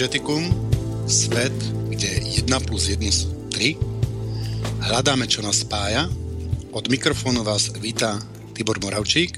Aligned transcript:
Synergeticum, 0.00 0.48
svet, 1.04 1.52
kde 1.92 2.08
1 2.48 2.48
plus 2.64 2.88
1 2.88 3.04
sú 3.12 3.28
3. 3.52 3.76
Hľadáme, 4.88 5.28
čo 5.28 5.44
nás 5.44 5.60
spája. 5.60 6.08
Od 6.72 6.88
mikrofónu 6.88 7.44
vás 7.44 7.68
víta 7.76 8.16
Tibor 8.56 8.80
Moravčík. 8.80 9.36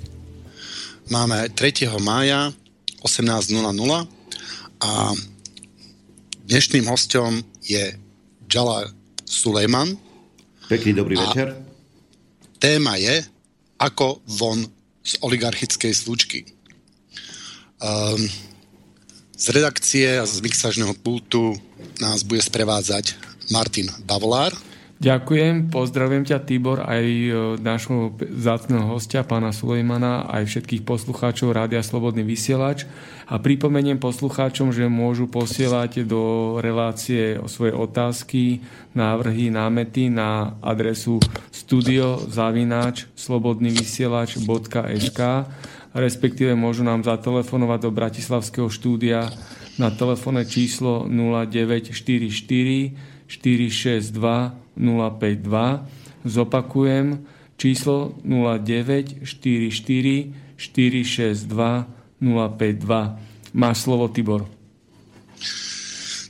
Máme 1.11 1.51
3. 1.51 1.91
mája 1.99 2.55
18.00 3.03 3.59
a 4.87 5.11
dnešným 6.47 6.87
hostom 6.87 7.43
je 7.67 7.99
Jala 8.47 8.87
Sulejman. 9.27 9.99
Pekný 10.71 10.95
dobrý 10.95 11.19
a 11.19 11.27
večer. 11.27 11.59
Téma 12.63 13.03
je 13.03 13.19
ako 13.83 14.23
von 14.31 14.63
z 15.03 15.19
oligarchickej 15.27 15.91
slučky. 15.91 16.47
Um, 17.83 18.52
z 19.43 19.51
redakcie 19.51 20.23
a 20.23 20.25
z 20.27 20.39
mixažného 20.39 20.95
pultu 21.03 21.59
nás 21.99 22.23
bude 22.23 22.39
sprevádzať 22.39 23.19
Martin 23.51 23.91
Bavolár. 24.07 24.55
Ďakujem, 25.03 25.75
pozdravujem 25.75 26.31
ťa 26.31 26.47
Tibor, 26.47 26.87
aj 26.87 27.03
e, 27.03 27.59
nášho 27.59 28.15
zácného 28.39 28.87
hostia, 28.87 29.27
pána 29.27 29.51
Sulejmana, 29.51 30.31
aj 30.31 30.47
všetkých 30.47 30.87
poslucháčov 30.87 31.59
Rádia 31.59 31.83
Slobodný 31.83 32.23
vysielač 32.23 32.87
a 33.27 33.43
pripomeniem 33.43 33.99
poslucháčom, 33.99 34.71
že 34.71 34.87
môžu 34.87 35.27
posielať 35.27 36.07
do 36.07 36.55
relácie 36.63 37.35
svoje 37.51 37.75
otázky, 37.75 38.63
návrhy, 38.95 39.51
námety 39.51 40.07
na 40.07 40.55
adresu 40.63 41.19
studiozavináč 41.51 43.11
slobodnyvysielač.sk 43.19 45.21
respektíve 45.93 46.57
môžu 46.57 46.85
nám 46.85 47.05
zatelefonovať 47.05 47.81
do 47.85 47.91
Bratislavského 47.93 48.69
štúdia 48.73 49.29
na 49.77 49.91
telefónne 49.93 50.45
číslo 50.45 51.09
0944 51.09 52.93
462 53.29 54.63
052. 54.77 55.87
Zopakujem 56.25 57.27
číslo 57.57 58.15
0944 58.25 60.33
462 60.57 61.87
052. 62.21 63.19
Máš 63.53 63.85
slovo, 63.85 64.09
Tibor. 64.09 64.49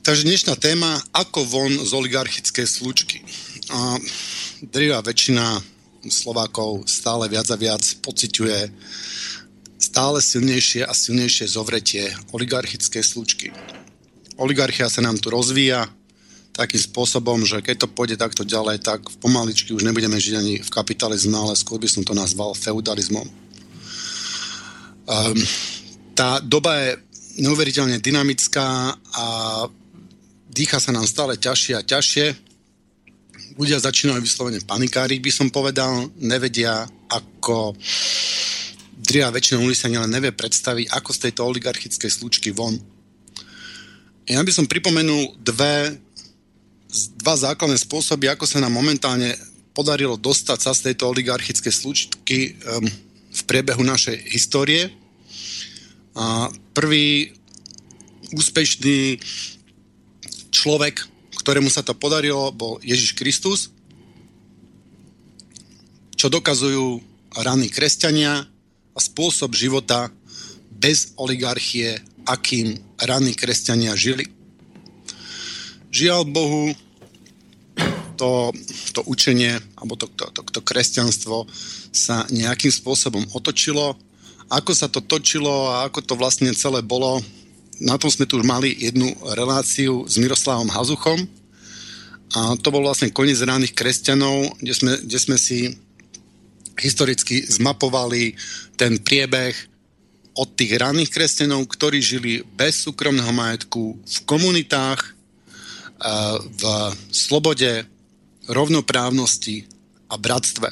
Takže 0.03 0.27
dnešná 0.27 0.59
téma, 0.59 0.99
ako 1.15 1.47
von 1.47 1.71
z 1.71 1.87
oligarchickej 1.95 2.67
slučky. 2.67 3.23
A 3.71 3.95
drvá 4.59 4.99
väčšina 4.99 5.63
Slovákov 6.03 6.83
stále 6.91 7.31
viac 7.31 7.47
a 7.47 7.55
viac 7.55 7.79
pociťuje 8.03 8.59
stále 9.83 10.23
silnejšie 10.23 10.87
a 10.87 10.95
silnejšie 10.95 11.51
zovretie 11.51 12.07
oligarchickej 12.31 13.03
slučky. 13.03 13.47
Oligarchia 14.39 14.87
sa 14.87 15.03
nám 15.03 15.19
tu 15.19 15.27
rozvíja 15.27 15.91
takým 16.53 16.79
spôsobom, 16.79 17.43
že 17.43 17.59
keď 17.59 17.83
to 17.83 17.87
pôjde 17.91 18.15
takto 18.15 18.47
ďalej, 18.47 18.79
tak 18.79 19.03
pomaličky 19.19 19.73
už 19.75 19.83
nebudeme 19.83 20.15
žiť 20.15 20.35
ani 20.37 20.53
v 20.61 20.69
kapitalizme, 20.69 21.33
ale 21.33 21.57
skôr 21.57 21.81
by 21.81 21.89
som 21.89 22.05
to 22.05 22.15
nazval 22.15 22.55
feudalizmom. 22.55 23.25
Um, 25.03 25.35
tá 26.15 26.39
doba 26.39 26.79
je 26.79 26.89
neuveriteľne 27.41 27.97
dynamická 27.97 28.93
a 28.95 29.25
dýcha 30.53 30.77
sa 30.77 30.93
nám 30.93 31.09
stále 31.09 31.35
ťažšie 31.35 31.73
a 31.73 31.81
ťažšie. 31.81 32.25
Ľudia 33.57 33.81
začínajú 33.81 34.21
vyslovene 34.21 34.61
panikáriť, 34.61 35.19
by 35.19 35.31
som 35.33 35.49
povedal, 35.49 36.13
nevedia, 36.21 36.85
ako 37.09 37.73
dria 39.13 39.29
väčšina 39.29 39.61
sa 39.77 39.93
len 39.93 40.09
nevie 40.09 40.33
predstaviť, 40.33 40.89
ako 40.89 41.09
z 41.13 41.29
tejto 41.29 41.45
oligarchickej 41.45 42.09
slučky 42.09 42.49
von. 42.49 42.73
Ja 44.25 44.41
by 44.41 44.49
som 44.49 44.65
pripomenul 44.65 45.37
dve, 45.37 46.01
dva 47.21 47.37
základné 47.37 47.77
spôsoby, 47.77 48.33
ako 48.33 48.49
sa 48.49 48.57
nám 48.57 48.73
momentálne 48.73 49.37
podarilo 49.77 50.17
dostať 50.17 50.57
sa 50.57 50.73
z 50.73 50.89
tejto 50.89 51.13
oligarchickej 51.13 51.69
slučky 51.69 52.57
um, 52.65 52.89
v 53.29 53.41
priebehu 53.45 53.85
našej 53.85 54.17
histórie. 54.33 54.89
A 56.17 56.49
prvý 56.73 57.37
úspešný 58.33 59.21
človek, 60.49 61.05
ktorému 61.37 61.69
sa 61.69 61.85
to 61.85 61.93
podarilo, 61.93 62.49
bol 62.49 62.81
Ježiš 62.81 63.13
Kristus, 63.13 63.69
čo 66.17 66.33
dokazujú 66.33 66.97
raní 67.37 67.69
kresťania, 67.69 68.52
a 68.93 68.99
spôsob 69.01 69.57
života 69.57 70.09
bez 70.69 71.13
oligarchie, 71.17 71.99
akým 72.23 72.77
raní 73.01 73.33
kresťania 73.35 73.97
žili. 73.97 74.29
Žiaľ 75.93 76.21
Bohu, 76.29 76.73
to, 78.15 78.53
to 78.93 79.01
učenie, 79.09 79.57
alebo 79.77 79.97
to, 79.97 80.07
to, 80.13 80.29
to, 80.31 80.41
to 80.45 80.61
kresťanstvo 80.61 81.49
sa 81.91 82.25
nejakým 82.29 82.71
spôsobom 82.71 83.25
otočilo. 83.33 83.97
Ako 84.49 84.71
sa 84.77 84.87
to 84.89 85.01
točilo 85.01 85.73
a 85.73 85.89
ako 85.89 85.99
to 86.05 86.13
vlastne 86.13 86.49
celé 86.53 86.85
bolo, 86.85 87.21
na 87.81 87.97
tom 87.97 88.07
sme 88.07 88.29
tu 88.29 88.37
už 88.37 88.45
mali 88.45 88.71
jednu 88.77 89.11
reláciu 89.33 90.05
s 90.05 90.15
Miroslavom 90.21 90.69
Hazuchom. 90.69 91.25
A 92.33 92.57
to 92.57 92.73
bol 92.73 92.81
vlastne 92.85 93.13
koniec 93.13 93.37
ránych 93.41 93.75
kresťanov, 93.75 94.57
kde 94.61 94.73
sme, 94.73 94.91
kde 95.03 95.19
sme 95.19 95.37
si 95.37 95.77
historicky 96.79 97.45
zmapovali 97.45 98.33
ten 98.83 98.99
priebeh 98.99 99.55
od 100.35 100.59
tých 100.59 100.75
ranných 100.75 101.07
kresťanov, 101.07 101.71
ktorí 101.71 102.03
žili 102.03 102.43
bez 102.43 102.83
súkromného 102.83 103.31
majetku, 103.31 103.95
v 103.95 104.17
komunitách, 104.27 104.99
e, 104.99 105.11
v 106.43 106.63
slobode, 107.07 107.87
rovnoprávnosti 108.51 109.63
a 110.11 110.19
bratstve. 110.19 110.67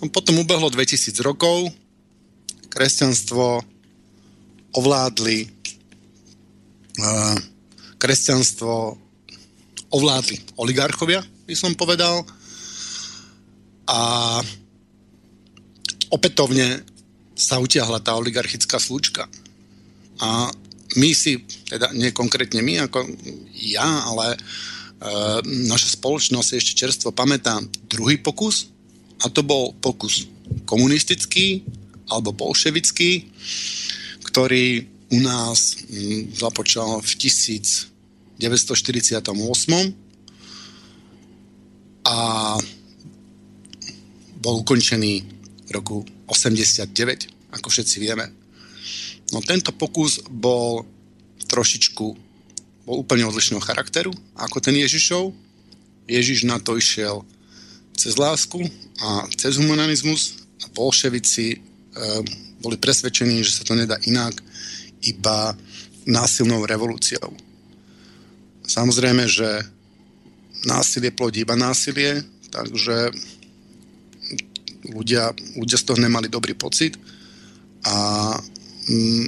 No, 0.00 0.08
potom 0.08 0.40
ubehlo 0.40 0.72
2000 0.72 1.20
rokov, 1.20 1.68
kresťanstvo 2.72 3.60
ovládli 4.80 5.38
e, 5.44 5.48
kresťanstvo 8.00 8.96
ovládli 9.92 10.40
oligarchovia, 10.56 11.20
by 11.20 11.52
som 11.52 11.76
povedal, 11.76 12.24
a 13.92 14.00
opätovne 16.10 16.82
sa 17.36 17.60
utiahla 17.60 18.00
tá 18.00 18.16
oligarchická 18.16 18.80
slučka. 18.80 19.28
A 20.22 20.48
my 20.96 21.10
si, 21.12 21.44
teda 21.68 21.92
nie 21.92 22.14
konkrétne 22.16 22.64
my 22.64 22.88
ako 22.88 23.04
ja, 23.52 23.84
ale 24.08 24.32
e, 24.32 24.38
naša 25.68 26.00
spoločnosť 26.00 26.50
ešte 26.56 26.72
čerstvo 26.72 27.12
pamätá 27.12 27.60
druhý 27.90 28.16
pokus 28.16 28.72
a 29.20 29.28
to 29.28 29.44
bol 29.44 29.76
pokus 29.76 30.24
komunistický 30.64 31.60
alebo 32.08 32.32
bolševický, 32.32 33.28
ktorý 34.24 34.88
u 35.12 35.18
nás 35.20 35.84
m, 35.90 36.32
započal 36.32 37.04
v 37.04 37.12
1948 37.20 38.40
a 42.06 42.16
bol 44.40 44.54
ukončený 44.62 45.35
roku 45.76 46.02
89, 46.32 47.52
ako 47.52 47.68
všetci 47.68 47.96
vieme. 48.00 48.32
No 49.34 49.44
tento 49.44 49.74
pokus 49.76 50.24
bol 50.26 50.86
trošičku, 51.46 52.06
bol 52.86 52.96
úplne 53.02 53.26
odlišného 53.28 53.62
charakteru 53.62 54.14
ako 54.38 54.58
ten 54.62 54.74
Ježišov. 54.78 55.34
Ježiš 56.06 56.46
na 56.46 56.62
to 56.62 56.78
išiel 56.78 57.26
cez 57.98 58.14
lásku 58.14 58.62
a 59.02 59.26
cez 59.34 59.58
humanizmus 59.58 60.46
a 60.62 60.70
bolševici 60.70 61.46
e, 61.52 61.58
boli 62.62 62.76
presvedčení, 62.78 63.42
že 63.42 63.60
sa 63.60 63.62
to 63.66 63.74
nedá 63.74 63.98
inak 64.06 64.38
iba 65.02 65.52
násilnou 66.06 66.62
revolúciou. 66.62 67.34
Samozrejme, 68.66 69.26
že 69.26 69.66
násilie 70.66 71.10
plodí 71.10 71.42
iba 71.42 71.58
násilie, 71.58 72.22
takže 72.50 73.10
ľudia, 74.92 75.34
ľudia 75.58 75.78
z 75.78 75.84
toho 75.86 75.98
nemali 75.98 76.30
dobrý 76.30 76.54
pocit 76.54 76.98
a 77.86 77.94
mm, 78.88 79.26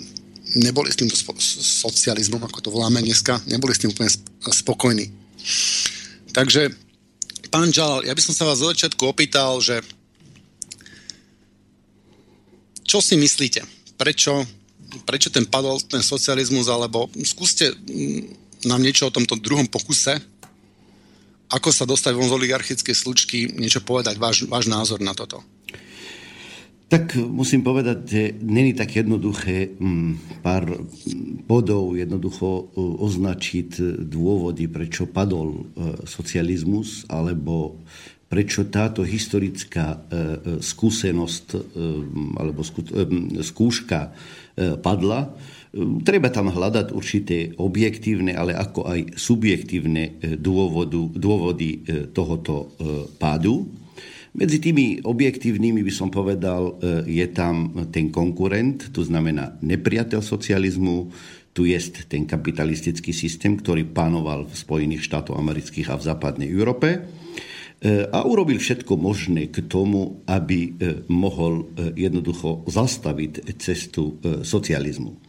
neboli 0.62 0.88
s 0.90 0.96
týmto 0.96 1.16
spo- 1.16 1.38
socializmom, 1.82 2.42
ako 2.42 2.58
to 2.64 2.70
voláme 2.72 3.02
dneska, 3.04 3.40
neboli 3.46 3.74
s 3.74 3.82
tým 3.82 3.92
úplne 3.92 4.10
spokojní. 4.48 5.06
Takže, 6.32 6.72
pán 7.50 7.72
Žal, 7.72 8.06
ja 8.06 8.14
by 8.14 8.22
som 8.22 8.34
sa 8.34 8.46
vás 8.48 8.60
zo 8.60 8.70
začiatku 8.70 9.02
opýtal, 9.04 9.60
že 9.60 9.80
čo 12.88 13.04
si 13.04 13.20
myslíte? 13.20 13.60
Prečo, 14.00 14.48
prečo 15.04 15.28
ten 15.28 15.44
padol 15.44 15.76
ten 15.84 16.00
socializmus, 16.00 16.72
alebo 16.72 17.12
skúste 17.26 17.68
mm, 17.74 18.64
nám 18.64 18.80
niečo 18.80 19.06
o 19.08 19.14
tomto 19.14 19.36
druhom 19.36 19.68
pokuse, 19.68 20.16
ako 21.48 21.68
sa 21.72 21.88
dostať 21.88 22.12
von 22.12 22.28
z 22.28 22.36
oligarchickej 22.36 22.96
slučky, 22.96 23.38
niečo 23.56 23.80
povedať, 23.80 24.20
váš, 24.20 24.44
váš 24.44 24.68
názor 24.68 25.00
na 25.00 25.16
toto. 25.16 25.40
Tak 26.88 27.20
musím 27.20 27.60
povedať, 27.60 27.98
že 28.08 28.22
není 28.40 28.72
tak 28.72 28.96
jednoduché 28.96 29.76
mm, 29.76 30.40
pár 30.40 30.88
bodov 31.44 31.92
jednoducho 31.92 32.48
e, 32.48 32.62
označiť 32.80 34.00
dôvody, 34.08 34.72
prečo 34.72 35.04
padol 35.04 35.52
e, 35.52 35.60
socializmus, 36.08 37.04
alebo 37.12 37.76
prečo 38.32 38.72
táto 38.72 39.04
historická 39.04 39.86
e, 39.92 39.98
skúsenosť 40.64 41.76
alebo 42.40 42.64
skúška 43.44 44.12
padla. 44.80 45.32
Treba 46.02 46.28
tam 46.34 46.50
hľadať 46.50 46.90
určité 46.90 47.54
objektívne, 47.54 48.34
ale 48.34 48.56
ako 48.58 48.90
aj 48.90 49.14
subjektívne 49.14 50.18
dôvodu, 50.42 50.98
dôvody 51.14 51.86
tohoto 52.10 52.74
pádu. 53.22 53.68
Medzi 54.38 54.62
tými 54.62 55.02
objektívnymi 55.02 55.82
by 55.82 55.92
som 55.92 56.14
povedal, 56.14 56.78
e, 56.78 57.10
je 57.10 57.26
tam 57.34 57.74
ten 57.90 58.12
konkurent, 58.14 58.94
to 58.94 59.02
znamená 59.02 59.58
nepriateľ 59.64 60.22
socializmu, 60.22 61.10
tu 61.50 61.66
je 61.66 61.74
ten 62.06 62.22
kapitalistický 62.22 63.10
systém, 63.10 63.58
ktorý 63.58 63.90
panoval 63.90 64.46
v 64.46 64.54
Spojených 64.54 65.10
štátoch 65.10 65.34
amerických 65.34 65.90
a 65.90 65.98
v 65.98 66.06
západnej 66.06 66.48
Európe 66.54 66.88
e, 66.94 66.98
a 68.06 68.22
urobil 68.22 68.62
všetko 68.62 68.94
možné 68.94 69.50
k 69.50 69.66
tomu, 69.66 70.22
aby 70.30 70.70
e, 70.70 70.70
mohol 71.10 71.74
jednoducho 71.98 72.68
zastaviť 72.70 73.58
cestu 73.58 74.22
socializmu. 74.46 75.27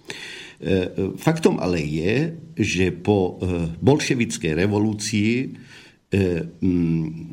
Faktom 1.16 1.56
ale 1.56 1.80
je, 1.80 2.36
že 2.60 2.92
po 2.92 3.40
bolševickej 3.80 4.60
revolúcii 4.60 5.56
E, 6.10 6.42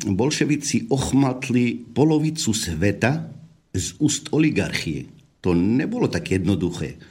bolševici 0.05 0.93
ochmatli 0.93 1.81
polovicu 1.81 2.53
sveta 2.53 3.25
z 3.73 3.97
úst 3.97 4.29
oligarchie. 4.29 5.09
To 5.41 5.57
nebolo 5.57 6.05
tak 6.05 6.29
jednoduché. 6.29 7.01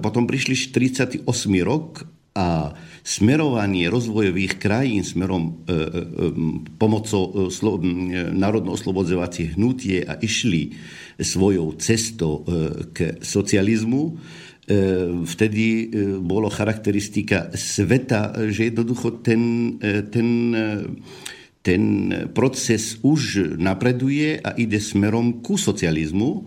Potom 0.00 0.24
prišli 0.24 0.56
48. 0.56 1.28
rok 1.60 2.08
a 2.32 2.72
smerovanie 3.04 3.92
rozvojových 3.92 4.56
krajín 4.56 5.04
smerom 5.04 5.44
e, 5.44 5.52
e, 5.52 5.76
pomocou 6.80 7.52
slo, 7.52 7.76
národno-oslobodzovacie 8.32 9.52
hnutie 9.52 10.00
a 10.00 10.16
išli 10.16 10.80
svojou 11.20 11.76
cestou 11.76 12.40
k 12.96 13.20
socializmu, 13.20 14.16
E, 14.16 14.45
vtedy 15.22 15.66
e, 15.66 15.84
bolo 16.18 16.50
charakteristika 16.50 17.54
sveta, 17.54 18.34
že 18.50 18.74
jednoducho 18.74 19.22
ten, 19.22 19.74
e, 19.78 20.02
ten, 20.10 20.28
ten 21.62 21.82
proces 22.34 22.98
už 23.06 23.54
napreduje 23.62 24.42
a 24.42 24.58
ide 24.58 24.82
smerom 24.82 25.42
ku 25.42 25.54
socializmu. 25.58 26.46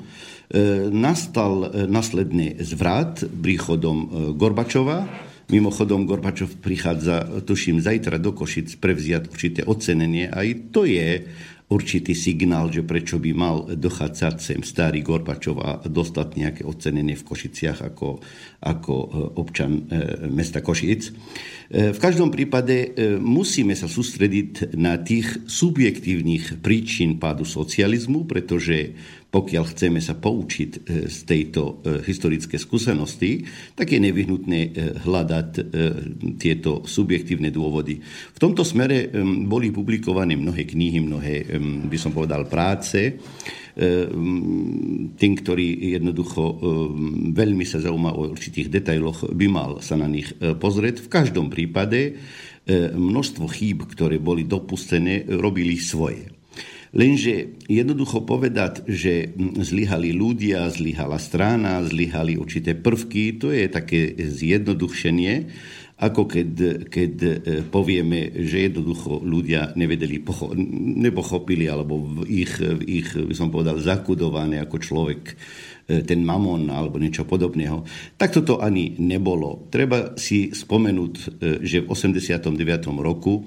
Nastal 0.89 1.85
nasledný 1.85 2.57
zvrat 2.57 3.21
príchodom 3.21 4.33
Gorbačova. 4.33 5.05
Mimochodom, 5.53 6.09
Gorbačov 6.09 6.57
prichádza, 6.57 7.45
tuším, 7.45 7.77
zajtra 7.77 8.17
do 8.17 8.33
Košic 8.33 8.81
prevziať 8.81 9.29
určité 9.29 9.61
ocenenie. 9.61 10.25
Aj 10.25 10.49
to 10.73 10.89
je 10.89 11.21
určitý 11.69 12.17
signál, 12.17 12.73
že 12.73 12.81
prečo 12.81 13.21
by 13.21 13.31
mal 13.31 13.57
dochádzať 13.77 14.35
sem 14.41 14.61
starý 14.65 15.05
Gorbačov 15.05 15.55
a 15.61 15.71
dostať 15.85 16.27
nejaké 16.35 16.61
ocenenie 16.65 17.13
v 17.13 17.27
Košiciach 17.29 17.85
ako, 17.85 18.19
ako 18.65 18.93
e, 18.93 19.07
občan 19.37 19.85
e, 19.85 20.27
mesta 20.33 20.65
Košic. 20.65 21.01
E, 21.07 21.11
v 21.93 21.99
každom 22.01 22.33
prípade 22.33 22.97
musíme 23.21 23.77
sa 23.77 23.85
sústrediť 23.85 24.73
na 24.81 24.97
tých 24.97 25.45
subjektívnych 25.45 26.57
príčin 26.57 27.21
pádu 27.21 27.45
socializmu, 27.45 28.25
pretože 28.25 28.97
pokiaľ 29.29 29.63
chceme 29.69 30.01
sa 30.01 30.17
poučiť 30.17 30.71
e, 30.73 30.79
z 31.05 31.17
tejto 31.29 31.61
e, 31.85 32.01
historické 32.01 32.57
skúsenosti, 32.57 33.45
tak 33.77 33.93
je 33.93 34.01
nevyhnutné 34.01 34.59
e, 34.59 34.69
hľadať 35.05 35.49
tieto 36.41 36.83
subjektívne 36.85 37.53
dôvody. 37.53 38.01
V 38.33 38.39
tomto 38.41 38.65
smere 38.65 39.11
boli 39.45 39.69
publikované 39.69 40.33
mnohé 40.33 40.65
knihy, 40.65 40.99
mnohé, 41.03 41.35
by 41.85 41.97
som 41.99 42.15
povedal, 42.15 42.47
práce, 42.49 43.19
tým, 45.15 45.33
ktorý 45.39 45.67
jednoducho 45.99 46.43
veľmi 47.31 47.65
sa 47.67 47.79
zaujíma 47.83 48.11
o 48.15 48.31
určitých 48.31 48.71
detailoch, 48.71 49.29
by 49.29 49.47
mal 49.47 49.71
sa 49.83 49.99
na 49.99 50.07
nich 50.09 50.31
pozrieť. 50.35 51.05
V 51.05 51.11
každom 51.11 51.47
prípade 51.51 52.17
množstvo 52.95 53.45
chýb, 53.51 53.87
ktoré 53.87 54.17
boli 54.19 54.47
dopustené, 54.47 55.27
robili 55.27 55.77
svoje. 55.79 56.38
Lenže 56.89 57.61
jednoducho 57.69 58.25
povedať, 58.25 58.81
že 58.89 59.29
zlyhali 59.61 60.09
ľudia, 60.09 60.73
zlyhala 60.73 61.21
strana, 61.21 61.85
zlyhali 61.85 62.33
určité 62.33 62.73
prvky, 62.73 63.37
to 63.37 63.53
je 63.53 63.69
také 63.69 64.17
zjednodušenie, 64.17 65.33
ako 65.99 66.31
keď, 66.31 66.49
keď 66.87 67.13
e, 67.21 67.31
povieme, 67.67 68.31
že 68.47 68.71
jednoducho 68.71 69.19
ľudia 69.19 69.75
nevedeli, 69.75 70.23
pocho- 70.23 70.55
nepochopili, 70.55 71.67
alebo 71.67 72.23
ich, 72.23 72.55
ich, 72.87 73.11
by 73.11 73.35
som 73.35 73.51
povedal, 73.51 73.83
zakudované 73.83 74.63
ako 74.63 74.79
človek 74.79 75.21
e, 75.27 75.33
ten 76.07 76.23
mamon 76.23 76.71
alebo 76.71 76.95
niečo 77.03 77.27
podobného. 77.27 77.83
Tak 78.15 78.31
toto 78.31 78.63
ani 78.63 78.95
nebolo. 78.95 79.67
Treba 79.67 80.15
si 80.15 80.55
spomenúť, 80.55 81.13
e, 81.13 81.21
že 81.67 81.83
v 81.83 81.91
89. 81.91 82.47
roku 83.03 83.43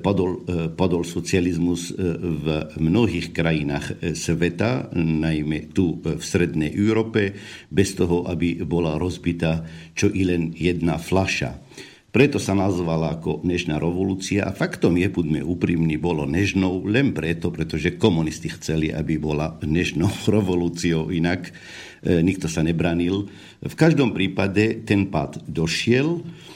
padol, 0.00 0.48
e, 0.48 0.72
padol 0.72 1.04
socializmus 1.04 1.92
e, 1.92 1.94
v 2.16 2.46
mnohých 2.80 3.36
krajinách 3.36 4.00
sveta, 4.16 4.88
najmä 4.96 5.76
tu 5.76 6.00
v 6.00 6.16
Strednej 6.24 6.72
Európe, 6.72 7.36
bez 7.68 7.92
toho, 7.92 8.24
aby 8.24 8.64
bola 8.64 8.96
rozbitá 8.96 9.68
čo 9.92 10.08
i 10.08 10.24
len 10.24 10.56
jedna 10.56 10.96
flaša. 10.96 11.60
Preto 12.08 12.40
sa 12.40 12.56
nazvala 12.56 13.20
ako 13.20 13.44
nežná 13.44 13.76
revolúcia 13.76 14.48
a 14.48 14.56
faktom 14.56 14.96
je, 14.96 15.12
buďme 15.12 15.44
úprimní, 15.44 16.00
bolo 16.00 16.24
nežnou 16.24 16.88
len 16.88 17.12
preto, 17.12 17.52
pretože 17.52 18.00
komunisti 18.00 18.48
chceli, 18.48 18.88
aby 18.88 19.20
bola 19.20 19.60
nežnou 19.60 20.08
revolúciou, 20.32 21.12
inak 21.12 21.52
e, 22.00 22.24
nikto 22.24 22.48
sa 22.48 22.64
nebranil. 22.64 23.28
V 23.60 23.74
každom 23.76 24.16
prípade 24.16 24.80
ten 24.88 25.12
pád 25.12 25.44
došiel, 25.44 26.24
E, 26.24 26.24
e, 26.24 26.47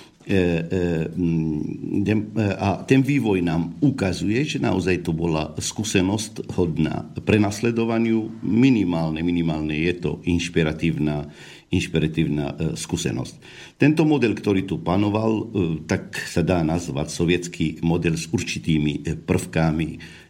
a 2.59 2.69
ten 2.87 3.00
vývoj 3.02 3.43
nám 3.43 3.75
ukazuje, 3.83 4.47
že 4.47 4.62
naozaj 4.62 5.02
to 5.02 5.11
bola 5.11 5.50
skúsenosť 5.59 6.55
hodná 6.55 7.11
prenasledovaniu. 7.26 8.31
Minimálne, 8.47 9.21
minimálne 9.26 9.75
je 9.75 9.95
to 9.99 10.11
inšpiratívna, 10.23 11.26
inšpiratívna 11.75 12.47
e, 12.55 12.55
skúsenosť. 12.79 13.35
Tento 13.75 14.07
model, 14.07 14.38
ktorý 14.38 14.62
tu 14.62 14.79
panoval, 14.79 15.50
tak 15.91 16.14
sa 16.14 16.47
dá 16.47 16.62
nazvať 16.62 17.11
sovietský 17.11 17.83
model 17.83 18.14
s 18.14 18.31
určitými 18.31 19.26
prvkami 19.26 19.88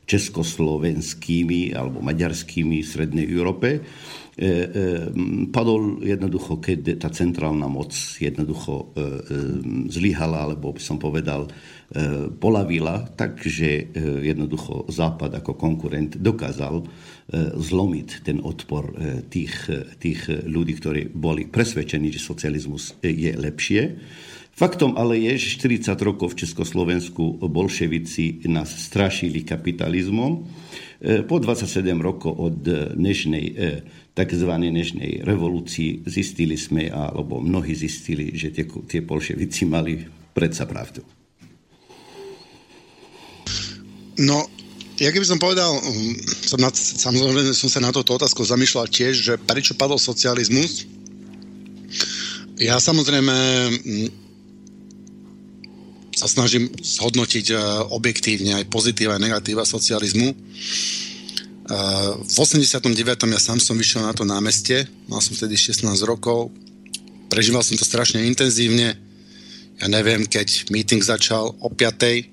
československými 0.08 1.76
alebo 1.76 2.00
maďarskými 2.00 2.80
v 2.80 2.88
Srednej 2.88 3.26
Európe 3.28 3.68
E, 3.78 3.80
e, 3.80 4.21
padol 5.52 6.00
jednoducho, 6.00 6.56
keď 6.56 6.96
tá 6.96 7.12
centrálna 7.12 7.68
moc 7.68 7.92
jednoducho 8.16 8.72
e, 8.72 8.84
zlyhala, 9.92 10.48
alebo 10.48 10.72
by 10.72 10.82
som 10.82 10.96
povedal, 10.96 11.48
polavila, 12.40 13.04
takže 13.04 13.92
jednoducho 14.24 14.88
Západ 14.88 15.44
ako 15.44 15.60
konkurent 15.60 16.16
dokázal 16.16 16.80
zlomiť 17.52 18.08
ten 18.24 18.40
odpor 18.40 18.96
tých, 19.28 19.68
tých 20.00 20.24
ľudí, 20.48 20.80
ktorí 20.80 21.12
boli 21.12 21.44
presvedčení, 21.52 22.08
že 22.08 22.16
socializmus 22.16 22.96
je 23.04 23.36
lepšie. 23.36 23.82
Faktom 24.52 25.00
ale 25.00 25.16
je, 25.20 25.36
že 25.36 25.60
40 25.60 25.92
rokov 26.00 26.32
v 26.32 26.44
Československu 26.44 27.40
bolševici 27.44 28.48
nás 28.48 28.72
strašili 28.72 29.44
kapitalizmom. 29.44 30.32
Po 31.02 31.36
27 31.40 31.88
rokov 32.00 32.32
od 32.36 32.56
dnešnej 32.96 33.44
tzv. 34.12 34.50
dnešnej 34.52 35.24
revolúcii 35.24 36.04
zistili 36.04 36.60
sme, 36.60 36.92
alebo 36.92 37.40
mnohí 37.40 37.72
zistili, 37.72 38.36
že 38.36 38.52
tie, 38.52 38.68
tie 38.68 39.00
bolševici 39.00 39.64
mali 39.64 40.04
predsa 40.36 40.68
pravdu. 40.68 41.00
No, 44.20 44.44
ja 45.00 45.08
keby 45.08 45.24
som 45.24 45.40
povedal, 45.40 45.72
um, 45.72 46.12
som 46.44 46.60
na, 46.60 46.68
samozrejme 46.72 47.56
som 47.56 47.72
sa 47.72 47.80
na 47.80 47.88
toto 47.88 48.12
otázku 48.12 48.44
zamýšľal 48.44 48.86
tiež, 48.92 49.14
že 49.16 49.34
prečo 49.40 49.72
padol 49.72 49.96
socializmus. 49.96 50.84
Ja 52.60 52.76
samozrejme 52.76 53.34
mm, 53.80 54.08
sa 56.12 56.28
snažím 56.28 56.68
zhodnotiť 56.68 57.46
uh, 57.50 57.88
objektívne 57.88 58.60
aj 58.60 58.68
pozitíva 58.68 59.16
a 59.16 59.22
negatíva 59.24 59.64
socializmu. 59.64 60.36
V 61.72 62.36
89. 62.36 62.92
ja 63.32 63.40
sám 63.40 63.56
som 63.56 63.80
vyšiel 63.80 64.04
na 64.04 64.12
to 64.12 64.28
námestie, 64.28 64.84
mal 65.08 65.24
som 65.24 65.32
vtedy 65.32 65.56
16 65.56 65.88
rokov, 66.04 66.52
prežíval 67.32 67.64
som 67.64 67.80
to 67.80 67.88
strašne 67.88 68.20
intenzívne, 68.28 68.92
ja 69.80 69.86
neviem, 69.88 70.28
keď 70.28 70.68
meeting 70.68 71.00
začal 71.00 71.56
o 71.56 71.68
5. 71.72 72.28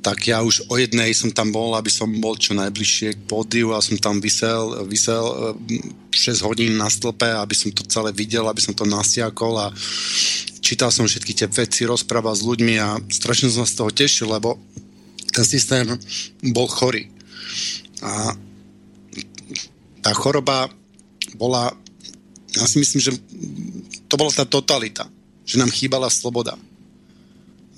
tak 0.00 0.24
ja 0.24 0.40
už 0.40 0.72
o 0.72 0.80
jednej 0.80 1.12
som 1.12 1.28
tam 1.36 1.52
bol, 1.52 1.76
aby 1.76 1.92
som 1.92 2.08
bol 2.16 2.36
čo 2.40 2.56
najbližšie 2.56 3.08
k 3.12 3.20
pódiu 3.28 3.76
a 3.76 3.84
som 3.84 4.00
tam 4.00 4.24
vysel, 4.24 4.72
vysel 4.88 5.56
6 6.08 6.48
hodín 6.48 6.80
na 6.80 6.88
stĺpe, 6.88 7.28
aby 7.28 7.52
som 7.52 7.68
to 7.76 7.84
celé 7.84 8.08
videl, 8.16 8.48
aby 8.48 8.60
som 8.60 8.72
to 8.72 8.88
nasiakol 8.88 9.60
a 9.60 9.68
čítal 10.64 10.88
som 10.88 11.04
všetky 11.04 11.44
tie 11.44 11.48
veci, 11.48 11.84
rozprával 11.84 12.32
s 12.32 12.40
ľuďmi 12.40 12.74
a 12.80 12.96
strašne 13.12 13.52
som 13.52 13.68
sa 13.68 13.72
z 13.72 13.76
toho 13.84 13.90
tešil, 13.92 14.32
lebo 14.32 14.56
ten 15.28 15.44
systém 15.44 15.92
bol 16.40 16.68
chorý. 16.72 17.12
A 18.04 18.36
tá 20.04 20.12
choroba 20.12 20.68
bola, 21.40 21.72
ja 22.52 22.68
si 22.68 22.76
myslím, 22.76 23.00
že 23.00 23.12
to 24.06 24.20
bola 24.20 24.28
tá 24.28 24.44
totalita, 24.44 25.08
že 25.48 25.56
nám 25.56 25.72
chýbala 25.72 26.12
sloboda 26.12 26.60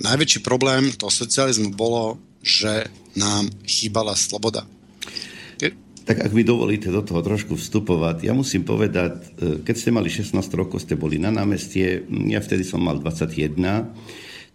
najväčší 0.01 0.41
problém 0.45 0.93
toho 0.93 1.13
socializmu 1.13 1.73
bolo, 1.73 2.21
že 2.45 2.89
nám 3.17 3.49
chýbala 3.65 4.13
sloboda. 4.13 4.69
Tak 6.07 6.23
ak 6.23 6.31
vy 6.31 6.47
dovolíte 6.47 6.87
do 6.87 7.03
toho 7.03 7.19
trošku 7.19 7.59
vstupovať, 7.59 8.31
ja 8.31 8.31
musím 8.31 8.63
povedať, 8.63 9.15
e, 9.43 9.59
keď 9.67 9.75
ste 9.75 9.91
mali 9.91 10.07
16 10.07 10.39
rokov, 10.55 10.87
ste 10.87 10.95
boli 10.95 11.19
na 11.19 11.35
námestie, 11.35 12.07
ja 12.31 12.39
vtedy 12.39 12.63
som 12.63 12.79
mal 12.79 13.03
21, 13.03 13.59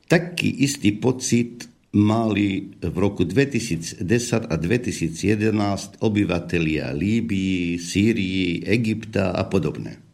taký 0.08 0.48
istý 0.48 0.96
pocit 0.96 1.68
mali 1.92 2.78
v 2.80 2.96
roku 2.96 3.28
2010 3.28 4.06
a 4.48 4.56
2011 4.56 6.00
obyvatelia 6.00 6.96
Líbii, 6.96 7.76
Sýrii, 7.76 8.64
Egypta 8.64 9.36
a 9.36 9.44
podobné 9.44 10.12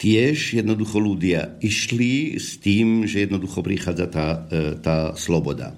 tiež 0.00 0.56
jednoducho 0.56 0.96
ľudia 0.96 1.60
išli 1.60 2.40
s 2.40 2.56
tým, 2.56 3.04
že 3.04 3.28
jednoducho 3.28 3.60
prichádza 3.60 4.08
tá, 4.08 4.26
e, 4.48 4.80
tá 4.80 5.12
sloboda. 5.12 5.76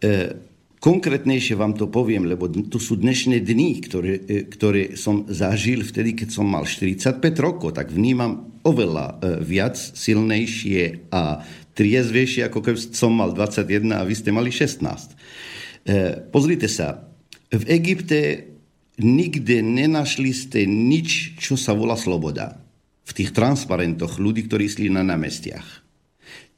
E, 0.00 0.32
konkrétnejšie 0.80 1.52
vám 1.52 1.76
to 1.76 1.92
poviem, 1.92 2.24
lebo 2.24 2.48
to 2.48 2.80
sú 2.80 2.96
dnešné 2.96 3.44
dni, 3.44 3.84
ktoré, 3.84 4.12
e, 4.24 4.48
ktoré 4.48 4.96
som 4.96 5.28
zažil 5.28 5.84
vtedy, 5.84 6.16
keď 6.16 6.28
som 6.32 6.48
mal 6.48 6.64
45 6.64 7.20
rokov, 7.36 7.76
tak 7.76 7.92
vnímam 7.92 8.48
oveľa 8.64 9.20
viac 9.44 9.76
silnejšie 9.76 11.12
a 11.12 11.44
triezvejšie, 11.74 12.46
ako 12.46 12.58
keď 12.62 12.74
som 12.94 13.12
mal 13.12 13.34
21 13.34 13.90
a 13.94 14.06
vy 14.06 14.14
ste 14.14 14.30
mali 14.30 14.54
16. 14.54 16.30
Pozrite 16.30 16.70
sa, 16.70 17.04
v 17.50 17.64
Egypte 17.68 18.50
nikde 18.98 19.58
nenašli 19.60 20.30
ste 20.30 20.64
nič, 20.64 21.34
čo 21.36 21.58
sa 21.58 21.74
volá 21.74 21.98
sloboda 21.98 22.62
v 23.04 23.12
tých 23.12 23.36
transparentoch 23.36 24.16
ľudí, 24.16 24.46
ktorí 24.48 24.64
išli 24.70 24.88
na 24.88 25.04
námestiach. 25.04 25.84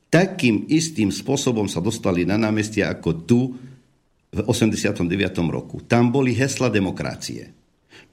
Takým 0.07 0.71
istým 0.71 1.11
spôsobom 1.11 1.67
sa 1.67 1.83
dostali 1.83 2.23
na 2.23 2.39
námestia 2.39 2.95
ako 2.95 3.11
tu 3.27 3.41
v 4.31 4.41
89. 4.47 5.11
roku. 5.51 5.83
Tam 5.83 6.15
boli 6.15 6.37
hesla 6.37 6.71
demokracie. 6.71 7.51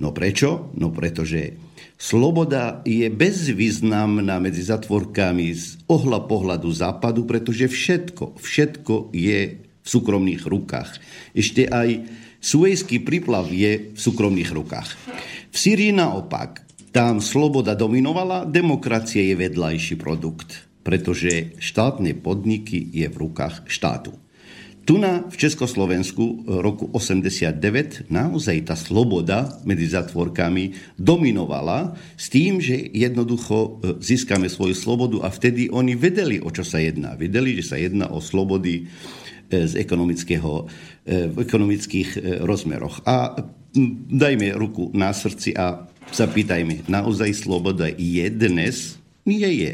No 0.01 0.11
prečo? 0.11 0.73
No 0.75 0.89
pretože 0.91 1.55
sloboda 1.95 2.83
je 2.83 3.07
bezvýznamná 3.07 4.41
medzi 4.43 4.65
zatvorkami 4.65 5.47
z 5.53 5.79
ohla 5.87 6.23
pohľadu 6.25 6.69
západu, 6.71 7.23
pretože 7.23 7.71
všetko, 7.71 8.39
všetko 8.39 9.13
je 9.15 9.39
v 9.59 9.87
súkromných 9.87 10.43
rukách. 10.47 10.99
Ešte 11.35 11.67
aj 11.67 12.21
Suezský 12.43 12.99
príplav 12.99 13.47
je 13.47 13.95
v 13.95 13.99
súkromných 13.99 14.51
rukách. 14.51 14.89
V 15.47 15.55
Syrii 15.55 15.95
naopak 15.95 16.63
tam 16.91 17.23
sloboda 17.23 17.71
dominovala, 17.71 18.43
demokracia 18.43 19.23
je 19.23 19.39
vedľajší 19.39 19.95
produkt, 19.95 20.67
pretože 20.83 21.55
štátne 21.57 22.11
podniky 22.19 22.83
je 22.91 23.07
v 23.07 23.15
rukách 23.15 23.63
štátu. 23.71 24.22
Tu 24.83 24.99
na, 24.99 25.23
v 25.31 25.35
Československu 25.39 26.43
roku 26.59 26.91
89 26.91 28.11
naozaj 28.11 28.67
tá 28.67 28.75
sloboda 28.75 29.63
medzi 29.63 29.87
zatvorkami 29.87 30.75
dominovala 30.99 31.95
s 32.19 32.27
tým, 32.27 32.59
že 32.59 32.91
jednoducho 32.91 33.55
e, 33.55 33.69
získame 34.03 34.51
svoju 34.51 34.75
slobodu 34.75 35.23
a 35.23 35.31
vtedy 35.31 35.71
oni 35.71 35.95
vedeli, 35.95 36.43
o 36.43 36.51
čo 36.51 36.67
sa 36.67 36.83
jedná. 36.83 37.15
Vedeli, 37.15 37.55
že 37.63 37.63
sa 37.63 37.77
jedná 37.79 38.11
o 38.11 38.19
slobody 38.19 38.83
e, 38.83 39.71
z 39.71 39.79
ekonomického, 39.79 40.67
v 41.07 41.37
ekonomických 41.39 42.43
rozmeroch. 42.43 43.07
A 43.07 43.39
dajme 44.11 44.51
ruku 44.55 44.91
na 44.91 45.15
srdci 45.15 45.55
a 45.55 45.87
zapýtajme, 46.11 46.91
naozaj 46.91 47.31
sloboda 47.31 47.87
je 47.87 48.27
dnes? 48.31 48.99
Nie 49.23 49.47
je. 49.47 49.73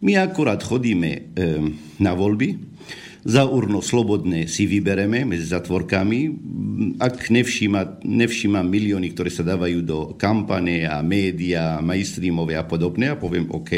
My 0.00 0.20
akurát 0.20 0.60
chodíme 0.60 1.32
na 1.96 2.12
voľby, 2.12 2.60
za 3.26 3.42
urno 3.42 3.82
slobodné 3.82 4.46
si 4.46 4.70
vybereme 4.70 5.26
medzi 5.26 5.50
zatvorkami. 5.50 6.30
Ak 7.02 7.26
nevšíma, 7.26 8.06
nevšíma 8.06 8.62
milióny, 8.62 9.10
ktoré 9.10 9.34
sa 9.34 9.42
dávajú 9.42 9.78
do 9.82 9.98
kampane 10.14 10.86
a 10.86 11.02
média, 11.02 11.82
mainstreamové 11.82 12.54
a 12.54 12.62
podobné, 12.62 13.10
a 13.10 13.18
poviem 13.18 13.50
OK, 13.50 13.74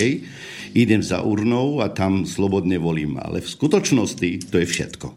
idem 0.76 1.00
za 1.00 1.24
urnou 1.24 1.80
a 1.80 1.88
tam 1.88 2.28
slobodne 2.28 2.76
volím. 2.76 3.16
Ale 3.16 3.40
v 3.40 3.48
skutočnosti 3.48 4.52
to 4.52 4.60
je 4.60 4.66
všetko. 4.68 5.08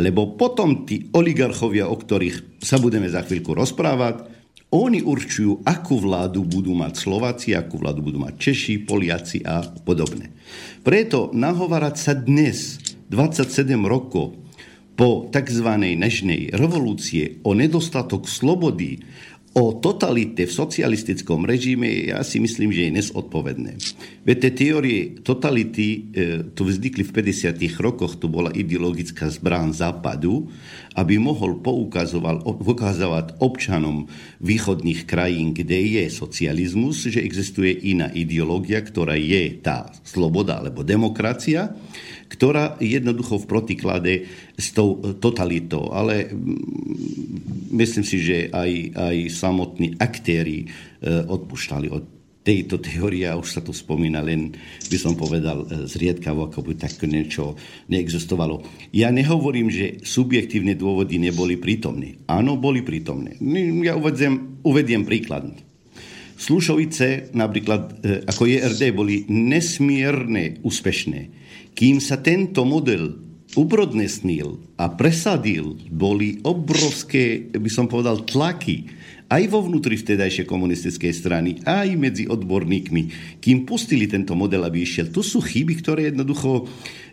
Lebo 0.00 0.34
potom 0.34 0.88
tí 0.88 1.12
oligarchovia, 1.12 1.86
o 1.86 1.94
ktorých 1.94 2.58
sa 2.64 2.80
budeme 2.80 3.06
za 3.06 3.20
chvíľku 3.20 3.52
rozprávať, 3.52 4.32
oni 4.72 5.04
určujú, 5.04 5.60
akú 5.68 6.00
vládu 6.00 6.48
budú 6.48 6.72
mať 6.72 6.96
Slováci, 6.96 7.52
akú 7.52 7.76
vládu 7.76 8.00
budú 8.00 8.16
mať 8.16 8.40
Češi, 8.40 8.88
Poliaci 8.88 9.44
a 9.44 9.60
podobne. 9.84 10.32
Preto 10.80 11.28
nahovárať 11.36 11.96
sa 12.00 12.16
dnes, 12.16 12.80
27 13.12 13.76
rokov 13.84 14.32
po 14.96 15.28
tzv. 15.28 15.68
nežnej 15.76 16.56
revolúcie 16.56 17.44
o 17.44 17.52
nedostatok 17.52 18.24
slobody, 18.24 19.04
o 19.52 19.76
totalite 19.76 20.48
v 20.48 20.52
socialistickom 20.52 21.44
režime 21.44 22.08
ja 22.08 22.24
si 22.24 22.40
myslím, 22.40 22.72
že 22.72 22.88
je 22.88 22.96
nesodpovedné. 22.96 23.76
Veď 24.24 24.36
tie 24.48 24.52
teórie 24.56 24.98
totality 25.20 25.88
e, 25.92 25.98
tu 26.56 26.64
vznikli 26.64 27.04
v 27.04 27.12
50. 27.12 27.60
rokoch, 27.76 28.16
to 28.16 28.32
bola 28.32 28.48
ideologická 28.48 29.28
zbrán 29.28 29.76
západu, 29.76 30.48
aby 30.96 31.20
mohol 31.20 31.60
poukazovať 31.60 33.44
občanom 33.44 34.08
východných 34.40 35.04
krajín, 35.04 35.52
kde 35.52 36.00
je 36.00 36.04
socializmus, 36.08 37.12
že 37.12 37.20
existuje 37.20 37.76
iná 37.92 38.08
ideológia, 38.08 38.80
ktorá 38.80 39.20
je 39.20 39.60
tá 39.60 39.92
sloboda 40.00 40.64
alebo 40.64 40.80
demokracia, 40.80 41.76
ktorá 42.32 42.80
jednoducho 42.80 43.44
v 43.44 43.50
protiklade 43.50 44.12
s 44.56 44.72
tou 44.72 44.96
totalitou. 45.20 45.92
Ale 45.92 46.32
myslím 47.76 48.04
si, 48.08 48.24
že 48.24 48.48
aj, 48.48 48.96
aj 48.96 49.16
samotní 49.28 50.00
aktéry 50.00 50.64
e, 50.64 50.66
odpúšťali 51.28 51.88
od 51.92 52.04
tejto 52.42 52.82
teórie, 52.82 53.28
a 53.28 53.38
už 53.38 53.48
sa 53.54 53.60
to 53.62 53.70
spomína, 53.70 54.18
len 54.24 54.50
by 54.88 54.96
som 54.98 55.14
povedal 55.14 55.62
e, 55.62 55.86
zriedkavo, 55.86 56.48
ako 56.48 56.72
by 56.72 56.74
tak 56.80 56.96
niečo 57.04 57.54
neexistovalo. 57.92 58.64
Ja 58.96 59.12
nehovorím, 59.12 59.68
že 59.68 60.00
subjektívne 60.02 60.72
dôvody 60.74 61.20
neboli 61.20 61.60
prítomné. 61.60 62.18
Áno, 62.26 62.56
boli 62.56 62.80
prítomné. 62.80 63.36
Ja 63.84 63.94
uvediem, 63.94 64.58
uvediem 64.64 65.04
príklad. 65.04 65.52
Slušovice, 66.40 67.30
napríklad 67.36 68.02
e, 68.02 68.24
ako 68.26 68.42
JRD, 68.48 68.82
boli 68.90 69.22
nesmierne 69.30 70.58
úspešné 70.66 71.41
kým 71.72 71.98
sa 71.98 72.20
tento 72.20 72.62
model 72.64 73.16
uprodnesnil 73.52 74.56
a 74.80 74.88
presadil, 74.88 75.76
boli 75.92 76.40
obrovské, 76.40 77.52
by 77.52 77.70
som 77.72 77.84
povedal, 77.84 78.24
tlaky 78.24 78.88
aj 79.32 79.48
vo 79.48 79.64
vnútri 79.64 79.96
vtedajšej 79.96 80.44
komunistickej 80.44 81.12
strany, 81.16 81.50
aj 81.64 81.88
medzi 81.96 82.24
odborníkmi, 82.28 83.02
kým 83.40 83.64
pustili 83.64 84.04
tento 84.04 84.36
model, 84.36 84.68
aby 84.68 84.84
išiel. 84.84 85.08
Tu 85.08 85.24
sú 85.24 85.40
chyby, 85.40 85.80
ktoré 85.80 86.12
jednoducho 86.12 86.68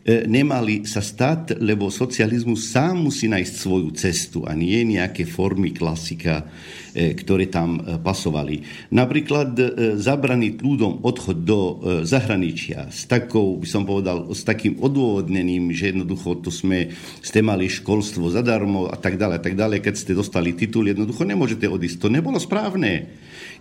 nemali 0.07 0.87
sa 0.87 1.03
stať, 1.03 1.59
lebo 1.59 1.91
socializmus 1.91 2.71
sám 2.71 3.09
musí 3.09 3.27
nájsť 3.27 3.53
svoju 3.53 3.89
cestu 3.95 4.39
a 4.47 4.55
nie 4.55 4.81
nejaké 4.87 5.27
formy 5.27 5.75
klasika, 5.75 6.47
e, 6.95 7.13
ktoré 7.13 7.51
tam 7.51 7.79
e, 7.79 7.99
pasovali. 7.99 8.63
Napríklad 8.95 9.51
zabraniť 9.99 10.61
ľuďom 10.61 11.03
odchod 11.03 11.37
do 11.43 11.59
zahraničia 12.03 12.89
s 12.89 13.05
takou, 13.05 13.59
by 13.59 13.67
som 13.67 13.83
povedal, 13.83 14.31
s 14.31 14.41
takým 14.43 14.79
odôvodnením, 14.79 15.71
že 15.75 15.91
jednoducho 15.93 16.41
to 16.41 16.49
sme, 16.49 16.93
ste 17.19 17.43
mali 17.43 17.67
školstvo 17.69 18.31
zadarmo 18.31 18.89
a 18.89 18.97
tak 18.97 19.19
ďalej, 19.19 19.35
a 19.39 19.43
tak 19.43 19.55
ďalej. 19.55 19.79
Keď 19.83 19.95
ste 19.95 20.17
dostali 20.17 20.55
titul, 20.55 20.89
jednoducho 20.89 21.23
nemôžete 21.23 21.65
odísť. 21.67 21.97
To 22.03 22.09
nebolo 22.09 22.37
správne. 22.41 23.09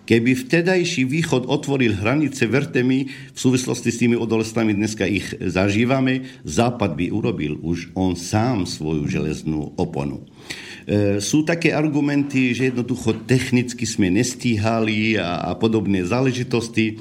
Keby 0.09 0.49
vtedajší 0.49 1.05
východ 1.05 1.45
otvoril 1.53 1.93
hranice, 1.93 2.49
verte 2.49 2.81
mi, 2.81 3.13
v 3.13 3.37
súvislosti 3.39 3.93
s 3.93 4.01
tými 4.01 4.17
odolestami 4.17 4.73
dneska 4.73 5.05
ich 5.05 5.37
zažívame, 5.37 6.25
západ 6.49 6.97
by 6.97 7.13
urobil 7.13 7.61
už 7.61 7.93
on 7.93 8.17
sám 8.17 8.65
svoju 8.65 9.05
železnú 9.05 9.77
oponu. 9.77 10.25
E, 10.89 11.21
sú 11.21 11.45
také 11.45 11.77
argumenty, 11.77 12.57
že 12.57 12.73
jednoducho 12.73 13.21
technicky 13.29 13.85
sme 13.85 14.09
nestíhali 14.09 15.21
a, 15.21 15.45
a 15.45 15.53
podobné 15.61 16.01
záležitosti. 16.09 16.97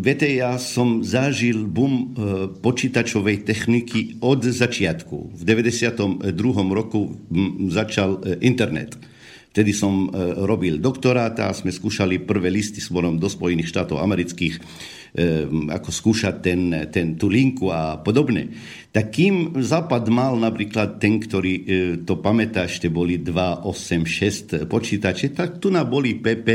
Viete, 0.00 0.30
ja 0.30 0.56
som 0.62 1.02
zažil 1.02 1.66
boom 1.66 2.14
počítačovej 2.62 3.42
techniky 3.44 4.22
od 4.22 4.46
začiatku. 4.46 5.36
V 5.36 5.42
92. 5.42 6.22
roku 6.70 7.18
začal 7.66 8.22
internet. 8.40 9.09
Vtedy 9.50 9.74
som 9.74 10.06
robil 10.46 10.78
doktoráta 10.78 11.50
a 11.50 11.56
sme 11.56 11.74
skúšali 11.74 12.22
prvé 12.22 12.54
listy 12.54 12.78
smorom 12.78 13.18
do 13.18 13.26
Spojených 13.26 13.74
štátov 13.74 13.98
amerických 13.98 14.62
ako 15.66 15.90
skúšať 15.90 16.34
ten, 16.38 16.70
ten, 16.94 17.18
tú 17.18 17.26
linku 17.26 17.66
a 17.66 17.98
podobne. 17.98 18.54
Tak 18.94 19.10
kým 19.10 19.58
Západ 19.58 20.06
mal 20.06 20.38
napríklad 20.38 21.02
ten, 21.02 21.18
ktorý 21.18 21.54
to 22.06 22.22
pamätá, 22.22 22.70
ešte 22.70 22.86
boli 22.86 23.18
286 23.18 24.70
počítače, 24.70 25.34
tak 25.34 25.58
tu 25.58 25.74
na 25.74 25.82
boli 25.82 26.14
PP 26.14 26.48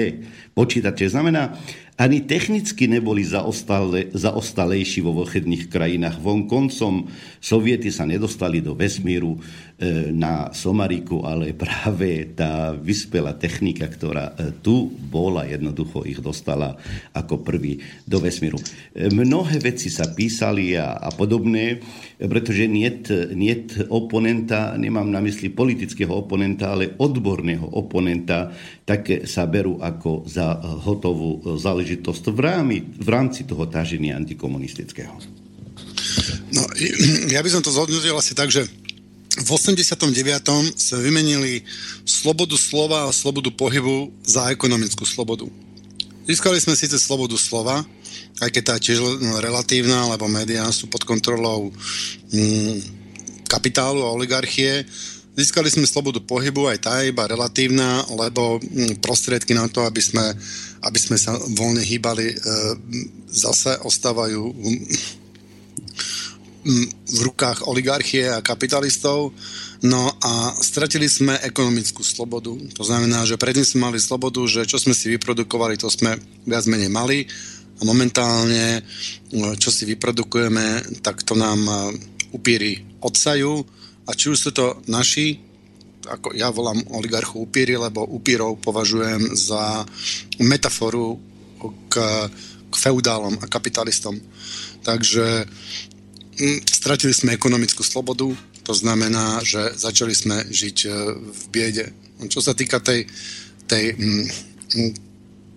počítače. 0.56 1.12
Znamená, 1.12 1.52
ani 1.96 2.28
technicky 2.28 2.92
neboli 2.92 3.24
zaostale, 3.24 4.12
zaostalejší 4.12 5.00
vo 5.00 5.16
východných 5.24 5.72
krajinách. 5.72 6.20
Vonkoncom 6.20 7.08
soviety 7.40 7.88
sa 7.88 8.04
nedostali 8.04 8.60
do 8.60 8.76
vesmíru 8.76 9.40
e, 9.40 10.12
na 10.12 10.52
Somariku, 10.52 11.24
ale 11.24 11.56
práve 11.56 12.36
tá 12.36 12.76
vyspelá 12.76 13.40
technika, 13.40 13.88
ktorá 13.88 14.36
e, 14.36 14.52
tu 14.60 14.92
bola, 14.92 15.48
jednoducho 15.48 16.04
ich 16.04 16.20
dostala 16.20 16.76
ako 17.16 17.48
prvý 17.48 17.80
do 18.04 18.20
vesmíru. 18.20 18.60
E, 18.60 19.08
mnohé 19.08 19.64
veci 19.64 19.88
sa 19.88 20.12
písali 20.12 20.76
a, 20.76 21.00
a 21.00 21.10
podobné, 21.16 21.80
pretože 22.20 22.68
niet, 22.68 23.08
niet 23.32 23.88
oponenta, 23.88 24.76
nemám 24.76 25.12
na 25.12 25.24
mysli 25.24 25.48
politického 25.48 26.12
oponenta, 26.12 26.76
ale 26.76 26.92
odborného 27.00 27.72
oponenta, 27.72 28.52
tak 28.86 29.26
sa 29.26 29.50
berú 29.50 29.82
ako 29.82 30.30
za 30.30 30.62
hotovú 30.86 31.58
záležitosť 31.58 31.66
záležitosť 32.06 32.24
v, 32.30 32.40
rámi, 32.40 32.78
v 32.86 33.10
rámci 33.10 33.42
toho 33.50 33.66
táženia 33.66 34.14
antikomunistického? 34.14 35.18
No, 36.54 36.64
ja 37.34 37.42
by 37.42 37.50
som 37.50 37.66
to 37.66 37.74
zhodnotil 37.74 38.14
asi 38.14 38.38
tak, 38.38 38.54
že 38.54 38.70
v 39.36 39.50
89. 39.52 40.16
sme 40.80 41.00
vymenili 41.02 41.66
slobodu 42.08 42.56
slova 42.56 43.10
a 43.10 43.12
slobodu 43.12 43.52
pohybu 43.52 44.14
za 44.24 44.54
ekonomickú 44.54 45.04
slobodu. 45.04 45.50
Získali 46.24 46.62
sme 46.62 46.78
síce 46.78 46.96
slobodu 47.02 47.36
slova, 47.36 47.84
aj 48.40 48.50
keď 48.54 48.64
tá 48.64 48.76
tiež 48.80 49.02
relatívna, 49.44 50.08
lebo 50.14 50.30
médiá 50.32 50.64
sú 50.72 50.88
pod 50.88 51.04
kontrolou 51.04 51.74
mm, 52.32 52.76
kapitálu 53.50 54.08
a 54.08 54.14
oligarchie, 54.14 54.88
Získali 55.36 55.68
sme 55.68 55.84
slobodu 55.84 56.24
pohybu, 56.24 56.72
aj 56.72 56.80
tá 56.80 57.04
je 57.04 57.12
iba 57.12 57.28
relatívna, 57.28 58.08
lebo 58.08 58.56
mm, 58.56 59.04
prostriedky 59.04 59.52
na 59.52 59.68
to, 59.68 59.84
aby 59.84 60.00
sme, 60.00 60.24
aby 60.80 61.00
sme 61.00 61.20
sa 61.20 61.36
voľne 61.60 61.84
hýbali, 61.84 62.28
e, 62.32 62.36
zase 63.28 63.76
ostávajú 63.84 64.42
mm, 64.56 64.80
v 66.96 67.20
rukách 67.28 67.68
oligarchie 67.68 68.32
a 68.32 68.40
kapitalistov. 68.40 69.36
No 69.84 70.08
a 70.24 70.56
stratili 70.64 71.12
sme 71.12 71.36
ekonomickú 71.44 72.00
slobodu. 72.00 72.56
To 72.80 72.84
znamená, 72.88 73.28
že 73.28 73.36
predtým 73.36 73.68
sme 73.68 73.92
mali 73.92 74.00
slobodu, 74.00 74.40
že 74.48 74.64
čo 74.64 74.80
sme 74.80 74.96
si 74.96 75.12
vyprodukovali, 75.14 75.76
to 75.76 75.92
sme 75.92 76.16
viac 76.48 76.64
menej 76.66 76.88
mali. 76.88 77.28
A 77.76 77.84
momentálne, 77.84 78.80
e, 78.80 78.82
čo 79.60 79.68
si 79.68 79.84
vyprodukujeme, 79.84 80.96
tak 81.04 81.28
to 81.28 81.36
nám 81.36 81.60
e, 81.60 81.76
upíri 82.32 82.88
odsajú 83.04 83.84
a 84.06 84.12
či 84.14 84.30
už 84.30 84.38
sú 84.38 84.52
to 84.54 84.78
naši, 84.86 85.42
ako 86.06 86.38
ja 86.38 86.54
volám 86.54 86.78
oligarchu 86.94 87.42
upíry, 87.50 87.74
lebo 87.74 88.06
upírov 88.06 88.62
považujem 88.62 89.34
za 89.34 89.82
metaforu 90.38 91.18
k, 91.90 91.96
k 92.70 92.74
feudálom 92.78 93.34
a 93.42 93.46
kapitalistom. 93.50 94.14
Takže 94.86 95.50
hm, 96.38 96.60
stratili 96.70 97.14
sme 97.18 97.34
ekonomickú 97.34 97.82
slobodu, 97.82 98.30
to 98.66 98.74
znamená, 98.74 99.42
že 99.42 99.74
začali 99.78 100.14
sme 100.14 100.46
žiť 100.50 100.78
e, 100.86 100.90
v 101.18 101.44
biede. 101.50 101.86
Čo 102.30 102.42
sa 102.42 102.54
týka 102.54 102.78
tej, 102.82 103.10
tej 103.66 103.98
hm, 103.98 104.26
hm, 104.78 104.92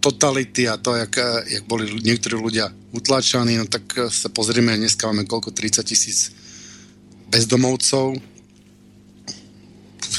totality 0.01 0.65
a 0.65 0.81
to, 0.81 0.97
jak, 0.97 1.13
jak 1.45 1.65
boli 1.69 1.91
niektorí 2.01 2.41
ľudia 2.41 2.73
utlačaní, 2.97 3.61
no 3.61 3.69
tak 3.69 4.09
sa 4.09 4.33
pozrieme, 4.33 4.73
dneska 4.81 5.11
máme 5.11 5.29
koľko, 5.29 5.53
30 5.53 5.85
tisíc 5.85 6.33
bezdomovcov, 7.29 8.17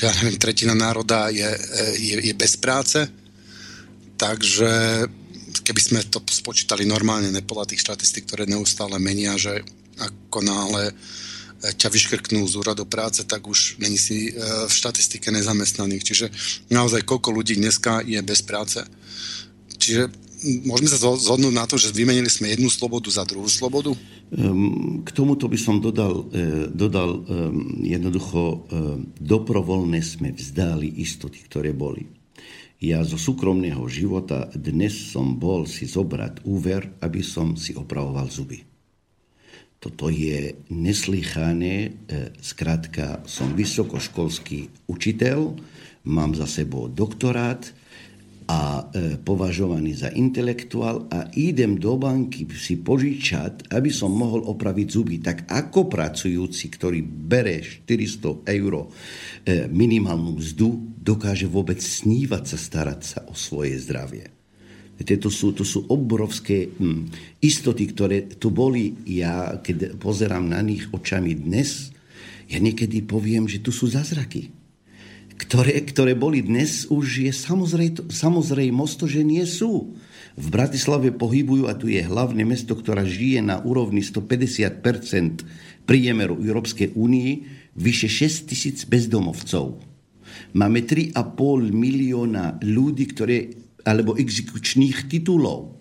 ja 0.01 0.11
neviem, 0.21 0.39
tretina 0.39 0.75
národa 0.75 1.27
je, 1.33 1.49
je, 1.99 2.15
je 2.31 2.33
bez 2.33 2.55
práce, 2.55 3.03
takže 4.15 5.03
keby 5.63 5.81
sme 5.81 5.99
to 6.07 6.23
spočítali 6.29 6.85
normálne, 6.85 7.29
nepodľa 7.29 7.73
tých 7.73 7.83
štatistik, 7.83 8.25
ktoré 8.25 8.49
neustále 8.49 8.97
menia, 8.97 9.37
že 9.37 9.61
ako 9.99 10.39
náhle 10.41 10.95
ťa 11.59 11.91
vyškrknú 11.91 12.47
z 12.47 12.55
úradu 12.55 12.87
práce, 12.87 13.27
tak 13.27 13.43
už 13.43 13.83
není 13.83 13.99
si 13.99 14.31
e, 14.31 14.33
v 14.67 14.71
štatistike 14.71 15.27
nezamestnaných. 15.27 16.03
Čiže 16.07 16.25
naozaj 16.71 17.03
koľko 17.03 17.35
ľudí 17.35 17.59
dneska 17.59 17.99
je 18.07 18.19
bez 18.23 18.39
práce. 18.39 18.79
Čiže 19.75 20.07
môžeme 20.65 20.89
sa 20.89 20.99
zhodnúť 20.99 21.53
na 21.53 21.65
to, 21.67 21.75
že 21.75 21.95
vymenili 21.95 22.31
sme 22.31 22.51
jednu 22.51 22.71
slobodu 22.71 23.11
za 23.11 23.27
druhú 23.27 23.47
slobodu? 23.47 23.91
Ehm, 24.29 25.01
k 25.03 25.09
tomuto 25.11 25.49
by 25.49 25.57
som 25.59 25.81
dodal, 25.81 26.29
e, 26.31 26.69
dodal 26.69 27.23
ehm, 27.25 27.83
jednoducho, 27.83 28.41
ehm, 28.41 28.59
doprovoľne 29.17 29.99
sme 29.99 30.35
vzdali 30.35 31.01
istoty, 31.01 31.43
ktoré 31.45 31.73
boli. 31.73 32.07
Ja 32.79 33.03
zo 33.03 33.19
súkromného 33.19 33.83
života 33.91 34.47
dnes 34.55 35.11
som 35.11 35.35
bol 35.35 35.67
si 35.67 35.83
zobrať 35.83 36.47
úver, 36.47 36.95
aby 37.03 37.19
som 37.19 37.59
si 37.59 37.75
opravoval 37.75 38.31
zuby. 38.31 38.63
Toto 39.79 40.11
je 40.11 40.55
neslychané, 40.71 42.03
zkrátka 42.39 43.23
som 43.27 43.55
vysokoškolský 43.55 44.87
učiteľ, 44.91 45.55
mám 46.07 46.35
za 46.35 46.47
sebou 46.47 46.87
doktorát, 46.87 47.63
a 48.49 48.81
e, 48.81 49.21
považovaný 49.21 49.93
za 49.93 50.09
intelektuál 50.09 51.05
a 51.13 51.29
idem 51.37 51.77
do 51.77 52.01
banky 52.01 52.49
si 52.57 52.81
požičať, 52.81 53.69
aby 53.69 53.93
som 53.93 54.09
mohol 54.09 54.41
opraviť 54.49 54.87
zuby. 54.89 55.21
Tak 55.21 55.45
ako 55.45 55.85
pracujúci, 55.85 56.65
ktorý 56.73 57.05
bere 57.05 57.61
400 57.61 58.49
eur 58.49 58.73
e, 58.81 58.87
minimálnu 59.69 60.41
mzdu, 60.41 60.97
dokáže 60.97 61.45
vôbec 61.45 61.77
snívať 61.77 62.43
sa, 62.49 62.57
starať 62.57 63.01
sa 63.05 63.19
o 63.29 63.37
svoje 63.37 63.77
zdravie. 63.77 64.25
To 64.99 65.31
sú, 65.31 65.55
to 65.55 65.63
sú 65.63 65.85
obrovské 65.87 66.73
hm, 66.73 67.07
istoty, 67.45 67.85
ktoré 67.93 68.17
tu 68.35 68.49
boli. 68.49 68.97
Ja, 69.07 69.61
keď 69.61 69.95
pozerám 70.01 70.49
na 70.49 70.59
nich 70.65 70.89
očami 70.89 71.37
dnes, 71.37 71.93
ja 72.49 72.57
niekedy 72.57 73.05
poviem, 73.05 73.45
že 73.45 73.61
tu 73.61 73.69
sú 73.69 73.85
zázraky 73.85 74.58
ktoré, 75.39 75.79
ktoré 75.87 76.19
boli 76.19 76.43
dnes, 76.43 76.83
už 76.91 77.23
je 77.23 77.31
samozrej, 77.31 78.11
samozrejmost, 78.11 79.07
že 79.07 79.23
nie 79.23 79.47
sú. 79.47 79.95
V 80.35 80.47
Bratislave 80.51 81.15
pohybujú, 81.15 81.71
a 81.71 81.73
tu 81.79 81.87
je 81.87 82.03
hlavné 82.03 82.43
mesto, 82.43 82.75
ktoré 82.75 83.07
žije 83.07 83.39
na 83.39 83.63
úrovni 83.63 84.03
150 84.03 84.83
priemeru 85.87 86.35
Európskej 86.43 86.91
únii, 86.91 87.31
vyše 87.79 88.11
6 88.11 88.51
tisíc 88.51 88.83
bezdomovcov. 88.83 89.79
Máme 90.53 90.83
3,5 90.83 91.15
milióna 91.71 92.59
ľudí, 92.59 93.07
ktoré, 93.07 93.55
alebo 93.87 94.19
exekučných 94.19 95.07
titulov. 95.07 95.79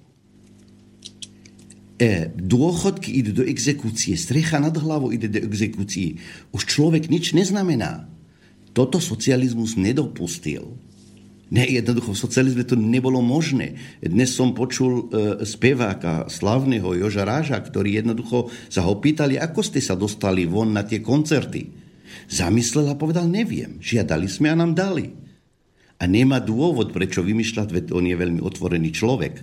E, 1.98 2.30
dôchodky 2.30 3.10
idú 3.10 3.42
do 3.42 3.44
exekúcie, 3.44 4.14
strecha 4.14 4.62
nad 4.62 4.72
hlavou 4.78 5.10
ide 5.10 5.26
do 5.26 5.42
exekúcie. 5.42 6.22
Už 6.54 6.62
človek 6.62 7.10
nič 7.10 7.34
neznamená. 7.34 8.17
Toto 8.78 9.02
socializmus 9.02 9.74
nedopustil. 9.74 10.62
Ne, 11.50 11.66
jednoducho 11.66 12.14
v 12.14 12.22
socializme 12.22 12.62
to 12.62 12.78
nebolo 12.78 13.18
možné. 13.18 13.74
Dnes 13.98 14.30
som 14.30 14.54
počul 14.54 15.10
e, 15.10 15.42
speváka 15.42 16.30
slavného 16.30 16.86
Joža 17.02 17.26
Ráža, 17.26 17.58
ktorý 17.58 17.98
jednoducho 17.98 18.46
sa 18.70 18.86
ho 18.86 19.02
pýtali, 19.02 19.34
ako 19.34 19.66
ste 19.66 19.82
sa 19.82 19.98
dostali 19.98 20.46
von 20.46 20.70
na 20.70 20.86
tie 20.86 21.02
koncerty. 21.02 21.74
Zamyslel 22.30 22.86
a 22.86 22.94
povedal, 22.94 23.26
neviem. 23.26 23.82
Žiadali 23.82 24.30
sme 24.30 24.54
a 24.54 24.54
nám 24.54 24.78
dali. 24.78 25.10
A 25.98 26.06
nemá 26.06 26.38
dôvod, 26.38 26.94
prečo 26.94 27.26
vymýšľať, 27.26 27.68
veď 27.74 27.84
on 27.90 28.06
je 28.06 28.14
veľmi 28.14 28.38
otvorený 28.38 28.94
človek. 28.94 29.42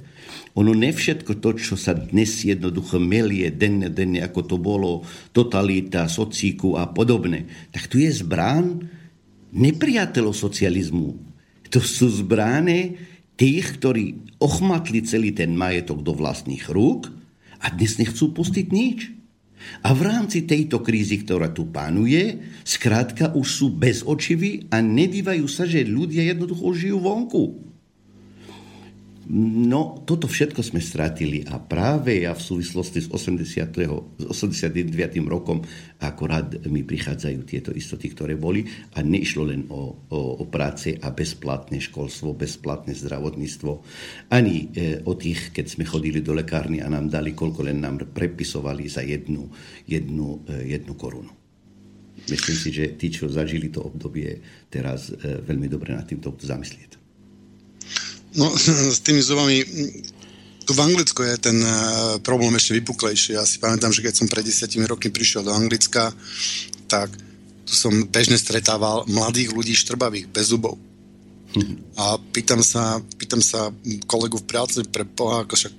Ono 0.55 0.71
ne 0.71 0.95
všetko 0.95 1.43
to, 1.43 1.59
čo 1.59 1.75
sa 1.75 1.91
dnes 1.91 2.31
jednoducho 2.39 3.03
melie 3.03 3.51
denne, 3.51 3.91
denne, 3.91 4.23
ako 4.23 4.41
to 4.47 4.55
bolo, 4.55 5.03
totalita, 5.35 6.07
socíku 6.07 6.79
a 6.79 6.87
podobne, 6.87 7.51
tak 7.75 7.91
tu 7.91 7.99
je 7.99 8.07
zbrán, 8.15 8.95
nepriateľov 9.55 10.35
socializmu. 10.35 11.09
To 11.71 11.79
sú 11.79 12.11
zbrány 12.11 12.99
tých, 13.39 13.79
ktorí 13.79 14.35
ochmatli 14.43 15.01
celý 15.07 15.31
ten 15.31 15.55
majetok 15.55 16.03
do 16.03 16.11
vlastných 16.11 16.67
rúk 16.67 17.09
a 17.63 17.71
dnes 17.71 17.95
nechcú 17.95 18.35
pustiť 18.35 18.67
nič. 18.69 18.99
A 19.81 19.97
v 19.97 20.05
rámci 20.05 20.45
tejto 20.45 20.85
krízy, 20.85 21.25
ktorá 21.25 21.49
tu 21.49 21.65
pánuje, 21.65 22.37
skrátka 22.61 23.33
už 23.33 23.47
sú 23.49 23.67
bezočiví 23.73 24.69
a 24.69 24.77
nedívajú 24.83 25.47
sa, 25.49 25.65
že 25.65 25.87
ľudia 25.87 26.21
jednoducho 26.29 26.69
žijú 26.75 27.01
vonku. 27.01 27.43
No, 29.33 30.05
toto 30.05 30.29
všetko 30.29 30.61
sme 30.61 30.77
stratili 30.77 31.41
a 31.49 31.57
práve 31.57 32.29
ja 32.29 32.37
v 32.37 32.45
súvislosti 32.45 33.01
s 33.01 33.09
80. 33.09 33.73
89. 34.21 34.29
rokom 35.25 35.65
akorát 35.97 36.45
mi 36.69 36.85
prichádzajú 36.85 37.39
tieto 37.41 37.73
istoty, 37.73 38.13
ktoré 38.13 38.37
boli 38.37 38.69
a 38.93 39.01
neišlo 39.01 39.49
len 39.49 39.65
o, 39.73 39.97
o, 40.13 40.19
o 40.37 40.45
práce 40.45 40.93
a 41.01 41.09
bezplatné 41.09 41.81
školstvo, 41.81 42.37
bezplatné 42.37 42.93
zdravotníctvo, 42.93 43.71
ani 44.29 44.69
e, 44.69 45.01
o 45.09 45.17
tých, 45.17 45.49
keď 45.49 45.65
sme 45.73 45.89
chodili 45.89 46.21
do 46.21 46.37
lekárny 46.37 46.85
a 46.85 46.91
nám 46.93 47.09
dali, 47.09 47.33
koľko 47.33 47.65
len 47.65 47.81
nám 47.81 48.05
prepisovali 48.05 48.85
za 48.85 49.01
jednu, 49.01 49.49
jednu, 49.89 50.45
e, 50.45 50.69
jednu 50.69 50.93
korunu. 50.93 51.33
Myslím 52.29 52.57
si, 52.61 52.69
že 52.69 52.93
tí, 52.93 53.09
čo 53.09 53.25
zažili 53.25 53.73
to 53.73 53.89
obdobie, 53.89 54.37
teraz 54.69 55.09
e, 55.09 55.41
veľmi 55.41 55.65
dobre 55.65 55.97
nad 55.97 56.05
týmto 56.05 56.29
zamyslieť. 56.37 57.04
No, 58.35 58.51
s 58.95 58.99
tými 58.99 59.23
zubami, 59.23 59.63
tu 60.65 60.73
v 60.73 60.83
Anglicku 60.83 61.23
je 61.23 61.35
ten 61.39 61.57
uh, 61.61 62.17
problém 62.19 62.51
ešte 62.57 62.75
vypuklejší. 62.75 63.37
Ja 63.37 63.45
si 63.47 63.61
pamätám, 63.61 63.93
že 63.93 64.03
keď 64.03 64.13
som 64.13 64.27
pred 64.27 64.43
desiatimi 64.43 64.89
rokmi 64.89 65.13
prišiel 65.13 65.45
do 65.45 65.53
Anglicka, 65.53 66.11
tak 66.89 67.13
tu 67.65 67.73
som 67.73 67.93
bežne 68.09 68.37
stretával 68.37 69.05
mladých 69.09 69.53
ľudí 69.53 69.73
štrbavých, 69.73 70.29
bez 70.29 70.53
zubov. 70.53 70.77
Hm. 71.53 71.81
A 71.97 72.19
pýtam 72.33 72.61
sa, 72.61 72.99
pýtam 73.17 73.39
sa 73.41 73.71
kolegu 74.05 74.41
v 74.41 74.49
práci 74.49 74.83
pre 74.85 75.05
Boha, 75.05 75.45
ako 75.45 75.55
však 75.55 75.75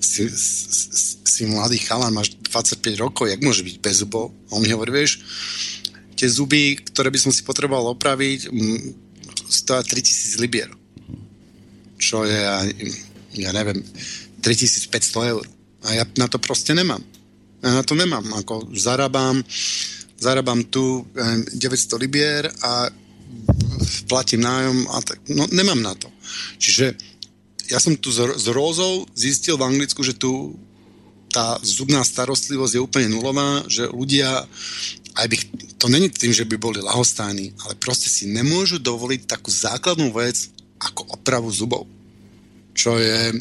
si, 0.00 0.30
si, 0.30 0.86
si 1.22 1.42
mladý 1.46 1.82
chalan, 1.82 2.14
máš 2.14 2.38
25 2.48 3.02
rokov, 3.02 3.26
jak 3.26 3.42
môže 3.42 3.66
byť 3.66 3.76
bez 3.82 4.02
zubov? 4.06 4.30
A 4.50 4.56
on 4.56 4.62
mi 4.62 4.70
hovorí, 4.70 4.94
vieš, 4.94 5.20
tie 6.14 6.30
zuby, 6.30 6.78
ktoré 6.78 7.10
by 7.10 7.18
som 7.20 7.34
si 7.34 7.42
potreboval 7.42 7.92
opraviť, 7.92 8.48
stoja 9.50 9.82
3000 9.82 10.42
libier 10.42 10.70
čo 11.96 12.24
je, 12.24 12.40
ja 13.36 13.50
neviem, 13.52 13.80
3500 14.40 15.32
eur. 15.32 15.44
A 15.86 15.96
ja 15.96 16.04
na 16.18 16.26
to 16.28 16.38
proste 16.38 16.74
nemám. 16.74 17.02
Ja 17.62 17.80
na 17.80 17.82
to 17.82 17.98
nemám. 17.98 18.24
Ako 18.42 18.70
zarábam, 18.76 19.42
zarábam 20.18 20.64
tu 20.68 21.06
900 21.12 22.02
libier 22.02 22.48
a 22.62 22.88
platím 24.08 24.46
nájom 24.46 24.78
a 24.92 24.98
tak. 25.02 25.18
No 25.30 25.46
nemám 25.50 25.80
na 25.82 25.94
to. 25.94 26.08
Čiže 26.58 26.96
ja 27.70 27.78
som 27.82 27.98
tu 27.98 28.14
s, 28.14 28.46
Rózou 28.46 29.06
zistil 29.14 29.58
v 29.58 29.66
Anglicku, 29.66 30.02
že 30.06 30.14
tu 30.14 30.54
tá 31.30 31.58
zubná 31.60 32.00
starostlivosť 32.00 32.72
je 32.78 32.84
úplne 32.84 33.12
nulová, 33.12 33.66
že 33.68 33.90
ľudia, 33.90 34.46
aj 35.20 35.26
by, 35.28 35.36
to 35.76 35.86
není 35.92 36.08
tým, 36.08 36.32
že 36.32 36.48
by 36.48 36.56
boli 36.56 36.80
lahostáni, 36.80 37.52
ale 37.66 37.76
proste 37.76 38.08
si 38.08 38.30
nemôžu 38.30 38.80
dovoliť 38.80 39.28
takú 39.28 39.52
základnú 39.52 40.16
vec, 40.16 40.48
ako 40.80 41.20
opravu 41.20 41.48
zubov. 41.52 41.84
Čo 42.76 43.00
je... 43.00 43.36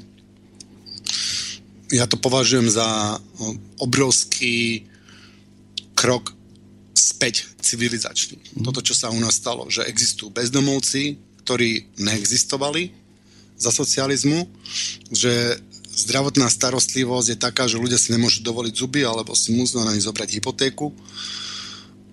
Ja 1.93 2.09
to 2.09 2.17
považujem 2.17 2.65
za 2.71 3.19
obrovský 3.77 4.87
krok 5.93 6.33
späť 6.95 7.45
civilizačný. 7.61 8.39
Mm. 8.59 8.63
Toto, 8.67 8.81
čo 8.81 8.95
sa 8.97 9.11
u 9.11 9.19
nás 9.19 9.37
stalo, 9.37 9.67
že 9.69 9.85
existujú 9.85 10.31
bezdomovci, 10.31 11.19
ktorí 11.45 11.93
neexistovali 12.01 12.89
za 13.55 13.71
socializmu, 13.71 14.49
že 15.13 15.59
zdravotná 15.95 16.51
starostlivosť 16.51 17.27
je 17.31 17.37
taká, 17.39 17.63
že 17.71 17.79
ľudia 17.79 17.95
si 17.95 18.11
nemôžu 18.11 18.43
dovoliť 18.43 18.73
zuby, 18.75 19.07
alebo 19.07 19.31
si 19.31 19.55
musia 19.55 19.79
na 19.85 19.95
nich 19.95 20.03
zobrať 20.03 20.41
hypotéku. 20.41 20.91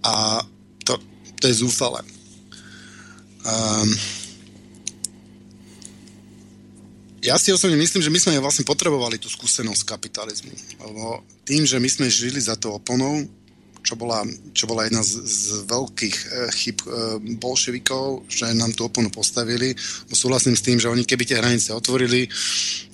A 0.07 0.43
to, 0.87 0.99
to 1.43 1.45
je 1.51 1.55
zúfale. 1.67 2.07
Um, 3.43 3.91
ja 7.23 7.39
si 7.39 7.55
osobne 7.55 7.79
myslím, 7.79 8.03
že 8.03 8.11
my 8.11 8.19
sme 8.19 8.43
vlastne 8.43 8.67
potrebovali 8.67 9.15
tú 9.17 9.31
skúsenosť 9.31 9.87
kapitalizmu. 9.87 10.51
Lebo 10.83 11.23
tým, 11.47 11.63
že 11.63 11.79
my 11.79 11.87
sme 11.87 12.11
žili 12.11 12.43
za 12.43 12.59
to 12.59 12.75
oponou, 12.83 13.23
čo 13.83 13.95
bola, 13.95 14.27
čo 14.55 14.67
bola 14.67 14.87
jedna 14.87 15.03
z, 15.03 15.23
z 15.23 15.67
veľkých 15.67 16.17
e, 16.19 16.27
chyb 16.55 16.79
e, 16.83 16.89
bolševikov, 17.39 18.27
že 18.31 18.51
nám 18.55 18.75
tú 18.75 18.87
oponu 18.87 19.11
postavili. 19.11 19.75
Súhlasím 20.11 20.55
s 20.55 20.63
tým, 20.67 20.79
že 20.79 20.91
oni 20.91 21.03
keby 21.03 21.27
tie 21.27 21.39
hranice 21.39 21.75
otvorili, 21.75 22.27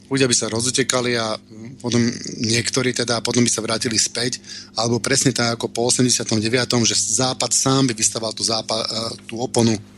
ľudia 0.09 0.25
by 0.25 0.37
sa 0.37 0.49
rozutekali 0.49 1.13
a 1.21 1.37
potom 1.81 2.01
niektorí 2.41 2.97
teda 2.97 3.21
potom 3.21 3.45
by 3.45 3.51
sa 3.53 3.61
vrátili 3.61 4.01
späť, 4.01 4.41
alebo 4.81 5.01
presne 5.01 5.37
tak 5.37 5.61
ako 5.61 5.69
po 5.69 5.89
89., 5.93 6.41
že 6.89 6.97
Západ 6.97 7.53
sám 7.53 7.93
by 7.93 7.95
vystaval 7.97 8.33
tú, 8.33 8.41
západ, 8.41 8.81
e, 8.81 8.89
tú 9.29 9.41
oponu 9.41 9.77
a 9.77 9.98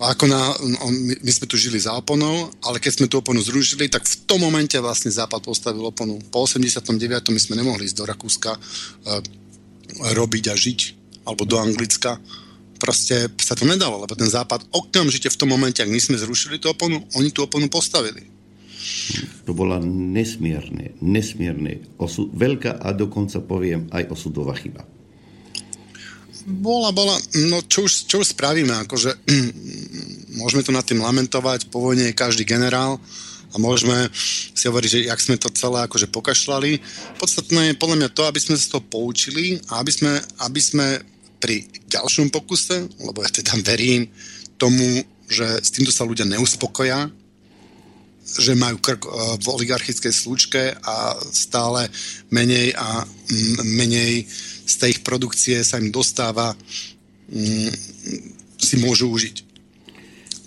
ako 0.00 0.24
na, 0.32 0.40
on, 0.80 0.94
my, 1.20 1.28
sme 1.28 1.44
tu 1.44 1.60
žili 1.60 1.76
za 1.76 1.92
oponou, 1.92 2.48
ale 2.64 2.80
keď 2.80 2.92
sme 2.96 3.06
tú 3.12 3.20
oponu 3.20 3.44
zrušili, 3.44 3.92
tak 3.92 4.08
v 4.08 4.16
tom 4.24 4.40
momente 4.40 4.72
vlastne 4.80 5.12
Západ 5.12 5.44
postavil 5.44 5.84
oponu. 5.84 6.16
Po 6.32 6.48
89. 6.48 6.96
my 7.28 7.40
sme 7.40 7.60
nemohli 7.60 7.84
ísť 7.84 8.00
do 8.00 8.08
Rakúska 8.08 8.56
uh, 8.56 9.20
robiť 10.16 10.44
a 10.48 10.54
žiť, 10.56 10.80
alebo 11.28 11.44
do 11.44 11.60
Anglicka. 11.60 12.16
Proste 12.80 13.28
sa 13.44 13.52
to 13.52 13.68
nedalo, 13.68 14.00
lebo 14.00 14.16
ten 14.16 14.24
Západ 14.24 14.72
okamžite 14.72 15.28
v 15.28 15.36
tom 15.36 15.52
momente, 15.52 15.84
ak 15.84 15.92
my 15.92 16.00
sme 16.00 16.16
zrušili 16.16 16.56
tú 16.56 16.72
oponu, 16.72 17.04
oni 17.20 17.28
tú 17.28 17.44
oponu 17.44 17.68
postavili. 17.68 18.24
To 19.44 19.52
bola 19.52 19.76
nesmierne, 19.84 20.96
nesmierne, 21.04 21.84
osud, 22.00 22.32
veľká 22.32 22.80
a 22.80 22.88
dokonca 22.96 23.44
poviem 23.44 23.92
aj 23.92 24.08
osudová 24.08 24.56
chyba. 24.56 24.88
Bola, 26.46 26.92
bola, 26.92 27.16
no 27.50 27.60
čo 27.68 27.84
už, 27.84 28.08
čo 28.08 28.24
už 28.24 28.32
spravíme, 28.32 28.72
akože 28.86 29.10
môžeme 30.40 30.64
to 30.64 30.72
nad 30.72 30.84
tým 30.86 31.04
lamentovať, 31.04 31.68
po 31.68 31.84
vojne 31.84 32.10
je 32.10 32.16
každý 32.16 32.48
generál 32.48 32.96
a 33.50 33.56
môžeme 33.58 34.08
si 34.54 34.64
hovoriť, 34.70 34.90
že 34.90 35.00
jak 35.10 35.20
sme 35.20 35.36
to 35.36 35.50
celé 35.50 35.82
akože 35.84 36.06
pokašľali. 36.08 36.78
Podstatné 37.18 37.74
je 37.74 37.80
podľa 37.80 37.96
mňa 37.98 38.10
to, 38.14 38.22
aby 38.24 38.38
sme 38.38 38.54
sa 38.54 38.62
z 38.62 38.70
toho 38.78 38.84
poučili 38.86 39.58
a 39.68 39.82
aby 39.82 39.90
sme, 39.90 40.12
aby 40.46 40.60
sme 40.62 40.86
pri 41.42 41.66
ďalšom 41.90 42.30
pokuse, 42.30 42.86
lebo 43.00 43.24
ja 43.24 43.30
teda 43.32 43.58
verím 43.64 44.06
tomu, 44.60 45.02
že 45.26 45.46
s 45.58 45.72
týmto 45.72 45.90
sa 45.90 46.06
ľudia 46.06 46.28
neuspokoja, 46.28 47.10
že 48.38 48.54
majú 48.54 48.78
krk 48.78 49.02
eh, 49.02 49.10
v 49.42 49.46
oligarchickej 49.50 50.12
slučke 50.14 50.62
a 50.78 51.18
stále 51.34 51.90
menej 52.30 52.76
a 52.78 53.02
menej 53.66 54.28
z 54.70 54.76
tej 54.78 54.90
ich 54.94 55.02
produkcie 55.02 55.66
sa 55.66 55.82
im 55.82 55.90
dostáva, 55.90 56.54
mm, 57.26 57.70
si 58.54 58.74
môžu 58.78 59.10
užiť. 59.10 59.36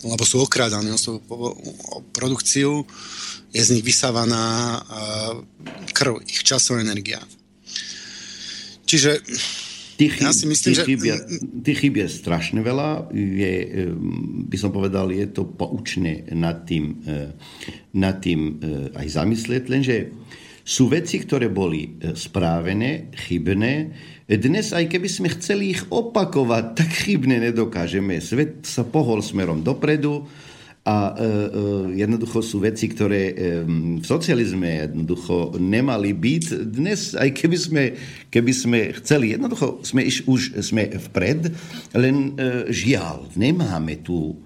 Lebo 0.04 0.24
sú 0.24 0.40
okrádaní 0.40 0.92
o 0.92 1.00
svoju 1.00 1.20
produkciu, 2.12 2.84
je 3.52 3.62
z 3.62 3.72
nich 3.76 3.84
vysávaná 3.84 4.76
krv, 5.92 6.20
ich 6.26 6.44
časová 6.44 6.80
energia. 6.82 7.22
Čiže 8.84 9.24
Tých, 9.94 10.26
ja 10.26 10.34
si 10.34 10.50
myslím, 10.50 10.74
tých, 10.74 10.98
že... 11.06 11.14
tých 11.62 11.78
chýb 11.86 11.94
je 12.02 12.08
strašne 12.10 12.58
veľa. 12.66 13.14
Je, 13.14 13.86
by 14.50 14.56
som 14.58 14.74
povedal, 14.74 15.14
je 15.14 15.22
to 15.30 15.46
poučné 15.46 16.26
nad 16.34 16.66
tým, 16.66 16.98
eh, 17.06 17.30
nad 17.94 18.18
tým 18.18 18.58
eh, 18.58 18.90
aj 18.90 19.06
zamyslieť, 19.06 19.62
lenže 19.70 20.10
sú 20.64 20.88
veci, 20.88 21.20
ktoré 21.20 21.52
boli 21.52 22.00
eh, 22.00 22.16
správené, 22.16 23.12
chybné, 23.12 23.92
dnes, 24.24 24.72
aj 24.72 24.88
keby 24.88 25.08
sme 25.12 25.28
chceli 25.36 25.76
ich 25.76 25.84
opakovať, 25.92 26.64
tak 26.80 26.88
chybne 26.88 27.44
nedokážeme. 27.44 28.16
Svet 28.24 28.64
sa 28.64 28.80
pohol 28.80 29.20
smerom 29.20 29.60
dopredu 29.60 30.24
a 30.84 31.12
e, 31.12 31.12
e, 31.12 31.28
jednoducho 32.00 32.40
sú 32.40 32.64
veci, 32.64 32.88
ktoré 32.88 33.32
e, 33.32 33.34
v 34.00 34.04
socializme 34.04 34.88
jednoducho 34.88 35.60
nemali 35.60 36.16
byť. 36.16 36.44
Dnes, 36.72 37.12
aj 37.12 37.36
keby 37.36 37.56
sme, 37.60 37.82
keby 38.32 38.52
sme 38.52 38.80
chceli, 38.96 39.36
jednoducho 39.36 39.84
sme 39.84 40.08
iš, 40.08 40.24
už 40.24 40.56
sme 40.64 40.88
vpred, 40.88 41.52
len 41.92 42.16
e, 42.40 42.72
žiaľ, 42.72 43.28
nemáme 43.36 44.00
tu 44.00 44.40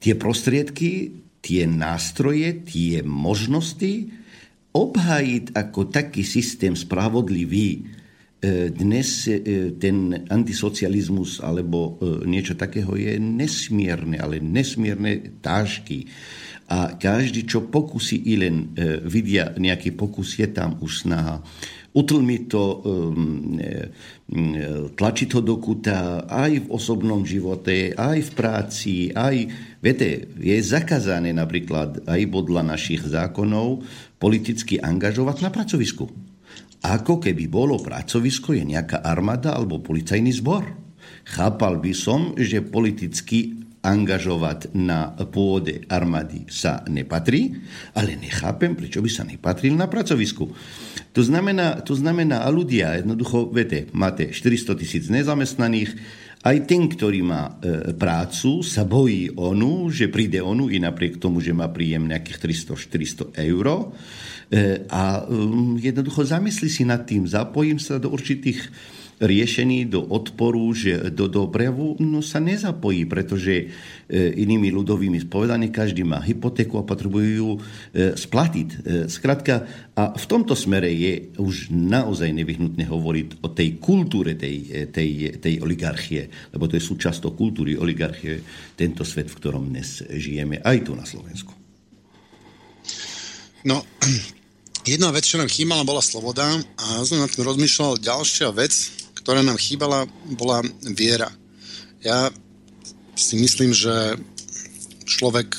tie 0.00 0.16
prostriedky, 0.16 1.20
tie 1.44 1.68
nástroje, 1.68 2.64
tie 2.64 3.04
možnosti 3.04 4.08
obhájiť 4.74 5.56
ako 5.56 5.88
taký 5.88 6.22
systém 6.24 6.76
spravodlivý, 6.76 7.98
E, 8.38 8.70
dnes 8.70 9.26
e, 9.26 9.74
ten 9.82 10.14
antisocializmus 10.30 11.42
alebo 11.42 11.98
e, 11.98 12.22
niečo 12.22 12.54
takého 12.54 12.94
je 12.94 13.18
nesmierne, 13.18 14.14
ale 14.14 14.38
nesmierne 14.38 15.42
tážky. 15.42 16.06
A 16.70 16.94
každý, 16.94 17.50
čo 17.50 17.66
pokusí 17.66 18.28
i 18.28 18.36
len 18.36 18.76
vidia 19.08 19.56
nejaký 19.56 19.96
pokus, 19.96 20.36
je 20.36 20.44
tam 20.52 20.76
už 20.84 21.08
snaha 21.08 21.40
utlmiť 21.96 22.42
to, 22.44 22.64
tlačiť 24.92 25.28
to 25.32 25.40
do 25.40 25.56
kuta 25.56 26.28
aj 26.28 26.68
v 26.68 26.68
osobnom 26.68 27.24
živote, 27.24 27.96
aj 27.96 28.20
v 28.20 28.30
práci, 28.36 28.94
aj, 29.16 29.48
viete, 29.80 30.28
je 30.36 30.60
zakázané 30.60 31.32
napríklad 31.32 32.04
aj 32.04 32.20
podľa 32.28 32.76
našich 32.76 33.00
zákonov 33.00 33.88
politicky 34.18 34.82
angažovať 34.82 35.36
na 35.46 35.50
pracovisku 35.54 36.06
ako 36.84 37.18
keby 37.18 37.50
bolo 37.50 37.82
pracovisko 37.82 38.54
je 38.54 38.62
nejaká 38.62 39.02
armáda 39.02 39.54
alebo 39.54 39.82
policajný 39.82 40.30
zbor. 40.38 40.62
Chápal 41.26 41.82
by 41.82 41.92
som, 41.92 42.38
že 42.38 42.62
politicky 42.62 43.58
angažovať 43.78 44.74
na 44.74 45.14
pôde 45.30 45.86
armády 45.86 46.50
sa 46.50 46.82
nepatrí, 46.90 47.54
ale 47.94 48.18
nechápem, 48.18 48.74
prečo 48.74 48.98
by 48.98 49.10
sa 49.10 49.22
nepatril 49.22 49.74
na 49.78 49.86
pracovisku. 49.86 50.50
To 51.14 51.22
znamená, 51.22 51.82
to 51.82 51.94
znamená 51.94 52.42
a 52.42 52.48
ľudia, 52.50 52.98
jednoducho, 53.00 53.48
viete, 53.50 53.86
máte 53.94 54.34
400 54.34 54.80
tisíc 54.82 55.04
nezamestnaných, 55.08 55.94
aj 56.48 56.64
ten, 56.64 56.88
ktorý 56.88 57.20
má 57.20 57.60
e, 57.60 57.92
prácu, 57.92 58.64
sa 58.64 58.88
bojí 58.88 59.36
onu, 59.36 59.92
že 59.92 60.08
príde 60.08 60.40
onu 60.40 60.72
i 60.72 60.80
napriek 60.80 61.20
tomu, 61.20 61.44
že 61.44 61.52
má 61.52 61.68
príjem 61.68 62.08
nejakých 62.08 62.64
300-400 62.72 63.36
eur. 63.36 63.66
E, 63.68 64.88
a 64.88 65.28
um, 65.28 65.76
jednoducho 65.76 66.24
zamyslí 66.24 66.68
si 66.72 66.88
nad 66.88 67.04
tým, 67.04 67.28
zapojím 67.28 67.76
sa 67.76 68.00
do 68.00 68.08
určitých 68.08 68.64
riešení 69.18 69.90
do 69.90 70.02
odporu, 70.02 70.70
že 70.70 71.10
do, 71.10 71.26
do 71.26 71.50
prejavu 71.50 71.98
no, 71.98 72.22
sa 72.22 72.38
nezapojí, 72.38 73.06
pretože 73.10 73.54
e, 73.54 73.66
inými 74.38 74.70
ľudovými 74.70 75.18
spovedane 75.26 75.74
každý 75.74 76.06
má 76.06 76.22
hypotéku 76.22 76.78
a 76.78 76.86
potrebujú 76.86 77.30
ju 77.30 77.50
e, 77.54 77.60
splatiť. 78.14 78.68
E, 78.70 78.76
skratka, 79.10 79.66
a 79.98 80.14
v 80.14 80.26
tomto 80.30 80.54
smere 80.54 80.86
je 80.94 81.34
už 81.34 81.74
naozaj 81.74 82.30
nevyhnutné 82.30 82.86
hovoriť 82.86 83.42
o 83.42 83.50
tej 83.50 83.82
kultúre 83.82 84.38
tej, 84.38 84.88
tej, 84.94 85.42
tej 85.42 85.54
oligarchie, 85.58 86.54
lebo 86.54 86.70
to 86.70 86.78
je 86.78 86.86
súčasť 86.86 87.26
kultúry 87.34 87.74
oligarchie, 87.74 88.40
tento 88.78 89.02
svet, 89.02 89.26
v 89.26 89.38
ktorom 89.42 89.74
dnes 89.74 90.06
žijeme, 90.06 90.62
aj 90.62 90.86
tu 90.86 90.94
na 90.94 91.02
Slovensku. 91.02 91.50
No, 93.66 93.82
jedna 94.86 95.10
vec, 95.10 95.26
čo 95.26 95.42
nám 95.42 95.50
chýmala, 95.50 95.82
bola 95.82 96.00
sloboda 96.00 96.46
a 96.78 96.84
ja 96.98 97.02
som 97.02 97.18
na 97.18 97.26
tým 97.26 97.42
rozmýšľal. 97.42 97.98
Ďalšia 97.98 98.48
vec, 98.54 98.97
ktorá 99.28 99.44
nám 99.44 99.60
chýbala, 99.60 100.08
bola 100.40 100.64
viera. 100.96 101.28
Ja 102.00 102.32
si 103.12 103.36
myslím, 103.36 103.76
že 103.76 104.16
človek, 105.04 105.52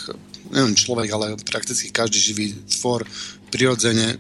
neviem 0.50 0.74
človek, 0.74 1.06
ale 1.14 1.38
prakticky 1.46 1.94
každý 1.94 2.18
živý 2.18 2.46
tvor 2.66 3.06
prirodzene, 3.54 4.18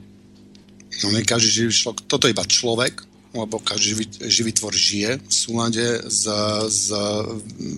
no 1.01 1.09
nie 1.09 1.25
každý 1.25 1.49
živý 1.49 1.73
človek, 1.73 2.05
toto 2.05 2.29
je 2.29 2.37
iba 2.37 2.45
človek, 2.45 3.08
lebo 3.29 3.61
každý 3.61 3.93
živý, 3.93 4.05
živý 4.25 4.51
tvor 4.57 4.73
žije 4.73 5.21
v 5.21 5.33
súlade 5.33 5.85
s, 6.09 6.25
s 6.65 6.89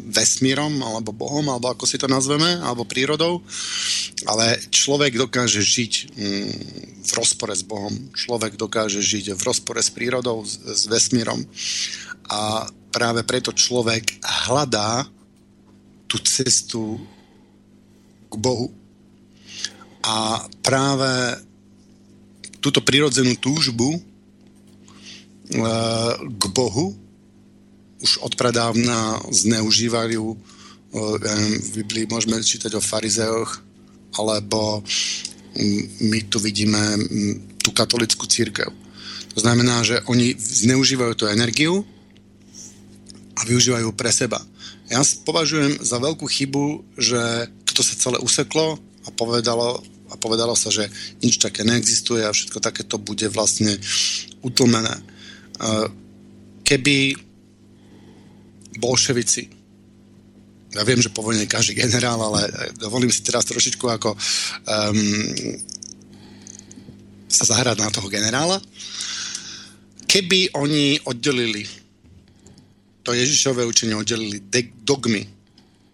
vesmírom, 0.07 0.79
alebo 0.79 1.11
Bohom, 1.11 1.43
alebo 1.51 1.75
ako 1.75 1.83
si 1.83 1.99
to 1.99 2.07
nazveme, 2.07 2.63
alebo 2.63 2.87
prírodou, 2.87 3.43
ale 4.23 4.55
človek 4.71 5.19
dokáže 5.19 5.59
žiť 5.59 5.93
mm, 6.15 6.51
v 7.03 7.11
rozpore 7.11 7.51
s 7.51 7.67
Bohom. 7.67 7.91
Človek 8.15 8.55
dokáže 8.55 9.03
žiť 9.03 9.35
v 9.35 9.41
rozpore 9.43 9.83
s 9.83 9.91
prírodou, 9.91 10.47
s, 10.47 10.55
s 10.55 10.87
vesmírom. 10.87 11.43
A 12.31 12.71
práve 12.95 13.27
preto 13.27 13.51
človek 13.51 14.23
hľadá 14.47 15.03
tú 16.07 16.15
cestu 16.23 16.95
k 18.31 18.33
Bohu. 18.39 18.71
A 19.99 20.47
práve 20.63 21.43
túto 22.63 22.79
prirodzenú 22.79 23.35
túžbu 23.35 24.10
k 26.21 26.43
Bohu 26.55 26.95
už 28.01 28.17
odpradávna 28.25 29.21
zneužívajú 29.29 30.25
e, 30.33 30.37
v 31.61 31.69
Biblii 31.85 32.09
môžeme 32.09 32.41
čítať 32.41 32.73
o 32.73 32.81
farizeoch, 32.81 33.61
alebo 34.17 34.81
my 36.01 36.19
tu 36.31 36.39
vidíme 36.39 36.79
tú 37.61 37.69
katolickú 37.75 38.25
církev. 38.25 38.71
To 39.35 39.39
znamená, 39.39 39.83
že 39.83 40.01
oni 40.09 40.35
zneužívajú 40.35 41.13
tú 41.15 41.25
energiu 41.27 41.85
a 43.37 43.41
využívajú 43.47 43.91
pre 43.95 44.11
seba. 44.11 44.41
Ja 44.91 44.99
považujem 45.23 45.79
za 45.79 46.03
veľkú 46.03 46.27
chybu, 46.27 46.83
že 46.99 47.47
toto 47.63 47.79
sa 47.83 47.95
celé 47.95 48.19
useklo 48.19 48.75
a 49.07 49.09
povedalo, 49.15 49.79
a 50.11 50.19
povedalo 50.19 50.51
sa, 50.51 50.67
že 50.67 50.91
nič 51.23 51.39
také 51.39 51.63
neexistuje 51.63 52.27
a 52.27 52.35
všetko 52.35 52.59
takéto 52.59 52.99
bude 52.99 53.31
vlastne 53.31 53.79
utlmené. 54.43 54.99
Keby 56.63 56.97
bolševici 58.81 59.61
ja 60.71 60.87
viem, 60.87 61.03
že 61.03 61.11
po 61.11 61.19
vojne 61.19 61.43
každý 61.51 61.75
generál, 61.75 62.15
ale 62.15 62.47
dovolím 62.79 63.11
si 63.11 63.19
teraz 63.27 63.43
trošičku 63.43 63.91
ako 63.91 64.15
um, 64.15 64.99
sa 67.27 67.43
zahrať 67.43 67.75
na 67.75 67.91
toho 67.91 68.07
generála. 68.07 68.55
Keby 70.07 70.55
oni 70.55 70.99
oddelili 71.03 71.67
to 73.03 73.11
Ježišové 73.11 73.67
učenie, 73.67 73.99
oddelili 73.99 74.39
dogmy 74.83 75.27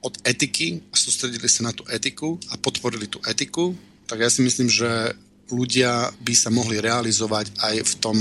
od 0.05 0.13
etiky 0.21 0.77
a 0.93 0.95
sústredili 0.97 1.49
sa 1.49 1.65
na 1.65 1.73
tú 1.73 1.81
etiku 1.89 2.37
a 2.53 2.61
podporili 2.61 3.09
tú 3.09 3.17
etiku, 3.25 3.73
tak 4.05 4.21
ja 4.21 4.29
si 4.29 4.45
myslím, 4.45 4.69
že 4.69 5.17
ľudia 5.49 6.13
by 6.21 6.33
sa 6.37 6.53
mohli 6.53 6.77
realizovať 6.77 7.49
aj 7.65 7.75
v 7.81 7.93
tom 7.97 8.17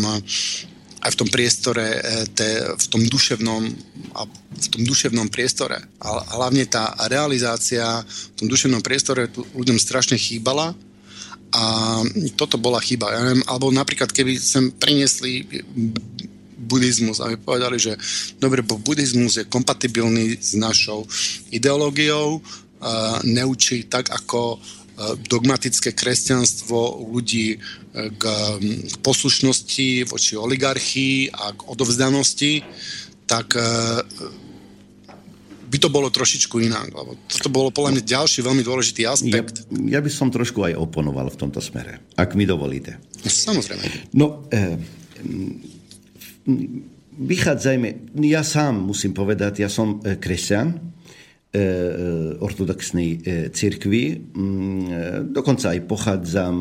aj 1.06 1.14
v 1.14 1.20
tom 1.22 1.28
priestore, 1.30 1.86
e, 1.86 2.00
te, 2.34 2.48
v 2.74 2.86
tom 2.90 3.02
duševnom 3.06 3.62
a 4.18 4.26
v 4.26 4.66
tom 4.66 4.82
duševnom 4.82 5.30
priestore. 5.30 5.78
A 6.02 6.08
hlavne 6.34 6.66
tá 6.66 6.90
realizácia 7.06 8.02
v 8.02 8.34
tom 8.34 8.50
duševnom 8.50 8.82
priestore 8.82 9.30
tu 9.30 9.46
ľuďom 9.54 9.78
strašne 9.78 10.18
chýbala 10.18 10.74
a 11.54 11.62
toto 12.34 12.58
bola 12.58 12.82
chyba. 12.82 13.14
Ja 13.14 13.20
neviem, 13.22 13.46
alebo 13.46 13.70
napríklad, 13.70 14.10
keby 14.10 14.34
sem 14.36 14.74
priniesli 14.74 15.46
buddhizmus 16.66 17.22
a 17.22 17.30
povedali, 17.38 17.78
že 17.78 17.94
dobre, 18.42 18.66
bo 18.66 18.82
buddhizmus 18.82 19.38
je 19.38 19.44
kompatibilný 19.46 20.42
s 20.42 20.58
našou 20.58 21.06
ideológiou, 21.54 22.42
neučí 23.22 23.86
tak, 23.86 24.10
ako 24.10 24.58
dogmatické 25.28 25.92
kresťanstvo 25.92 27.04
ľudí 27.12 27.56
e, 27.56 27.58
k 28.16 28.24
poslušnosti 29.04 30.08
voči 30.08 30.40
oligarchii 30.40 31.36
a 31.36 31.52
k 31.52 31.60
odovzdanosti, 31.68 32.64
tak 33.28 33.52
e, 33.52 33.60
by 35.68 35.76
to 35.76 35.92
bolo 35.92 36.08
trošičku 36.08 36.64
inak. 36.64 36.96
Lebo 36.96 37.12
toto 37.28 37.48
bolo 37.52 37.68
podľa 37.68 38.00
mňa 38.00 38.02
ďalší 38.08 38.40
veľmi 38.40 38.64
dôležitý 38.64 39.04
aspekt. 39.04 39.68
Ja, 39.68 39.98
ja 39.98 40.00
by 40.00 40.08
som 40.08 40.32
trošku 40.32 40.64
aj 40.64 40.80
oponoval 40.80 41.28
v 41.28 41.40
tomto 41.44 41.60
smere, 41.60 42.00
ak 42.16 42.32
mi 42.32 42.48
dovolíte. 42.48 42.96
No, 43.20 43.28
samozrejme. 43.28 43.84
No, 44.16 44.48
e, 44.48 44.80
vychádzajme, 47.20 48.16
ja 48.24 48.40
sám 48.40 48.80
musím 48.80 49.12
povedať, 49.12 49.60
ja 49.60 49.68
som 49.68 50.00
kresťan, 50.00 50.72
E, 50.76 50.78
e, 50.78 50.95
ortodoxnej 52.42 53.10
e, 53.10 53.18
cirkvi. 53.50 54.04
Mm, 54.14 55.32
dokonca 55.32 55.72
aj 55.72 55.80
pochádzam 55.88 56.56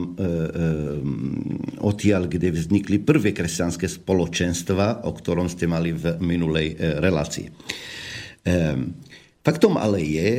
odtiaľ, 1.82 2.32
kde 2.32 2.56
vznikli 2.56 3.02
prvé 3.02 3.36
kresťanské 3.36 3.86
spoločenstva, 3.86 5.06
o 5.06 5.12
ktorom 5.14 5.52
ste 5.52 5.70
mali 5.70 5.94
v 5.94 6.18
minulej 6.22 6.78
relácii. 7.02 7.48
Faktom 9.46 9.74
ale 9.78 10.00
je, 10.02 10.30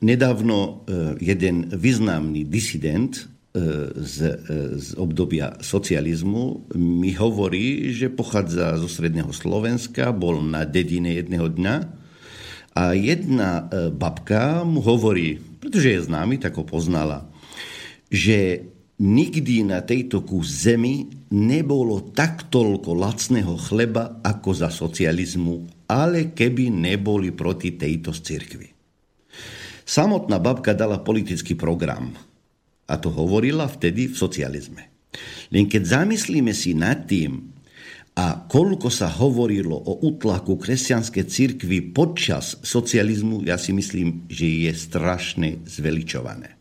nedávno 0.00 0.84
jeden 1.20 1.72
významný 1.72 2.48
disident 2.48 3.28
z, 3.96 4.16
z 4.76 4.88
obdobia 5.00 5.56
socializmu 5.64 6.72
mi 6.76 7.16
hovorí, 7.16 7.92
že 7.96 8.12
pochádza 8.12 8.76
zo 8.76 8.88
stredného 8.88 9.32
Slovenska, 9.32 10.12
bol 10.12 10.44
na 10.44 10.68
dedine 10.68 11.16
jedného 11.16 11.48
dňa 11.48 11.95
a 12.76 12.92
jedna 12.92 13.64
e, 13.72 13.88
babka 13.88 14.60
mu 14.60 14.84
hovorí, 14.84 15.40
pretože 15.40 15.96
je 15.96 16.06
známy, 16.12 16.36
tak 16.36 16.60
ho 16.60 16.64
poznala, 16.68 17.24
že 18.12 18.68
nikdy 19.00 19.64
na 19.64 19.80
tejto 19.80 20.20
kus 20.20 20.68
zemi 20.68 21.08
nebolo 21.32 22.12
tak 22.12 22.52
toľko 22.52 22.92
lacného 22.92 23.56
chleba 23.56 24.20
ako 24.20 24.50
za 24.52 24.68
socializmu, 24.68 25.88
ale 25.88 26.36
keby 26.36 26.68
neboli 26.68 27.32
proti 27.32 27.80
tejto 27.80 28.12
cirkvi. 28.12 28.68
Samotná 29.86 30.36
babka 30.36 30.76
dala 30.76 31.00
politický 31.00 31.56
program 31.56 32.12
a 32.84 32.94
to 33.00 33.08
hovorila 33.08 33.64
vtedy 33.64 34.12
v 34.12 34.18
socializme. 34.18 34.82
Len 35.48 35.64
keď 35.64 36.02
zamyslíme 36.04 36.52
si 36.52 36.76
nad 36.76 37.08
tým, 37.08 37.55
a 38.16 38.48
koľko 38.48 38.88
sa 38.88 39.12
hovorilo 39.12 39.76
o 39.76 40.08
utlaku 40.08 40.56
kresťanskej 40.56 41.24
cirkvi 41.28 41.92
počas 41.92 42.56
socializmu, 42.64 43.44
ja 43.44 43.60
si 43.60 43.76
myslím, 43.76 44.24
že 44.32 44.64
je 44.64 44.72
strašne 44.72 45.60
zveličované. 45.68 46.56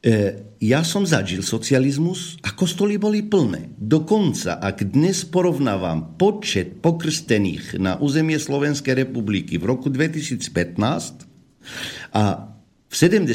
E, 0.00 0.32
ja 0.64 0.80
som 0.80 1.04
zažil 1.04 1.44
socializmus 1.44 2.40
a 2.40 2.56
kostoly 2.56 2.96
boli 2.96 3.20
plné. 3.20 3.76
Dokonca, 3.76 4.64
ak 4.64 4.96
dnes 4.96 5.28
porovnávam 5.28 6.16
počet 6.16 6.80
pokrstených 6.80 7.76
na 7.76 8.00
územie 8.00 8.40
Slovenskej 8.40 9.04
republiky 9.04 9.60
v 9.60 9.64
roku 9.68 9.92
2015 9.92 10.40
a 12.16 12.52
v 12.88 12.94
70. 12.96 13.28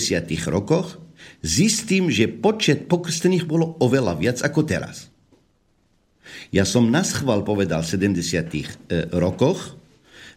rokoch, 0.49 0.97
zistím, 1.45 2.09
že 2.09 2.29
počet 2.29 2.89
pokrstených 2.89 3.45
bolo 3.45 3.77
oveľa 3.77 4.13
viac 4.17 4.37
ako 4.41 4.65
teraz. 4.65 5.08
Ja 6.49 6.65
som 6.65 6.89
na 6.89 7.05
schval 7.05 7.45
povedal 7.45 7.85
v 7.85 7.91
70. 7.93 8.19
E, 8.25 8.63
rokoch, 9.15 9.77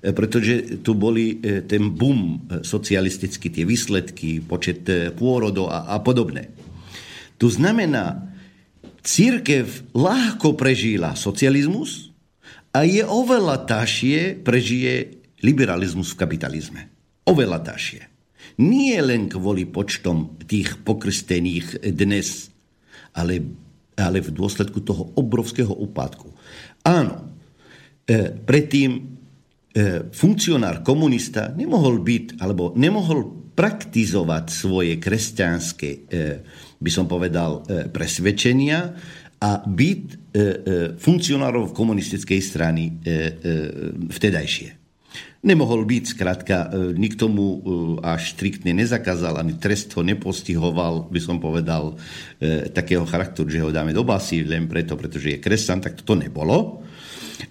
pretože 0.02 0.82
tu 0.82 0.98
boli 0.98 1.38
ten 1.70 1.94
boom 1.94 2.50
socialistický, 2.66 3.54
tie 3.54 3.62
výsledky, 3.62 4.42
počet 4.42 4.82
pôrodov 5.14 5.70
a, 5.70 5.94
a 5.94 6.02
podobné. 6.02 6.50
To 7.38 7.46
znamená, 7.46 8.34
církev 9.02 9.94
ľahko 9.94 10.58
prežila 10.58 11.14
socializmus 11.14 12.10
a 12.74 12.86
je 12.86 13.02
oveľa 13.06 13.66
tašie 13.66 14.38
prežije 14.38 15.22
liberalizmus 15.42 16.14
v 16.14 16.20
kapitalizme. 16.22 16.80
Oveľa 17.26 17.60
tašie. 17.62 18.02
Nie 18.62 19.02
len 19.02 19.26
kvôli 19.26 19.66
počtom 19.66 20.38
tých 20.46 20.80
pokrstených 20.82 21.82
dnes, 21.94 22.50
ale, 23.14 23.42
ale 23.96 24.24
v 24.24 24.30
dôsledku 24.32 24.80
toho 24.84 25.12
obrovského 25.18 25.72
úpadku. 25.72 26.32
Áno, 26.86 27.32
e, 28.08 28.32
predtým 28.32 28.90
e, 28.96 29.00
funkcionár 30.10 30.80
komunista 30.80 31.52
nemohol 31.52 32.00
byť, 32.00 32.40
alebo 32.40 32.72
nemohol 32.74 33.52
praktizovať 33.52 34.44
svoje 34.48 34.96
kresťanské 34.96 35.88
e, 35.88 36.00
by 36.82 36.90
som 36.90 37.06
povedal, 37.06 37.62
e, 37.62 37.86
presvedčenia 37.86 38.80
a 39.38 39.50
byť 39.62 40.02
e, 40.02 40.14
e, 40.14 40.42
funkcionárov 40.98 41.70
komunistickej 41.70 42.40
strany 42.42 42.90
vtedajšie. 44.10 44.81
Nemohol 45.42 45.82
byť, 45.82 46.04
skrátka, 46.06 46.70
nikto 46.94 47.26
mu 47.26 47.58
až 47.98 48.38
striktne 48.38 48.70
nezakázal, 48.78 49.42
ani 49.42 49.58
trest 49.58 49.90
ho 49.98 50.06
nepostihoval, 50.06 51.10
by 51.10 51.18
som 51.18 51.42
povedal, 51.42 51.98
takého 52.70 53.02
charakteru, 53.02 53.50
že 53.50 53.58
ho 53.58 53.74
dáme 53.74 53.90
do 53.90 54.06
basy 54.06 54.46
len 54.46 54.70
preto, 54.70 54.94
pretože 54.94 55.34
je 55.34 55.42
kresťan, 55.42 55.82
tak 55.82 55.98
to 56.06 56.14
nebolo. 56.14 56.86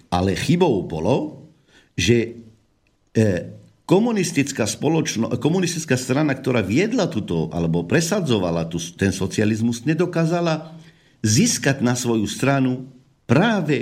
Ale 0.08 0.32
chybou 0.32 0.88
bolo, 0.88 1.44
že 1.92 2.40
komunistická, 3.84 4.64
spoločno, 4.64 5.28
komunistická 5.36 6.00
strana, 6.00 6.32
ktorá 6.32 6.64
viedla 6.64 7.12
túto, 7.12 7.52
alebo 7.52 7.84
presadzovala 7.84 8.72
tu, 8.72 8.80
ten 8.96 9.12
socializmus, 9.12 9.84
nedokázala 9.84 10.72
získať 11.20 11.84
na 11.84 11.92
svoju 11.92 12.24
stranu 12.24 12.88
práve 13.28 13.76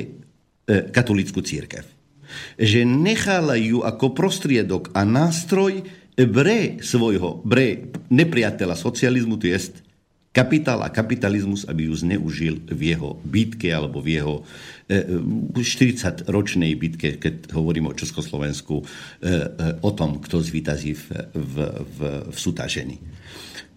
e, 0.66 0.90
katolickú 0.90 1.40
církev. 1.46 1.99
Že 2.56 2.86
nechala 2.86 3.56
ju 3.56 3.82
ako 3.84 4.12
prostriedok 4.12 4.94
a 4.96 5.06
nástroj 5.06 5.84
bre 6.16 6.82
svojho, 6.84 7.40
bre 7.46 7.92
nepriateľa 8.12 8.76
socializmu, 8.76 9.40
to 9.40 9.48
jest 9.48 9.80
kapitál 10.30 10.82
a 10.86 10.94
kapitalizmus, 10.94 11.66
aby 11.66 11.90
ju 11.90 11.94
zneužil 11.94 12.62
v 12.70 12.94
jeho 12.94 13.18
bitke 13.26 13.66
alebo 13.74 13.98
v 13.98 14.22
jeho 14.22 14.34
40-ročnej 15.58 16.70
e, 16.74 16.78
bitke, 16.78 17.08
keď 17.18 17.50
hovorím 17.54 17.90
o 17.90 17.98
Československu, 17.98 18.78
e, 18.78 18.84
e, 18.86 19.82
o 19.82 19.90
tom, 19.90 20.22
kto 20.22 20.38
zvýtazí 20.38 20.94
v, 20.94 21.06
v, 21.34 21.54
v, 21.82 21.98
v 22.30 22.38
sútažení. 22.38 23.02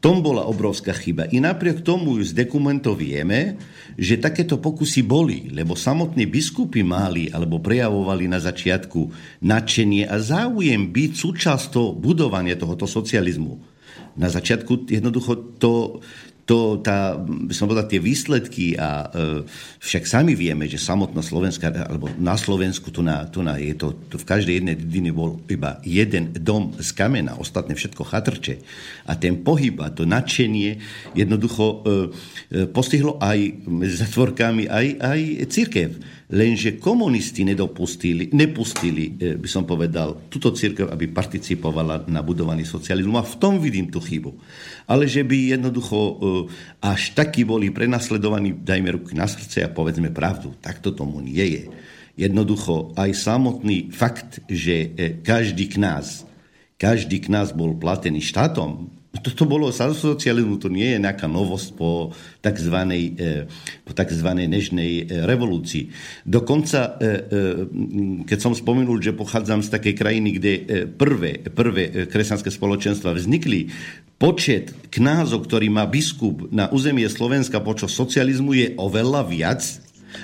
Tom 0.04 0.20
bola 0.20 0.44
obrovská 0.44 0.92
chyba. 0.92 1.32
I 1.32 1.40
napriek 1.40 1.80
tomu 1.80 2.20
z 2.20 2.36
dokumentov 2.36 3.00
vieme, 3.00 3.56
že 3.96 4.20
takéto 4.20 4.60
pokusy 4.60 5.00
boli, 5.00 5.48
lebo 5.48 5.80
samotní 5.80 6.28
biskupy 6.28 6.84
mali 6.84 7.32
alebo 7.32 7.64
prejavovali 7.64 8.28
na 8.28 8.44
začiatku 8.44 9.00
nadšenie 9.40 10.04
a 10.12 10.20
záujem 10.20 10.92
byť 10.92 11.12
súčasťou 11.16 11.96
budovania 11.96 12.60
tohoto 12.60 12.84
socializmu. 12.84 13.64
Na 14.20 14.28
začiatku 14.28 14.92
jednoducho 14.92 15.56
to, 15.56 16.04
to, 16.44 16.84
tá, 16.84 17.16
by 17.16 17.56
som 17.56 17.72
povedal, 17.72 17.88
tie 17.88 18.04
výsledky 18.04 18.76
a 18.76 19.08
e, 19.08 19.48
však 19.80 20.04
sami 20.04 20.36
vieme, 20.36 20.68
že 20.68 20.76
samotná 20.76 21.24
Slovenska, 21.24 21.72
alebo 21.72 22.12
na 22.20 22.36
Slovensku 22.36 22.92
tu 22.92 23.00
na, 23.00 23.24
tu 23.32 23.40
na 23.40 23.56
je 23.56 23.72
to, 23.80 23.96
tu 24.12 24.20
v 24.20 24.28
každej 24.28 24.60
jednej 24.60 24.76
dedine 24.76 25.16
bol 25.16 25.40
iba 25.48 25.80
jeden 25.88 26.36
dom 26.36 26.76
z 26.76 26.92
kamena, 26.92 27.40
ostatné 27.40 27.80
všetko 27.80 28.04
chatrče. 28.04 28.60
A 29.08 29.16
ten 29.16 29.40
pohyb 29.40 29.80
a 29.80 29.88
to 29.88 30.04
nadšenie 30.04 30.84
jednoducho 31.16 31.64
e, 31.64 31.76
e, 31.80 32.68
postihlo 32.68 33.16
aj 33.24 33.40
medzi 33.64 34.04
zatvorkami 34.04 34.68
aj, 34.68 34.88
aj 35.00 35.20
církev 35.48 35.90
lenže 36.34 36.82
komunisti 36.82 37.46
nedopustili, 37.46 38.34
nepustili, 38.34 39.14
e, 39.14 39.38
by 39.38 39.46
som 39.46 39.70
povedal, 39.70 40.26
túto 40.34 40.50
církev, 40.50 40.90
aby 40.90 41.14
participovala 41.14 42.10
na 42.10 42.26
budovaní 42.26 42.66
socializmu. 42.66 43.22
A 43.22 43.24
v 43.24 43.38
tom 43.38 43.62
vidím 43.62 43.94
tú 43.94 44.02
chybu. 44.02 44.34
Ale 44.90 45.06
že 45.06 45.22
by 45.22 45.54
jednoducho 45.54 45.98
e, 46.02 46.14
až 46.82 47.14
takí 47.14 47.46
boli 47.46 47.70
prenasledovaní, 47.70 48.58
dajme 48.58 48.98
ruky 48.98 49.14
na 49.14 49.30
srdce 49.30 49.62
a 49.62 49.70
povedzme 49.70 50.10
pravdu. 50.10 50.58
Tak 50.58 50.82
to 50.82 50.90
tomu 50.90 51.22
nie 51.22 51.46
je. 51.46 51.64
Jednoducho 52.18 52.98
aj 52.98 53.14
samotný 53.14 53.94
fakt, 53.94 54.42
že 54.50 54.90
e, 54.98 55.22
každý 55.22 55.70
kňaz, 55.70 56.26
každý 56.82 57.22
kňaz 57.22 57.54
bol 57.54 57.78
platený 57.78 58.26
štátom, 58.26 58.90
toto 59.22 59.46
bolo 59.46 59.70
socializmu, 59.70 60.58
to 60.58 60.74
nie 60.74 60.98
je 60.98 61.04
nejaká 61.04 61.30
novosť 61.30 61.78
po 61.78 62.10
tzv. 62.42 62.78
E, 63.14 63.46
po 63.86 63.94
tzv. 63.94 64.30
nežnej 64.34 65.06
e, 65.06 65.30
revolúcii. 65.30 65.94
Dokonca, 66.26 66.98
e, 66.98 67.12
keď 68.26 68.40
som 68.42 68.58
spomenul, 68.58 68.98
že 68.98 69.14
pochádzam 69.14 69.62
z 69.62 69.70
takej 69.70 69.94
krajiny, 69.94 70.30
kde 70.42 70.54
prvé, 70.98 71.46
prvé 71.46 72.10
kresťanské 72.10 72.50
spoločenstva 72.50 73.14
vznikli, 73.14 73.70
počet 74.18 74.74
knázov, 74.90 75.46
ktorý 75.46 75.70
má 75.70 75.86
biskup 75.86 76.50
na 76.50 76.74
územie 76.74 77.06
Slovenska 77.06 77.62
počas 77.62 77.94
socializmu 77.94 78.58
je 78.58 78.68
oveľa 78.82 79.30
viac 79.30 79.62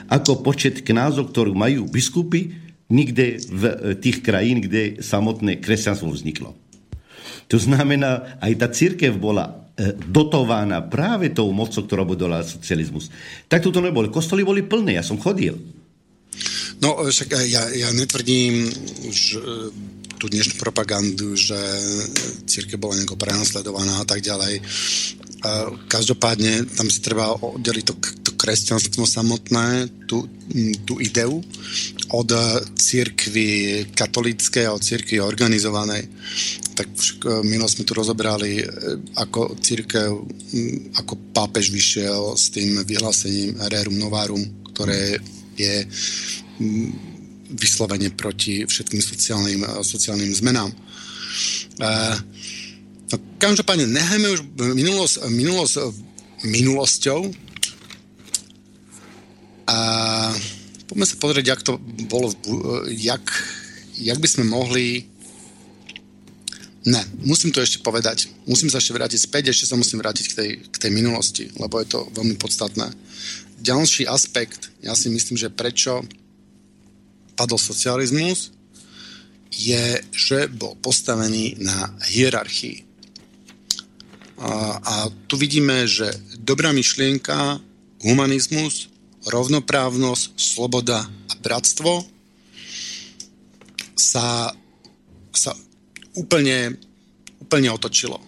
ako 0.09 0.41
počet 0.41 0.81
knázov, 0.81 1.29
ktorú 1.29 1.53
majú 1.53 1.85
biskupy 1.85 2.57
nikde 2.89 3.37
v 3.53 3.61
tých 4.01 4.25
krajín, 4.25 4.65
kde 4.65 4.97
samotné 5.05 5.61
kresťanstvo 5.61 6.09
vzniklo. 6.09 6.57
To 7.49 7.57
znamená, 7.57 8.37
aj 8.37 8.53
tá 8.61 8.67
církev 8.69 9.17
bola 9.17 9.73
e, 9.73 9.93
dotovaná 9.97 10.85
práve 10.85 11.33
tou 11.33 11.49
mocou, 11.49 11.81
ktorá 11.81 12.05
budovala 12.05 12.45
socializmus. 12.45 13.09
Tak 13.49 13.65
to 13.65 13.81
neboli. 13.81 14.13
Kostoly 14.13 14.45
boli 14.45 14.61
plné, 14.61 15.01
ja 15.01 15.03
som 15.03 15.17
chodil. 15.17 15.57
No, 16.79 17.03
však 17.03 17.35
ja, 17.49 17.63
ja 17.75 17.89
netvrdím 17.91 18.69
že, 19.11 19.41
tú 20.15 20.31
dnešnú 20.31 20.59
propagandu, 20.59 21.35
že 21.35 21.57
církev 22.47 22.79
bola 22.79 22.95
nejako 22.95 23.19
prenasledovaná 23.19 24.03
a 24.03 24.05
tak 24.07 24.23
ďalej. 24.23 24.63
Každopádne 25.87 26.67
tam 26.75 26.87
si 26.91 26.99
treba 26.99 27.35
oddeliť 27.35 27.83
to 27.83 27.95
kresťanstvo 28.39 29.03
samotné, 29.03 29.91
tú, 30.07 30.23
tú 30.87 31.03
ideu 31.03 31.43
od 32.15 32.29
církvy 32.79 33.83
katolíckej 33.91 34.63
a 34.63 34.73
od 34.73 34.79
církvy 34.79 35.19
organizovanej. 35.19 36.07
Tak 36.73 36.87
e, 36.87 37.03
milo 37.43 37.67
sme 37.67 37.83
tu 37.83 37.91
rozobrali, 37.91 38.63
e, 38.63 38.65
ako 39.19 39.59
církev, 39.59 40.09
ako 40.95 41.13
pápež 41.35 41.75
vyšiel 41.75 42.39
s 42.39 42.47
tým 42.55 42.79
vyhlásením 42.87 43.59
Rerum 43.67 43.99
Novarum, 43.99 44.41
ktoré 44.71 45.19
je 45.59 45.83
vyslovene 47.51 48.07
proti 48.15 48.63
všetkým 48.63 49.03
sociálnym, 49.03 49.61
sociálnym 49.83 50.31
zmenám. 50.31 50.71
Uh, 51.79 52.15
No, 53.09 53.17
každopádne 53.41 53.89
nechajme 53.89 54.27
už 54.37 54.39
minulosť, 54.77 55.15
minulosť 55.33 55.75
minulosťou 56.45 57.19
a 59.69 59.75
poďme 60.89 61.05
sa 61.05 61.21
pozrieť, 61.21 61.45
jak 61.45 61.61
to 61.61 61.77
bolo, 62.09 62.33
jak, 62.89 63.21
jak 64.01 64.17
by 64.17 64.27
sme 64.27 64.49
mohli 64.49 65.05
Ne, 66.87 67.03
musím 67.27 67.51
to 67.51 67.59
ešte 67.59 67.83
povedať. 67.83 68.31
Musím 68.47 68.71
sa 68.71 68.79
ešte 68.79 68.95
vrátiť 68.95 69.19
späť, 69.19 69.51
ešte 69.51 69.67
sa 69.67 69.75
musím 69.75 69.99
vrátiť 69.99 70.25
k 70.31 70.33
tej, 70.33 70.49
k 70.63 70.75
tej 70.79 70.91
minulosti, 70.95 71.51
lebo 71.59 71.75
je 71.83 71.91
to 71.91 72.07
veľmi 72.15 72.39
podstatné. 72.39 72.87
Ďalší 73.59 74.07
aspekt, 74.07 74.71
ja 74.79 74.95
si 74.95 75.11
myslím, 75.11 75.35
že 75.35 75.51
prečo 75.51 76.07
padol 77.35 77.59
socializmus, 77.59 78.55
je, 79.51 79.99
že 80.15 80.47
bol 80.47 80.79
postavený 80.79 81.59
na 81.59 81.91
hierarchii. 82.07 82.87
A, 84.39 84.79
a 84.79 84.93
tu 85.27 85.35
vidíme, 85.35 85.83
že 85.83 86.07
dobrá 86.39 86.71
myšlienka, 86.71 87.59
humanizmus, 88.07 88.87
rovnoprávnosť, 89.27 90.39
sloboda 90.39 91.03
a 91.03 91.33
bratstvo 91.43 92.07
sa, 93.99 94.55
sa 95.35 95.51
úplne, 96.15 96.79
úplne 97.43 97.69
otočilo. 97.73 98.19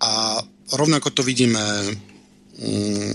A 0.00 0.40
rovnako 0.72 1.12
to 1.12 1.22
vidíme 1.22 1.60
um, 2.60 3.12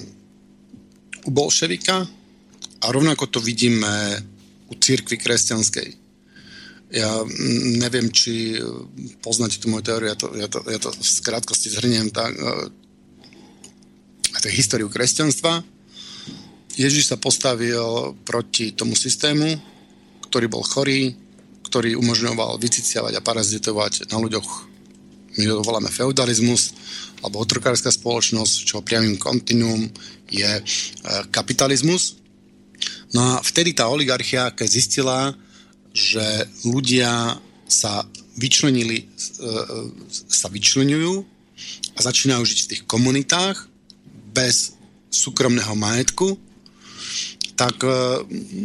u 1.26 1.30
bolševika 1.30 2.06
a 2.82 2.86
rovnako 2.90 3.26
to 3.28 3.40
vidíme 3.42 4.22
u 4.70 4.74
církvy 4.78 5.18
kresťanskej. 5.18 5.90
Ja 6.92 7.24
neviem, 7.80 8.12
či 8.12 8.60
poznáte 9.24 9.64
tú 9.64 9.72
moju 9.72 9.88
teóriu, 9.88 10.12
ja 10.12 10.18
to, 10.20 10.28
ja 10.36 10.48
to, 10.52 10.60
ja 10.68 10.80
to 10.80 10.92
v 10.92 11.24
krátkosti 11.24 11.72
zhrniem 11.72 12.12
tak. 12.12 12.36
E, 12.36 12.44
a 14.32 14.38
to 14.40 14.52
je 14.52 14.60
históriu 14.60 14.92
kresťanstva. 14.92 15.64
Ježiš 16.80 17.12
sa 17.12 17.18
postavil 17.20 18.16
proti 18.24 18.72
tomu 18.72 18.96
systému, 18.96 19.60
ktorý 20.32 20.48
bol 20.48 20.64
chorý, 20.64 21.12
ktorý 21.68 22.00
umožňoval 22.00 22.60
vyciciavať 22.60 23.20
a 23.20 23.26
parazitovať 23.26 24.12
na 24.12 24.20
ľuďoch. 24.20 24.50
My 25.40 25.44
ho 25.48 25.64
voláme 25.64 25.88
feudalizmus 25.88 26.76
alebo 27.24 27.40
otrokárska 27.40 27.92
spoločnosť, 27.92 28.56
čo 28.68 28.84
priamým 28.84 29.16
kontinuum 29.16 29.88
je 30.28 30.48
e, 30.48 30.64
kapitalizmus. 31.32 32.20
No 33.16 33.38
a 33.38 33.44
vtedy 33.44 33.72
tá 33.72 33.88
oligarchia, 33.88 34.52
keď 34.52 34.68
zistila, 34.68 35.20
že 35.92 36.24
ľudia 36.68 37.40
sa 37.68 38.04
vyčlenili, 38.36 39.06
e, 39.06 39.06
sa 40.28 40.48
vyčlenujú 40.52 41.24
a 41.96 42.00
začínajú 42.00 42.44
žiť 42.44 42.60
v 42.64 42.70
tých 42.76 42.84
komunitách 42.84 43.68
bez 44.32 44.76
súkromného 45.12 45.76
majetku, 45.76 46.51
tak 47.62 47.86
e, 47.86 47.94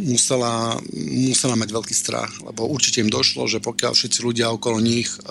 musela, 0.09 0.73
musela 1.29 1.53
mať 1.53 1.69
veľký 1.69 1.93
strach, 1.93 2.33
lebo 2.41 2.65
určite 2.65 3.05
im 3.05 3.13
došlo, 3.13 3.45
že 3.45 3.61
pokiaľ 3.61 3.93
všetci 3.93 4.25
ľudia 4.25 4.49
okolo 4.49 4.81
nich 4.81 5.05
e, 5.05 5.21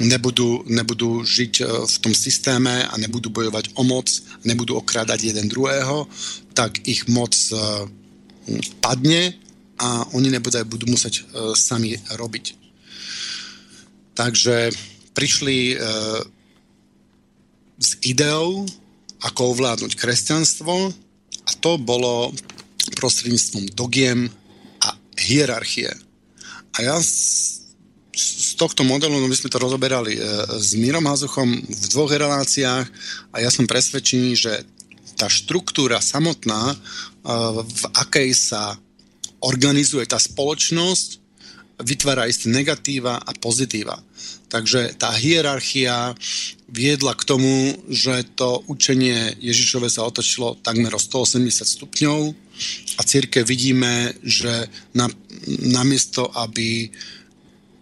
nebudú, 0.00 0.64
nebudú 0.64 1.20
žiť 1.20 1.54
e, 1.60 1.64
v 1.84 1.96
tom 2.00 2.16
systéme 2.16 2.88
a 2.88 2.94
nebudú 2.96 3.28
bojovať 3.28 3.76
o 3.76 3.84
moc, 3.84 4.08
nebudú 4.48 4.80
okrádať 4.80 5.28
jeden 5.28 5.52
druhého, 5.52 6.08
tak 6.56 6.80
ich 6.88 7.04
moc 7.12 7.36
padne 8.80 9.36
a 9.76 10.08
oni 10.16 10.32
nebudú, 10.32 10.64
budú 10.64 10.88
musieť 10.88 11.22
sami 11.54 11.94
robiť. 12.16 12.56
Takže 14.16 14.72
prišli 15.12 15.76
s 17.78 17.90
ideou, 18.02 18.66
ako 19.22 19.40
ovládnuť 19.54 19.92
kresťanstvo, 19.94 20.92
a 21.50 21.52
to 21.58 21.74
bolo 21.82 22.30
prostredníctvom 22.94 23.74
dogiem 23.74 24.30
a 24.86 24.94
hierarchie. 25.18 25.90
A 26.78 26.86
ja 26.86 26.96
z, 27.02 27.66
z 28.14 28.54
tohto 28.54 28.86
modelu, 28.86 29.18
no 29.18 29.26
my 29.26 29.34
sme 29.34 29.50
to 29.50 29.58
rozoberali 29.58 30.14
e, 30.14 30.20
s 30.62 30.78
Mírom 30.78 31.10
Hazuchom 31.10 31.66
v 31.66 31.84
dvoch 31.90 32.14
reláciách 32.14 32.86
a 33.34 33.36
ja 33.42 33.50
som 33.50 33.66
presvedčený, 33.66 34.30
že 34.38 34.52
tá 35.18 35.26
štruktúra 35.26 35.98
samotná, 35.98 36.72
e, 36.72 36.76
v 37.66 37.82
akej 37.98 38.30
sa 38.38 38.78
organizuje 39.42 40.06
tá 40.06 40.20
spoločnosť, 40.20 41.18
vytvára 41.80 42.28
isté 42.28 42.52
negatíva 42.52 43.16
a 43.18 43.32
pozitíva. 43.32 43.96
Takže 44.52 45.00
tá 45.00 45.16
hierarchia 45.16 46.12
viedla 46.70 47.18
k 47.18 47.26
tomu, 47.26 47.74
že 47.90 48.22
to 48.38 48.62
učenie 48.70 49.34
Ježišove 49.42 49.90
sa 49.90 50.06
otočilo 50.06 50.54
takmer 50.62 50.94
o 50.94 51.00
180 51.02 51.50
stupňov 51.66 52.20
a 52.96 53.00
círke 53.02 53.42
vidíme, 53.42 54.14
že 54.22 54.70
na, 54.94 55.10
namiesto, 55.66 56.30
aby, 56.30 56.86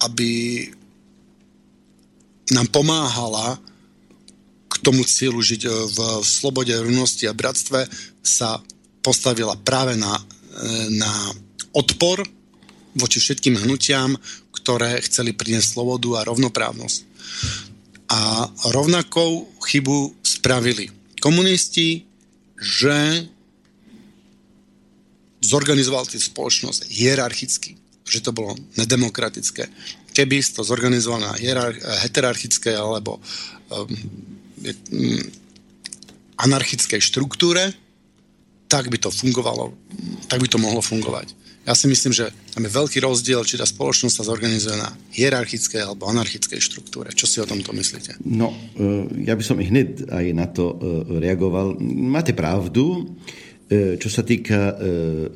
aby 0.08 0.30
nám 2.56 2.66
pomáhala 2.72 3.60
k 4.68 4.74
tomu 4.80 5.04
cieľu 5.04 5.44
žiť 5.44 5.62
v 5.68 5.98
slobode, 6.24 6.72
rovnosti 6.72 7.28
a 7.28 7.36
bratstve, 7.36 7.84
sa 8.24 8.60
postavila 9.04 9.56
práve 9.60 9.96
na, 9.96 10.16
na 10.92 11.12
odpor 11.76 12.24
voči 12.96 13.20
všetkým 13.20 13.58
hnutiam, 13.64 14.16
ktoré 14.52 15.00
chceli 15.04 15.32
priniesť 15.36 15.76
slobodu 15.76 16.20
a 16.20 16.26
rovnoprávnosť. 16.28 16.98
A 18.08 18.48
rovnakou 18.72 19.48
chybu 19.68 20.16
spravili 20.24 20.88
komunisti, 21.20 22.08
že 22.56 23.28
zorganizoval 25.44 26.06
tú 26.08 26.18
spoločnosť 26.18 26.90
hierarchicky, 26.90 27.78
že 28.08 28.24
to 28.24 28.34
bolo 28.34 28.58
nedemokratické. 28.74 29.70
Keby 30.16 30.42
to 30.42 30.66
zorganizoval 30.66 31.22
na 31.22 31.32
hierar- 31.38 31.78
heterarchickej 32.02 32.74
alebo 32.74 33.22
um, 33.70 33.86
um, 33.86 35.22
anarchickej 36.38 36.98
štruktúre, 36.98 37.70
tak 38.66 38.90
by 38.90 38.98
to 38.98 39.14
fungovalo, 39.14 39.72
tak 40.26 40.42
by 40.42 40.48
to 40.50 40.58
mohlo 40.58 40.82
fungovať. 40.82 41.37
Ja 41.68 41.76
si 41.76 41.84
myslím, 41.84 42.16
že 42.16 42.32
tam 42.56 42.64
je 42.64 42.72
veľký 42.72 43.04
rozdiel, 43.04 43.44
či 43.44 43.60
tá 43.60 43.68
spoločnosť 43.68 44.14
sa 44.16 44.24
zorganizuje 44.24 44.72
na 44.80 44.88
hierarchickej 45.12 45.84
alebo 45.84 46.08
anarchickej 46.08 46.64
štruktúre. 46.64 47.12
Čo 47.12 47.28
si 47.28 47.36
o 47.44 47.46
tomto 47.46 47.76
myslíte? 47.76 48.16
No, 48.24 48.56
e, 48.72 49.04
ja 49.28 49.36
by 49.36 49.44
som 49.44 49.60
hneď 49.60 50.08
aj 50.08 50.26
na 50.32 50.48
to 50.48 50.72
e, 50.72 50.76
reagoval. 51.20 51.76
Máte 51.84 52.32
pravdu, 52.32 53.12
e, 53.68 54.00
čo 54.00 54.08
sa 54.08 54.24
týka 54.24 54.80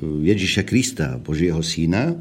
Ježiša 0.01 0.65
Krista, 0.65 1.21
Božieho 1.21 1.61
syna. 1.61 2.17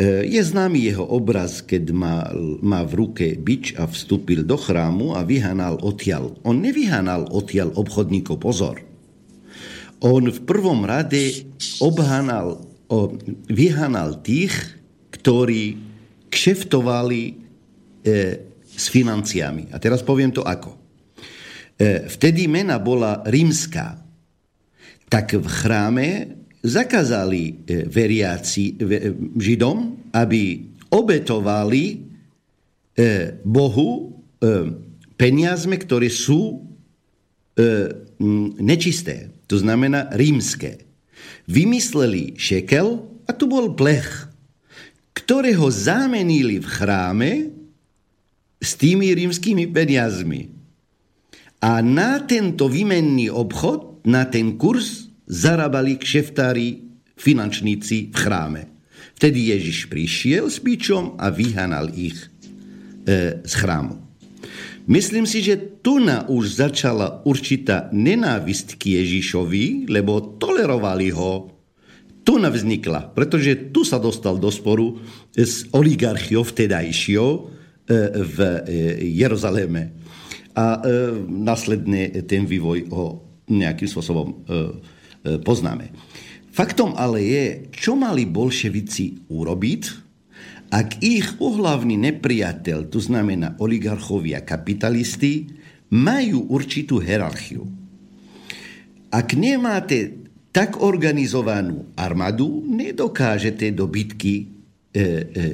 Je 0.00 0.40
známy 0.40 0.92
jeho 0.92 1.04
obraz, 1.04 1.64
keď 1.64 1.84
má, 1.96 2.28
má 2.60 2.84
v 2.84 2.92
ruke 3.04 3.26
bič 3.40 3.72
a 3.80 3.88
vstúpil 3.88 4.44
do 4.44 4.60
chrámu 4.60 5.16
a 5.16 5.24
vyhanal 5.24 5.80
odtiaľ. 5.80 6.36
On 6.44 6.56
nevyhanal 6.56 7.28
odtiaľ 7.32 7.72
obchodníkov, 7.72 8.36
pozor. 8.36 8.84
On 10.00 10.24
v 10.24 10.40
prvom 10.44 10.88
rade 10.88 11.44
obhanal 11.84 12.69
o, 12.90 13.14
vyhanal 13.46 14.18
tých, 14.20 14.52
ktorí 15.14 15.78
kšeftovali 16.30 17.22
e, 17.26 17.32
s 18.66 18.86
financiami. 18.90 19.70
A 19.70 19.78
teraz 19.78 20.02
poviem 20.02 20.34
to 20.34 20.42
ako. 20.42 20.74
E, 20.74 20.78
vtedy 22.10 22.50
mena 22.50 22.82
bola 22.82 23.22
rímska. 23.26 23.98
Tak 25.10 25.38
v 25.38 25.46
chráme 25.46 26.08
zakázali 26.62 27.42
e, 27.46 27.52
veriaci 27.86 28.74
e, 28.74 28.82
Židom, 29.38 30.10
aby 30.14 30.42
obetovali 30.90 31.84
e, 31.90 31.96
Bohu 33.46 33.90
e, 33.90 34.02
peniazme, 35.14 35.78
ktoré 35.78 36.10
sú 36.10 36.58
e, 36.58 37.66
nečisté. 38.62 39.30
To 39.50 39.58
znamená 39.58 40.14
rímske 40.14 40.89
vymysleli 41.50 42.38
šekel 42.38 43.02
a 43.26 43.30
tu 43.34 43.50
bol 43.50 43.74
plech, 43.74 44.30
ktorého 45.10 45.66
zamenili 45.66 46.62
v 46.62 46.66
chráme 46.70 47.32
s 48.62 48.78
tými 48.78 49.10
rímskymi 49.10 49.66
peniazmi. 49.66 50.54
A 51.60 51.82
na 51.84 52.22
tento 52.24 52.70
výmenný 52.70 53.28
obchod, 53.28 54.06
na 54.06 54.24
ten 54.30 54.56
kurz, 54.56 55.10
zarábali 55.28 56.00
kšeftári, 56.00 56.88
finančníci 57.20 58.10
v 58.10 58.16
chráme. 58.16 58.62
Vtedy 59.20 59.52
Ježiš 59.52 59.92
prišiel 59.92 60.48
s 60.48 60.56
bičom 60.64 61.20
a 61.20 61.28
vyhanal 61.28 61.92
ich 61.92 62.16
e, 63.04 63.44
z 63.44 63.52
chrámu. 63.60 64.09
Myslím 64.90 65.22
si, 65.22 65.38
že 65.38 65.54
tu 65.54 66.02
na 66.02 66.26
už 66.26 66.58
začala 66.66 67.22
určitá 67.22 67.86
nenávisť 67.94 68.74
k 68.74 68.98
Ježišovi, 68.98 69.86
lebo 69.86 70.34
tolerovali 70.34 71.14
ho. 71.14 71.54
Tu 72.26 72.34
vznikla, 72.34 73.14
pretože 73.14 73.70
tu 73.70 73.86
sa 73.86 74.02
dostal 74.02 74.34
do 74.42 74.50
sporu 74.50 74.98
s 75.30 75.70
oligarchiou 75.70 76.42
vtedajšou 76.42 77.30
e, 77.30 77.40
v 78.18 78.38
e, 78.42 78.58
Jeruzaléme. 79.14 79.94
A 80.58 80.82
e, 80.82 81.14
následne 81.22 82.10
ten 82.26 82.42
vývoj 82.50 82.90
ho 82.90 83.06
nejakým 83.46 83.86
spôsobom 83.86 84.46
poznáme. 85.42 85.90
Faktom 86.54 86.94
ale 86.94 87.18
je, 87.22 87.44
čo 87.74 87.98
mali 87.98 88.30
bolševici 88.30 89.26
urobiť, 89.26 90.09
ak 90.70 91.02
ich 91.02 91.34
uhlavný 91.42 91.98
nepriateľ, 91.98 92.86
to 92.86 93.02
znamená 93.02 93.58
oligarchovia, 93.58 94.46
kapitalisti, 94.46 95.50
majú 95.90 96.46
určitú 96.46 97.02
hierarchiu. 97.02 97.66
Ak 99.10 99.34
nemáte 99.34 100.30
tak 100.54 100.78
organizovanú 100.78 101.90
armádu, 101.98 102.62
nedokážete 102.62 103.74
do 103.74 103.90
bitky 103.90 104.34
e, 104.38 104.42
e, 104.94 105.04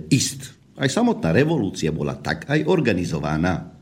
ísť. 0.09 0.41
Aj 0.77 0.89
samotná 0.89 1.33
revolúcia 1.33 1.89
bola 1.89 2.17
tak 2.21 2.49
aj 2.53 2.69
organizovaná. 2.69 3.73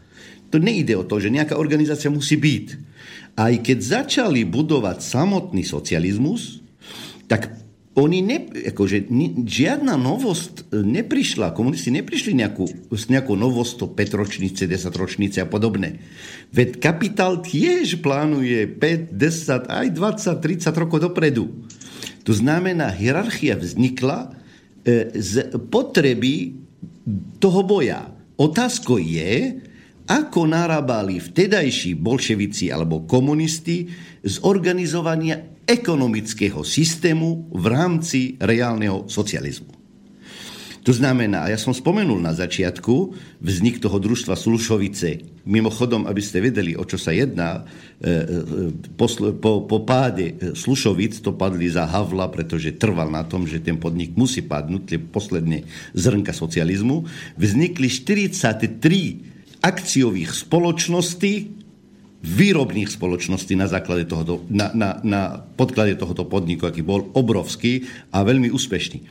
To 0.54 0.62
nejde 0.62 0.94
o 0.94 1.02
to, 1.02 1.18
že 1.18 1.34
nejaká 1.34 1.58
organizácia 1.58 2.10
musí 2.10 2.38
byť. 2.38 2.66
Aj 3.34 3.50
keď 3.58 3.78
začali 3.82 4.46
budovať 4.46 5.02
samotný 5.02 5.66
socializmus, 5.66 6.62
tak 7.26 7.50
oni 7.94 8.26
ne, 8.26 8.42
akože, 8.74 9.06
žiadna 9.46 9.94
novosť 9.94 10.66
e, 10.66 10.82
neprišla, 10.82 11.54
komunisti 11.54 11.94
neprišli 11.94 12.34
nejakú, 12.34 12.90
s 12.90 13.06
nejakou 13.06 13.38
novosťou 13.38 13.94
5 13.94 14.18
ročnice, 14.18 14.66
10 14.66 14.90
ročnice 14.98 15.38
a 15.38 15.46
podobne. 15.46 16.02
Veď 16.50 16.82
kapitál 16.82 17.38
tiež 17.38 18.02
plánuje 18.02 18.66
5, 18.66 19.14
10, 19.14 19.70
aj 19.70 19.86
20, 19.94 20.42
30 20.42 20.74
rokov 20.74 21.06
dopredu. 21.06 21.46
To 22.26 22.34
znamená, 22.34 22.90
hierarchia 22.90 23.54
vznikla 23.54 24.34
e, 24.82 25.14
z 25.14 25.54
potreby 25.70 26.58
toho 27.38 27.62
boja. 27.62 28.10
Otázko 28.34 28.98
je, 28.98 29.62
ako 30.10 30.50
narábali 30.50 31.22
vtedajší 31.22 31.94
bolševici 31.94 32.74
alebo 32.74 33.06
komunisti 33.06 33.86
z 34.20 34.34
organizovania 34.42 35.53
ekonomického 35.64 36.60
systému 36.64 37.48
v 37.52 37.64
rámci 37.68 38.36
reálneho 38.40 39.08
socializmu. 39.08 39.74
To 40.84 40.92
znamená, 40.92 41.48
ja 41.48 41.56
som 41.56 41.72
spomenul 41.72 42.20
na 42.20 42.36
začiatku 42.36 43.16
vznik 43.40 43.80
toho 43.80 43.96
družstva 43.96 44.36
Slušovice. 44.36 45.40
Mimochodom, 45.48 46.04
aby 46.04 46.20
ste 46.20 46.44
vedeli, 46.44 46.76
o 46.76 46.84
čo 46.84 47.00
sa 47.00 47.08
jedná, 47.16 47.64
e, 48.04 48.12
e, 48.12 48.92
po, 48.92 49.64
po, 49.64 49.78
páde 49.80 50.36
Slušovic 50.52 51.24
to 51.24 51.32
padli 51.32 51.72
za 51.72 51.88
Havla, 51.88 52.28
pretože 52.28 52.76
trval 52.76 53.08
na 53.08 53.24
tom, 53.24 53.48
že 53.48 53.64
ten 53.64 53.80
podnik 53.80 54.12
musí 54.12 54.44
padnúť, 54.44 54.82
tie 54.84 55.00
posledné 55.00 55.64
zrnka 55.96 56.36
socializmu. 56.36 57.08
Vznikli 57.40 57.88
43 57.88 59.64
akciových 59.64 60.36
spoločností, 60.36 61.63
výrobných 62.24 62.88
spoločností 62.88 63.52
na, 63.52 63.68
základe 63.68 64.08
tohoto, 64.08 64.40
na, 64.48 64.72
na, 64.72 64.96
na 65.04 65.44
podklade 65.44 66.00
tohoto 66.00 66.24
podniku, 66.24 66.64
aký 66.64 66.80
bol 66.80 67.12
obrovský 67.12 67.84
a 68.08 68.24
veľmi 68.24 68.48
úspešný. 68.48 69.04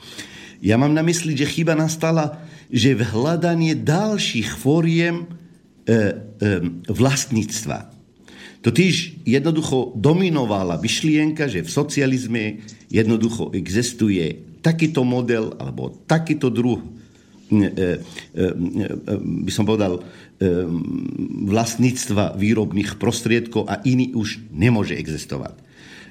Ja 0.66 0.82
mám 0.82 0.98
na 0.98 1.06
mysli, 1.06 1.38
že 1.38 1.46
chyba 1.46 1.78
nastala, 1.78 2.42
že 2.74 2.98
v 2.98 3.06
hľadanie 3.06 3.78
ďalších 3.78 4.58
fóriem 4.58 5.24
e, 5.24 5.26
e, 5.86 6.02
vlastníctva. 6.90 7.94
Totiž 8.64 9.28
jednoducho 9.28 9.92
dominovala 10.00 10.80
myšlienka, 10.80 11.52
že 11.52 11.68
v 11.68 11.70
socializme 11.70 12.44
jednoducho 12.88 13.52
existuje 13.52 14.40
takýto 14.64 15.04
model 15.04 15.52
alebo 15.60 15.92
takýto 16.08 16.48
druh, 16.48 16.80
e, 17.52 17.60
e, 17.60 18.00
e, 18.40 18.48
by 19.44 19.52
som 19.52 19.68
povedal, 19.68 20.00
vlastníctva 21.48 22.36
výrobných 22.36 22.98
prostriedkov 23.00 23.70
a 23.70 23.80
iný 23.86 24.12
už 24.18 24.44
nemôže 24.52 24.98
existovať. 24.98 25.64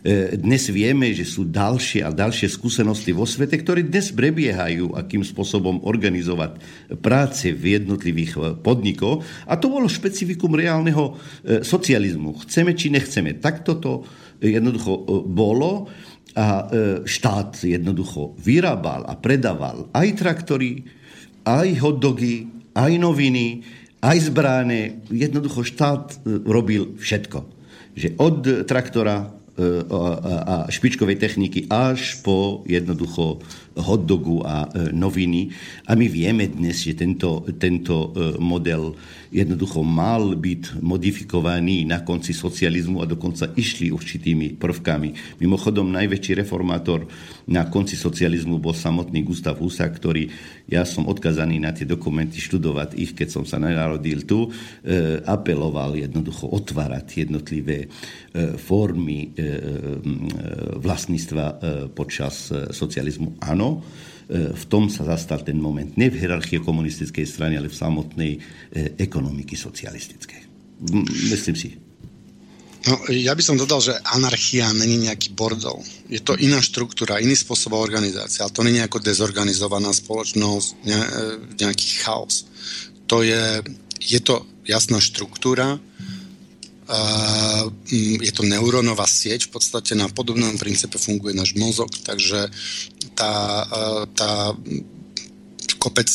E, 0.03 0.35
dnes 0.35 0.67
vieme, 0.67 1.15
že 1.15 1.23
sú 1.23 1.47
ďalšie 1.47 2.03
a 2.03 2.11
ďalšie 2.11 2.51
skúsenosti 2.51 3.15
vo 3.15 3.23
svete, 3.23 3.55
ktoré 3.55 3.87
dnes 3.87 4.11
prebiehajú, 4.11 4.99
akým 4.99 5.23
spôsobom 5.23 5.87
organizovať 5.87 6.59
práce 6.99 7.55
v 7.55 7.79
jednotlivých 7.79 8.33
e, 8.35 8.41
podnikoch. 8.59 9.23
A 9.47 9.55
to 9.55 9.71
bolo 9.71 9.87
špecifikum 9.87 10.59
reálneho 10.59 11.15
e, 11.47 11.63
socializmu. 11.63 12.43
Chceme 12.43 12.75
či 12.75 12.91
nechceme. 12.91 13.39
Tak 13.39 13.63
toto 13.63 14.03
jednoducho 14.43 15.23
bolo 15.31 15.87
a 16.33 16.65
štát 17.05 17.61
jednoducho 17.61 18.33
vyrábal 18.41 19.05
a 19.05 19.21
predával 19.21 19.93
aj 19.93 20.09
traktory, 20.17 20.81
aj 21.45 21.69
hotdogy, 21.77 22.49
aj 22.73 22.93
noviny, 22.97 23.61
aj 24.03 24.19
zbráne. 24.29 25.07
Jednoducho 25.09 25.63
štát 25.63 26.27
robil 26.27 26.99
všetko. 26.99 27.39
Že 27.95 28.09
od 28.19 28.67
traktora 28.67 29.43
E, 29.53 29.85
a 30.49 30.65
špičkovej 30.73 31.21
techniky 31.21 31.69
až 31.69 32.25
po 32.25 32.65
jednoducho 32.65 33.45
hotdogu 33.77 34.45
a 34.45 34.69
e, 34.69 34.93
noviny. 34.93 35.49
A 35.89 35.97
my 35.97 36.07
vieme 36.09 36.49
dnes, 36.49 36.85
že 36.85 36.99
tento, 36.99 37.47
tento 37.57 38.13
e, 38.13 38.37
model 38.37 38.93
jednoducho 39.33 39.81
mal 39.81 40.37
byť 40.37 40.85
modifikovaný 40.85 41.89
na 41.89 42.05
konci 42.05 42.37
socializmu 42.37 43.01
a 43.01 43.09
dokonca 43.09 43.49
išli 43.57 43.89
určitými 43.89 44.61
prvkami. 44.61 45.41
Mimochodom, 45.41 45.89
najväčší 45.89 46.45
reformátor 46.45 47.09
na 47.49 47.65
konci 47.73 47.97
socializmu 47.97 48.61
bol 48.61 48.77
samotný 48.77 49.25
Gustav 49.25 49.57
Husák, 49.57 49.93
ktorý, 49.97 50.29
ja 50.69 50.85
som 50.85 51.09
odkazaný 51.09 51.65
na 51.65 51.73
tie 51.73 51.89
dokumenty 51.89 52.45
študovať 52.45 53.01
ich, 53.01 53.17
keď 53.17 53.29
som 53.41 53.45
sa 53.49 53.57
narodil 53.57 54.29
tu, 54.29 54.53
e, 54.85 55.25
apeloval 55.25 55.97
jednoducho 55.97 56.53
otvárať 56.53 57.25
jednotlivé 57.25 57.89
formy 58.57 59.29
vlastníctva 60.81 61.45
počas 61.93 62.49
socializmu. 62.49 63.37
Áno, 63.45 63.62
E, 64.33 64.57
v 64.57 64.65
tom 64.71 64.89
sa 64.89 65.05
zastal 65.05 65.45
ten 65.45 65.59
moment. 65.61 65.93
Ne 66.01 66.09
v 66.09 66.17
hierarchii 66.17 66.65
komunistickej 66.65 67.27
strany, 67.29 67.61
ale 67.61 67.69
v 67.69 67.77
samotnej 67.77 68.33
e, 68.37 68.41
ekonomiky 68.97 69.59
socialistickej. 69.59 70.41
Myslím 71.31 71.57
si. 71.59 71.69
No, 72.83 72.99
ja 73.15 73.31
by 73.39 73.43
som 73.45 73.55
dodal, 73.55 73.79
že 73.79 73.95
anarchia 74.11 74.67
není 74.75 75.07
nejaký 75.07 75.39
bordel. 75.39 75.79
Je 76.11 76.19
to 76.19 76.35
iná 76.35 76.59
štruktúra, 76.59 77.23
iný 77.23 77.39
spôsob 77.39 77.79
organizácie, 77.79 78.43
ale 78.43 78.51
to 78.51 78.67
není 78.67 78.83
ako 78.83 78.99
dezorganizovaná 78.99 79.95
spoločnosť, 79.95 80.69
ne, 80.89 80.99
e, 80.99 81.09
nejaký 81.63 82.03
chaos. 82.03 82.49
To 83.07 83.23
je, 83.23 83.63
je 84.03 84.19
to 84.19 84.43
jasná 84.67 84.99
štruktúra, 84.99 85.79
je 87.89 88.33
to 88.33 88.43
neurónová 88.45 89.09
sieť, 89.09 89.49
v 89.49 89.57
podstate 89.57 89.97
na 89.97 90.09
podobnom 90.13 90.57
princípe 90.61 91.01
funguje 91.01 91.33
náš 91.33 91.57
mozog, 91.57 91.89
takže 92.05 92.53
tá, 93.17 93.35
tá 94.13 94.53
kopec 95.81 96.09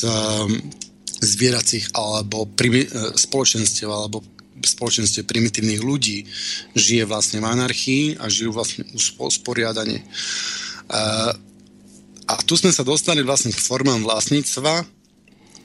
zvieracích 1.18 1.92
alebo 1.98 2.46
primi, 2.46 2.86
spoločenstiev 3.18 3.90
alebo 3.90 4.22
spoločenstve 4.58 5.26
primitívnych 5.26 5.82
ľudí 5.82 6.26
žije 6.74 7.06
vlastne 7.06 7.42
v 7.42 7.50
anarchii 7.50 8.04
a 8.18 8.26
žijú 8.26 8.58
vlastne 8.58 8.86
usporiadanie. 9.22 10.02
A 12.28 12.34
tu 12.44 12.58
sme 12.58 12.74
sa 12.74 12.84
dostali 12.84 13.22
vlastne 13.22 13.54
k 13.54 13.60
formám 13.62 14.04
vlastníctva, 14.04 14.97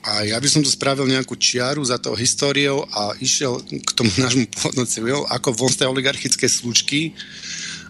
a 0.03 0.27
ja 0.27 0.35
by 0.35 0.47
som 0.51 0.59
tu 0.59 0.67
spravil 0.67 1.07
nejakú 1.07 1.39
čiaru 1.39 1.79
za 1.79 1.95
tou 1.95 2.11
históriou 2.11 2.83
a 2.91 3.15
išiel 3.23 3.63
k 3.63 3.89
tomu 3.95 4.11
nášmu 4.23 4.51
pôvodnociu, 4.51 5.23
ako 5.31 5.55
von 5.55 5.71
z 5.71 5.79
tej 5.79 5.87
oligarchickej 5.87 6.49
slučky. 6.51 6.99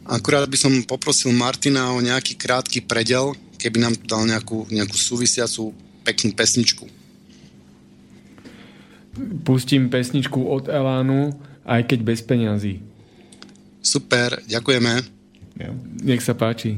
Akurát 0.06 0.46
by 0.46 0.58
som 0.60 0.74
poprosil 0.86 1.34
Martina 1.34 1.90
o 1.90 2.04
nejaký 2.04 2.38
krátky 2.38 2.86
predel, 2.86 3.34
keby 3.58 3.78
nám 3.82 3.98
tu 3.98 4.06
dal 4.06 4.30
nejakú, 4.30 4.70
nejakú 4.70 4.94
súvisiacu 4.94 5.74
peknú 6.06 6.38
pesničku. 6.38 6.86
Pustím 9.42 9.90
pesničku 9.90 10.38
od 10.38 10.70
Elánu, 10.70 11.34
aj 11.66 11.82
keď 11.88 12.00
bez 12.06 12.20
peňazí. 12.22 12.84
Super, 13.82 14.38
ďakujeme. 14.46 15.02
Nech 16.04 16.22
sa 16.22 16.38
páči. 16.38 16.78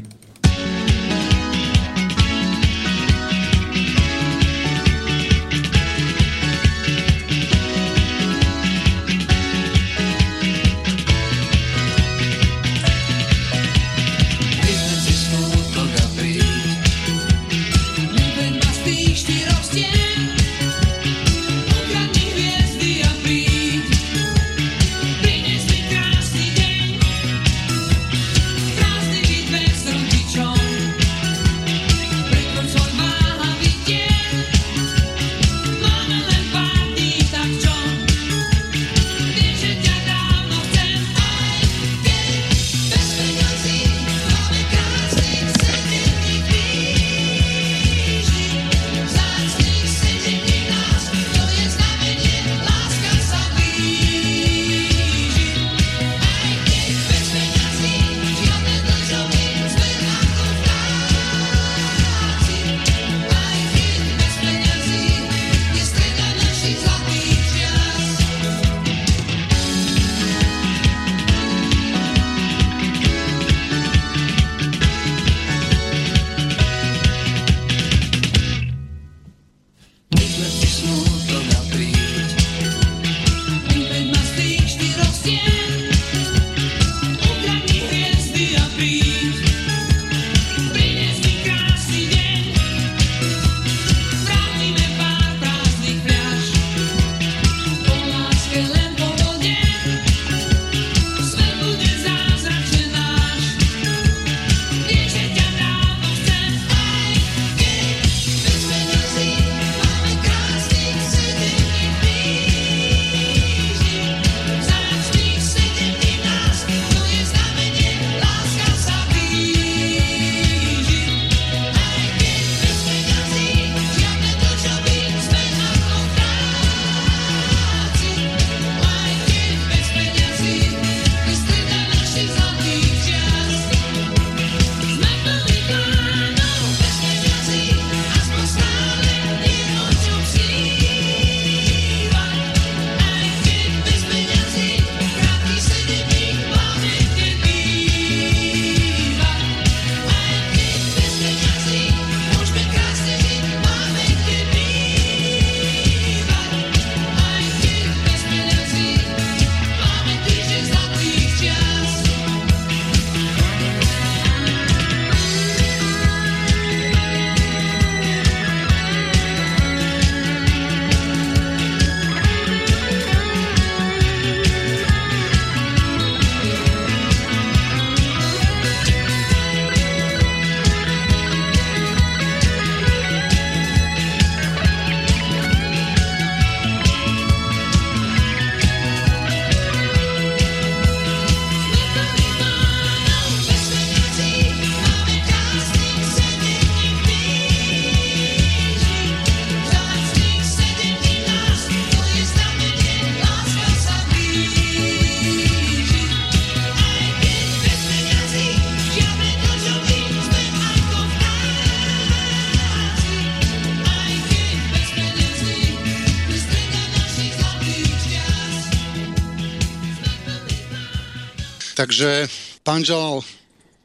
Takže, 221.85 222.25
pán 222.65 222.81
Žal, 222.81 223.21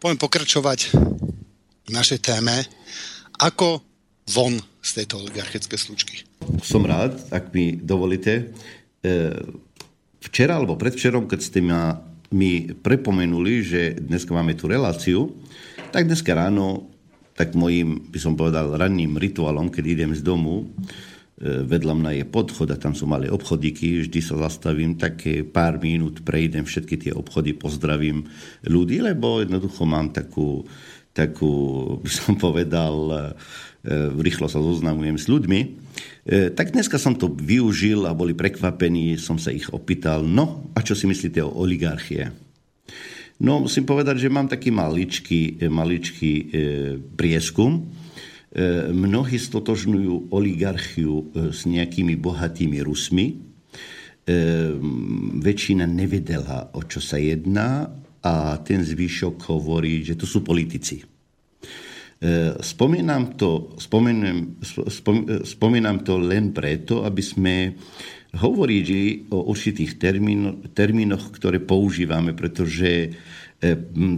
poviem 0.00 0.16
pokračovať 0.16 0.96
v 1.84 1.90
našej 1.92 2.24
téme. 2.24 2.64
Ako 3.36 3.84
von 4.24 4.56
z 4.80 5.04
tejto 5.04 5.20
oligarchické 5.20 5.76
slučky? 5.76 6.24
Som 6.64 6.88
rád, 6.88 7.20
ak 7.28 7.52
mi 7.52 7.76
dovolíte. 7.76 8.56
E, 9.04 9.36
včera 10.16 10.56
alebo 10.56 10.80
predvčerom, 10.80 11.28
keď 11.28 11.40
ste 11.44 11.60
ma, 11.60 12.00
mi 12.32 12.72
prepomenuli, 12.72 13.60
že 13.60 14.00
dneska 14.00 14.32
máme 14.32 14.56
tú 14.56 14.64
reláciu, 14.72 15.36
tak 15.92 16.08
dneska 16.08 16.32
ráno, 16.32 16.88
tak 17.36 17.52
mojim, 17.52 18.08
by 18.08 18.16
som 18.16 18.32
povedal, 18.32 18.80
ranným 18.80 19.20
rituálom, 19.20 19.68
keď 19.68 19.84
idem 19.84 20.16
z 20.16 20.24
domu, 20.24 20.72
vedľa 21.40 21.94
mňa 21.96 22.10
je 22.20 22.24
podchod 22.28 22.68
a 22.68 22.76
tam 22.76 22.92
sú 22.92 23.08
malé 23.08 23.32
obchodíky, 23.32 24.04
vždy 24.04 24.20
sa 24.20 24.36
zastavím, 24.44 25.00
také 25.00 25.40
pár 25.40 25.80
minút 25.80 26.20
prejdem 26.20 26.68
všetky 26.68 26.96
tie 27.00 27.12
obchody, 27.16 27.56
pozdravím 27.56 28.28
ľudí, 28.68 29.00
lebo 29.00 29.40
jednoducho 29.40 29.88
mám 29.88 30.12
takú, 30.12 30.68
takú 31.16 31.52
by 32.04 32.10
som 32.12 32.36
povedal, 32.36 32.92
E, 33.80 34.12
rýchlo 34.12 34.44
sa 34.44 34.60
zoznamujem 34.60 35.16
s 35.16 35.24
ľuďmi. 35.24 35.60
E, 35.64 35.66
tak 36.52 36.76
dneska 36.76 37.00
som 37.00 37.16
to 37.16 37.32
využil 37.32 38.04
a 38.04 38.12
boli 38.12 38.36
prekvapení, 38.36 39.16
som 39.16 39.40
sa 39.40 39.48
ich 39.48 39.72
opýtal, 39.72 40.20
no 40.20 40.68
a 40.76 40.84
čo 40.84 40.92
si 40.92 41.08
myslíte 41.08 41.40
o 41.40 41.64
oligarchie? 41.64 42.28
No 43.40 43.64
musím 43.64 43.88
povedať, 43.88 44.20
že 44.20 44.28
mám 44.28 44.52
taký 44.52 44.68
maličký, 44.68 45.64
e, 45.64 45.72
maličký 45.72 46.32
e, 46.36 46.44
prieskum. 47.16 47.88
E, 48.50 48.90
mnohí 48.90 49.38
stotožňujú 49.38 50.34
oligarchiu 50.34 51.30
s 51.54 51.70
nejakými 51.70 52.18
bohatými 52.18 52.82
Rusmi. 52.82 53.26
E, 53.30 53.34
väčšina 55.38 55.86
nevedela, 55.86 56.74
o 56.74 56.82
čo 56.82 56.98
sa 56.98 57.14
jedná 57.14 57.86
a 58.20 58.58
ten 58.60 58.84
zvyšok 58.84 59.48
hovorí, 59.48 60.04
že 60.04 60.18
to 60.18 60.28
sú 60.28 60.42
politici. 60.42 61.00
E, 61.00 61.04
spomínam 62.60 63.38
to, 63.38 63.78
spomínam, 63.80 64.60
spomínam 65.40 66.04
to 66.04 66.20
len 66.20 66.52
preto, 66.52 67.06
aby 67.08 67.22
sme 67.24 67.54
hovorili 68.36 69.26
o 69.32 69.50
určitých 69.50 69.96
termín, 69.96 70.68
termínoch, 70.70 71.32
ktoré 71.34 71.58
používame, 71.64 72.36
pretože 72.36 72.90
e, 72.90 73.10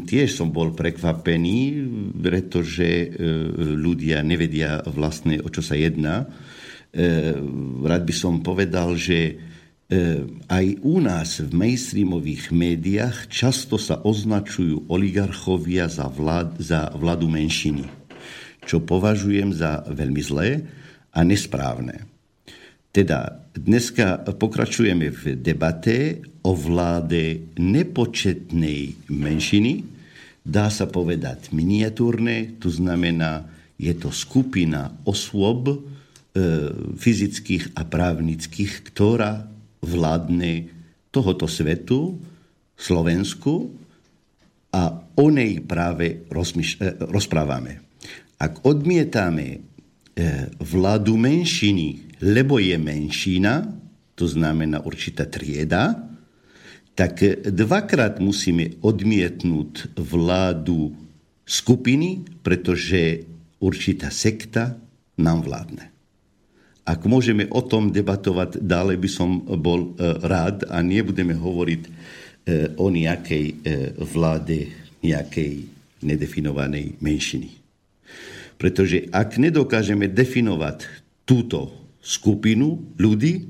tiež 0.06 0.28
som 0.30 0.54
bol 0.54 0.70
prekvapený, 0.70 1.82
pretože 2.14 2.86
e, 2.86 3.06
ľudia 3.74 4.22
nevedia 4.22 4.78
vlastne, 4.86 5.42
o 5.42 5.50
čo 5.50 5.58
sa 5.58 5.74
jedná. 5.74 6.30
Rád 7.82 8.02
by 8.04 8.14
som 8.14 8.44
povedal, 8.44 8.94
že 9.00 9.40
aj 10.48 10.66
u 10.84 11.00
nás 11.00 11.40
v 11.40 11.52
mainstreamových 11.52 12.52
médiách 12.52 13.32
často 13.32 13.80
sa 13.80 14.00
označujú 14.00 14.92
oligarchovia 14.92 15.88
za, 15.88 16.08
vlád, 16.08 16.60
za 16.60 16.92
vládu 16.92 17.28
menšiny, 17.32 17.88
čo 18.68 18.84
považujem 18.84 19.56
za 19.56 19.84
veľmi 19.88 20.22
zlé 20.24 20.68
a 21.12 21.24
nesprávne. 21.24 22.11
Teda 22.92 23.40
dneska 23.56 24.20
pokračujeme 24.36 25.08
v 25.08 25.22
debate 25.40 26.20
o 26.44 26.52
vláde 26.52 27.56
nepočetnej 27.56 29.08
menšiny, 29.08 29.72
dá 30.44 30.68
sa 30.68 30.84
povedať 30.84 31.56
miniatúrne, 31.56 32.60
to 32.60 32.68
znamená, 32.68 33.48
je 33.80 33.96
to 33.96 34.12
skupina 34.12 34.92
osôb 35.08 35.72
e, 35.72 35.76
fyzických 37.00 37.72
a 37.80 37.82
právnických, 37.88 38.92
ktorá 38.92 39.48
vládne 39.80 40.68
tohoto 41.08 41.48
svetu, 41.48 42.20
Slovensku 42.82 43.70
a 44.72 44.82
o 45.14 45.26
nej 45.30 45.60
práve 45.62 46.26
rozmyš- 46.32 46.80
eh, 46.82 46.96
rozprávame. 46.98 47.78
Ak 48.40 48.64
odmietame 48.66 49.62
eh, 50.12 50.50
vládu 50.58 51.14
menšiny, 51.14 52.11
lebo 52.22 52.62
je 52.62 52.78
menšina, 52.78 53.66
to 54.14 54.30
znamená 54.30 54.86
určitá 54.86 55.26
trieda, 55.26 55.98
tak 56.94 57.24
dvakrát 57.42 58.20
musíme 58.22 58.78
odmietnúť 58.84 59.96
vládu 59.98 60.94
skupiny, 61.42 62.22
pretože 62.44 63.26
určitá 63.58 64.12
sekta 64.12 64.76
nám 65.18 65.42
vládne. 65.42 65.90
Ak 66.82 67.06
môžeme 67.06 67.46
o 67.50 67.62
tom 67.62 67.94
debatovať 67.94 68.58
ďalej, 68.58 68.96
by 68.98 69.10
som 69.10 69.30
bol 69.58 69.94
e, 69.94 70.18
rád 70.26 70.66
a 70.66 70.82
nebudeme 70.82 71.30
hovoriť 71.30 71.82
e, 71.86 71.90
o 72.74 72.90
nejakej 72.90 73.44
e, 73.46 73.54
vláde 74.02 74.82
nejakej 75.02 75.66
nedefinovanej 76.02 76.98
menšiny. 77.02 77.50
Pretože 78.56 79.10
ak 79.10 79.38
nedokážeme 79.38 80.06
definovať 80.06 80.86
túto 81.26 81.81
skupinu 82.02 82.98
ľudí, 82.98 83.48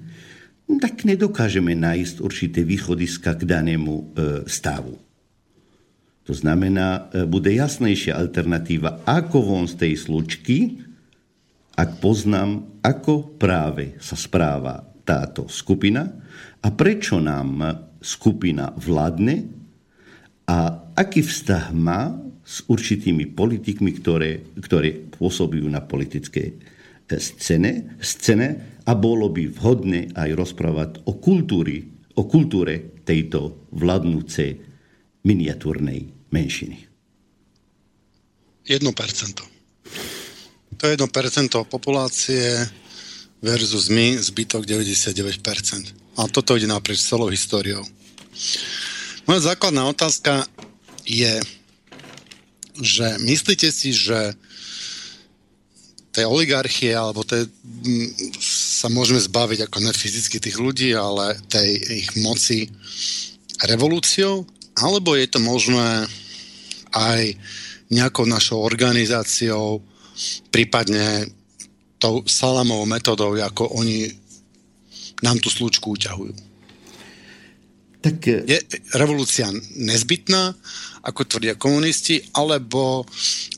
tak 0.78 1.08
nedokážeme 1.08 1.72
nájsť 1.72 2.22
určité 2.22 2.60
východiska 2.62 3.34
k 3.34 3.42
danému 3.48 4.14
stavu. 4.46 5.00
To 6.22 6.32
znamená, 6.36 7.10
bude 7.26 7.50
jasnejšia 7.50 8.14
alternatíva, 8.14 9.02
ako 9.02 9.38
von 9.42 9.66
z 9.66 9.74
tej 9.74 9.94
slučky, 9.98 10.78
ak 11.74 11.98
poznám, 11.98 12.78
ako 12.84 13.40
práve 13.40 13.98
sa 13.98 14.14
správa 14.14 14.86
táto 15.02 15.50
skupina 15.50 16.06
a 16.62 16.68
prečo 16.70 17.18
nám 17.18 17.58
skupina 17.98 18.70
vládne 18.78 19.50
a 20.46 20.58
aký 20.94 21.26
vztah 21.26 21.74
má 21.74 22.14
s 22.46 22.62
určitými 22.70 23.34
politikmi, 23.34 23.90
ktoré, 23.98 24.46
ktoré 24.62 24.94
pôsobujú 25.18 25.66
na 25.66 25.82
politické 25.82 26.54
scéne, 27.18 27.98
scéne 28.00 28.80
a 28.86 28.92
bolo 28.94 29.28
by 29.28 29.50
vhodné 29.50 30.14
aj 30.14 30.30
rozprávať 30.36 30.90
o, 31.08 31.18
kultúry, 31.18 31.88
o 32.16 32.24
kultúre 32.24 33.02
tejto 33.02 33.68
vládnúcej 33.74 34.60
miniatúrnej 35.26 36.30
menšiny. 36.30 36.78
1% 38.68 39.52
to 40.82 40.90
1% 40.90 41.62
populácie 41.70 42.66
versus 43.38 43.86
my, 43.86 44.18
zbytok 44.18 44.66
99%. 44.66 46.18
A 46.18 46.26
toto 46.26 46.58
ide 46.58 46.66
naprieč 46.66 47.06
celou 47.06 47.30
históriou. 47.30 47.86
Moja 49.30 49.54
základná 49.54 49.86
otázka 49.86 50.42
je, 51.06 51.38
že 52.82 53.06
myslíte 53.22 53.70
si, 53.70 53.94
že 53.94 54.34
tej 56.12 56.28
oligarchie, 56.28 56.92
alebo 56.92 57.24
tej, 57.24 57.48
sa 58.40 58.92
môžeme 58.92 59.16
zbaviť 59.16 59.64
ako 59.66 59.78
ne 59.80 59.92
fyzicky 59.96 60.36
tých 60.38 60.60
ľudí, 60.60 60.92
ale 60.92 61.40
tej 61.48 61.80
ich 62.04 62.10
moci 62.20 62.68
revolúciou, 63.64 64.44
alebo 64.76 65.16
je 65.16 65.26
to 65.28 65.40
možné 65.40 66.04
aj 66.92 67.32
nejakou 67.88 68.28
našou 68.28 68.60
organizáciou, 68.60 69.80
prípadne 70.52 71.32
tou 71.96 72.20
salamovou 72.28 72.84
metodou, 72.84 73.32
ako 73.32 73.72
oni 73.80 74.12
nám 75.24 75.40
tú 75.40 75.48
slučku 75.48 75.96
uťahujú. 75.96 76.34
Tak... 78.02 78.16
Eh, 78.26 78.42
Je 78.44 78.58
revolúcia 78.98 79.48
nezbytná, 79.78 80.52
ako 81.02 81.26
tvrdia 81.26 81.58
komunisti, 81.58 82.22
alebo 82.32 83.02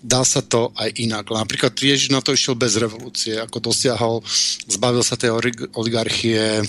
dá 0.00 0.24
sa 0.24 0.40
to 0.40 0.72
aj 0.74 0.90
inak. 0.96 1.28
Napríklad 1.28 1.76
Ježiš 1.76 2.08
na 2.08 2.24
to 2.24 2.32
išiel 2.32 2.56
bez 2.56 2.80
revolúcie, 2.80 3.36
ako 3.36 3.60
dosiahol, 3.60 4.24
zbavil 4.64 5.04
sa 5.04 5.20
tej 5.20 5.36
oligarchie 5.76 6.64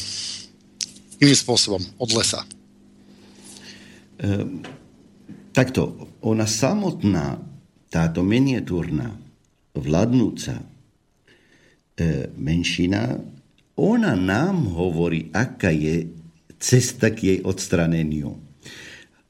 iným 1.23 1.37
spôsobom, 1.37 1.79
od 1.95 2.09
lesa. 2.11 2.43
Ehm, 4.19 4.63
takto, 5.55 6.11
ona 6.19 6.43
samotná, 6.43 7.39
táto 7.87 8.27
miniatúrna 8.27 9.15
vládnúca 9.71 10.59
e, 10.59 10.65
menšina, 12.35 13.15
ona 13.75 14.15
nám 14.15 14.67
hovorí, 14.71 15.31
aká 15.31 15.71
je 15.71 16.11
cesta 16.59 17.11
k 17.11 17.19
jej 17.23 17.39
odstraneniu. 17.43 18.44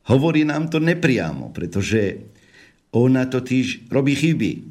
Hovorí 0.05 0.45
nám 0.45 0.69
to 0.69 0.77
nepriamo, 0.77 1.49
pretože 1.49 2.29
ona 2.93 3.25
totiž 3.25 3.89
robí 3.89 4.13
chyby. 4.13 4.51
E, 4.53 4.61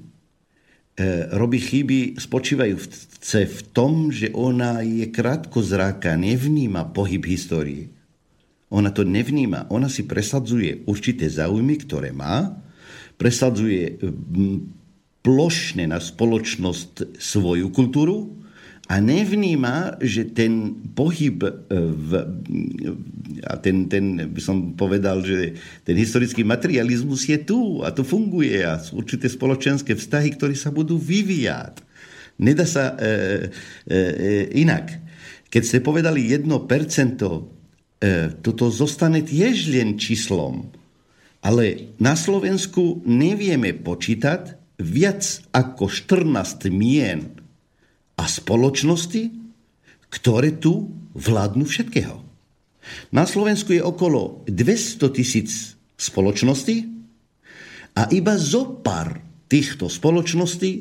robí 1.35 1.59
chyby 1.59 2.17
spočívajúce 2.23 3.41
v 3.43 3.61
tom, 3.75 4.15
že 4.15 4.31
ona 4.31 4.81
je 4.87 5.11
krátko 5.11 5.59
zráka, 5.59 6.15
nevníma 6.15 6.95
pohyb 6.95 7.27
histórie. 7.27 7.91
Ona 8.71 8.95
to 8.95 9.03
nevníma. 9.03 9.71
Ona 9.71 9.91
si 9.91 10.07
presadzuje 10.07 10.87
určité 10.87 11.27
záujmy, 11.31 11.83
ktoré 11.83 12.11
má, 12.11 12.55
presadzuje 13.15 14.03
plošne 15.23 15.89
na 15.89 15.99
spoločnosť 16.03 17.19
svoju 17.19 17.71
kultúru 17.71 18.44
a 18.85 19.01
nevníma, 19.01 19.97
že 20.05 20.29
ten 20.29 20.77
pohyb 20.93 21.41
e, 21.41 21.51
v, 21.73 22.11
a 23.49 23.57
ten, 23.57 23.89
ten, 23.89 24.29
by 24.29 24.41
som 24.45 24.77
povedal, 24.77 25.25
že 25.25 25.57
ten 25.89 25.97
historický 25.97 26.45
materializmus 26.45 27.25
je 27.25 27.41
tu 27.41 27.81
a 27.81 27.89
to 27.97 28.05
funguje 28.05 28.61
a 28.61 28.77
sú 28.77 29.01
určité 29.01 29.33
spoločenské 29.33 29.97
vztahy, 29.97 30.37
ktoré 30.37 30.53
sa 30.53 30.69
budú 30.69 31.01
vyvíjať. 31.01 31.81
Nedá 32.45 32.69
sa 32.69 32.93
e, 32.93 33.49
e, 33.89 33.97
e, 33.97 33.99
inak. 34.61 35.01
Keď 35.49 35.63
ste 35.65 35.79
povedali 35.81 36.29
1%, 36.29 36.45
e, 36.45 37.41
toto 38.45 38.69
zostane 38.69 39.25
tiež 39.25 39.73
len 39.73 39.97
číslom. 39.97 40.69
Ale 41.41 41.97
na 41.97 42.13
Slovensku 42.13 43.01
nevieme 43.09 43.73
počítať 43.73 44.61
viac 44.77 45.25
ako 45.57 45.89
14 45.89 46.69
mien 46.69 47.44
a 48.15 48.25
spoločnosti, 48.25 49.23
ktoré 50.11 50.55
tu 50.55 50.95
vládnu 51.15 51.67
všetkého. 51.67 52.23
Na 53.11 53.25
Slovensku 53.25 53.73
je 53.73 53.83
okolo 53.83 54.45
200 54.47 55.17
tisíc 55.17 55.75
spoločností 55.97 56.85
a 57.97 58.11
iba 58.11 58.35
zo 58.37 58.83
pár 58.83 59.23
týchto 59.49 59.87
spoločností, 59.87 60.73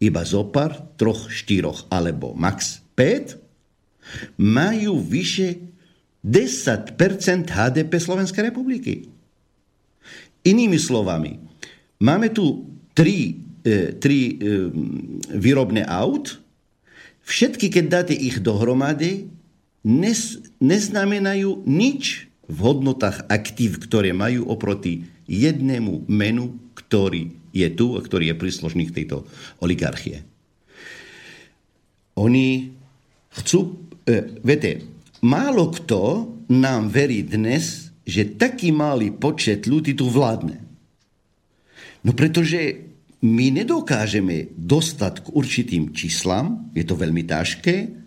iba 0.00 0.22
zo 0.22 0.46
pár, 0.48 0.94
troch, 0.98 1.28
štyroch 1.30 1.90
alebo 1.90 2.32
max 2.32 2.80
5, 2.96 4.40
majú 4.40 5.00
vyše 5.00 5.58
10% 6.24 6.96
HDP 7.52 7.92
Slovenskej 8.00 8.48
republiky. 8.48 9.04
Inými 10.44 10.76
slovami, 10.76 11.36
máme 12.00 12.32
tu 12.32 12.68
tri, 12.92 13.32
e, 13.64 13.96
tri 13.96 14.18
e, 14.28 14.68
výrobné 15.36 15.84
aut, 15.88 16.43
Všetky, 17.24 17.72
keď 17.72 17.84
dáte 17.88 18.14
ich 18.14 18.44
dohromady, 18.44 19.32
nes, 19.84 20.40
neznamenajú 20.60 21.64
nič 21.64 22.28
v 22.44 22.58
hodnotách 22.60 23.24
aktív, 23.32 23.80
ktoré 23.80 24.12
majú 24.12 24.44
oproti 24.48 25.08
jednému 25.24 26.04
menu, 26.08 26.60
ktorý 26.76 27.32
je 27.56 27.68
tu 27.72 27.96
a 27.96 28.04
ktorý 28.04 28.32
je 28.32 28.40
príslušný 28.40 28.92
k 28.92 28.96
tejto 29.02 29.24
oligarchie. 29.64 30.20
Oni 32.20 32.76
chcú... 33.40 33.88
E, 34.04 34.36
viete, 34.44 34.84
málo 35.24 35.72
kto 35.72 36.28
nám 36.52 36.92
verí 36.92 37.24
dnes, 37.24 37.88
že 38.04 38.36
taký 38.36 38.68
malý 38.68 39.08
počet 39.16 39.64
ľudí 39.64 39.96
tu 39.96 40.12
vládne. 40.12 40.60
No 42.04 42.12
pretože 42.12 42.84
my 43.24 43.46
nedokážeme 43.56 44.52
dostať 44.52 45.24
k 45.24 45.26
určitým 45.32 45.96
číslam, 45.96 46.68
je 46.76 46.84
to 46.84 46.92
veľmi 46.92 47.24
ťažké, 47.24 48.04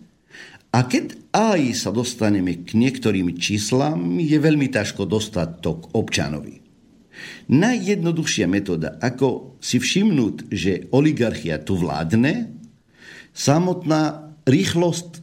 a 0.68 0.84
keď 0.86 1.18
aj 1.34 1.60
sa 1.74 1.90
dostaneme 1.90 2.62
k 2.62 2.78
niektorým 2.78 3.34
číslam, 3.34 4.22
je 4.22 4.38
veľmi 4.38 4.70
ťažko 4.70 5.10
dostať 5.10 5.48
to 5.64 5.70
k 5.80 5.84
občanovi. 5.96 6.56
Najjednoduchšia 7.50 8.46
metóda, 8.46 8.94
ako 9.02 9.58
si 9.58 9.82
všimnúť, 9.82 10.52
že 10.54 10.86
oligarchia 10.94 11.58
tu 11.58 11.74
vládne, 11.74 12.54
samotná 13.34 14.36
rýchlosť, 14.46 15.08
e, 15.10 15.20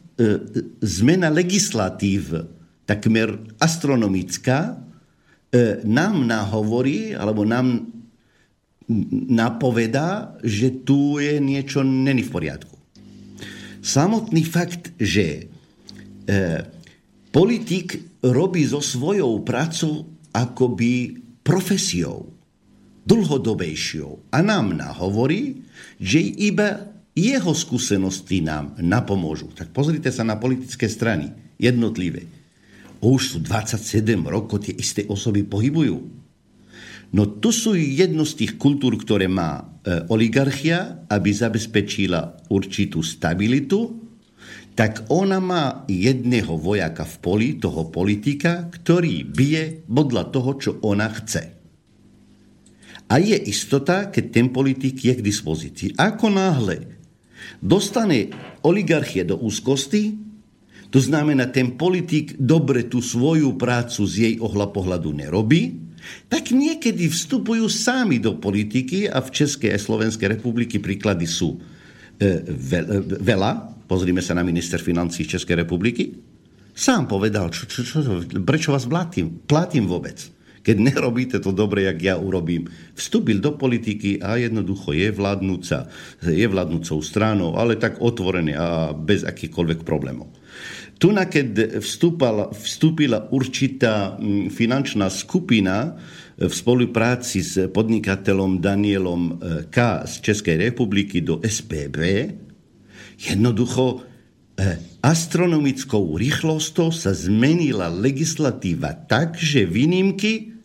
zmena 0.84 1.32
legislatív, 1.32 2.52
takmer 2.84 3.40
astronomická, 3.56 4.76
e, 4.76 5.80
nám 5.88 6.26
nahovorí, 6.26 7.16
alebo 7.16 7.48
nám 7.48 7.95
napovedá, 9.30 10.38
že 10.46 10.70
tu 10.86 11.18
je 11.18 11.42
niečo 11.42 11.82
není 11.82 12.22
v 12.22 12.32
poriadku. 12.32 12.76
Samotný 13.82 14.42
fakt, 14.46 14.94
že 14.98 15.26
e, 15.26 15.42
politik 17.30 18.18
robí 18.22 18.66
so 18.66 18.82
svojou 18.82 19.42
prácou 19.46 20.06
akoby 20.34 21.22
profesiou, 21.46 22.30
dlhodobejšou 23.06 24.34
a 24.34 24.42
nám 24.42 24.74
nahovorí, 24.74 25.62
že 26.02 26.18
iba 26.18 26.90
jeho 27.14 27.54
skúsenosti 27.54 28.42
nám 28.42 28.74
napomôžu. 28.82 29.54
Tak 29.54 29.70
pozrite 29.70 30.10
sa 30.10 30.26
na 30.26 30.34
politické 30.34 30.90
strany, 30.90 31.30
jednotlivé. 31.56 32.26
Už 33.00 33.36
sú 33.36 33.38
27 33.40 34.20
rokov 34.26 34.66
tie 34.66 34.74
isté 34.74 35.06
osoby 35.06 35.46
pohybujú 35.46 36.25
No 37.16 37.40
tu 37.40 37.48
sú 37.48 37.72
jedno 37.72 38.28
z 38.28 38.44
tých 38.44 38.52
kultúr, 38.60 39.00
ktoré 39.00 39.24
má 39.24 39.56
e, 39.56 40.04
oligarchia, 40.12 41.08
aby 41.08 41.32
zabezpečila 41.32 42.52
určitú 42.52 43.00
stabilitu, 43.00 44.04
tak 44.76 45.08
ona 45.08 45.40
má 45.40 45.88
jedného 45.88 46.60
vojaka 46.60 47.08
v 47.08 47.16
poli, 47.24 47.48
toho 47.56 47.88
politika, 47.88 48.68
ktorý 48.68 49.24
bije 49.24 49.88
podľa 49.88 50.28
toho, 50.28 50.50
čo 50.60 50.70
ona 50.84 51.08
chce. 51.08 51.56
A 53.08 53.16
je 53.16 53.38
istota, 53.48 54.12
keď 54.12 54.24
ten 54.28 54.46
politik 54.52 55.00
je 55.00 55.16
k 55.16 55.24
dispozícii. 55.24 55.96
Ako 55.96 56.28
náhle 56.28 57.00
dostane 57.64 58.28
oligarchie 58.60 59.24
do 59.24 59.40
úzkosti, 59.40 60.20
to 60.92 61.00
znamená, 61.00 61.48
ten 61.48 61.80
politik 61.80 62.36
dobre 62.36 62.84
tú 62.84 63.00
svoju 63.00 63.56
prácu 63.56 64.04
z 64.04 64.14
jej 64.20 64.34
ohla 64.36 64.68
pohľadu 64.68 65.16
nerobí, 65.16 65.85
tak 66.26 66.50
niekedy 66.50 67.06
vstupujú 67.10 67.66
sami 67.70 68.18
do 68.18 68.38
politiky 68.38 69.06
a 69.06 69.22
v 69.22 69.28
Českej 69.30 69.74
a 69.74 69.78
Slovenskej 69.78 70.38
republiky 70.38 70.82
príklady 70.82 71.26
sú 71.28 71.54
e, 71.54 71.58
veľa. 73.22 73.84
Pozrime 73.86 74.20
sa 74.20 74.34
na 74.34 74.42
minister 74.42 74.82
financí 74.82 75.26
Českej 75.26 75.62
republiky. 75.62 76.14
Sám 76.76 77.08
povedal, 77.08 77.48
čo, 77.54 77.64
čo, 77.64 77.80
čo, 77.86 78.00
prečo 78.44 78.74
vás 78.74 78.84
platím, 78.84 79.40
platím 79.48 79.88
vôbec. 79.88 80.36
Keď 80.66 80.76
nerobíte 80.82 81.38
to 81.38 81.54
dobre, 81.54 81.86
jak 81.86 82.02
ja 82.02 82.14
urobím. 82.18 82.66
Vstúpil 82.98 83.38
do 83.38 83.54
politiky 83.54 84.18
a 84.18 84.34
jednoducho 84.34 84.98
je 84.98 85.14
vládnúca, 85.14 85.86
je 86.26 86.42
vládnúcou 86.42 86.98
stranou, 87.06 87.54
ale 87.54 87.78
tak 87.78 88.02
otvorené 88.02 88.58
a 88.58 88.90
bez 88.90 89.22
akýchkoľvek 89.22 89.86
problémov. 89.86 90.26
Tu, 90.96 91.12
keď 91.12 91.76
vstúpala, 91.84 92.48
vstúpila 92.56 93.28
určitá 93.28 94.16
mm, 94.16 94.48
finančná 94.48 95.12
skupina 95.12 95.92
e, 95.92 96.48
v 96.48 96.52
spolupráci 96.52 97.44
s 97.44 97.68
podnikateľom 97.68 98.64
Danielom 98.64 99.22
e, 99.28 99.32
K. 99.68 100.08
z 100.08 100.24
Českej 100.24 100.56
republiky 100.56 101.20
do 101.20 101.36
SPB, 101.44 102.32
jednoducho 103.20 104.08
e, 104.56 104.80
astronomickou 105.04 106.16
rýchlosťou 106.16 106.88
sa 106.88 107.12
zmenila 107.12 107.92
legislatíva 107.92 108.96
tak, 108.96 109.36
že 109.36 109.68
výnimky 109.68 110.56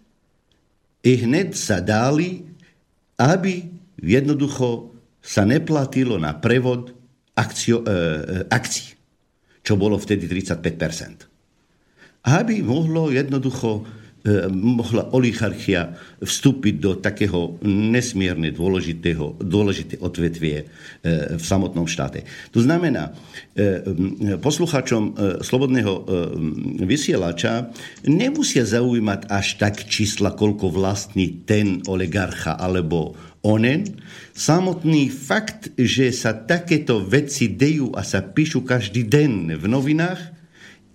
i 1.03 1.11
hned 1.27 1.59
sa 1.59 1.83
dali, 1.83 2.47
aby 3.19 3.67
jednoducho 3.99 4.95
sa 5.19 5.43
neplatilo 5.43 6.15
na 6.15 6.39
prevod 6.39 6.95
akcio, 7.35 7.83
e, 7.83 8.47
čo 9.61 9.77
bolo 9.77 9.97
vtedy 9.97 10.25
35%. 10.25 11.29
Aby 12.21 12.61
mohlo 12.61 13.09
jednoducho 13.09 13.85
mohla 14.53 15.09
oligarchia 15.17 15.97
vstúpiť 16.21 16.75
do 16.77 16.91
takého 16.97 17.57
nesmierne 17.65 18.53
dôležitého, 18.53 19.41
dôležité 19.41 19.97
odvetvie 19.97 20.57
e, 20.61 20.65
v 21.37 21.43
samotnom 21.43 21.89
štáte. 21.89 22.21
To 22.53 22.61
znamená, 22.61 23.17
e, 23.57 24.37
poslucháčom 24.37 25.03
Slobodného 25.41 25.93
vysielača 26.85 27.73
nemusia 28.05 28.63
zaujímať 28.63 29.27
až 29.27 29.57
tak 29.57 29.89
čísla, 29.89 30.37
koľko 30.37 30.69
vlastní 30.69 31.41
ten 31.43 31.81
oligarcha 31.89 32.55
alebo 32.55 33.17
onen, 33.41 34.01
samotný 34.37 35.09
fakt, 35.09 35.73
že 35.75 36.13
sa 36.13 36.37
takéto 36.37 37.01
veci 37.01 37.49
dejú 37.49 37.93
a 37.97 38.05
sa 38.05 38.21
píšu 38.21 38.61
každý 38.61 39.05
deň 39.09 39.57
v 39.57 39.65
novinách, 39.65 40.40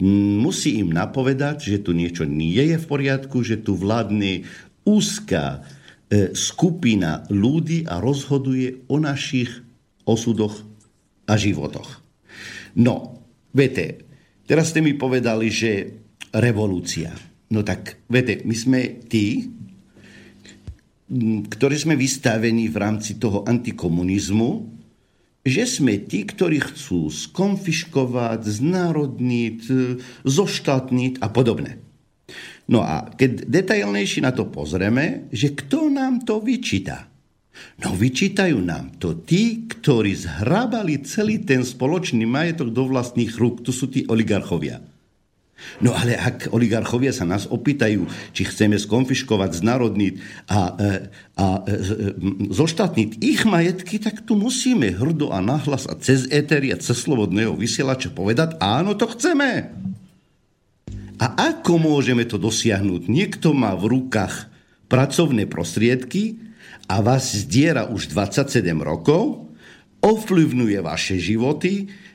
musí 0.05 0.81
im 0.81 0.93
napovedať, 0.93 1.73
že 1.73 1.79
tu 1.81 1.97
niečo 1.97 2.29
nie 2.29 2.61
je 2.61 2.77
v 2.77 2.87
poriadku, 2.87 3.41
že 3.41 3.65
tu 3.65 3.73
vládne 3.77 4.45
úzká 4.85 5.65
e, 6.13 6.37
skupina 6.37 7.25
ľudí 7.33 7.89
a 7.89 7.99
rozhoduje 7.99 8.87
o 8.93 9.01
našich 9.01 9.51
osudoch 10.05 10.63
a 11.27 11.35
životoch. 11.35 12.05
No, 12.77 13.25
viete, 13.57 14.05
teraz 14.45 14.71
ste 14.71 14.85
mi 14.85 14.93
povedali, 14.95 15.49
že 15.49 15.97
revolúcia. 16.37 17.17
No 17.51 17.65
tak, 17.65 18.05
viete, 18.07 18.45
my 18.45 18.55
sme 18.55 18.81
tí, 19.09 19.49
ktorí 21.47 21.77
sme 21.79 21.97
vystavení 21.97 22.69
v 22.69 22.77
rámci 22.77 23.17
toho 23.17 23.49
antikomunizmu, 23.49 24.76
že 25.47 25.63
sme 25.63 26.03
tí, 26.03 26.27
ktorí 26.27 26.59
chcú 26.59 27.07
skonfiškovať, 27.07 28.43
znárodniť, 28.43 29.61
zoštátniť 30.27 31.23
a 31.23 31.31
podobne. 31.31 31.79
No 32.67 32.83
a 32.83 33.07
keď 33.15 33.47
detailnejšie 33.47 34.27
na 34.27 34.35
to 34.35 34.51
pozrieme, 34.51 35.31
že 35.31 35.55
kto 35.55 35.87
nám 35.87 36.27
to 36.27 36.43
vyčíta? 36.43 37.07
No 37.81 37.95
vyčítajú 37.95 38.59
nám 38.59 38.99
to 38.99 39.23
tí, 39.23 39.65
ktorí 39.71 40.13
zhrábali 40.19 41.01
celý 41.07 41.41
ten 41.41 41.63
spoločný 41.63 42.27
majetok 42.27 42.75
do 42.75 42.91
vlastných 42.91 43.33
rúk. 43.39 43.63
Tu 43.63 43.71
sú 43.71 43.87
tí 43.89 44.05
oligarchovia. 44.11 44.83
No 45.81 45.93
ale 45.93 46.17
ak 46.17 46.53
oligarchovia 46.53 47.13
sa 47.13 47.25
nás 47.25 47.49
opýtajú, 47.49 48.07
či 48.33 48.43
chceme 48.45 48.77
skonfiškovať, 48.77 49.51
znarodniť 49.61 50.15
a, 50.49 50.61
e, 50.61 50.61
a, 50.61 50.61
a 51.37 51.47
e, 51.65 51.73
zoštátniť 52.53 53.11
ich 53.21 53.45
majetky, 53.49 54.01
tak 54.01 54.25
tu 54.25 54.37
musíme 54.37 54.93
hrdo 54.93 55.33
a 55.33 55.41
nahlas 55.41 55.89
a 55.89 55.97
cez 55.97 56.29
étery 56.29 56.73
a 56.73 56.81
cez 56.81 56.97
slobodného 57.01 57.57
vysielača 57.57 58.13
povedať, 58.13 58.57
áno, 58.61 58.97
to 58.97 59.09
chceme. 59.17 59.73
A 61.17 61.27
ako 61.57 61.81
môžeme 61.81 62.29
to 62.29 62.37
dosiahnuť? 62.37 63.09
Niekto 63.09 63.57
má 63.57 63.73
v 63.73 63.97
rukách 63.97 64.53
pracovné 64.93 65.49
prostriedky 65.49 66.37
a 66.87 67.01
vás 67.01 67.33
zdiera 67.33 67.89
už 67.89 68.13
27 68.13 68.63
rokov, 68.85 69.49
ovplyvňuje 70.05 70.79
vaše 70.85 71.17
životy, 71.17 71.89
e, 71.89 72.06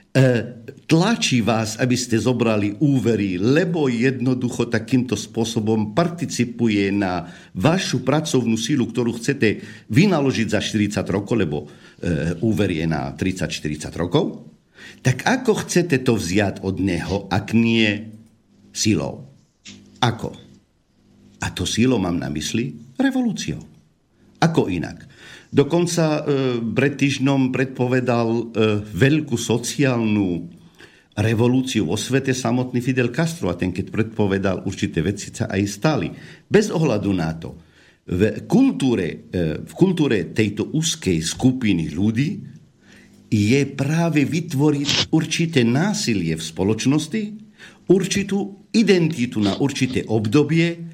tlačí 0.91 1.39
vás, 1.39 1.79
aby 1.79 1.95
ste 1.95 2.19
zobrali 2.19 2.75
úvery, 2.83 3.39
lebo 3.39 3.87
jednoducho 3.87 4.67
takýmto 4.67 5.15
spôsobom 5.15 5.95
participuje 5.95 6.91
na 6.91 7.31
vašu 7.55 8.03
pracovnú 8.03 8.59
sílu, 8.59 8.91
ktorú 8.91 9.15
chcete 9.15 9.63
vynaložiť 9.87 10.47
za 10.51 10.59
40 10.59 11.07
rokov, 11.07 11.35
lebo 11.39 11.57
e, 11.63 12.35
úver 12.43 12.75
je 12.75 12.85
na 12.91 13.15
30-40 13.15 13.87
rokov, 13.95 14.51
tak 14.99 15.23
ako 15.23 15.63
chcete 15.63 16.03
to 16.03 16.19
vziať 16.19 16.59
od 16.59 16.75
neho, 16.83 17.31
ak 17.31 17.55
nie 17.55 18.11
silou. 18.75 19.31
Ako? 20.03 20.35
A 21.39 21.47
to 21.55 21.63
sílo 21.63 21.95
mám 21.95 22.19
na 22.19 22.27
mysli 22.27 22.75
revolúciou. 22.99 23.63
Ako 24.41 24.67
inak? 24.67 25.05
Dokonca 25.51 26.23
e, 26.23 26.61
pred 26.63 26.97
týždňom 26.97 27.53
predpovedal 27.53 28.27
e, 28.31 28.43
veľkú 28.81 29.35
sociálnu 29.37 30.47
revolúciu 31.11 31.91
vo 31.91 31.99
svete 31.99 32.31
samotný 32.31 32.79
Fidel 32.79 33.11
Castro 33.11 33.51
a 33.51 33.59
ten, 33.59 33.75
keď 33.75 33.91
predpovedal 33.91 34.63
určité 34.63 35.03
veci, 35.03 35.29
sa 35.29 35.51
aj 35.51 35.61
stali. 35.67 36.07
Bez 36.47 36.71
ohľadu 36.71 37.11
na 37.11 37.31
to, 37.35 37.59
v 38.07 38.47
kultúre, 38.47 39.29
e, 39.29 39.61
v 39.61 39.73
kultúre 39.75 40.31
tejto 40.33 40.71
úzkej 40.73 41.21
skupiny 41.21 41.93
ľudí 41.93 42.29
je 43.31 43.61
práve 43.71 44.27
vytvoriť 44.27 45.13
určité 45.13 45.61
násilie 45.63 46.35
v 46.35 46.43
spoločnosti, 46.43 47.21
určitú 47.87 48.67
identitu 48.71 49.39
na 49.43 49.55
určité 49.59 50.03
obdobie, 50.07 50.90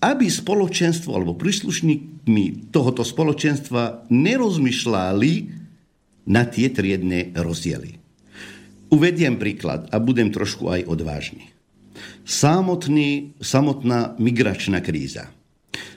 aby 0.00 0.26
spoločenstvo 0.32 1.12
alebo 1.12 1.36
príslušníkmi 1.36 2.72
tohoto 2.72 3.04
spoločenstva 3.04 4.08
nerozmýšľali 4.08 5.32
na 6.28 6.42
tie 6.48 6.72
triedne 6.72 7.36
rozdiely. 7.36 8.00
Uvediem 8.90 9.36
príklad 9.36 9.86
a 9.92 10.00
budem 10.02 10.32
trošku 10.32 10.72
aj 10.72 10.88
odvážny. 10.88 11.52
Samotný, 12.24 13.36
samotná 13.38 14.16
migračná 14.16 14.80
kríza, 14.80 15.30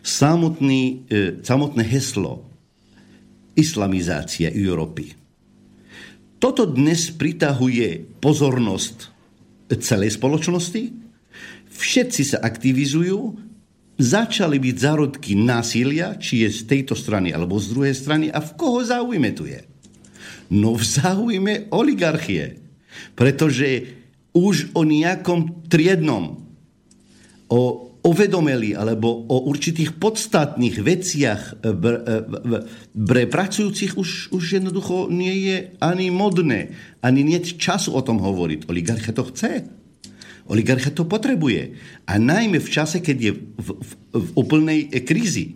samotný, 0.03 1.07
e, 1.07 1.39
samotné 1.41 1.83
heslo 1.87 2.43
islamizácia 3.55 4.51
Európy. 4.51 5.15
Toto 6.43 6.67
dnes 6.67 7.07
pritahuje 7.15 8.19
pozornosť 8.19 9.13
celej 9.79 10.19
spoločnosti. 10.19 10.91
Všetci 11.71 12.21
sa 12.35 12.37
aktivizujú, 12.43 13.19
začali 14.03 14.59
byť 14.59 14.75
zárodky 14.75 15.31
násilia, 15.39 16.19
či 16.19 16.43
je 16.43 16.49
z 16.51 16.61
tejto 16.67 16.93
strany 16.93 17.31
alebo 17.31 17.55
z 17.55 17.71
druhej 17.71 17.95
strany 17.95 18.27
a 18.27 18.43
v 18.43 18.51
koho 18.59 18.83
záujme 18.83 19.31
tu 19.31 19.47
je? 19.47 19.63
No 20.51 20.75
v 20.75 20.83
záujme 20.83 21.71
oligarchie. 21.71 22.59
Pretože 23.15 23.87
už 24.35 24.75
o 24.75 24.83
nejakom 24.83 25.65
triednom, 25.71 26.43
o 27.47 27.61
uvedomeli 28.03 28.75
alebo 28.75 29.07
o 29.31 29.47
určitých 29.47 29.95
podstatných 29.95 30.75
veciach 30.83 31.63
pre 32.91 33.21
pracujúcich 33.31 33.95
už, 33.95 34.35
už 34.35 34.43
jednoducho 34.59 35.07
nie 35.07 35.47
je 35.47 35.57
ani 35.79 36.11
modné, 36.11 36.75
ani 36.99 37.23
nie 37.23 37.39
času 37.39 37.95
o 37.95 38.03
tom 38.03 38.19
hovoriť. 38.19 38.67
Oligarcha 38.67 39.15
to 39.15 39.23
chce. 39.31 39.82
Oligarcha 40.49 40.91
to 40.91 41.07
potrebuje. 41.07 41.77
A 42.07 42.19
najmä 42.19 42.59
v 42.59 42.69
čase, 42.69 42.99
keď 42.99 43.17
je 43.19 43.31
v, 43.35 43.67
v, 43.79 43.91
v 44.11 44.29
úplnej 44.35 44.91
krízi. 45.03 45.55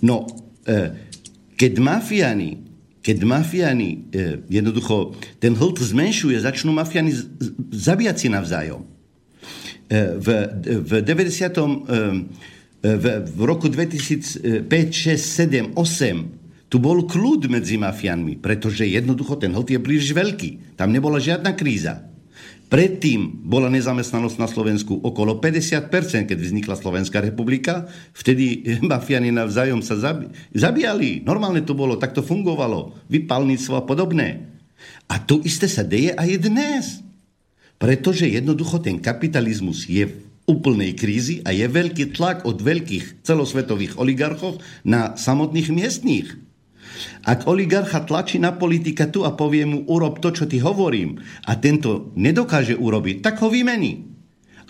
No, 0.00 0.24
e, 0.64 0.78
keď 1.56 1.72
mafiáni 1.80 2.64
keď 3.06 3.22
mafiáni 3.22 4.10
e, 4.10 4.42
jednoducho 4.50 5.14
ten 5.38 5.54
hlt 5.54 5.78
zmenšuje, 5.78 6.42
začnú 6.42 6.74
mafiáni 6.74 7.14
zabíjať 7.70 8.16
si 8.18 8.26
navzájom 8.26 8.82
v, 9.90 10.26
v 10.82 10.90
90. 11.02 12.86
V, 12.86 13.06
v 13.34 13.40
roku 13.42 13.66
2005, 13.66 14.66
6, 14.66 15.74
7, 15.74 15.74
8 15.74 16.70
tu 16.70 16.82
bol 16.82 17.06
kľud 17.06 17.46
medzi 17.46 17.78
mafiánmi, 17.78 18.42
pretože 18.42 18.86
jednoducho 18.86 19.38
ten 19.38 19.54
hlad 19.54 19.70
je 19.70 19.78
príliš 19.78 20.10
veľký. 20.10 20.74
Tam 20.74 20.90
nebola 20.90 21.22
žiadna 21.22 21.54
kríza. 21.54 22.10
Predtým 22.66 23.46
bola 23.46 23.70
nezamestnanosť 23.70 24.36
na 24.42 24.50
Slovensku 24.50 24.98
okolo 24.98 25.38
50%, 25.38 26.26
keď 26.26 26.38
vznikla 26.38 26.74
Slovenská 26.74 27.22
republika. 27.22 27.86
Vtedy 28.10 28.66
mafiáni 28.90 29.30
navzájom 29.30 29.86
sa 29.86 29.94
zabíjali. 30.50 31.22
Normálne 31.22 31.62
to 31.62 31.78
bolo, 31.78 31.94
tak 31.94 32.10
to 32.10 32.26
fungovalo. 32.26 32.98
Vypalníctvo 33.06 33.74
a 33.78 33.86
podobné. 33.86 34.50
A 35.06 35.22
to 35.22 35.38
isté 35.46 35.70
sa 35.70 35.86
deje 35.86 36.10
aj 36.18 36.30
dnes. 36.42 36.84
Pretože 37.78 38.26
jednoducho 38.26 38.82
ten 38.82 38.98
kapitalizmus 38.98 39.86
je 39.86 40.10
v 40.10 40.14
úplnej 40.50 40.94
krízi 40.98 41.42
a 41.46 41.54
je 41.54 41.66
veľký 41.66 42.14
tlak 42.14 42.46
od 42.46 42.62
veľkých 42.62 43.22
celosvetových 43.22 43.98
oligarchov 43.98 44.58
na 44.82 45.14
samotných 45.14 45.68
miestných. 45.70 46.45
Ak 47.24 47.48
oligarcha 47.50 48.04
tlačí 48.04 48.40
na 48.40 48.54
politika 48.54 49.08
tu 49.10 49.22
a 49.22 49.34
povie 49.34 49.64
mu 49.68 49.84
urob 49.86 50.20
to, 50.20 50.32
čo 50.32 50.44
ti 50.48 50.62
hovorím 50.62 51.20
a 51.46 51.56
tento 51.60 52.12
nedokáže 52.14 52.76
urobiť, 52.76 53.22
tak 53.22 53.40
ho 53.44 53.48
vymení. 53.48 54.06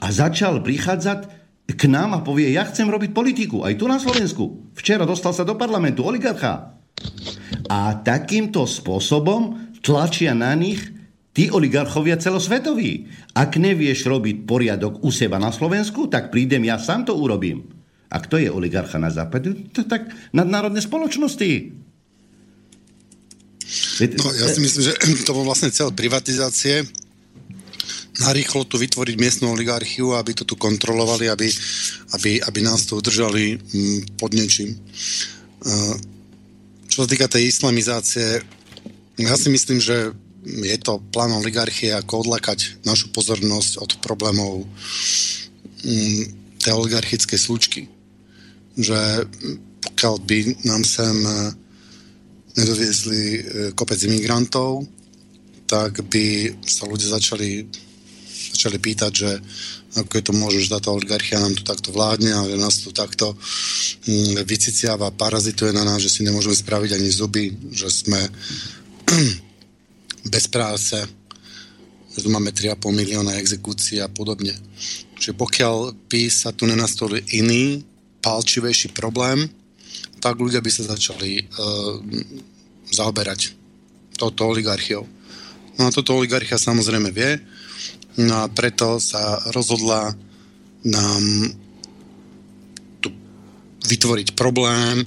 A 0.03 0.13
začal 0.13 0.61
prichádzať 0.61 1.21
k 1.67 1.83
nám 1.91 2.15
a 2.15 2.21
povie, 2.23 2.53
ja 2.55 2.63
chcem 2.69 2.87
robiť 2.87 3.11
politiku, 3.11 3.67
aj 3.67 3.75
tu 3.81 3.91
na 3.91 3.99
Slovensku. 3.99 4.71
Včera 4.79 5.03
dostal 5.03 5.35
sa 5.35 5.43
do 5.43 5.59
parlamentu 5.59 6.07
oligarcha. 6.07 6.79
A 7.67 7.81
takýmto 8.01 8.63
spôsobom 8.69 9.75
tlačia 9.83 10.33
na 10.35 10.55
nich 10.55 10.97
Tí 11.37 11.53
oligarchovia 11.53 12.17
celosvetoví. 12.17 13.13
Ak 13.37 13.61
nevieš 13.61 14.09
robiť 14.09 14.49
poriadok 14.49 15.05
u 15.05 15.13
seba 15.13 15.37
na 15.37 15.53
Slovensku, 15.53 16.09
tak 16.09 16.33
prídem, 16.33 16.65
ja 16.65 16.81
sám 16.81 17.05
to 17.05 17.13
urobím. 17.13 17.69
A 18.09 18.25
kto 18.25 18.41
je 18.41 18.49
oligarcha 18.49 18.97
na 18.97 19.13
západe? 19.13 19.53
To 19.77 19.85
tak 19.85 20.09
nadnárodné 20.33 20.81
spoločnosti. 20.81 21.77
No, 23.97 24.29
ja 24.37 24.47
si 24.53 24.61
myslím, 24.61 24.83
že 24.85 24.93
to 25.27 25.33
bol 25.33 25.49
vlastne 25.49 25.73
cel 25.73 25.89
privatizácie. 25.93 26.85
Narýchlo 28.17 28.65
tu 28.65 28.81
vytvoriť 28.81 29.17
miestnú 29.21 29.53
oligarchiu, 29.53 30.17
aby 30.17 30.33
to 30.33 30.49
tu 30.49 30.57
kontrolovali, 30.57 31.29
aby, 31.29 31.49
aby, 32.17 32.41
aby 32.41 32.61
nás 32.65 32.89
tu 32.89 32.97
udržali 32.97 33.61
mm, 33.61 34.17
pod 34.17 34.33
niečím. 34.33 34.73
Čo 36.89 37.05
sa 37.05 37.09
týka 37.09 37.29
tej 37.29 37.53
islamizácie, 37.53 38.41
ja 39.21 39.37
si 39.37 39.49
myslím, 39.53 39.81
že 39.81 40.17
je 40.47 40.79
to 40.81 41.03
plán 41.13 41.33
oligarchie, 41.37 41.93
ako 41.93 42.25
odlakať 42.25 42.81
našu 42.89 43.13
pozornosť 43.13 43.85
od 43.85 43.91
problémov 44.01 44.65
mm, 45.85 46.23
tej 46.61 46.73
oligarchickej 46.73 47.41
slučky. 47.41 47.81
Že 48.81 49.29
pokiaľ 49.85 50.15
by 50.25 50.39
nám 50.65 50.83
sem 50.89 51.17
nedoviezli 52.57 53.23
e, 53.23 53.41
kopec 53.77 54.01
imigrantov, 54.03 54.85
tak 55.67 56.01
by 56.09 56.57
sa 56.65 56.89
ľudia 56.89 57.13
začali, 57.19 57.67
začali 58.55 58.77
pýtať, 58.79 59.13
že 59.13 59.31
ako 59.97 60.13
je 60.13 60.25
to 60.25 60.33
môže, 60.37 60.59
že 60.61 60.75
táto 60.77 60.93
oligarchia 60.93 61.41
nám 61.41 61.57
tu 61.57 61.65
takto 61.65 61.89
vládne 61.89 62.31
a 62.37 62.45
že 62.45 62.61
nás 62.61 62.77
tu 62.85 62.93
takto 62.93 63.33
mm, 64.05 64.45
vyciciava, 64.45 65.17
parazituje 65.17 65.73
na 65.73 65.85
nás, 65.89 66.05
že 66.05 66.13
si 66.13 66.21
nemôžeme 66.21 66.53
spraviť 66.53 66.91
ani 66.93 67.09
zuby, 67.09 67.45
že 67.73 67.89
sme 67.89 68.21
bez 70.35 70.45
práce, 70.53 71.01
že 72.13 72.21
tu 72.21 72.29
máme 72.29 72.53
3,5 72.53 72.77
milióna 72.93 73.41
exekúcií 73.41 74.01
a 74.05 74.09
podobne. 74.09 74.53
Čiže 75.17 75.33
pokiaľ 75.33 75.97
by 76.09 76.23
sa 76.29 76.53
tu 76.53 76.69
nenastolil 76.69 77.25
iný, 77.33 77.81
palčivejší 78.21 78.93
problém, 78.93 79.49
tak 80.27 80.43
ľudia 80.43 80.59
by 80.59 80.71
sa 80.75 80.91
začali 80.91 81.39
uh, 81.39 82.03
zaoberať 82.91 83.55
touto 84.19 84.51
oligarchiou. 84.51 85.07
No 85.79 85.87
a 85.87 85.95
toto 85.95 86.19
oligarchia 86.19 86.59
samozrejme 86.59 87.15
vie, 87.15 87.39
no 88.27 88.43
a 88.43 88.51
preto 88.51 88.99
sa 88.99 89.39
rozhodla 89.55 90.11
nám 90.83 91.23
tu 92.99 93.15
vytvoriť 93.87 94.35
problém, 94.35 95.07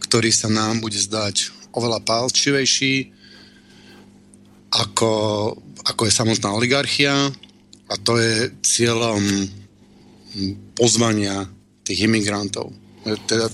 ktorý 0.00 0.32
sa 0.32 0.48
nám 0.48 0.80
bude 0.80 0.96
zdať 0.96 1.52
oveľa 1.76 2.00
palčivejší, 2.00 3.12
ako, 4.72 5.12
ako 5.84 6.02
je 6.08 6.16
samotná 6.16 6.48
oligarchia 6.56 7.28
a 7.92 7.94
to 8.00 8.16
je 8.16 8.56
cieľom 8.64 9.20
pozvania 10.72 11.44
tých 11.84 12.08
imigrantov. 12.08 12.72
Teda, 13.28 13.52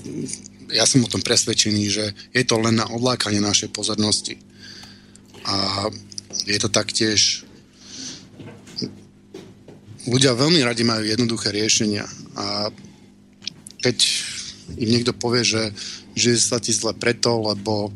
ja 0.73 0.85
som 0.89 1.05
o 1.05 1.11
tom 1.11 1.21
presvedčený, 1.21 1.83
že 1.87 2.05
je 2.33 2.43
to 2.43 2.57
len 2.57 2.81
na 2.81 2.89
odlákanie 2.89 3.39
našej 3.39 3.69
pozornosti. 3.69 4.41
A 5.45 5.87
je 6.49 6.57
to 6.57 6.67
taktiež 6.67 7.45
ľudia 10.09 10.35
veľmi 10.35 10.59
radi 10.65 10.83
majú 10.83 11.05
jednoduché 11.05 11.53
riešenia 11.53 12.03
a 12.35 12.67
keď 13.79 13.97
im 14.79 14.89
niekto 14.89 15.13
povie, 15.15 15.43
že 15.45 15.71
že 16.13 16.37
sa 16.37 16.61
ti 16.61 16.69
zle 16.73 16.93
preto, 16.93 17.41
lebo 17.41 17.89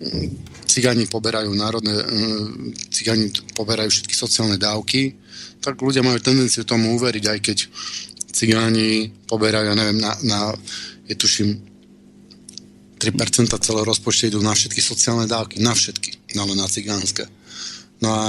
mm, 0.00 0.28
cigáni 0.64 1.04
poberajú 1.04 1.52
národné, 1.52 1.92
mm, 1.92 2.72
cigáni 2.88 3.28
poberajú 3.52 3.92
všetky 3.92 4.14
sociálne 4.16 4.56
dávky, 4.56 5.12
tak 5.60 5.80
ľudia 5.80 6.00
majú 6.00 6.16
tendenciu 6.20 6.64
tomu 6.64 6.96
uveriť, 6.96 7.24
aj 7.28 7.38
keď 7.44 7.58
cigáni 8.32 9.12
poberajú, 9.28 9.64
ja 9.68 9.76
neviem, 9.76 10.00
na, 10.00 10.12
na 10.24 10.40
je 11.06 11.14
tuším 11.16 11.60
3% 13.14 13.54
celého 13.62 13.86
rozpočtu 13.86 14.34
idú 14.34 14.42
na 14.42 14.50
všetky 14.50 14.82
sociálne 14.82 15.30
dávky, 15.30 15.62
na 15.62 15.70
všetky, 15.70 16.34
no 16.34 16.42
len 16.50 16.58
na 16.58 16.66
cigánske. 16.66 17.30
No 18.02 18.08
a 18.10 18.26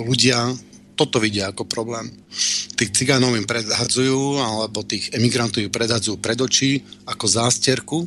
ľudia 0.00 0.56
toto 0.98 1.22
vidia 1.22 1.52
ako 1.52 1.68
problém. 1.68 2.10
Tých 2.74 2.90
cigánov 2.90 3.38
im 3.38 3.46
predhadzujú, 3.46 4.42
alebo 4.42 4.82
tých 4.82 5.14
emigrantov 5.14 5.62
im 5.62 5.70
predhadzujú 5.70 6.18
pred 6.18 6.40
očí 6.40 6.82
ako 7.06 7.24
zásterku, 7.28 7.98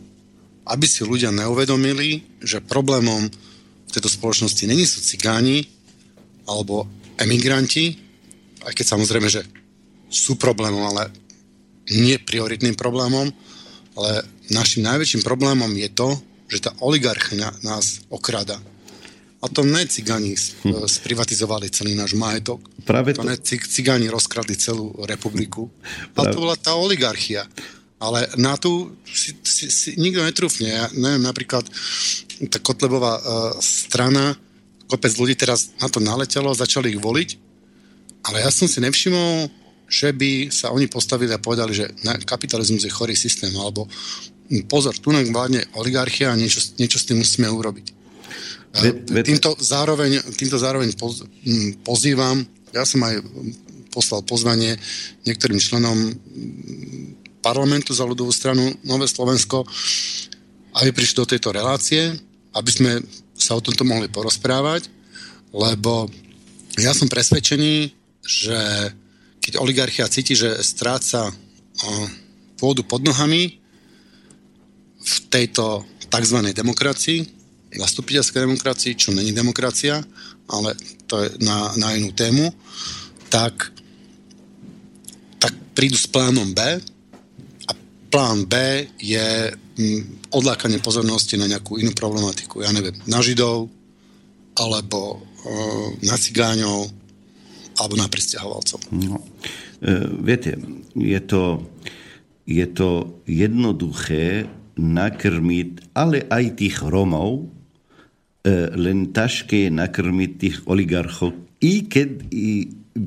aby 0.68 0.86
si 0.90 1.08
ľudia 1.08 1.32
neuvedomili, 1.32 2.42
že 2.44 2.60
problémom 2.60 3.32
v 3.88 3.92
tejto 3.92 4.12
spoločnosti 4.12 4.64
není 4.68 4.84
sú 4.84 5.00
cigáni 5.00 5.68
alebo 6.44 6.90
emigranti, 7.16 7.96
aj 8.68 8.74
keď 8.76 8.86
samozrejme, 8.98 9.30
že 9.32 9.46
sú 10.12 10.36
problémom, 10.36 10.84
ale 10.84 11.14
nie 11.96 12.20
prioritným 12.20 12.76
problémom, 12.76 13.32
ale 13.98 14.24
našim 14.52 14.84
najväčším 14.84 15.24
problémom 15.24 15.72
je 15.76 15.90
to, 15.92 16.10
že 16.52 16.68
tá 16.68 16.72
oligarchia 16.84 17.52
nás 17.64 18.04
okrada 18.12 18.60
a 19.42 19.46
to 19.50 19.66
ne 19.66 19.82
cigáni 19.90 20.38
hm. 20.38 20.86
sprivatizovali 20.86 21.74
celý 21.74 21.98
náš 21.98 22.14
majetok. 22.14 22.62
Práve 22.86 23.18
to... 23.18 23.26
to 23.26 23.30
ne 23.30 23.36
cigáni 23.42 24.08
rozkradli 24.08 24.54
celú 24.54 24.94
republiku. 25.10 25.74
Práve... 26.14 26.30
A 26.30 26.34
to 26.34 26.38
bola 26.38 26.56
tá 26.56 26.78
oligarchia. 26.78 27.50
Ale 28.02 28.26
na 28.38 28.58
tú 28.58 28.98
si, 29.06 29.38
si, 29.46 29.70
si 29.70 29.90
nikto 29.98 30.26
netrúfne. 30.26 30.70
Ja 30.70 30.86
neviem, 30.94 31.22
napríklad 31.22 31.66
tá 32.50 32.58
Kotlebová 32.58 33.18
uh, 33.18 33.24
strana, 33.62 34.34
kopec 34.90 35.14
ľudí 35.18 35.38
teraz 35.38 35.74
na 35.78 35.86
to 35.86 36.02
naletelo, 36.02 36.50
začali 36.54 36.98
ich 36.98 37.02
voliť, 37.02 37.30
ale 38.26 38.42
ja 38.42 38.50
som 38.50 38.66
si 38.66 38.82
nevšimol, 38.82 39.54
že 39.92 40.16
by 40.16 40.48
sa 40.48 40.72
oni 40.72 40.88
postavili 40.88 41.36
a 41.36 41.44
povedali, 41.44 41.76
že 41.76 41.92
kapitalizmus 42.24 42.88
je 42.88 42.96
chorý 42.96 43.12
systém, 43.12 43.52
alebo 43.60 43.92
pozor, 44.72 44.96
tu 44.96 45.12
nám 45.12 45.28
vládne 45.28 45.68
oligarchia 45.76 46.32
a 46.32 46.40
niečo, 46.40 46.64
niečo 46.80 46.96
s 46.96 47.08
tým 47.12 47.20
musíme 47.20 47.52
urobiť. 47.52 48.00
Týmto 49.28 49.60
zároveň, 49.60 50.24
týmto 50.40 50.56
zároveň 50.56 50.96
poz, 50.96 51.28
pozývam, 51.84 52.40
ja 52.72 52.88
som 52.88 53.04
aj 53.04 53.20
poslal 53.92 54.24
pozvanie 54.24 54.80
niektorým 55.28 55.60
členom 55.60 56.16
parlamentu 57.44 57.92
za 57.92 58.08
ľudovú 58.08 58.32
stranu 58.32 58.64
Nové 58.88 59.12
Slovensko, 59.12 59.68
aby 60.80 60.96
prišli 60.96 61.20
do 61.20 61.28
tejto 61.28 61.52
relácie, 61.52 62.16
aby 62.56 62.72
sme 62.72 63.04
sa 63.36 63.60
o 63.60 63.64
tomto 63.64 63.84
mohli 63.84 64.08
porozprávať, 64.08 64.88
lebo 65.52 66.08
ja 66.80 66.96
som 66.96 67.12
presvedčený, 67.12 67.92
že 68.24 68.60
keď 69.42 69.58
oligarchia 69.58 70.06
cíti, 70.08 70.38
že 70.38 70.62
stráca 70.62 71.34
pôdu 72.62 72.86
pod 72.86 73.02
nohami 73.02 73.58
v 75.02 75.16
tejto 75.34 75.82
tzv. 76.14 76.38
demokracii, 76.54 77.20
zastupiteľskej 77.74 78.46
demokracii, 78.46 78.94
čo 78.94 79.10
není 79.16 79.34
demokracia, 79.34 79.98
ale 80.52 80.78
to 81.10 81.26
je 81.26 81.28
na, 81.42 81.74
na 81.80 81.98
inú 81.98 82.14
tému, 82.14 82.54
tak, 83.34 83.74
tak 85.42 85.54
prídu 85.74 85.98
s 85.98 86.06
plánom 86.06 86.54
B 86.54 86.62
a 87.66 87.72
plán 88.14 88.46
B 88.46 88.86
je 89.00 89.50
mm, 89.56 90.30
odlákanie 90.36 90.84
pozornosti 90.84 91.40
na 91.40 91.50
nejakú 91.50 91.80
inú 91.82 91.96
problematiku. 91.96 92.62
Ja 92.62 92.70
neviem, 92.76 93.00
na 93.10 93.24
Židov, 93.24 93.72
alebo 94.60 95.24
na 96.06 96.20
Cigáňov, 96.20 97.01
alebo 97.80 97.96
na 97.96 98.08
pristahovalcov. 98.08 98.92
No, 98.92 99.22
e, 99.80 99.94
viete, 100.20 100.58
je 100.98 101.20
to, 101.24 101.68
je 102.44 102.66
to 102.72 103.22
jednoduché 103.30 104.50
nakrmiť 104.80 105.94
ale 105.94 106.24
aj 106.32 106.44
tých 106.58 106.80
Romov, 106.84 107.52
E, 108.42 108.74
len 108.74 109.14
ťažké 109.14 109.70
nakrmiť 109.70 110.32
tých 110.42 110.58
oligarchov, 110.66 111.38
i 111.62 111.86
keď 111.86 112.26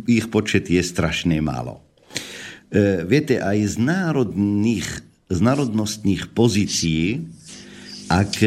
ich 0.06 0.30
počet 0.30 0.70
je 0.70 0.78
strašne 0.78 1.42
málo. 1.42 1.82
E, 2.70 3.02
viete, 3.02 3.42
aj 3.42 3.58
z 3.66 3.74
národných, 3.82 4.86
z 5.26 5.38
národnostných 5.42 6.30
pozícií, 6.30 7.26
ak 8.06 8.46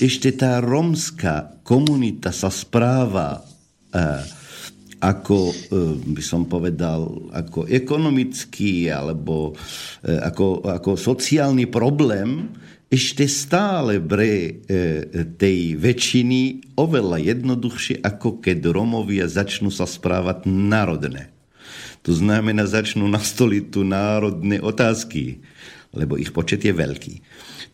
ešte 0.00 0.32
tá 0.32 0.64
romská 0.64 1.60
komunita 1.60 2.32
sa 2.32 2.48
správa 2.48 3.44
e, 3.92 4.00
ako, 5.04 5.52
by 6.16 6.22
som 6.24 6.48
povedal, 6.48 7.28
ako 7.28 7.68
ekonomický 7.68 8.88
alebo 8.88 9.52
ako, 10.00 10.64
ako 10.64 10.96
sociálny 10.96 11.68
problém, 11.68 12.48
ešte 12.94 13.26
stále 13.26 13.98
pre 13.98 14.30
e, 14.30 14.52
tej 15.34 15.74
väčšiny 15.74 16.72
oveľa 16.78 17.18
jednoduchšie, 17.34 17.98
ako 18.06 18.38
keď 18.38 18.70
Romovia 18.70 19.26
začnú 19.26 19.74
sa 19.74 19.82
správať 19.82 20.46
národne. 20.46 21.34
To 22.06 22.12
znamená, 22.14 22.68
začnú 22.68 23.08
nastoliť 23.10 23.64
tu 23.72 23.82
národné 23.82 24.62
otázky, 24.62 25.42
lebo 25.90 26.20
ich 26.20 26.30
počet 26.30 26.62
je 26.62 26.70
veľký. 26.70 27.14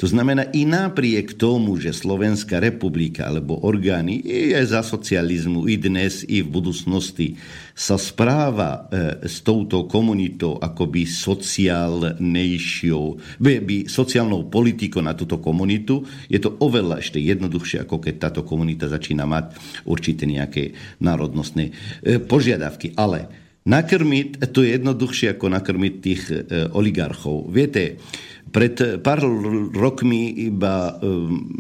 To 0.01 0.09
znamená, 0.09 0.48
i 0.56 0.64
napriek 0.64 1.36
tomu, 1.36 1.77
že 1.77 1.93
Slovenská 1.93 2.56
republika 2.56 3.28
alebo 3.28 3.60
orgány 3.60 4.16
je 4.24 4.56
za 4.64 4.81
socializmu 4.81 5.68
i 5.68 5.77
dnes, 5.77 6.24
i 6.24 6.40
v 6.40 6.48
budúcnosti 6.48 7.36
sa 7.77 8.01
správa 8.01 8.89
e, 8.89 9.28
s 9.28 9.44
touto 9.44 9.85
komunitou 9.85 10.56
akoby 10.56 11.05
sociálnejšou, 11.05 13.05
by, 13.44 13.93
sociálnou 13.93 14.48
politikou 14.48 15.05
na 15.05 15.12
túto 15.12 15.36
komunitu, 15.36 16.01
je 16.32 16.40
to 16.40 16.56
oveľa 16.64 17.05
ešte 17.05 17.20
jednoduchšie, 17.20 17.85
ako 17.85 18.01
keď 18.01 18.14
táto 18.16 18.40
komunita 18.40 18.89
začína 18.89 19.28
mať 19.28 19.52
určité 19.85 20.24
nejaké 20.24 20.72
národnostné 21.05 21.77
e, 22.01 22.16
požiadavky. 22.16 22.97
Ale 22.97 23.49
nakrmiť, 23.70 24.51
to 24.51 24.66
je 24.66 24.74
jednoduchšie 24.74 25.38
ako 25.38 25.47
nakrmiť 25.47 25.94
tých 26.02 26.22
e, 26.28 26.34
oligarchov. 26.74 27.47
Viete, 27.55 28.02
pred 28.51 28.74
pár 28.98 29.22
rokmi 29.70 30.51
iba, 30.51 30.98
e, 30.98 31.06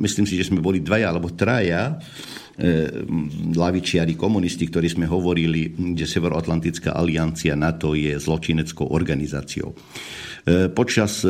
myslím 0.02 0.26
si, 0.26 0.34
že 0.34 0.50
sme 0.50 0.58
boli 0.58 0.82
dvaja 0.82 1.14
alebo 1.14 1.30
traja, 1.30 1.94
e, 1.94 3.06
lavičiari 3.54 4.18
komunisti, 4.18 4.66
ktorí 4.66 4.90
sme 4.90 5.06
hovorili, 5.06 5.70
že 5.94 6.10
Severoatlantická 6.10 6.90
aliancia 6.98 7.54
NATO 7.54 7.94
je 7.94 8.18
zločineckou 8.18 8.90
organizáciou. 8.90 9.70
E, 9.70 10.66
počas 10.74 11.22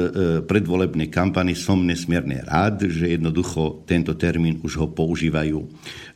predvolebnej 0.48 1.12
kampany 1.12 1.52
som 1.52 1.84
nesmierne 1.84 2.40
rád, 2.40 2.88
že 2.88 3.20
jednoducho 3.20 3.84
tento 3.84 4.16
termín 4.16 4.64
už 4.64 4.80
ho 4.80 4.88
používajú 4.88 5.60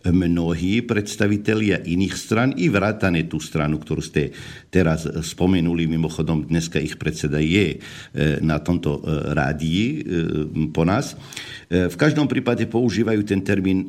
mnohí 0.04 0.84
predstavitelia 0.84 1.80
iných 1.80 2.14
stran 2.16 2.50
i 2.60 2.68
vrátane 2.68 3.24
tú 3.24 3.40
stranu, 3.40 3.80
ktorú 3.80 4.02
ste 4.04 4.36
teraz 4.68 5.08
spomenuli. 5.08 5.88
Mimochodom, 5.88 6.44
dneska 6.44 6.76
ich 6.76 7.00
predseda 7.00 7.40
je 7.40 7.76
e, 7.76 7.78
na 8.44 8.60
tomto 8.60 9.00
e, 9.00 9.32
rádii 9.32 9.84
e, 9.88 9.98
po 10.74 10.84
nás. 10.84 11.16
V 11.74 11.96
každom 11.96 12.28
prípade 12.28 12.68
používajú 12.68 13.24
ten 13.24 13.40
termín, 13.40 13.88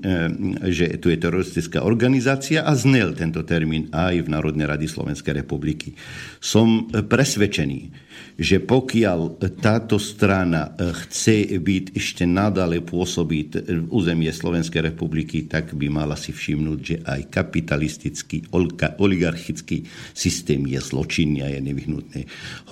že 0.64 0.96
tu 0.98 1.12
je 1.12 1.20
teroristická 1.20 1.84
organizácia 1.84 2.64
a 2.64 2.72
znel 2.74 3.14
tento 3.14 3.44
termín 3.44 3.92
aj 3.92 4.26
v 4.26 4.32
Národnej 4.32 4.66
rady 4.66 4.88
Slovenskej 4.90 5.44
republiky. 5.44 5.94
Som 6.40 6.88
presvedčený, 6.90 8.05
že 8.36 8.60
pokiaľ 8.60 9.40
táto 9.64 9.96
strana 9.96 10.76
chce 10.76 11.56
byť 11.56 11.96
ešte 11.96 12.28
nadále 12.28 12.84
pôsobiť 12.84 13.50
v 13.64 13.88
územie 13.88 14.28
Slovenskej 14.28 14.92
republiky, 14.92 15.48
tak 15.48 15.72
by 15.72 15.88
mala 15.88 16.20
si 16.20 16.36
všimnúť, 16.36 16.80
že 16.84 16.98
aj 17.00 17.22
kapitalistický, 17.32 18.52
oligarchický 19.00 19.88
systém 20.12 20.68
je 20.68 20.80
zločinný 20.84 21.48
a 21.48 21.52
je 21.56 21.60
nevyhnutné 21.64 22.22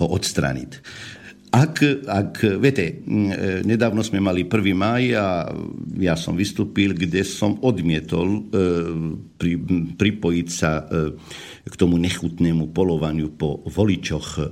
ho 0.00 0.06
odstraniť. 0.12 0.70
ak, 1.54 1.74
ak, 2.02 2.34
viete, 2.58 3.06
nedávno 3.62 4.02
sme 4.02 4.18
mali 4.18 4.50
1. 4.50 4.74
maj 4.74 5.04
a 5.14 5.46
ja 6.02 6.18
som 6.18 6.34
vystúpil, 6.34 6.98
kde 6.98 7.22
som 7.22 7.62
odmietol 7.62 8.50
pri, 9.38 9.52
pripojiť 9.94 10.48
sa 10.50 10.82
k 11.62 11.74
tomu 11.78 11.94
nechutnému 12.02 12.74
polovaniu 12.74 13.38
po 13.38 13.62
voličoch 13.70 14.50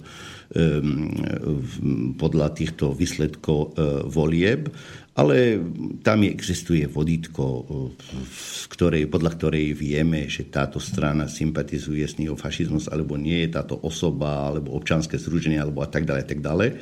podľa 2.20 2.48
týchto 2.52 2.92
výsledkov 2.92 3.72
volieb 4.12 4.68
ale 5.12 5.60
tam 6.00 6.24
existuje 6.24 6.88
vodítko, 6.88 7.68
ktorej, 8.72 9.12
podľa 9.12 9.30
ktorej 9.36 9.76
vieme, 9.76 10.24
že 10.24 10.48
táto 10.48 10.80
strana 10.80 11.28
sympatizuje 11.28 12.00
s 12.00 12.16
neofašizmus, 12.16 12.88
alebo 12.88 13.20
nie 13.20 13.44
táto 13.52 13.76
osoba, 13.84 14.48
alebo 14.48 14.72
občanské 14.72 15.20
združenie, 15.20 15.60
alebo 15.60 15.84
a 15.84 15.88
tak 15.92 16.08
ďalej, 16.08 16.24
tak 16.24 16.40
ďalej. 16.40 16.80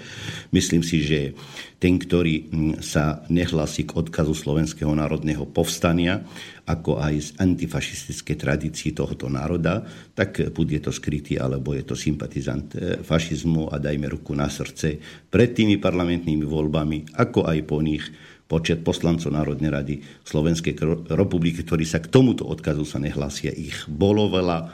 Myslím 0.55 0.86
si, 0.86 1.02
že 1.02 1.34
ten, 1.82 1.98
ktorý 1.98 2.47
sa 2.78 3.26
nehlasí 3.26 3.82
k 3.82 3.98
odkazu 3.98 4.38
Slovenského 4.38 4.94
národného 4.94 5.51
povstania, 5.51 6.22
ako 6.70 7.02
aj 7.02 7.14
z 7.18 7.28
antifašistickej 7.42 8.36
tradícii 8.38 8.90
tohoto 8.94 9.26
národa, 9.26 9.82
tak 10.14 10.38
bude 10.55 10.78
to 10.78 10.94
skrytý, 10.94 11.34
alebo 11.34 11.74
je 11.74 11.82
to 11.82 11.98
sympatizant 11.98 12.70
e, 12.78 13.02
fašizmu 13.02 13.74
a 13.74 13.82
dajme 13.82 14.06
ruku 14.06 14.30
na 14.38 14.47
srdce 14.47 15.02
pred 15.26 15.51
tými 15.51 15.82
parlamentnými 15.82 16.47
voľbami, 16.47 17.18
ako 17.18 17.51
aj 17.51 17.59
po 17.66 17.78
nich 17.82 18.06
počet 18.47 18.82
poslancov 18.82 19.30
Národnej 19.30 19.70
rady 19.70 19.94
Slovenskej 20.26 20.74
republiky, 21.14 21.62
ktorí 21.62 21.86
sa 21.86 22.02
k 22.02 22.10
tomuto 22.10 22.47
odkazu 22.51 22.82
sa 22.82 22.98
nehlásia. 22.98 23.55
Ich 23.55 23.86
bolo 23.86 24.30
veľa 24.30 24.59
e, 24.59 24.66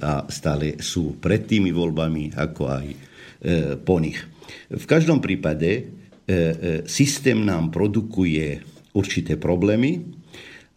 a 0.00 0.24
stále 0.28 0.80
sú 0.80 1.20
pred 1.20 1.44
tými 1.44 1.72
voľbami, 1.72 2.36
ako 2.36 2.62
aj 2.68 2.86
e, 2.88 2.98
po 3.80 4.00
nich. 4.00 4.20
V 4.72 4.84
každom 4.88 5.20
prípade 5.22 6.00
systém 6.86 7.42
nám 7.42 7.74
produkuje 7.74 8.62
určité 8.94 9.34
problémy 9.34 10.19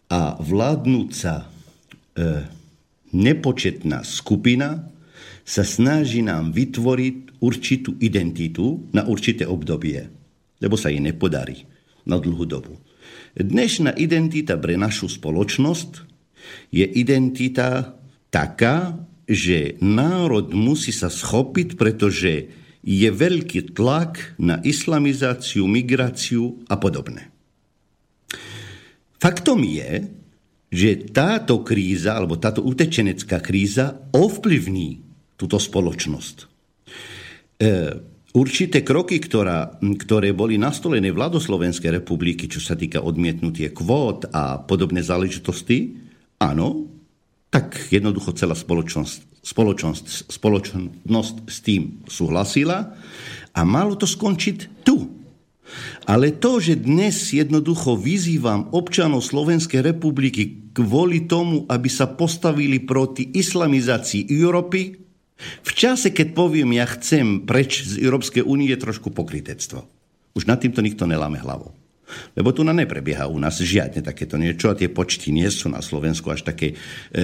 a 0.08 0.38
vládnúca 0.38 1.50
nepočetná 3.10 4.06
skupina 4.06 4.88
sa 5.44 5.62
snaží 5.66 6.24
nám 6.24 6.54
vytvoriť 6.54 7.42
určitú 7.42 8.00
identitu 8.00 8.88
na 8.96 9.04
určité 9.04 9.44
obdobie, 9.44 10.08
lebo 10.62 10.78
sa 10.80 10.88
jej 10.88 11.02
nepodarí 11.02 11.68
na 12.08 12.16
dlhú 12.16 12.48
dobu. 12.48 12.80
Dnešná 13.34 13.98
identita 13.98 14.54
pre 14.56 14.78
našu 14.78 15.10
spoločnosť 15.10 15.90
je 16.70 16.86
identita 16.86 17.98
taká, 18.30 18.94
že 19.26 19.74
národ 19.82 20.54
musí 20.54 20.94
sa 20.94 21.10
schopiť, 21.10 21.74
pretože 21.74 22.32
je 22.84 23.08
veľký 23.08 23.74
tlak 23.74 24.38
na 24.38 24.60
islamizáciu, 24.62 25.66
migráciu 25.66 26.62
a 26.70 26.76
podobne. 26.76 27.33
Faktom 29.24 29.64
je, 29.64 30.04
že 30.68 31.08
táto 31.08 31.64
kríza, 31.64 32.12
alebo 32.12 32.36
táto 32.36 32.60
utečenecká 32.60 33.40
kríza 33.40 34.04
ovplyvní 34.12 35.00
túto 35.40 35.56
spoločnosť. 35.56 36.36
E, 36.44 36.46
určité 38.36 38.84
kroky, 38.84 39.16
ktorá, 39.16 39.80
ktoré 39.80 40.36
boli 40.36 40.60
nastolené 40.60 41.08
vládo 41.08 41.40
Slovenskej 41.40 42.04
republiky, 42.04 42.52
čo 42.52 42.60
sa 42.60 42.76
týka 42.76 43.00
odmietnutie 43.00 43.72
kvót 43.72 44.28
a 44.28 44.60
podobné 44.60 45.00
záležitosti, 45.00 45.96
áno, 46.36 46.84
tak 47.48 47.88
jednoducho 47.88 48.36
celá 48.36 48.52
spoločnosť, 48.52 49.40
spoločnosť, 49.40 50.04
spoločnosť 50.36 51.34
s 51.48 51.58
tým 51.64 52.04
súhlasila 52.04 52.92
a 53.56 53.60
malo 53.64 53.96
to 53.96 54.04
skončiť 54.04 54.84
tu. 54.84 55.23
Ale 56.04 56.36
to, 56.36 56.60
že 56.60 56.82
dnes 56.84 57.32
jednoducho 57.32 57.96
vyzývam 57.96 58.70
občanov 58.74 59.24
Slovenskej 59.24 59.80
republiky 59.80 60.72
kvôli 60.74 61.24
tomu, 61.24 61.64
aby 61.70 61.88
sa 61.88 62.10
postavili 62.10 62.82
proti 62.82 63.30
islamizácii 63.30 64.28
Európy, 64.30 65.04
v 65.64 65.70
čase, 65.74 66.14
keď 66.14 66.32
poviem, 66.32 66.78
ja 66.78 66.86
chcem 66.86 67.42
preč 67.42 67.82
z 67.82 68.00
Európskej 68.00 68.46
únie, 68.46 68.70
je 68.70 68.78
trošku 68.78 69.10
pokrytectvo. 69.10 69.82
Už 70.34 70.46
nad 70.46 70.62
týmto 70.62 70.82
nikto 70.82 71.06
neláme 71.06 71.42
hlavu. 71.42 71.83
Lebo 72.36 72.52
tu 72.52 72.60
na 72.62 72.76
neprebieha 72.76 73.26
u 73.26 73.40
nás 73.40 73.56
žiadne 73.58 74.04
takéto 74.04 74.36
niečo 74.36 74.70
a 74.70 74.78
tie 74.78 74.92
počty 74.92 75.32
nie 75.32 75.48
sú 75.48 75.72
na 75.72 75.80
Slovensku 75.80 76.28
až 76.28 76.44
také 76.44 76.74
e, 76.74 76.76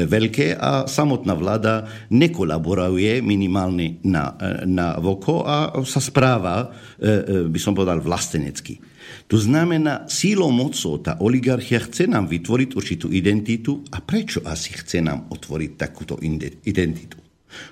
veľké 0.09 0.57
a 0.57 0.89
samotná 0.89 1.37
vláda 1.37 1.87
nekolaboruje 2.09 3.21
minimálne 3.21 4.01
na, 4.03 4.35
e, 4.41 4.65
na 4.65 4.97
voko 4.97 5.45
a 5.45 5.85
sa 5.85 6.01
správa, 6.01 6.73
e, 6.97 7.49
by 7.49 7.61
som 7.61 7.77
povedal, 7.77 8.01
vlastenecky. 8.01 8.81
To 9.29 9.37
znamená, 9.37 10.07
sílou 10.07 10.51
mocou 10.55 10.99
tá 11.03 11.19
oligarchia 11.21 11.83
chce 11.83 12.07
nám 12.07 12.31
vytvoriť 12.31 12.69
určitú 12.75 13.07
identitu 13.11 13.83
a 13.91 14.03
prečo 14.03 14.43
asi 14.47 14.75
chce 14.75 15.03
nám 15.03 15.29
otvoriť 15.31 15.71
takúto 15.77 16.15
identitu? 16.65 17.19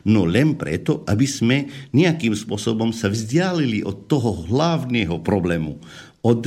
No 0.06 0.26
len 0.26 0.58
preto, 0.58 1.06
aby 1.06 1.26
sme 1.26 1.70
nejakým 1.94 2.34
spôsobom 2.34 2.90
sa 2.90 3.06
vzdialili 3.06 3.86
od 3.86 4.10
toho 4.10 4.50
hlavného 4.50 5.22
problému, 5.22 5.78
od 6.26 6.42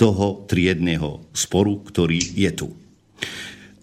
toho 0.00 0.48
triedného 0.48 1.28
sporu, 1.36 1.84
ktorý 1.84 2.16
je 2.16 2.50
tu. 2.56 2.72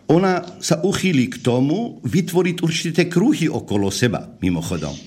Ona 0.10 0.58
sa 0.58 0.82
uchýli 0.82 1.30
k 1.30 1.38
tomu 1.46 2.02
vytvoriť 2.02 2.58
určité 2.66 3.06
kruhy 3.06 3.46
okolo 3.46 3.94
seba, 3.94 4.26
mimochodom. 4.42 4.98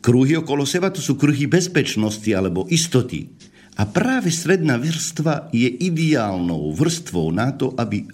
Kruhy 0.00 0.40
okolo 0.40 0.64
seba 0.64 0.88
to 0.88 1.04
sú 1.04 1.20
kruhy 1.20 1.44
bezpečnosti 1.44 2.30
alebo 2.32 2.64
istoty. 2.72 3.28
A 3.76 3.84
práve 3.84 4.32
stredná 4.32 4.80
vrstva 4.80 5.52
je 5.52 5.68
ideálnou 5.68 6.72
vrstvou 6.72 7.28
na 7.34 7.52
to, 7.52 7.76
aby, 7.76 8.08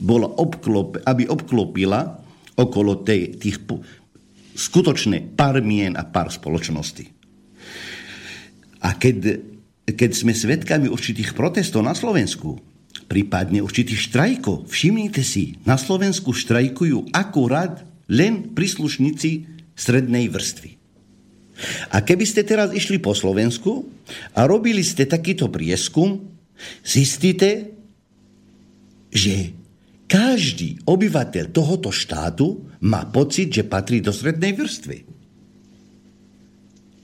bola 0.00 0.26
obklop, 0.26 1.00
aby 1.06 1.28
obklopila 1.30 2.18
okolo 2.58 3.06
tej, 3.06 3.38
tých 3.38 3.62
skutočné 4.58 5.38
pár 5.38 5.62
mien 5.62 5.94
a 5.94 6.02
pár 6.02 6.32
spoločností. 6.34 7.06
A 8.82 8.96
keď, 8.96 9.38
keď 9.94 10.10
sme 10.12 10.32
svedkami 10.36 10.86
určitých 10.90 11.32
protestov 11.32 11.80
na 11.84 11.96
Slovensku, 11.96 12.60
prípadne 13.08 13.64
určitých 13.64 14.12
štrajkov, 14.12 14.68
všimnite 14.68 15.24
si, 15.24 15.56
na 15.64 15.80
Slovensku 15.80 16.36
štrajkujú 16.36 17.14
akurát 17.16 17.88
len 18.08 18.52
príslušníci 18.52 19.48
strednej 19.72 20.28
vrstvy. 20.28 20.76
A 21.90 22.04
keby 22.04 22.24
ste 22.28 22.46
teraz 22.46 22.70
išli 22.70 23.02
po 23.02 23.16
Slovensku 23.16 23.88
a 24.36 24.46
robili 24.46 24.84
ste 24.84 25.08
takýto 25.08 25.50
prieskum, 25.50 26.30
zistíte, 26.84 27.74
že 29.10 29.56
každý 30.08 30.84
obyvateľ 30.84 31.44
tohoto 31.52 31.90
štátu 31.92 32.68
má 32.84 33.08
pocit, 33.08 33.50
že 33.50 33.66
patrí 33.66 34.00
do 34.04 34.12
strednej 34.14 34.54
vrstvy. 34.54 35.07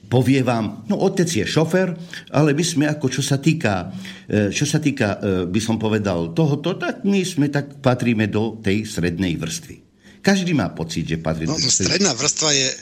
Povie 0.05 0.45
vám, 0.45 0.87
no 0.87 1.01
otec 1.01 1.27
je 1.27 1.45
šofer, 1.45 1.91
ale 2.31 2.55
my 2.55 2.65
sme 2.65 2.85
ako, 2.87 3.07
čo 3.11 3.23
sa 3.25 3.41
týka, 3.41 3.91
e, 4.29 4.53
čo 4.55 4.69
sa 4.69 4.79
týka, 4.79 5.19
e, 5.19 5.19
by 5.49 5.61
som 5.61 5.77
povedal, 5.81 6.37
tohoto, 6.37 6.77
tak 6.79 7.03
my 7.03 7.25
sme 7.25 7.51
tak 7.51 7.83
patríme 7.83 8.31
do 8.31 8.61
tej 8.61 8.85
strednej 8.87 9.35
vrstvy. 9.41 9.83
Každý 10.25 10.57
má 10.57 10.73
pocit, 10.73 11.05
že 11.05 11.21
patrí 11.21 11.45
no, 11.45 11.53
do 11.53 11.61
stredná 11.61 12.17
vrstva 12.17 12.49
je 12.57 12.69
e, 12.69 12.77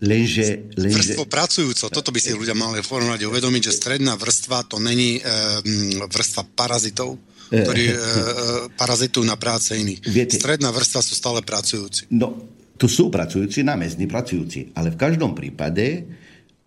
lenže, 0.00 0.46
lenže... 0.80 1.12
vrstvo 1.12 1.24
pracujúco. 1.28 1.84
Toto 1.92 2.08
by 2.08 2.20
si 2.20 2.32
ľudia 2.32 2.56
mali 2.56 2.80
v 2.80 2.88
uvedomiť, 3.28 3.62
že 3.68 3.72
stredná 3.76 4.16
vrstva 4.16 4.64
to 4.64 4.80
není 4.80 5.20
vrstva 6.08 6.48
parazitov, 6.56 7.20
ktorí 7.48 7.92
parazitujú 8.76 9.24
na 9.24 9.36
práce 9.36 9.76
iných. 9.76 10.00
Viete, 10.04 10.36
Stredná 10.36 10.72
vrstva 10.72 11.00
sú 11.00 11.12
stále 11.16 11.40
pracujúci. 11.44 12.08
No, 12.12 12.36
tu 12.78 12.86
sú 12.86 13.10
pracujúci, 13.10 13.66
námestní 13.66 14.06
pracujúci, 14.06 14.70
ale 14.78 14.94
v 14.94 15.00
každom 15.02 15.34
prípade 15.34 16.06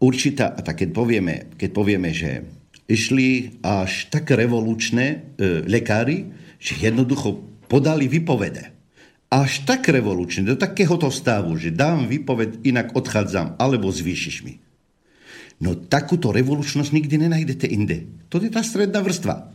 určitá, 0.01 0.51
tak 0.57 0.81
keď 0.81 0.89
povieme, 0.91 1.35
keď 1.55 1.69
povieme, 1.71 2.09
že 2.11 2.43
išli 2.89 3.61
až 3.63 4.11
tak 4.11 4.33
revolučné 4.33 5.05
e, 5.07 5.17
lekári, 5.69 6.27
že 6.59 6.75
jednoducho 6.81 7.39
podali 7.71 8.11
vypovede. 8.11 8.73
Až 9.31 9.63
tak 9.63 9.87
revolučné, 9.87 10.43
do 10.43 10.59
takéhoto 10.59 11.07
stavu, 11.07 11.55
že 11.55 11.71
dám 11.71 12.11
vypoved, 12.11 12.67
inak 12.67 12.91
odchádzam, 12.91 13.55
alebo 13.55 13.87
zvýšiš 13.87 14.43
mi. 14.43 14.59
No 15.61 15.77
takúto 15.77 16.35
revolučnosť 16.35 16.91
nikdy 16.91 17.15
nenajdete 17.29 17.69
inde. 17.69 18.11
To 18.27 18.43
je 18.43 18.51
tá 18.51 18.59
stredná 18.59 18.99
vrstva. 18.99 19.53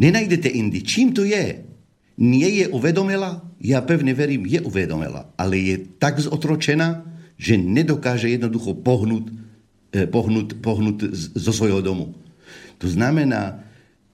Nenajdete 0.00 0.50
indy. 0.50 0.82
Čím 0.82 1.14
to 1.14 1.22
je? 1.22 1.62
Nie 2.18 2.48
je 2.50 2.66
uvedomila? 2.72 3.46
Ja 3.62 3.84
pevne 3.86 4.10
verím, 4.10 4.48
je 4.48 4.58
uvedomila. 4.64 5.30
Ale 5.38 5.60
je 5.60 5.76
tak 6.02 6.18
zotročená, 6.18 7.13
že 7.38 7.58
nedokáže 7.58 8.30
jednoducho 8.30 8.78
pohnúť, 8.78 9.24
eh, 9.94 10.06
pohnúť, 10.06 10.58
pohnúť 10.62 10.96
zo 11.14 11.52
svojho 11.52 11.82
domu. 11.82 12.14
To 12.78 12.86
znamená, 12.86 13.62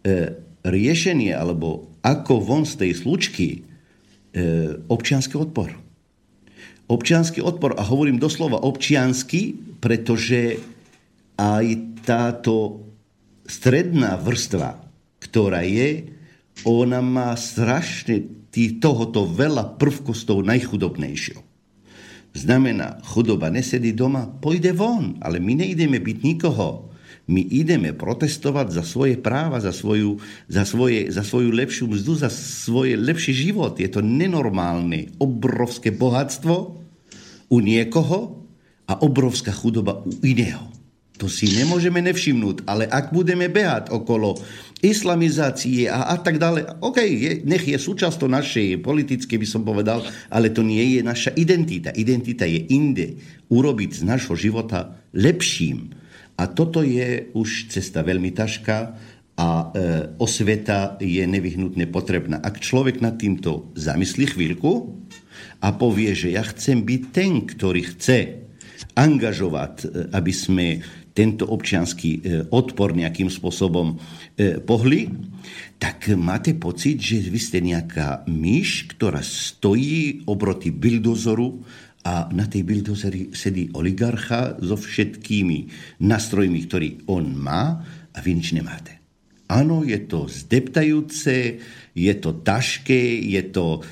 eh, 0.04 0.36
riešenie, 0.64 1.32
alebo 1.32 1.88
ako 2.00 2.40
von 2.40 2.64
z 2.64 2.80
tej 2.86 2.92
slučky, 2.96 3.48
eh, 4.32 4.76
občianský 4.88 5.36
odpor. 5.36 5.72
Občianský 6.90 7.40
odpor, 7.44 7.78
a 7.78 7.86
hovorím 7.86 8.18
doslova 8.18 8.60
občiansky, 8.66 9.54
pretože 9.78 10.58
aj 11.38 11.66
táto 12.02 12.84
stredná 13.46 14.18
vrstva, 14.18 14.82
ktorá 15.22 15.62
je, 15.62 16.10
ona 16.66 17.00
má 17.00 17.32
strašne 17.38 18.26
tohoto 18.82 19.30
veľa 19.30 19.78
prvkov 19.78 20.18
z 20.18 20.22
toho 20.26 20.42
najchudobnejšieho. 20.42 21.49
Znamená, 22.30 23.02
chudoba 23.02 23.50
nesedí 23.50 23.90
doma, 23.90 24.30
pôjde 24.30 24.70
von, 24.70 25.18
ale 25.18 25.42
my 25.42 25.66
nejdeme 25.66 25.98
byť 25.98 26.18
nikoho. 26.22 26.90
My 27.30 27.46
ideme 27.46 27.94
protestovať 27.94 28.74
za 28.74 28.82
svoje 28.82 29.14
práva, 29.14 29.62
za 29.62 29.70
svoju, 29.70 30.18
za, 30.50 30.66
svoje, 30.66 31.10
za 31.14 31.22
svoju 31.22 31.50
lepšiu 31.54 31.86
mzdu, 31.90 32.18
za 32.18 32.30
svoj 32.30 32.98
lepší 32.98 33.30
život. 33.34 33.78
Je 33.78 33.86
to 33.86 34.02
nenormálne, 34.02 35.14
obrovské 35.22 35.94
bohatstvo 35.94 36.54
u 37.50 37.56
niekoho 37.58 38.46
a 38.90 38.98
obrovská 38.98 39.54
chudoba 39.54 40.02
u 40.02 40.10
iného. 40.26 40.79
To 41.20 41.28
si 41.28 41.52
nemôžeme 41.52 42.00
nevšimnúť, 42.00 42.64
ale 42.64 42.88
ak 42.88 43.12
budeme 43.12 43.52
behať 43.52 43.92
okolo 43.92 44.40
islamizácie 44.80 45.84
a, 45.84 46.08
a 46.08 46.16
tak 46.16 46.40
ďalej, 46.40 46.80
OK, 46.80 46.98
je, 47.04 47.32
nech 47.44 47.68
je 47.68 47.76
súčasťou 47.76 48.24
našej 48.24 48.80
politické, 48.80 49.36
by 49.36 49.44
som 49.44 49.60
povedal, 49.60 50.00
ale 50.32 50.48
to 50.48 50.64
nie 50.64 50.96
je 50.96 51.00
naša 51.04 51.36
identita. 51.36 51.92
Identita 51.92 52.48
je 52.48 52.64
inde. 52.72 53.20
Urobiť 53.52 54.00
z 54.00 54.02
našho 54.08 54.32
života 54.32 54.96
lepším. 55.12 55.92
A 56.40 56.48
toto 56.48 56.80
je 56.80 57.28
už 57.36 57.68
cesta 57.68 58.00
veľmi 58.00 58.32
ťažká 58.32 58.78
a 59.36 59.48
e, 59.48 59.64
osveta 60.16 60.96
je 60.96 61.20
nevyhnutne 61.28 61.84
potrebná. 61.92 62.40
Ak 62.40 62.64
človek 62.64 63.04
nad 63.04 63.20
týmto 63.20 63.68
zamyslí 63.76 64.32
chvíľku 64.32 64.96
a 65.60 65.76
povie, 65.76 66.16
že 66.16 66.32
ja 66.32 66.40
chcem 66.48 66.80
byť 66.80 67.02
ten, 67.12 67.44
ktorý 67.44 67.92
chce 67.92 68.48
angažovať, 68.96 69.74
e, 69.84 69.86
aby 70.16 70.32
sme 70.32 70.66
tento 71.20 71.44
občianský 71.44 72.10
e, 72.16 72.20
odpor 72.48 72.96
nejakým 72.96 73.28
spôsobom 73.28 73.92
e, 73.92 74.56
pohli, 74.64 75.04
tak 75.76 76.08
máte 76.16 76.56
pocit, 76.56 76.96
že 76.96 77.20
vy 77.20 77.36
ste 77.36 77.60
nejaká 77.60 78.24
myš, 78.24 78.96
ktorá 78.96 79.20
stojí 79.20 80.24
oproti 80.24 80.72
bildozoru 80.72 81.60
a 82.08 82.32
na 82.32 82.48
tej 82.48 82.64
bildozeri 82.64 83.36
sedí 83.36 83.68
oligarcha 83.76 84.56
so 84.64 84.80
všetkými 84.80 85.68
nástrojmi, 86.00 86.58
ktorý 86.64 86.88
on 87.12 87.36
má 87.36 87.84
a 88.16 88.18
vy 88.24 88.40
nič 88.40 88.56
nemáte. 88.56 88.96
Áno, 89.52 89.84
je 89.84 90.00
to 90.08 90.24
zdeptajúce, 90.24 91.60
je 91.92 92.14
to 92.16 92.30
tašké, 92.40 93.28
je 93.28 93.42
to 93.52 93.84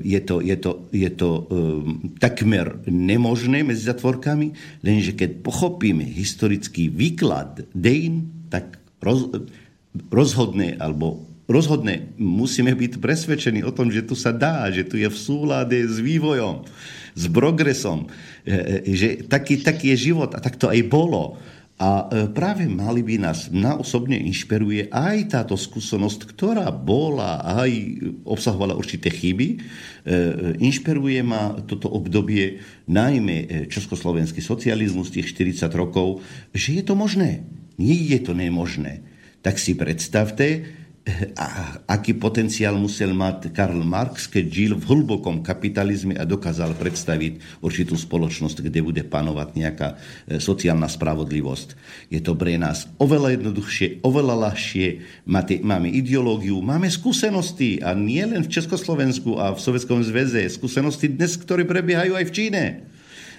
je 0.00 0.20
to, 0.24 0.40
je 0.40 0.56
to, 0.56 0.72
je 0.88 1.10
to 1.12 1.28
um, 1.28 2.16
takmer 2.16 2.80
nemožné 2.88 3.60
medzi 3.60 3.84
zatvorkami, 3.84 4.56
lenže 4.80 5.12
keď 5.12 5.44
pochopíme 5.44 6.08
historický 6.08 6.88
výklad 6.88 7.68
dejín, 7.76 8.32
tak 8.48 8.80
roz, 9.04 9.28
rozhodne 10.08 10.80
alebo 10.80 11.28
rozhodne 11.52 12.16
musíme 12.16 12.72
byť 12.72 12.96
presvedčení 12.96 13.60
o 13.60 13.76
tom, 13.76 13.92
že 13.92 14.00
tu 14.08 14.16
sa 14.16 14.32
dá, 14.32 14.72
že 14.72 14.88
tu 14.88 14.96
je 14.96 15.04
v 15.04 15.18
súlade 15.20 15.76
s 15.84 16.00
vývojom, 16.00 16.64
s 17.12 17.24
progresom, 17.28 18.08
že 18.88 19.28
taký, 19.28 19.60
taký 19.60 19.92
je 19.92 20.12
život 20.12 20.32
a 20.32 20.40
tak 20.40 20.56
to 20.56 20.72
aj 20.72 20.80
bolo. 20.88 21.36
A 21.82 22.06
e, 22.06 22.30
práve 22.30 22.70
mali 22.70 23.02
by 23.02 23.18
nás, 23.18 23.50
na 23.50 23.74
osobne 23.74 24.14
inšpiruje 24.14 24.86
aj 24.94 25.34
táto 25.34 25.58
skúsenosť, 25.58 26.30
ktorá 26.30 26.70
bola 26.70 27.42
aj 27.42 27.74
obsahovala 28.22 28.78
určité 28.78 29.10
chyby. 29.10 29.48
E, 29.50 29.56
inšpiruje 30.62 31.26
ma 31.26 31.58
toto 31.66 31.90
obdobie, 31.90 32.62
najmä 32.86 33.36
e, 33.42 33.46
československý 33.66 34.38
socializmus, 34.38 35.10
tých 35.10 35.34
40 35.34 35.74
rokov, 35.74 36.22
že 36.54 36.78
je 36.78 36.86
to 36.86 36.94
možné. 36.94 37.50
Nie 37.82 37.98
je 38.14 38.30
to 38.30 38.30
nemožné. 38.30 39.02
Tak 39.42 39.58
si 39.58 39.74
predstavte, 39.74 40.62
aký 41.90 42.14
potenciál 42.14 42.78
musel 42.78 43.10
mať 43.10 43.50
Karl 43.50 43.82
Marx, 43.82 44.30
keď 44.30 44.44
žil 44.46 44.72
v 44.78 44.86
hlbokom 44.86 45.42
kapitalizme 45.42 46.14
a 46.14 46.22
dokázal 46.22 46.78
predstaviť 46.78 47.58
určitú 47.58 47.98
spoločnosť, 47.98 48.62
kde 48.62 48.80
bude 48.86 49.02
panovať 49.02 49.48
nejaká 49.58 49.88
e, 49.90 50.38
sociálna 50.38 50.86
spravodlivosť. 50.86 51.68
Je 52.06 52.22
to 52.22 52.38
pre 52.38 52.54
nás 52.54 52.86
oveľa 53.02 53.34
jednoduchšie, 53.34 54.06
oveľa 54.06 54.46
ľahšie. 54.46 54.86
Máme 55.66 55.90
ideológiu, 55.90 56.62
máme 56.62 56.86
skúsenosti 56.86 57.82
a 57.82 57.98
nie 57.98 58.22
len 58.22 58.46
v 58.46 58.52
Československu 58.54 59.42
a 59.42 59.58
v 59.58 59.58
Sovjetskom 59.58 60.06
zväze, 60.06 60.46
skúsenosti 60.54 61.10
dnes, 61.10 61.34
ktoré 61.34 61.66
prebiehajú 61.66 62.14
aj 62.14 62.24
v 62.30 62.34
Číne. 62.34 62.62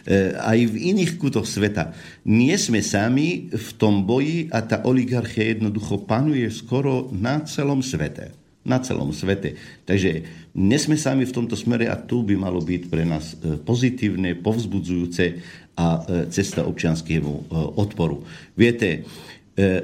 E, 0.04 0.36
aj 0.36 0.60
v 0.68 0.76
iných 0.92 1.16
kútoch 1.16 1.48
sveta. 1.48 1.96
Nie 2.28 2.60
sme 2.60 2.84
sami 2.84 3.48
v 3.48 3.70
tom 3.80 4.04
boji 4.04 4.52
a 4.52 4.60
tá 4.60 4.84
oligarchia 4.84 5.56
jednoducho 5.56 6.04
panuje 6.04 6.44
skoro 6.52 7.08
na 7.16 7.40
celom 7.48 7.80
svete. 7.80 8.36
Na 8.68 8.84
celom 8.84 9.16
svete. 9.16 9.56
Takže 9.88 10.28
nesme 10.52 11.00
sami 11.00 11.24
v 11.24 11.36
tomto 11.36 11.56
smere 11.56 11.88
a 11.88 11.96
tu 11.96 12.20
by 12.28 12.36
malo 12.36 12.60
byť 12.60 12.82
pre 12.92 13.08
nás 13.08 13.40
e, 13.40 13.56
pozitívne, 13.56 14.36
povzbudzujúce 14.44 15.40
a 15.80 15.88
e, 15.88 16.00
cesta 16.28 16.68
občianskému 16.68 17.48
odporu. 17.80 18.28
Viete, 18.60 19.08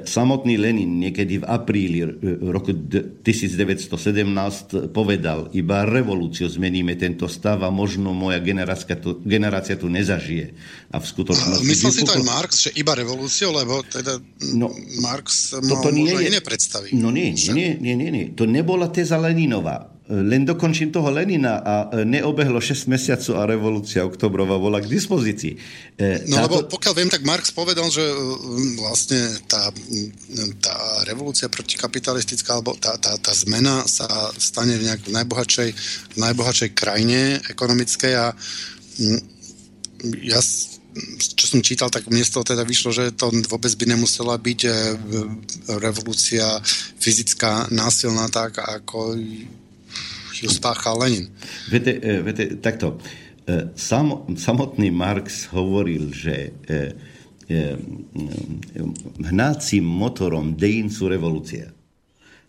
samotný 0.02 0.58
Lenin 0.58 0.98
niekedy 0.98 1.42
v 1.42 1.44
apríli 1.46 2.02
e, 2.02 2.06
roku 2.50 2.74
1917 2.74 4.90
povedal, 4.90 5.46
iba 5.54 5.86
revolúciu 5.86 6.50
zmeníme 6.50 6.98
tento 6.98 7.30
stav 7.30 7.62
a 7.62 7.70
možno 7.70 8.10
moja 8.10 8.42
generácia 8.42 8.98
tu, 8.98 9.22
generácia 9.22 9.78
tu 9.78 9.86
nezažije. 9.86 10.58
A 10.90 10.98
v 10.98 11.06
skutočnosti... 11.06 11.62
Myslel 11.62 11.92
si 11.94 12.02
to 12.02 12.18
aj 12.18 12.24
Marx, 12.26 12.50
že 12.66 12.70
iba 12.74 12.98
revolúciu, 12.98 13.54
lebo 13.54 13.78
teda 13.86 14.18
no, 14.58 14.74
Marx 14.98 15.54
mal 15.62 15.86
možno 15.86 16.18
je, 16.18 16.34
iné 16.34 16.42
predstavy. 16.42 16.90
No 16.90 17.14
nie, 17.14 17.30
nie, 17.30 17.78
nie, 17.78 17.94
nie, 17.94 18.10
nie. 18.10 18.26
To 18.34 18.50
nebola 18.50 18.90
teza 18.90 19.22
Leninová 19.22 19.89
len 20.10 20.42
dokončím 20.42 20.90
toho 20.90 21.06
Lenina 21.06 21.62
a 21.62 21.74
e, 21.94 22.02
neobehlo 22.02 22.58
6 22.58 22.90
mesiacov 22.90 23.34
a 23.38 23.46
revolúcia 23.46 24.02
oktobrová 24.02 24.58
bola 24.58 24.82
k 24.82 24.90
dispozícii. 24.90 25.54
E, 25.94 26.26
no 26.26 26.42
Táto... 26.42 26.46
lebo 26.50 26.56
pokiaľ 26.66 26.94
viem, 26.98 27.10
tak 27.10 27.22
Marx 27.22 27.54
povedal, 27.54 27.86
že 27.94 28.02
e, 28.02 28.14
vlastne 28.82 29.22
tá, 29.46 29.70
tá 30.58 30.76
revolúcia 31.06 31.46
protikapitalistická 31.46 32.58
alebo 32.58 32.74
tá, 32.74 32.98
tá, 32.98 33.14
tá 33.22 33.30
zmena 33.30 33.86
sa 33.86 34.10
stane 34.34 34.74
v 34.74 34.90
nejak 34.90 35.14
najbohatšej, 35.14 35.70
najbohatšej 36.18 36.70
krajine 36.74 37.38
ekonomickej 37.46 38.12
a 38.18 38.34
ja 40.26 40.40
čo 41.38 41.46
som 41.46 41.62
čítal, 41.62 41.86
tak 41.86 42.10
mne 42.10 42.26
z 42.26 42.34
toho 42.34 42.42
teda 42.42 42.66
vyšlo, 42.66 42.90
že 42.90 43.14
to 43.14 43.30
vôbec 43.46 43.70
by 43.78 43.94
nemusela 43.94 44.34
byť 44.34 44.60
revolúcia 45.78 46.58
fyzická, 46.98 47.70
násilná, 47.70 48.26
tak 48.26 48.58
ako 48.58 49.14
ju 50.40 50.48
spáchal 50.48 50.96
Lenin. 50.96 51.28
Viete, 51.68 52.00
e, 52.00 52.24
viete 52.24 52.56
takto, 52.58 52.96
e, 53.44 53.68
sam, 53.76 54.24
samotný 54.32 54.88
Marx 54.88 55.52
hovoril, 55.52 56.08
že 56.10 56.56
e, 56.64 56.96
hnácim 59.26 59.82
motorom 59.82 60.54
dejín 60.54 60.86
sú 60.86 61.10
revolúcia. 61.10 61.74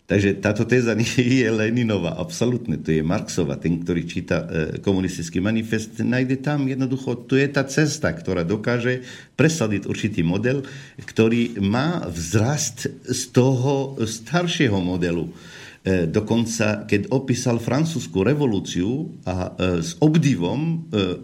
Takže 0.06 0.38
táto 0.38 0.62
téza 0.62 0.94
nie 0.94 1.06
je 1.42 1.48
Leninová, 1.50 2.14
absolútne, 2.18 2.78
to 2.78 2.94
je 2.94 3.02
Marxova. 3.02 3.58
Ten, 3.58 3.82
ktorý 3.82 4.06
číta 4.06 4.46
komunistický 4.78 5.42
manifest, 5.42 5.98
nájde 5.98 6.38
tam 6.38 6.70
jednoducho, 6.70 7.26
to 7.26 7.34
je 7.34 7.50
tá 7.50 7.66
cesta, 7.66 8.14
ktorá 8.14 8.46
dokáže 8.46 9.02
presadiť 9.34 9.90
určitý 9.90 10.22
model, 10.22 10.62
ktorý 11.02 11.58
má 11.58 12.06
vzrast 12.06 12.86
z 13.02 13.22
toho 13.34 13.98
staršieho 13.98 14.78
modelu 14.78 15.26
dokonca, 16.06 16.86
keď 16.86 17.10
opísal 17.10 17.58
francúzsku 17.58 18.22
revolúciu 18.22 19.18
a 19.26 19.50
e, 19.50 19.82
s 19.82 19.98
obdivom 19.98 20.60
e, 20.62 20.74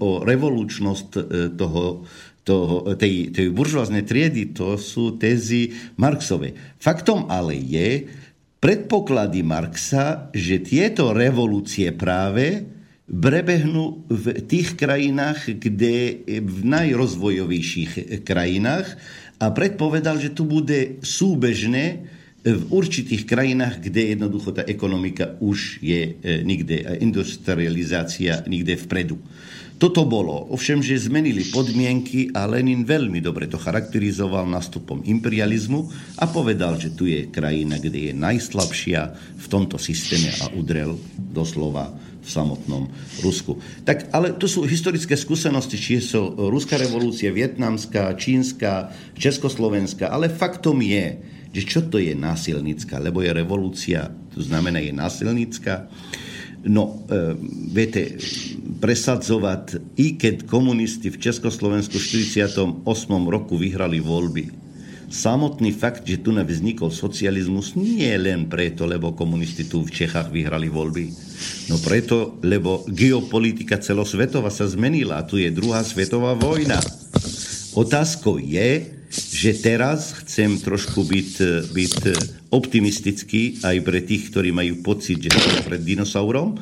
o 0.02 0.26
revolučnosť 0.26 1.08
toho, 1.54 2.02
toho, 2.42 2.76
tej, 2.98 3.30
tej 3.30 3.54
buržoáznej 3.54 4.02
triedy, 4.02 4.50
to 4.50 4.74
sú 4.74 5.14
tézy 5.14 5.70
Marxové. 5.94 6.58
Faktom 6.82 7.30
ale 7.30 7.54
je, 7.54 8.10
predpoklady 8.58 9.46
Marxa, 9.46 10.34
že 10.34 10.58
tieto 10.58 11.14
revolúcie 11.14 11.94
práve 11.94 12.66
prebehnú 13.08 14.04
v 14.10 14.42
tých 14.44 14.76
krajinách, 14.76 15.56
kde 15.56 16.26
v 16.28 16.58
najrozvojovejších 16.66 18.24
krajinách 18.26 19.00
a 19.38 19.54
predpovedal, 19.54 20.20
že 20.20 20.34
tu 20.34 20.44
bude 20.44 21.00
súbežné 21.00 22.17
v 22.54 22.64
určitých 22.72 23.28
krajinách, 23.28 23.84
kde 23.84 24.16
jednoducho 24.16 24.56
tá 24.56 24.64
ekonomika 24.64 25.36
už 25.42 25.82
je 25.84 26.16
e, 26.16 26.40
nikde, 26.46 26.80
industrializácia 27.02 28.46
nikde 28.48 28.78
vpredu. 28.80 29.20
Toto 29.78 30.02
bolo, 30.02 30.50
ovšem, 30.50 30.82
že 30.82 31.06
zmenili 31.06 31.46
podmienky 31.54 32.34
a 32.34 32.50
Lenin 32.50 32.82
veľmi 32.82 33.22
dobre 33.22 33.46
to 33.46 33.62
charakterizoval 33.62 34.42
nastupom 34.42 35.06
imperializmu 35.06 35.86
a 36.18 36.26
povedal, 36.26 36.74
že 36.82 36.90
tu 36.98 37.06
je 37.06 37.30
krajina, 37.30 37.78
kde 37.78 38.10
je 38.10 38.12
najslabšia 38.14 39.00
v 39.38 39.46
tomto 39.46 39.78
systéme 39.78 40.34
a 40.42 40.50
udrel 40.58 40.98
doslova 41.14 41.94
v 41.94 42.28
samotnom 42.28 42.90
Rusku. 43.22 43.62
Tak, 43.86 44.10
ale 44.10 44.34
to 44.34 44.50
sú 44.50 44.66
historické 44.66 45.14
skúsenosti, 45.14 45.78
či 45.78 46.02
sú 46.02 46.34
ruská 46.50 46.74
revolúcia, 46.74 47.30
vietnamská, 47.30 48.18
čínska, 48.18 48.90
československá, 49.14 50.10
ale 50.10 50.26
faktom 50.26 50.82
je, 50.82 51.37
že 51.52 51.62
čo 51.64 51.80
to 51.88 51.96
je 51.96 52.12
násilnícka, 52.12 53.00
lebo 53.00 53.24
je 53.24 53.32
revolúcia, 53.32 54.12
to 54.34 54.40
znamená 54.44 54.78
je 54.84 54.92
násilnícka. 54.92 55.88
No, 56.68 57.06
e, 57.06 57.38
viete, 57.70 58.18
presadzovať, 58.82 59.96
i 59.96 60.18
keď 60.18 60.44
komunisti 60.44 61.08
v 61.08 61.18
Československu 61.18 61.96
v 61.96 62.04
48. 62.28 62.84
roku 63.30 63.54
vyhrali 63.54 64.02
voľby, 64.02 64.68
samotný 65.08 65.72
fakt, 65.72 66.04
že 66.04 66.20
tu 66.20 66.36
vznikol 66.36 66.92
socializmus, 66.92 67.72
nie 67.74 68.12
len 68.20 68.44
preto, 68.46 68.84
lebo 68.84 69.16
komunisti 69.16 69.64
tu 69.64 69.82
v 69.82 69.90
Čechách 69.90 70.28
vyhrali 70.28 70.68
voľby. 70.68 71.04
No 71.72 71.80
preto, 71.80 72.36
lebo 72.44 72.84
geopolitika 72.90 73.80
celosvetová 73.80 74.52
sa 74.52 74.68
zmenila. 74.68 75.24
Tu 75.24 75.48
je 75.48 75.50
druhá 75.54 75.80
svetová 75.80 76.36
vojna. 76.36 76.76
Otázkou 77.72 78.36
je, 78.36 78.97
že 79.08 79.56
teraz 79.56 80.12
chcem 80.24 80.60
trošku 80.60 81.04
byť, 81.04 81.30
byť 81.72 81.96
optimistický 82.52 83.64
aj 83.64 83.76
pre 83.80 84.00
tých, 84.04 84.28
ktorí 84.28 84.52
majú 84.52 84.84
pocit, 84.84 85.20
že 85.20 85.32
sú 85.32 85.64
pred 85.64 85.80
dinosaurom. 85.80 86.60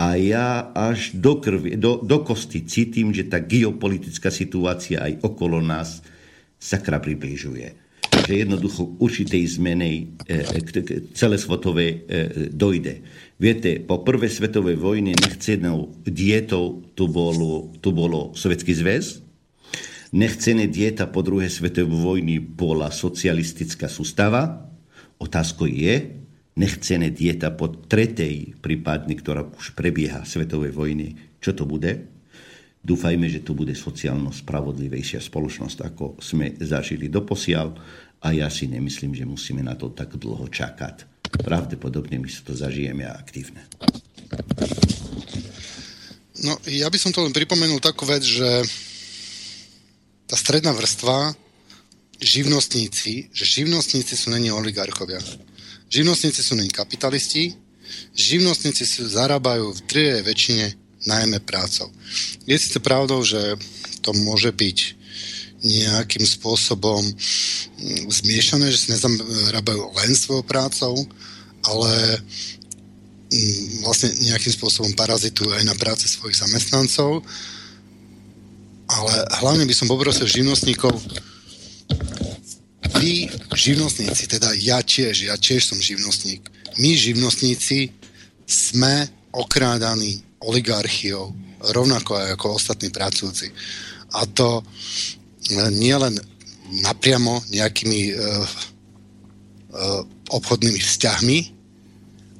A 0.00 0.16
ja 0.18 0.72
až 0.72 1.14
do 1.14 1.38
krvi, 1.38 1.76
do, 1.76 2.00
do 2.00 2.24
kosti 2.24 2.64
cítim, 2.64 3.12
že 3.12 3.28
tá 3.28 3.38
geopolitická 3.38 4.32
situácia 4.32 5.04
aj 5.04 5.20
okolo 5.22 5.60
nás 5.60 6.02
sakra 6.58 6.98
približuje 6.98 7.82
že 8.22 8.44
jednoducho 8.44 9.00
určitej 9.00 9.58
zmene 9.58 10.14
celé 11.16 11.36
svetové 11.40 12.04
dojde. 12.52 13.02
Viete, 13.40 13.82
po 13.82 14.04
prvej 14.04 14.30
svetovej 14.30 14.76
vojne 14.78 15.16
nechcenou 15.16 15.90
dietou 16.06 16.84
tu 16.94 17.10
bolo, 17.10 17.74
tu 17.82 17.90
bolo 17.90 18.30
Sovietský 18.36 18.76
zväz, 18.76 19.21
nechcené 20.12 20.68
dieta 20.68 21.08
po 21.08 21.24
druhej 21.24 21.48
svetovej 21.48 21.88
vojny 21.88 22.36
bola 22.38 22.92
socialistická 22.92 23.88
sústava. 23.88 24.68
Otázkou 25.16 25.66
je, 25.66 26.22
nechcené 26.54 27.08
dieta 27.08 27.48
po 27.50 27.72
tretej, 27.72 28.60
prípadne, 28.60 29.16
ktorá 29.16 29.48
už 29.48 29.72
prebieha 29.72 30.22
svetovej 30.28 30.76
vojny, 30.76 31.16
čo 31.40 31.56
to 31.56 31.64
bude? 31.64 32.12
Dúfajme, 32.82 33.30
že 33.30 33.46
tu 33.46 33.54
bude 33.54 33.72
sociálno 33.78 34.34
spravodlivejšia 34.34 35.22
spoločnosť, 35.22 35.78
ako 35.86 36.04
sme 36.18 36.58
zažili 36.58 37.06
doposiaľ 37.06 37.78
a 38.26 38.34
ja 38.34 38.50
si 38.50 38.66
nemyslím, 38.66 39.14
že 39.14 39.22
musíme 39.22 39.62
na 39.62 39.78
to 39.78 39.94
tak 39.94 40.18
dlho 40.18 40.50
čakať. 40.50 41.08
Pravdepodobne 41.46 42.18
my 42.18 42.28
si 42.28 42.42
to 42.42 42.52
zažijeme 42.52 43.06
aktívne. 43.06 43.64
No, 46.42 46.58
ja 46.66 46.90
by 46.90 46.98
som 46.98 47.14
to 47.14 47.22
len 47.22 47.30
pripomenul 47.30 47.78
takú 47.78 48.02
vec, 48.02 48.26
že 48.26 48.66
tá 50.32 50.40
stredná 50.40 50.72
vrstva, 50.72 51.36
živnostníci, 52.16 53.28
že 53.36 53.44
živnostníci 53.44 54.16
sú 54.16 54.32
není 54.32 54.48
oligarchovia. 54.48 55.20
Živnostníci 55.92 56.40
sú 56.40 56.56
není 56.56 56.72
kapitalisti, 56.72 57.52
živnostníci 58.16 58.88
sú, 58.88 59.04
zarábajú 59.12 59.76
v 59.76 59.84
drvej 59.84 60.24
väčšine 60.24 60.66
najmä 61.04 61.36
prácou. 61.44 61.92
Je 62.48 62.56
síce 62.56 62.80
pravdou, 62.80 63.20
že 63.20 63.60
to 64.00 64.16
môže 64.16 64.56
byť 64.56 64.78
nejakým 65.60 66.24
spôsobom 66.24 67.04
mm, 67.04 68.08
zmiešané, 68.08 68.72
že 68.72 68.88
si 68.88 68.88
nezarábajú 68.88 69.84
len 70.00 70.16
svojou 70.16 70.48
prácou, 70.48 70.96
ale 71.60 71.92
mm, 73.28 73.84
vlastne 73.84 74.16
nejakým 74.32 74.56
spôsobom 74.56 74.96
parazitujú 74.96 75.52
aj 75.52 75.68
na 75.68 75.76
práce 75.76 76.08
svojich 76.08 76.40
zamestnancov. 76.40 77.20
Ale 78.92 79.12
hlavne 79.40 79.64
by 79.64 79.74
som 79.74 79.88
poprosil 79.88 80.28
živnostníkov, 80.28 80.92
vy 83.00 83.26
živnostníci, 83.56 84.28
teda 84.28 84.52
ja 84.54 84.78
tiež, 84.84 85.26
ja 85.26 85.34
tiež 85.40 85.72
som 85.72 85.80
živnostník, 85.80 86.44
my 86.76 86.90
živnostníci 86.92 87.90
sme 88.46 89.08
okrádaní 89.32 90.20
oligarchiou, 90.44 91.32
rovnako 91.72 92.20
ako 92.36 92.60
ostatní 92.60 92.92
pracujúci. 92.92 93.48
A 94.12 94.28
to 94.28 94.60
nie 95.72 95.96
len 95.96 96.20
napriamo 96.84 97.42
nejakými 97.48 98.12
uh, 98.12 98.44
uh, 99.72 100.00
obchodnými 100.32 100.80
vzťahmi, 100.80 101.38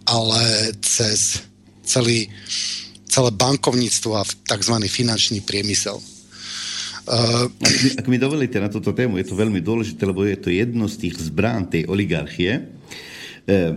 ale 0.08 0.42
cez 0.84 1.40
celý, 1.84 2.28
celé 3.06 3.30
bankovníctvo 3.30 4.10
a 4.16 4.24
tzv. 4.24 4.74
finančný 4.88 5.40
priemysel. 5.44 6.00
Uh, 7.02 7.50
ak, 7.50 8.04
ak 8.04 8.06
mi 8.06 8.18
dovolíte 8.20 8.62
na 8.62 8.70
túto 8.70 8.94
tému, 8.94 9.18
je 9.18 9.26
to 9.26 9.34
veľmi 9.34 9.58
dôležité, 9.58 10.06
lebo 10.06 10.22
je 10.22 10.38
to 10.38 10.54
jedno 10.54 10.86
z 10.86 11.08
tých 11.08 11.18
zbrán 11.18 11.66
tej 11.66 11.90
oligarchie, 11.90 12.72
E, 13.42 13.74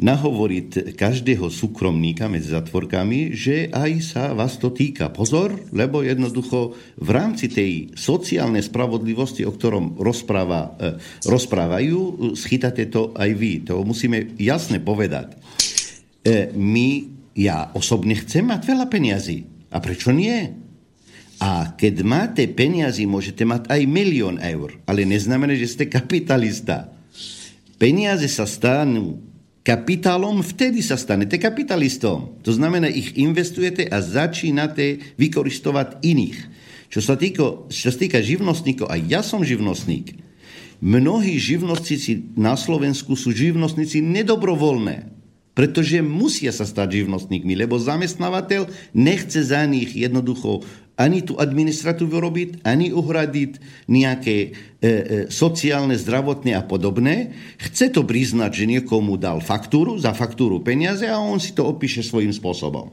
nahovoriť 0.00 0.96
každého 0.96 1.52
súkromníka 1.52 2.24
medzi 2.24 2.56
zatvorkami, 2.56 3.36
že 3.36 3.68
aj 3.68 3.92
sa 4.00 4.24
vás 4.32 4.56
to 4.56 4.72
týka. 4.72 5.12
Pozor, 5.12 5.52
lebo 5.76 6.00
jednoducho 6.00 6.72
v 6.96 7.10
rámci 7.12 7.52
tej 7.52 7.92
sociálnej 7.92 8.64
spravodlivosti, 8.64 9.44
o 9.44 9.52
ktorom 9.52 10.00
rozpráva, 10.00 10.72
e, 10.80 10.96
rozprávajú, 11.28 12.32
schytate 12.32 12.88
to 12.88 13.12
aj 13.12 13.28
vy. 13.36 13.60
To 13.68 13.84
musíme 13.84 14.32
jasne 14.40 14.80
povedať. 14.80 15.36
E, 16.24 16.56
my, 16.56 16.88
ja 17.36 17.68
osobne 17.76 18.16
chcem 18.16 18.48
mať 18.48 18.72
veľa 18.72 18.88
peniazy. 18.88 19.68
A 19.68 19.84
prečo 19.84 20.16
nie? 20.16 20.48
A 21.38 21.70
keď 21.78 22.02
máte 22.02 22.44
peniazy, 22.50 23.06
môžete 23.06 23.46
mať 23.46 23.70
aj 23.70 23.82
milión 23.86 24.42
eur, 24.42 24.74
ale 24.90 25.06
neznamená, 25.06 25.54
že 25.54 25.70
ste 25.70 25.84
kapitalista. 25.86 26.90
Peniaze 27.78 28.26
sa 28.26 28.42
stanú 28.42 29.22
kapitálom, 29.62 30.42
vtedy 30.42 30.82
sa 30.82 30.98
stanete 30.98 31.38
kapitalistom. 31.38 32.42
To 32.42 32.50
znamená, 32.50 32.90
ich 32.90 33.14
investujete 33.14 33.86
a 33.86 34.02
začínate 34.02 35.14
vykoristovať 35.14 36.02
iných. 36.02 36.38
Čo 36.88 37.04
sa, 37.04 37.14
týko, 37.14 37.68
čo 37.68 37.92
sa 37.92 37.98
týka 38.00 38.18
živnostníkov, 38.18 38.88
a 38.88 38.96
ja 38.96 39.20
som 39.20 39.44
živnostník, 39.44 40.18
mnohí 40.80 41.36
živnostníci 41.36 42.34
na 42.34 42.56
Slovensku 42.56 43.12
sú 43.12 43.30
živnostníci 43.30 44.00
nedobrovoľné, 44.00 45.12
pretože 45.52 46.00
musia 46.00 46.48
sa 46.48 46.64
stať 46.64 47.04
živnostníkmi, 47.04 47.52
lebo 47.52 47.76
zamestnávateľ 47.76 48.72
nechce 48.96 49.44
za 49.44 49.62
nich 49.68 49.92
jednoducho 49.92 50.64
ani 50.98 51.22
tú 51.22 51.38
administratívu 51.38 52.10
robiť, 52.18 52.48
ani 52.66 52.90
uhradiť 52.90 53.86
nejaké 53.86 54.36
e, 54.42 54.48
e, 54.82 54.90
sociálne, 55.30 55.94
zdravotné 55.94 56.58
a 56.58 56.66
podobné. 56.66 57.38
Chce 57.62 57.94
to 57.94 58.02
priznať, 58.02 58.50
že 58.50 58.64
niekomu 58.66 59.14
dal 59.14 59.38
faktúru, 59.38 59.94
za 59.94 60.10
faktúru 60.10 60.58
peniaze 60.58 61.06
a 61.06 61.22
on 61.22 61.38
si 61.38 61.54
to 61.54 61.62
opíše 61.70 62.02
svojím 62.02 62.34
spôsobom. 62.34 62.90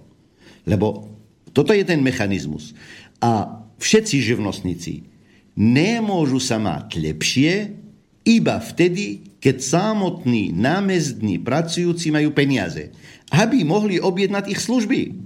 Lebo 0.70 1.10
toto 1.50 1.74
je 1.74 1.82
ten 1.82 2.06
mechanizmus. 2.06 2.78
A 3.18 3.66
všetci 3.82 4.22
živnostníci 4.22 5.10
nemôžu 5.58 6.38
sa 6.38 6.62
mať 6.62 7.02
lepšie 7.02 7.74
iba 8.22 8.62
vtedy, 8.62 9.34
keď 9.42 9.62
samotní 9.62 10.54
námezdní 10.54 11.42
pracujúci 11.42 12.14
majú 12.14 12.34
peniaze, 12.34 12.94
aby 13.34 13.66
mohli 13.66 13.98
objednať 13.98 14.46
ich 14.54 14.62
služby. 14.62 15.25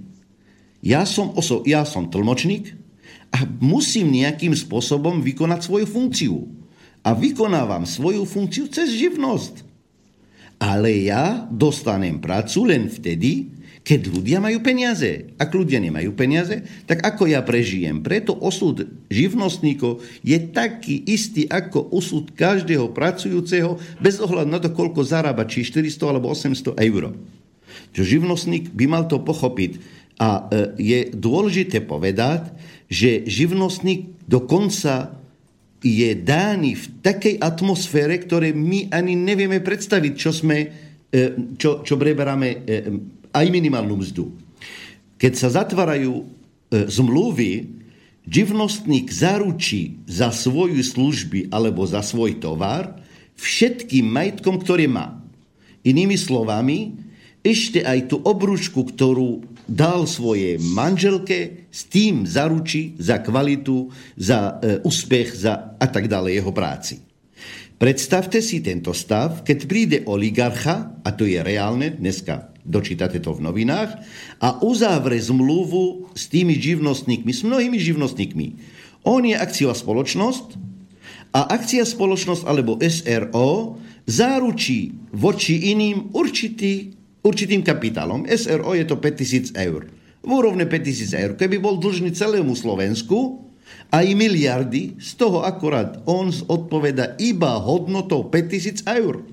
Ja 0.80 1.04
som, 1.04 1.36
oso, 1.36 1.60
ja 1.68 1.84
som 1.84 2.08
tlmočník 2.08 2.72
a 3.30 3.44
musím 3.60 4.16
nejakým 4.16 4.56
spôsobom 4.56 5.20
vykonať 5.20 5.60
svoju 5.64 5.86
funkciu. 5.86 6.36
A 7.00 7.16
vykonávam 7.16 7.88
svoju 7.88 8.28
funkciu 8.28 8.68
cez 8.68 8.92
živnosť. 8.92 9.64
Ale 10.60 10.92
ja 11.08 11.48
dostanem 11.48 12.20
prácu 12.20 12.68
len 12.68 12.92
vtedy, 12.92 13.48
keď 13.80 14.12
ľudia 14.12 14.38
majú 14.44 14.60
peniaze. 14.60 15.32
Ak 15.40 15.56
ľudia 15.56 15.80
nemajú 15.80 16.12
peniaze, 16.12 16.60
tak 16.84 17.00
ako 17.00 17.32
ja 17.32 17.40
prežijem? 17.40 18.04
Preto 18.04 18.36
osud 18.36 18.84
živnostníkov 19.08 20.04
je 20.20 20.36
taký 20.52 21.00
istý 21.08 21.48
ako 21.48 21.88
osud 21.96 22.28
každého 22.36 22.92
pracujúceho, 22.92 23.80
bez 23.96 24.20
ohľadu 24.20 24.50
na 24.52 24.60
to, 24.60 24.68
koľko 24.68 25.00
zarába, 25.00 25.48
či 25.48 25.64
400 25.64 26.12
alebo 26.12 26.28
800 26.28 26.76
eur. 26.76 27.16
Čo 27.96 28.02
živnostník 28.04 28.70
by 28.76 28.84
mal 28.84 29.08
to 29.08 29.16
pochopiť 29.18 29.99
a 30.20 30.28
e, 30.28 30.76
je 30.76 31.00
dôležité 31.16 31.80
povedať, 31.80 32.52
že 32.92 33.24
živnostník 33.24 34.28
dokonca 34.28 35.16
je 35.80 36.12
dány 36.12 36.76
v 36.76 36.84
takej 37.00 37.40
atmosfére, 37.40 38.20
ktoré 38.20 38.52
my 38.52 38.92
ani 38.92 39.16
nevieme 39.16 39.64
predstaviť, 39.64 40.12
čo, 40.12 40.30
sme, 40.36 40.58
e, 41.08 41.18
čo, 41.56 41.80
čo 41.80 41.96
preberáme 41.96 42.48
e, 42.52 42.58
aj 43.32 43.46
minimálnu 43.48 43.96
mzdu. 43.96 44.28
Keď 45.16 45.32
sa 45.32 45.48
zatvárajú 45.64 46.24
zmluvy, 46.70 47.66
živnostník 48.30 49.10
zaručí 49.10 50.00
za 50.06 50.30
svoju 50.30 50.80
služby 50.80 51.50
alebo 51.50 51.82
za 51.84 52.00
svoj 52.00 52.38
tovar 52.38 52.94
všetkým 53.36 54.06
majetkom, 54.06 54.60
ktoré 54.60 54.86
má. 54.86 55.20
Inými 55.82 56.16
slovami, 56.16 56.94
ešte 57.40 57.80
aj 57.80 58.12
tú 58.12 58.16
obručku, 58.20 58.84
ktorú 58.84 59.49
dal 59.70 60.10
svoje 60.10 60.58
manželke, 60.58 61.70
s 61.70 61.86
tým 61.86 62.26
zaručí 62.26 62.98
za 62.98 63.22
kvalitu, 63.22 63.86
za 64.18 64.58
e, 64.58 64.82
úspech 64.82 65.38
za 65.38 65.78
a 65.78 65.86
tak 65.86 66.10
ďalej 66.10 66.42
jeho 66.42 66.50
práci. 66.50 66.94
Predstavte 67.80 68.44
si 68.44 68.60
tento 68.60 68.92
stav, 68.92 69.46
keď 69.46 69.58
príde 69.64 69.98
oligarcha, 70.04 71.00
a 71.00 71.08
to 71.14 71.24
je 71.24 71.40
reálne, 71.40 71.96
dneska 71.96 72.50
dočítate 72.60 73.24
to 73.24 73.32
v 73.32 73.40
novinách, 73.40 73.96
a 74.36 74.60
uzavre 74.60 75.16
zmluvu 75.16 76.12
s 76.12 76.28
tými 76.28 76.60
živnostníkmi, 76.60 77.32
s 77.32 77.40
mnohými 77.40 77.78
živnostníkmi. 77.80 78.46
On 79.08 79.24
je 79.24 79.32
akciová 79.32 79.72
spoločnosť 79.72 80.60
a 81.32 81.56
akcia 81.56 81.88
spoločnosť 81.88 82.42
alebo 82.44 82.76
SRO 82.84 83.80
záručí 84.04 84.92
voči 85.16 85.72
iným 85.72 86.12
určitý, 86.12 86.99
určitým 87.24 87.60
kapitálom. 87.64 88.24
SRO 88.28 88.72
je 88.76 88.84
to 88.84 88.96
5000 88.98 89.56
eur. 89.56 89.88
V 90.20 90.28
úrovne 90.28 90.68
5000 90.68 91.16
eur. 91.16 91.32
Keby 91.36 91.56
bol 91.60 91.80
dlžný 91.80 92.12
celému 92.12 92.52
Slovensku, 92.52 93.48
aj 93.90 94.06
miliardy, 94.14 94.98
z 95.02 95.10
toho 95.18 95.42
akorát 95.42 95.98
on 96.06 96.30
odpoveda 96.30 97.18
iba 97.18 97.58
hodnotou 97.58 98.30
5000 98.30 98.86
eur. 99.02 99.26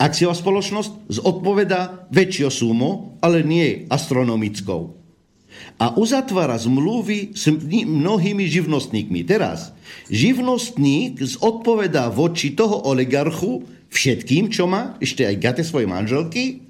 Akciová 0.00 0.32
spoločnosť 0.32 1.12
zodpoveda 1.12 2.08
väčšiu 2.08 2.48
sumu, 2.48 3.20
ale 3.20 3.44
nie 3.44 3.84
astronomickou. 3.92 4.96
A 5.76 5.92
uzatvára 5.92 6.56
zmluvy 6.56 7.36
s 7.36 7.52
mnohými 7.52 8.48
živnostníkmi. 8.48 9.28
Teraz, 9.28 9.76
živnostník 10.08 11.20
zodpovedá 11.20 12.08
voči 12.08 12.56
toho 12.56 12.80
oligarchu 12.88 13.68
všetkým, 13.92 14.48
čo 14.48 14.64
má, 14.64 14.96
ešte 15.04 15.28
aj 15.28 15.36
gate 15.36 15.64
svoje 15.68 15.84
manželky, 15.84 16.69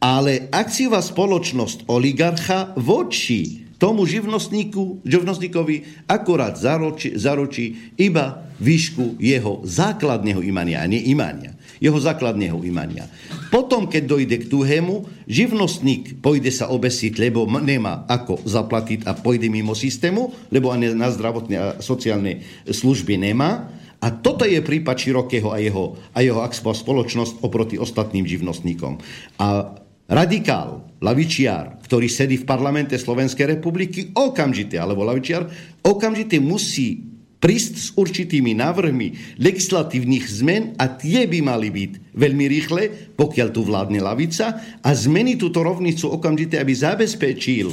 ale 0.00 0.52
akciová 0.52 1.00
spoločnosť 1.00 1.88
oligarcha 1.88 2.76
voči 2.76 3.66
tomu 3.76 4.08
živnostníku, 4.08 5.04
živnostníkovi 5.04 6.08
akorát 6.08 6.56
zaručí, 6.56 7.12
zaručí 7.16 7.92
iba 8.00 8.48
výšku 8.56 9.20
jeho 9.20 9.60
základného 9.64 10.40
imania, 10.40 10.80
a 10.80 10.88
nie 10.88 11.12
imania 11.12 11.56
jeho 11.80 12.00
základného 12.00 12.56
imania. 12.64 13.04
Potom, 13.52 13.86
keď 13.86 14.02
dojde 14.08 14.36
k 14.44 14.50
tuhému, 14.50 15.06
živnostník 15.28 16.18
pôjde 16.24 16.48
sa 16.48 16.72
obesiť, 16.72 17.20
lebo 17.20 17.44
nemá 17.46 18.08
ako 18.08 18.42
zaplatiť 18.42 19.04
a 19.04 19.12
pôjde 19.12 19.52
mimo 19.52 19.76
systému, 19.76 20.32
lebo 20.48 20.72
ani 20.72 20.96
na 20.96 21.12
zdravotné 21.12 21.56
a 21.56 21.66
sociálne 21.84 22.42
služby 22.64 23.20
nemá. 23.20 23.68
A 24.00 24.12
toto 24.12 24.44
je 24.44 24.60
prípad 24.60 24.96
Širokého 24.96 25.52
a 25.52 25.58
jeho, 25.60 25.96
a 26.12 26.20
jeho 26.20 26.40
spoločnosť 26.48 27.40
oproti 27.40 27.80
ostatným 27.80 28.28
živnostníkom. 28.28 29.00
A 29.40 29.72
radikál, 30.06 30.86
lavičiar, 31.02 31.82
ktorý 31.84 32.08
sedí 32.08 32.40
v 32.40 32.48
parlamente 32.48 32.96
Slovenskej 32.96 33.58
republiky, 33.58 34.10
okamžite, 34.14 34.78
alebo 34.78 35.04
lavičiar, 35.04 35.46
okamžite 35.84 36.40
musí 36.40 37.04
prísť 37.36 37.74
s 37.76 37.88
určitými 37.94 38.56
návrhmi 38.56 39.38
legislatívnych 39.38 40.24
zmen 40.24 40.62
a 40.80 40.88
tie 40.88 41.28
by 41.28 41.38
mali 41.44 41.68
byť 41.68 42.16
veľmi 42.16 42.44
rýchle, 42.48 42.82
pokiaľ 43.14 43.48
tu 43.52 43.60
vládne 43.62 44.00
lavica 44.00 44.56
a 44.80 44.90
zmeni 44.96 45.36
túto 45.36 45.60
rovnicu 45.60 46.08
okamžite, 46.08 46.56
aby 46.56 46.72
zabezpečil 46.72 47.68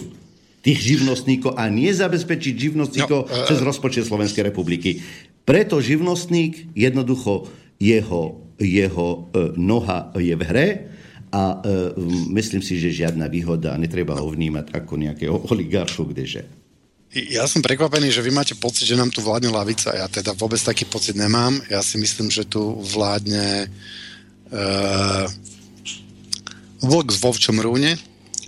tých 0.64 0.80
živnostníkov 0.80 1.56
a 1.56 1.68
nie 1.72 1.92
zabezpečiť 1.92 2.54
živnostníkov 2.56 3.20
no, 3.24 3.28
uh, 3.28 3.48
cez 3.48 3.60
rozpočet 3.60 4.08
Slovenskej 4.08 4.48
republiky. 4.48 5.00
Preto 5.44 5.80
živnostník 5.84 6.72
jednoducho 6.76 7.52
jeho, 7.80 8.40
jeho 8.60 9.08
uh, 9.10 9.52
noha 9.60 10.12
je 10.16 10.36
v 10.36 10.44
hre 10.44 10.68
a 11.34 11.58
uh, 11.58 11.98
myslím 12.30 12.62
si, 12.62 12.78
že 12.78 12.94
žiadna 12.94 13.26
výhoda, 13.26 13.74
netreba 13.82 14.14
ho 14.22 14.30
vnímať 14.30 14.70
ako 14.70 14.94
nejakého 15.02 15.36
oligarchu, 15.50 16.06
kdeže. 16.14 16.46
Ja 17.14 17.46
som 17.46 17.62
prekvapený, 17.62 18.10
že 18.10 18.26
vy 18.26 18.34
máte 18.34 18.58
pocit, 18.58 18.90
že 18.90 18.98
nám 18.98 19.14
tu 19.14 19.22
vládne 19.22 19.54
lavica. 19.54 19.94
Ja 19.94 20.10
teda 20.10 20.34
vôbec 20.34 20.58
taký 20.62 20.86
pocit 20.90 21.14
nemám. 21.14 21.58
Ja 21.70 21.86
si 21.86 22.02
myslím, 22.02 22.34
že 22.34 22.46
tu 22.46 22.78
vládne 22.82 23.70
uh, 24.50 25.26
vlk 26.82 27.14
v 27.14 27.22
vovčom 27.22 27.58
rúne, 27.62 28.02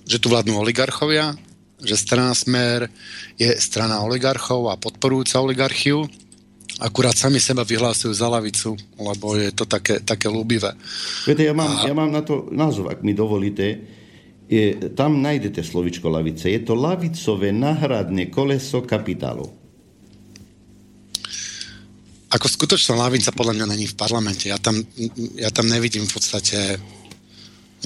že 0.06 0.18
tu 0.18 0.34
vládnu 0.34 0.57
oligarchovia, 0.57 1.38
že 1.82 1.94
strana 1.94 2.34
Smer 2.34 2.90
je 3.38 3.53
strana 3.62 4.02
oligarchov 4.02 4.74
a 4.74 4.82
podporujúca 4.82 5.45
oligarchiu. 5.45 6.10
Akurát 6.76 7.15
sami 7.15 7.39
seba 7.39 7.64
vyhlásujú 7.64 8.11
za 8.11 8.27
lavicu, 8.27 8.76
lebo 8.99 9.39
je 9.39 9.47
to 9.56 9.64
také, 9.64 10.03
také 10.03 10.27
ľúbivé. 10.27 10.76
Viete, 11.23 11.47
ja 11.47 11.56
mám, 11.56 11.72
a... 11.72 11.88
ja 11.88 11.95
mám 11.95 12.11
na 12.11 12.19
to 12.19 12.52
názov, 12.52 12.91
ak 12.91 12.99
mi 12.99 13.15
dovolíte 13.15 13.95
je, 14.45 14.93
tam 14.93 15.22
nájdete 15.22 15.64
slovičko 15.65 16.10
lavice. 16.10 16.49
Je 16.49 16.61
to 16.61 16.77
lavicové 16.77 17.49
náhradné 17.49 18.30
koleso 18.30 18.85
kapitálu. 18.85 19.49
Ako 22.30 22.45
skutočná 22.52 22.99
lavica 22.99 23.31
podľa 23.31 23.53
mňa 23.57 23.65
není 23.73 23.88
v 23.89 23.95
parlamente. 23.95 24.52
Ja 24.52 24.60
tam, 24.60 24.84
ja 25.39 25.49
tam 25.49 25.72
nevidím 25.72 26.03
v 26.06 26.14
podstate 26.14 26.77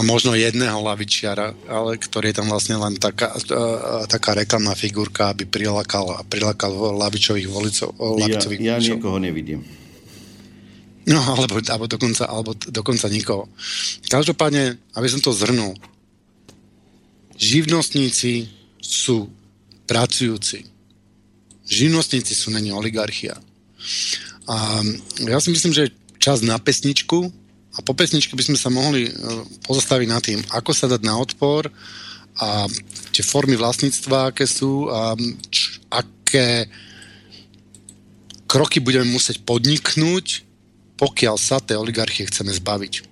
možno 0.04 0.36
jedného 0.36 0.80
lavičiara, 0.80 1.56
ale 1.68 2.00
ktorý 2.00 2.32
je 2.32 2.38
tam 2.40 2.48
vlastne 2.52 2.80
len 2.80 2.96
taká, 2.96 3.36
uh, 3.36 4.06
taká 4.08 4.36
reklamná 4.38 4.76
figurka, 4.76 5.32
aby 5.32 5.44
prilákal, 5.48 6.24
prilákal 6.28 6.72
lavičových 7.00 7.48
volicov. 7.52 7.96
Lavicových 7.98 8.60
ja, 8.60 8.78
ja 8.80 8.96
niekoho 8.96 9.20
nevidím. 9.20 9.64
No, 11.10 11.18
alebo, 11.26 11.58
alebo, 11.58 11.86
dokonca, 11.90 12.30
alebo 12.30 12.54
dokonca 12.54 13.10
nikoho. 13.10 13.50
Každopádne, 14.06 14.78
aby 14.94 15.08
som 15.10 15.18
to 15.18 15.34
zhrnul, 15.34 15.74
živnostníci 17.34 18.46
sú 18.78 19.26
pracujúci. 19.90 20.70
Živnostníci 21.66 22.38
sú 22.38 22.54
není 22.54 22.70
oligarchia. 22.70 23.42
A 24.46 24.86
ja 25.26 25.38
si 25.42 25.50
myslím, 25.50 25.74
že 25.74 25.94
čas 26.22 26.46
na 26.46 26.62
pesničku 26.62 27.32
a 27.76 27.80
po 27.86 27.94
pesničke 27.94 28.34
by 28.34 28.44
sme 28.44 28.58
sa 28.58 28.74
mohli 28.74 29.06
e, 29.08 29.12
pozastaviť 29.66 30.08
nad 30.10 30.22
tým, 30.24 30.40
ako 30.50 30.72
sa 30.74 30.90
dať 30.90 31.02
na 31.06 31.16
odpor 31.22 31.70
a 32.40 32.66
tie 33.14 33.22
formy 33.22 33.60
vlastníctva, 33.60 34.32
aké 34.34 34.50
sú 34.50 34.90
a 34.90 35.14
č, 35.52 35.84
aké 35.92 36.66
kroky 38.50 38.82
budeme 38.82 39.06
musieť 39.14 39.46
podniknúť, 39.46 40.48
pokiaľ 40.98 41.36
sa 41.38 41.62
tej 41.62 41.78
oligarchie 41.78 42.26
chceme 42.26 42.50
zbaviť. 42.50 43.06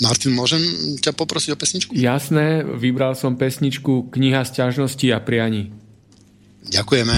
Martin, 0.00 0.32
môžem 0.32 0.62
ťa 1.04 1.12
poprosiť 1.12 1.52
o 1.52 1.60
pesničku? 1.60 1.90
Jasné, 1.92 2.64
vybral 2.64 3.12
som 3.12 3.36
pesničku 3.36 4.08
Kniha 4.08 4.40
sťažnosti 4.40 5.04
a 5.12 5.20
prianí. 5.20 5.68
Ďakujeme. 6.72 7.16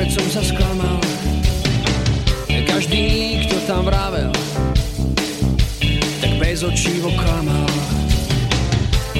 Opäť 0.00 0.16
som 0.16 0.40
sa 0.40 0.40
sklamal. 0.40 0.96
Každý, 2.48 3.36
kto 3.44 3.56
tam 3.68 3.84
vravel, 3.84 4.32
bez 6.40 6.64
očí 6.64 7.04
klamal. 7.04 7.68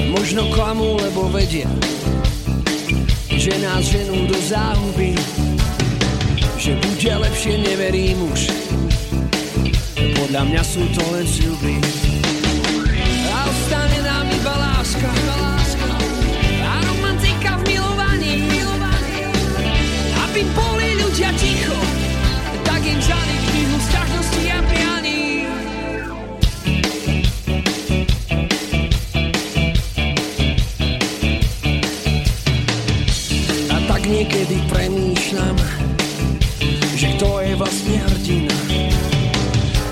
Možno 0.09 0.49
klamú, 0.49 0.97
lebo 0.97 1.29
vedia, 1.29 1.69
že 3.29 3.53
nás 3.61 3.93
ženú 3.93 4.25
do 4.25 4.33
záhuby, 4.41 5.13
že 6.57 6.73
bude 6.73 7.13
lepšie, 7.29 7.61
neverím 7.61 8.17
už. 8.33 8.49
Podľa 10.17 10.49
mňa 10.49 10.63
sú 10.65 10.81
to 10.97 11.03
len 11.13 11.29
sľuby. 11.29 11.77
A 13.29 13.37
ostane 13.45 14.01
nám 14.01 14.25
iba 14.33 14.53
láska, 14.57 15.40
Aby 20.41 20.57
boli 20.57 20.89
ľudia 20.97 21.29
ticho, 21.37 21.77
tak 22.65 22.81
im 22.81 22.97
žali 22.97 23.35
knihu 23.45 23.77
sťažnosti 23.77 24.43
a 24.49 24.59
prianí. 24.65 25.21
niekedy 34.09 34.57
premýšľam, 34.65 35.57
že 36.97 37.07
kto 37.21 37.29
je 37.45 37.53
vlastne 37.53 37.95
hrdina. 38.01 38.57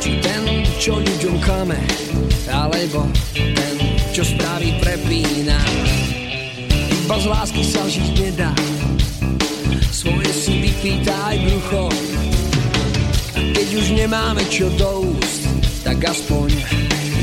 Či 0.01 0.17
ten, 0.17 0.65
čo 0.81 0.97
ľuďom 0.97 1.45
klame, 1.45 1.77
alebo 2.49 3.05
ten, 3.37 3.75
čo 4.17 4.25
správy 4.25 4.73
prepína. 4.81 5.61
Iba 7.05 7.21
z 7.21 7.25
lásky 7.29 7.61
sa 7.61 7.85
žiť 7.85 8.07
nedá, 8.17 8.49
si 10.49 10.57
vypýta 10.65 11.13
aj 11.29 11.37
brucho. 11.45 11.83
A 13.37 13.39
keď 13.53 13.67
už 13.69 13.85
nemáme 13.93 14.41
čo 14.49 14.65
do 14.81 15.13
úst, 15.13 15.45
tak 15.85 16.01
aspoň 16.01 16.49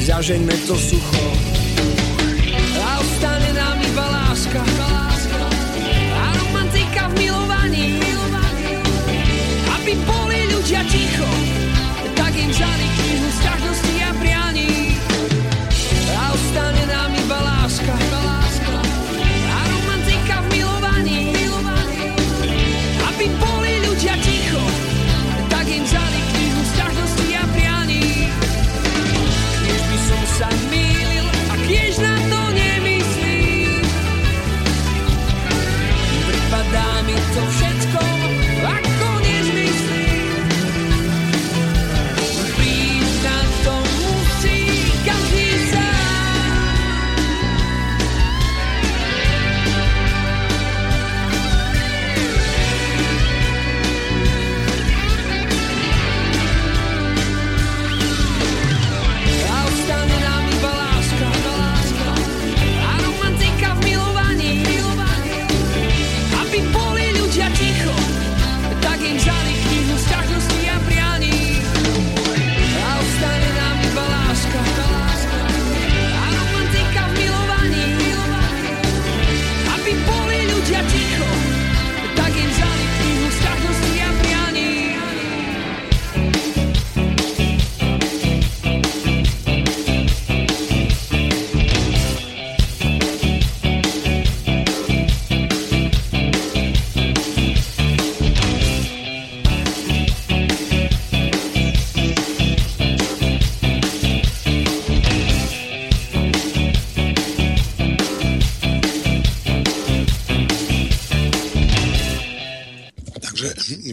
zažeňme 0.07 0.55
to 0.71 0.79
sucho. 0.79 1.27
A 2.87 3.03
láska, 3.99 4.63
láska 4.63 5.43
a 6.15 6.27
romantika 6.39 7.11
v 7.11 7.15
milovaní. 7.19 7.99
Aby 9.75 9.93
boli 10.07 10.39
ľudia 10.55 10.87
ticho, 10.87 11.31
tak 12.15 12.31
im 12.31 12.51
vzali 12.55 12.87
knihu 12.95 13.29
sťažnosti 13.43 13.96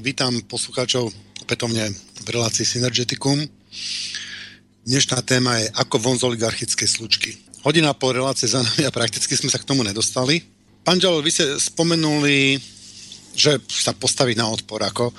vítam 0.04 0.36
poslucháčov 0.52 1.16
opätovne 1.48 1.88
v 1.96 2.28
relácii 2.28 2.68
Synergeticum. 2.68 3.40
Dnešná 4.84 5.24
téma 5.24 5.64
je 5.64 5.72
ako 5.80 5.96
von 5.96 6.20
z 6.20 6.28
oligarchickej 6.28 6.90
slučky. 6.92 7.40
Hodina 7.64 7.96
po 7.96 8.12
relácie 8.12 8.52
za 8.52 8.60
nami 8.60 8.84
a 8.84 8.92
prakticky 8.92 9.32
sme 9.40 9.48
sa 9.48 9.64
k 9.64 9.64
tomu 9.64 9.80
nedostali. 9.80 10.44
Pán 10.84 11.00
Žalo, 11.00 11.24
vy 11.24 11.32
ste 11.32 11.56
spomenuli, 11.56 12.60
že 13.32 13.64
sa 13.72 13.96
postaviť 13.96 14.36
na 14.44 14.52
odpor. 14.52 14.84
Ako 14.84 15.16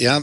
ja 0.00 0.16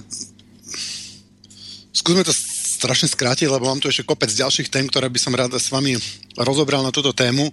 skúsme 1.94 2.26
to 2.26 2.34
strašne 2.34 3.14
skrátiť, 3.14 3.46
lebo 3.46 3.70
mám 3.70 3.78
tu 3.78 3.94
ešte 3.94 4.10
kopec 4.10 4.34
ďalších 4.34 4.74
tém, 4.74 4.90
ktoré 4.90 5.06
by 5.06 5.22
som 5.22 5.38
rád 5.38 5.54
s 5.54 5.70
vami 5.70 6.02
rozobral 6.34 6.82
na 6.82 6.90
túto 6.90 7.14
tému. 7.14 7.46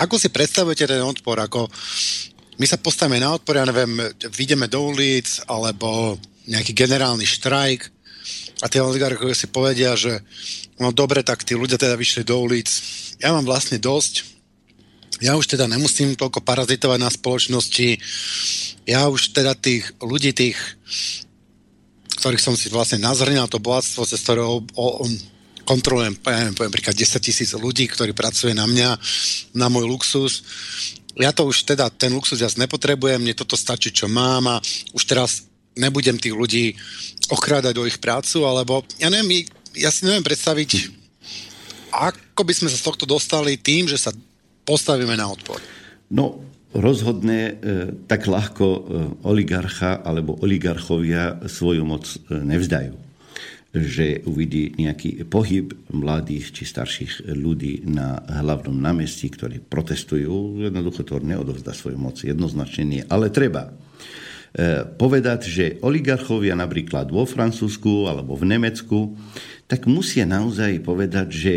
Ako 0.00 0.16
si 0.16 0.32
predstavujete 0.32 0.88
ten 0.88 1.04
odpor? 1.04 1.36
Ako 1.36 1.68
my 2.54 2.66
sa 2.70 2.78
postavíme 2.78 3.18
na 3.18 3.34
odpor, 3.34 3.58
ja 3.58 3.66
neviem, 3.66 3.98
vyjdeme 4.30 4.70
do 4.70 4.94
ulic, 4.94 5.42
alebo 5.50 6.14
nejaký 6.46 6.76
generálny 6.76 7.26
štrajk 7.26 7.90
a 8.62 8.70
tie 8.70 8.80
oligarchovia 8.84 9.34
si 9.34 9.50
povedia, 9.50 9.98
že 9.98 10.22
no 10.78 10.94
dobre, 10.94 11.26
tak 11.26 11.42
tí 11.42 11.58
ľudia 11.58 11.80
teda 11.80 11.98
vyšli 11.98 12.22
do 12.22 12.38
ulic. 12.38 12.68
Ja 13.18 13.34
mám 13.34 13.44
vlastne 13.48 13.82
dosť. 13.82 14.36
Ja 15.22 15.34
už 15.38 15.46
teda 15.50 15.66
nemusím 15.66 16.14
toľko 16.14 16.42
parazitovať 16.42 16.98
na 17.00 17.10
spoločnosti. 17.10 17.98
Ja 18.86 19.08
už 19.10 19.34
teda 19.34 19.58
tých 19.58 19.90
ľudí, 19.98 20.34
tých, 20.34 20.58
ktorých 22.22 22.42
som 22.42 22.54
si 22.54 22.70
vlastne 22.70 23.02
nazhrňal 23.02 23.50
to 23.50 23.62
bohatstvo, 23.62 24.06
cez 24.06 24.20
ktoré 24.22 24.42
o, 24.42 24.62
o, 24.62 24.86
kontrolujem, 25.64 26.12
ja 26.28 26.44
neviem, 26.44 26.54
poviem 26.54 26.74
príklad 26.74 26.98
10 26.98 27.18
tisíc 27.24 27.50
ľudí, 27.56 27.88
ktorí 27.88 28.12
pracuje 28.12 28.52
na 28.52 28.68
mňa, 28.68 28.90
na 29.56 29.66
môj 29.72 29.88
luxus 29.88 30.44
ja 31.18 31.30
to 31.30 31.46
už 31.46 31.66
teda, 31.66 31.90
ten 31.90 32.10
luxus 32.10 32.42
ja 32.42 32.50
nepotrebujem, 32.50 33.22
mne 33.22 33.34
toto 33.38 33.54
stačí, 33.54 33.94
čo 33.94 34.10
mám 34.10 34.46
a 34.50 34.56
už 34.94 35.02
teraz 35.06 35.46
nebudem 35.78 36.18
tých 36.18 36.34
ľudí 36.34 36.64
okrádať 37.30 37.74
o 37.78 37.86
ich 37.86 37.98
prácu, 37.98 38.46
alebo 38.46 38.82
ja 38.98 39.10
neviem, 39.10 39.46
ja 39.74 39.90
si 39.90 40.06
neviem 40.06 40.26
predstaviť, 40.26 40.90
ako 41.94 42.42
by 42.42 42.52
sme 42.54 42.68
sa 42.70 42.78
z 42.78 42.86
tohto 42.86 43.06
dostali 43.06 43.58
tým, 43.58 43.86
že 43.86 43.98
sa 43.98 44.10
postavíme 44.66 45.14
na 45.14 45.30
odpor. 45.30 45.62
No, 46.10 46.42
rozhodne 46.74 47.40
e, 47.46 47.54
tak 48.10 48.26
ľahko 48.26 48.66
e, 48.66 48.80
oligarcha 49.22 50.02
alebo 50.02 50.34
oligarchovia 50.42 51.46
svoju 51.46 51.86
moc 51.86 52.06
e, 52.06 52.34
nevzdajú 52.34 53.03
že 53.74 54.22
uvidí 54.22 54.78
nejaký 54.78 55.26
pohyb 55.26 55.74
mladých 55.90 56.54
či 56.54 56.62
starších 56.62 57.26
ľudí 57.34 57.82
na 57.90 58.22
hlavnom 58.22 58.78
námestí, 58.78 59.26
ktorí 59.26 59.58
protestujú, 59.66 60.62
jednoducho 60.62 61.02
to 61.02 61.18
neodovzdá 61.18 61.74
svoju 61.74 61.98
moc. 61.98 62.22
Jednoznačne 62.22 62.84
nie. 62.86 63.02
Ale 63.10 63.34
treba 63.34 63.74
povedať, 64.94 65.40
že 65.50 65.64
oligarchovia 65.82 66.54
napríklad 66.54 67.10
vo 67.10 67.26
Francúzsku 67.26 68.06
alebo 68.06 68.38
v 68.38 68.54
Nemecku, 68.54 69.18
tak 69.66 69.90
musia 69.90 70.22
naozaj 70.22 70.78
povedať, 70.78 71.28
že, 71.34 71.56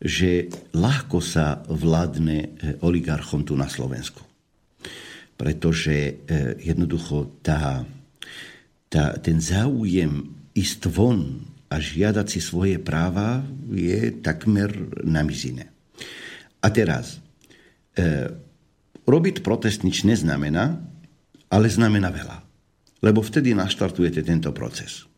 že 0.00 0.48
ľahko 0.72 1.20
sa 1.20 1.60
vládne 1.68 2.56
oligarchom 2.80 3.44
tu 3.44 3.52
na 3.60 3.68
Slovensku. 3.68 4.24
Pretože 5.36 6.24
jednoducho 6.64 7.44
tá, 7.44 7.84
tá, 8.88 9.20
ten 9.20 9.36
záujem 9.36 10.40
ísť 10.52 10.88
von 10.92 11.48
a 11.72 11.80
žiadať 11.80 12.26
si 12.28 12.40
svoje 12.44 12.76
práva 12.76 13.40
je 13.72 14.12
takmer 14.20 14.68
na 15.02 15.24
mizine. 15.24 15.72
A 16.60 16.68
teraz, 16.68 17.18
e, 17.96 18.28
robiť 19.08 19.40
protest 19.40 19.82
nič 19.82 20.04
neznamená, 20.04 20.78
ale 21.48 21.66
znamená 21.72 22.12
veľa. 22.12 22.38
Lebo 23.02 23.24
vtedy 23.24 23.56
naštartujete 23.56 24.22
tento 24.22 24.54
proces. 24.54 25.08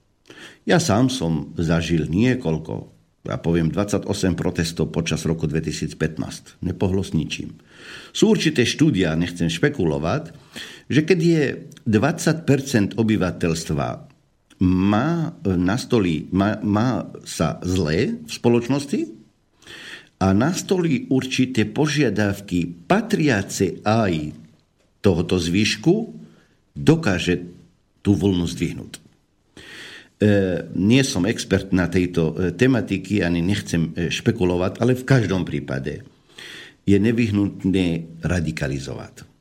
Ja 0.65 0.81
sám 0.81 1.12
som 1.12 1.52
zažil 1.61 2.09
niekoľko, 2.09 2.94
ja 3.28 3.36
poviem 3.40 3.69
28 3.73 4.09
protestov 4.36 4.93
počas 4.93 5.24
roku 5.28 5.44
2015. 5.44 6.61
Nepohlo 6.65 7.05
s 7.05 7.12
ničím. 7.12 7.56
Sú 8.12 8.32
určité 8.32 8.65
štúdia, 8.65 9.16
nechcem 9.16 9.48
špekulovať, 9.48 10.32
že 10.89 11.01
keď 11.05 11.19
je 11.20 11.43
20% 11.89 12.97
obyvateľstva 12.97 14.14
má, 14.63 15.35
nastolí, 15.43 16.31
má, 16.31 16.61
má 16.63 17.11
sa 17.27 17.59
zlé 17.67 18.23
v 18.23 18.31
spoločnosti 18.31 19.01
a 20.23 20.31
nastolí 20.31 21.11
určité 21.11 21.67
požiadavky 21.67 22.87
patriace 22.87 23.83
aj 23.83 24.31
tohoto 25.03 25.37
zvyšku, 25.37 25.95
dokáže 26.75 27.45
tú 28.01 28.15
vlnu 28.15 28.47
zdvihnúť. 28.47 28.93
E, 28.95 29.01
nie 30.79 31.03
som 31.03 31.27
expert 31.27 31.75
na 31.75 31.91
tejto 31.91 32.55
tematiky, 32.55 33.21
ani 33.21 33.43
nechcem 33.43 33.91
špekulovať, 34.09 34.79
ale 34.81 34.95
v 34.95 35.05
každom 35.05 35.43
prípade 35.43 36.07
je 36.87 36.97
nevyhnutné 36.97 38.21
radikalizovať 38.23 39.34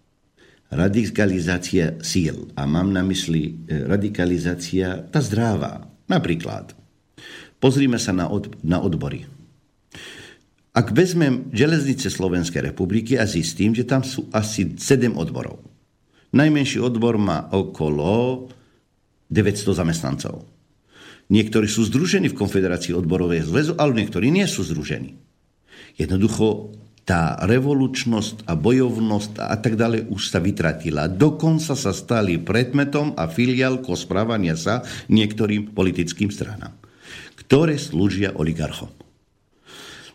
radikalizácia 0.73 2.01
síl. 2.01 2.49
A 2.57 2.65
mám 2.65 2.89
na 2.89 3.05
mysli 3.05 3.63
radikalizácia 3.69 5.05
tá 5.09 5.21
zdravá. 5.21 5.87
Napríklad, 6.09 6.75
pozrime 7.61 8.01
sa 8.01 8.11
na, 8.11 8.27
od, 8.27 8.51
na 8.65 8.81
odbory. 8.81 9.29
Ak 10.73 10.89
vezmem 10.89 11.53
železnice 11.53 12.09
Slovenskej 12.09 12.73
republiky 12.73 13.13
a 13.13 13.29
zistím, 13.29 13.77
že 13.77 13.85
tam 13.85 14.01
sú 14.01 14.25
asi 14.33 14.73
7 14.73 15.13
odborov. 15.13 15.61
Najmenší 16.33 16.81
odbor 16.81 17.21
má 17.21 17.45
okolo 17.53 18.49
900 19.29 19.79
zamestnancov. 19.79 20.49
Niektorí 21.29 21.69
sú 21.69 21.85
združení 21.85 22.33
v 22.33 22.39
Konfederácii 22.41 22.97
odborovej 22.97 23.45
zväzu, 23.45 23.73
ale 23.77 24.01
niektorí 24.01 24.33
nie 24.33 24.49
sú 24.49 24.65
združení. 24.65 25.13
Jednoducho 25.93 26.73
tá 27.03 27.35
revolučnosť 27.43 28.47
a 28.47 28.55
bojovnosť 28.55 29.31
a 29.43 29.55
tak 29.59 29.75
ďalej 29.75 30.07
už 30.07 30.21
sa 30.31 30.39
vytratila. 30.39 31.11
Dokonca 31.11 31.75
sa 31.75 31.91
stali 31.91 32.39
predmetom 32.39 33.11
a 33.19 33.27
filiálkou 33.27 33.91
správania 33.99 34.55
sa 34.55 34.87
niektorým 35.11 35.75
politickým 35.75 36.31
stranám, 36.31 36.71
ktoré 37.35 37.75
slúžia 37.75 38.31
oligarchom. 38.31 38.87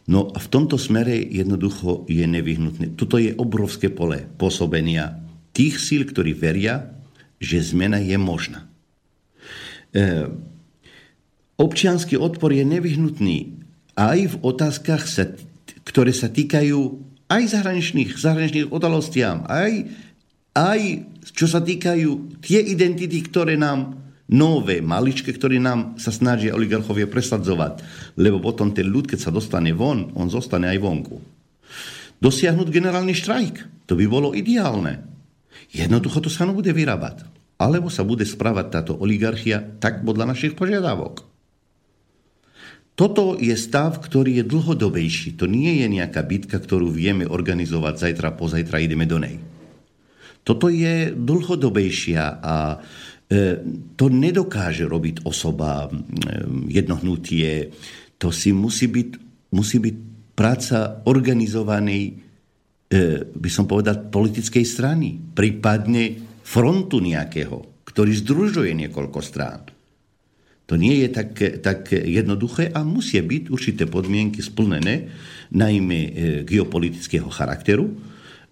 No 0.09 0.32
a 0.32 0.40
v 0.40 0.48
tomto 0.48 0.81
smere 0.81 1.20
jednoducho 1.20 2.09
je 2.09 2.24
nevyhnutné. 2.24 2.97
Tuto 2.97 3.20
je 3.20 3.36
obrovské 3.36 3.93
pole 3.93 4.24
pôsobenia 4.40 5.20
tých 5.52 5.77
síl, 5.77 6.09
ktorí 6.09 6.32
veria, 6.32 6.97
že 7.36 7.60
zmena 7.60 8.01
je 8.01 8.16
možná. 8.16 8.65
E, 9.93 10.32
občianský 11.60 12.16
odpor 12.16 12.56
je 12.56 12.65
nevyhnutný 12.65 13.60
aj 14.01 14.19
v 14.32 14.36
otázkach, 14.40 15.05
sa, 15.05 15.28
ktoré 15.89 16.12
sa 16.12 16.28
týkajú 16.28 16.81
aj 17.32 17.43
zahraničných, 17.56 18.20
zahraničných 18.20 18.69
udalostiam, 18.69 19.48
aj, 19.48 19.89
aj 20.52 20.81
čo 21.32 21.48
sa 21.48 21.65
týkajú 21.65 22.40
tie 22.44 22.60
identity, 22.60 23.24
ktoré 23.24 23.56
nám 23.56 23.97
nové, 24.28 24.85
maličké, 24.85 25.32
ktoré 25.32 25.56
nám 25.56 25.97
sa 25.97 26.12
snažia 26.12 26.52
oligarchovia 26.52 27.09
presadzovať. 27.09 27.81
Lebo 28.20 28.40
potom 28.40 28.73
ten 28.77 28.89
ľud, 28.89 29.09
keď 29.09 29.28
sa 29.28 29.31
dostane 29.32 29.73
von, 29.73 30.12
on 30.12 30.28
zostane 30.28 30.69
aj 30.69 30.78
vonku. 30.81 31.16
Dosiahnuť 32.20 32.69
generálny 32.69 33.16
štrajk, 33.16 33.89
to 33.89 33.97
by 33.97 34.05
bolo 34.05 34.36
ideálne. 34.36 35.05
Jednoducho 35.73 36.24
to 36.24 36.28
sa 36.32 36.44
nebude 36.48 36.73
vyrábať. 36.73 37.24
Alebo 37.59 37.90
sa 37.90 38.06
bude 38.06 38.23
správať 38.23 38.66
táto 38.70 38.93
oligarchia 38.97 39.60
tak 39.82 40.06
podľa 40.06 40.32
našich 40.32 40.55
požiadavok. 40.55 41.27
Toto 42.99 43.39
je 43.39 43.55
stav, 43.55 44.03
ktorý 44.03 44.43
je 44.43 44.45
dlhodobejší. 44.51 45.39
To 45.39 45.47
nie 45.47 45.79
je 45.79 45.87
nejaká 45.87 46.27
bitka, 46.27 46.59
ktorú 46.59 46.91
vieme 46.91 47.23
organizovať 47.31 47.95
zajtra, 48.11 48.35
pozajtra 48.35 48.83
ideme 48.83 49.07
do 49.07 49.23
nej. 49.23 49.39
Toto 50.43 50.66
je 50.66 51.15
dlhodobejšia 51.15 52.43
a 52.43 52.83
E, 53.29 53.61
to 53.93 54.09
nedokáže 54.09 54.89
robiť 54.89 55.29
osoba 55.29 55.85
e, 55.85 55.89
jednohnutie. 56.73 57.69
To 58.16 58.33
si 58.33 58.57
musí 58.57 58.89
byť, 58.89 59.09
musí 59.53 59.77
byť 59.85 59.97
práca 60.33 61.05
organizovanej, 61.05 62.03
e, 62.09 62.12
by 63.29 63.51
som 63.53 63.69
povedal, 63.69 64.09
politickej 64.09 64.65
strany. 64.65 65.20
Prípadne 65.20 66.16
frontu 66.41 67.05
nejakého, 67.05 67.85
ktorý 67.85 68.16
združuje 68.16 68.73
niekoľko 68.73 69.20
strán. 69.20 69.69
To 70.69 70.77
nie 70.77 71.01
je 71.01 71.09
tak, 71.09 71.32
tak 71.65 71.97
jednoduché 71.97 72.69
a 72.69 72.85
musia 72.85 73.24
byť 73.24 73.49
určité 73.49 73.89
podmienky 73.89 74.45
splnené, 74.45 75.09
najmä 75.49 76.01
geopolitického 76.45 77.32
charakteru, 77.32 77.89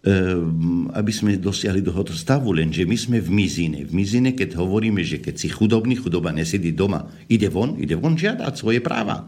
Ehm, 0.06 0.86
aby 0.94 1.10
sme 1.10 1.34
dosiahli 1.34 1.82
do 1.82 1.90
tohoto 1.90 2.14
stavu, 2.14 2.54
lenže 2.54 2.86
my 2.86 2.94
sme 2.94 3.18
v 3.18 3.26
mizine. 3.26 3.82
V 3.82 3.90
mizine, 3.90 4.38
keď 4.38 4.54
hovoríme, 4.54 5.02
že 5.02 5.18
keď 5.18 5.34
si 5.34 5.50
chudobný, 5.50 5.98
chudoba 5.98 6.30
nesedí 6.30 6.70
doma, 6.70 7.10
ide 7.26 7.50
von, 7.50 7.74
ide 7.74 7.98
von 7.98 8.14
žiadať 8.14 8.54
svoje 8.54 8.78
práva. 8.78 9.26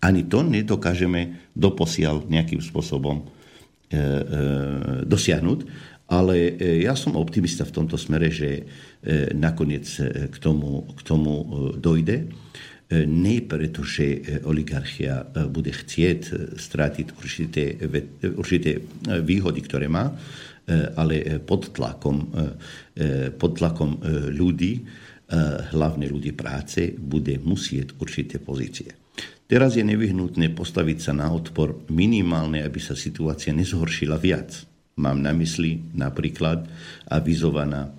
Ani 0.00 0.24
to 0.24 0.40
nedokážeme 0.40 1.52
doposiaľ 1.52 2.32
nejakým 2.32 2.64
spôsobom 2.64 3.20
e, 3.20 3.24
e, 3.92 4.00
dosiahnuť, 5.04 5.58
ale 6.08 6.56
e, 6.56 6.88
ja 6.88 6.96
som 6.96 7.12
optimista 7.12 7.68
v 7.68 7.76
tomto 7.76 8.00
smere, 8.00 8.32
že 8.32 8.64
nakoniec 9.34 9.86
k 10.30 10.36
tomu, 10.42 10.82
k 10.98 11.00
tomu 11.06 11.34
dojde. 11.78 12.26
E, 12.86 13.02
nie 13.02 13.42
preto, 13.42 13.82
že 13.82 14.04
e, 14.06 14.18
oligarchia 14.46 15.26
e, 15.26 15.50
bude 15.50 15.74
chcieť 15.74 16.54
strátiť 16.54 17.06
určité, 17.18 17.74
určité 18.38 18.78
výhody, 19.26 19.60
ktoré 19.62 19.90
má, 19.90 20.14
ale 20.98 21.38
pod 21.46 21.70
tlakom, 21.78 22.26
pod 23.38 23.52
tlakom 23.54 24.02
ľudí, 24.34 24.82
hlavne 25.70 26.10
ľudí 26.10 26.34
práce, 26.34 26.90
bude 26.90 27.38
musieť 27.38 27.94
určité 28.02 28.42
pozície. 28.42 28.90
Teraz 29.46 29.78
je 29.78 29.86
nevyhnutné 29.86 30.50
postaviť 30.58 30.98
sa 30.98 31.14
na 31.14 31.30
odpor 31.30 31.86
minimálne, 31.86 32.66
aby 32.66 32.82
sa 32.82 32.98
situácia 32.98 33.54
nezhoršila 33.54 34.18
viac. 34.18 34.66
Mám 34.98 35.22
na 35.22 35.30
mysli 35.38 35.86
napríklad 35.94 36.66
avizovaná 37.14 37.94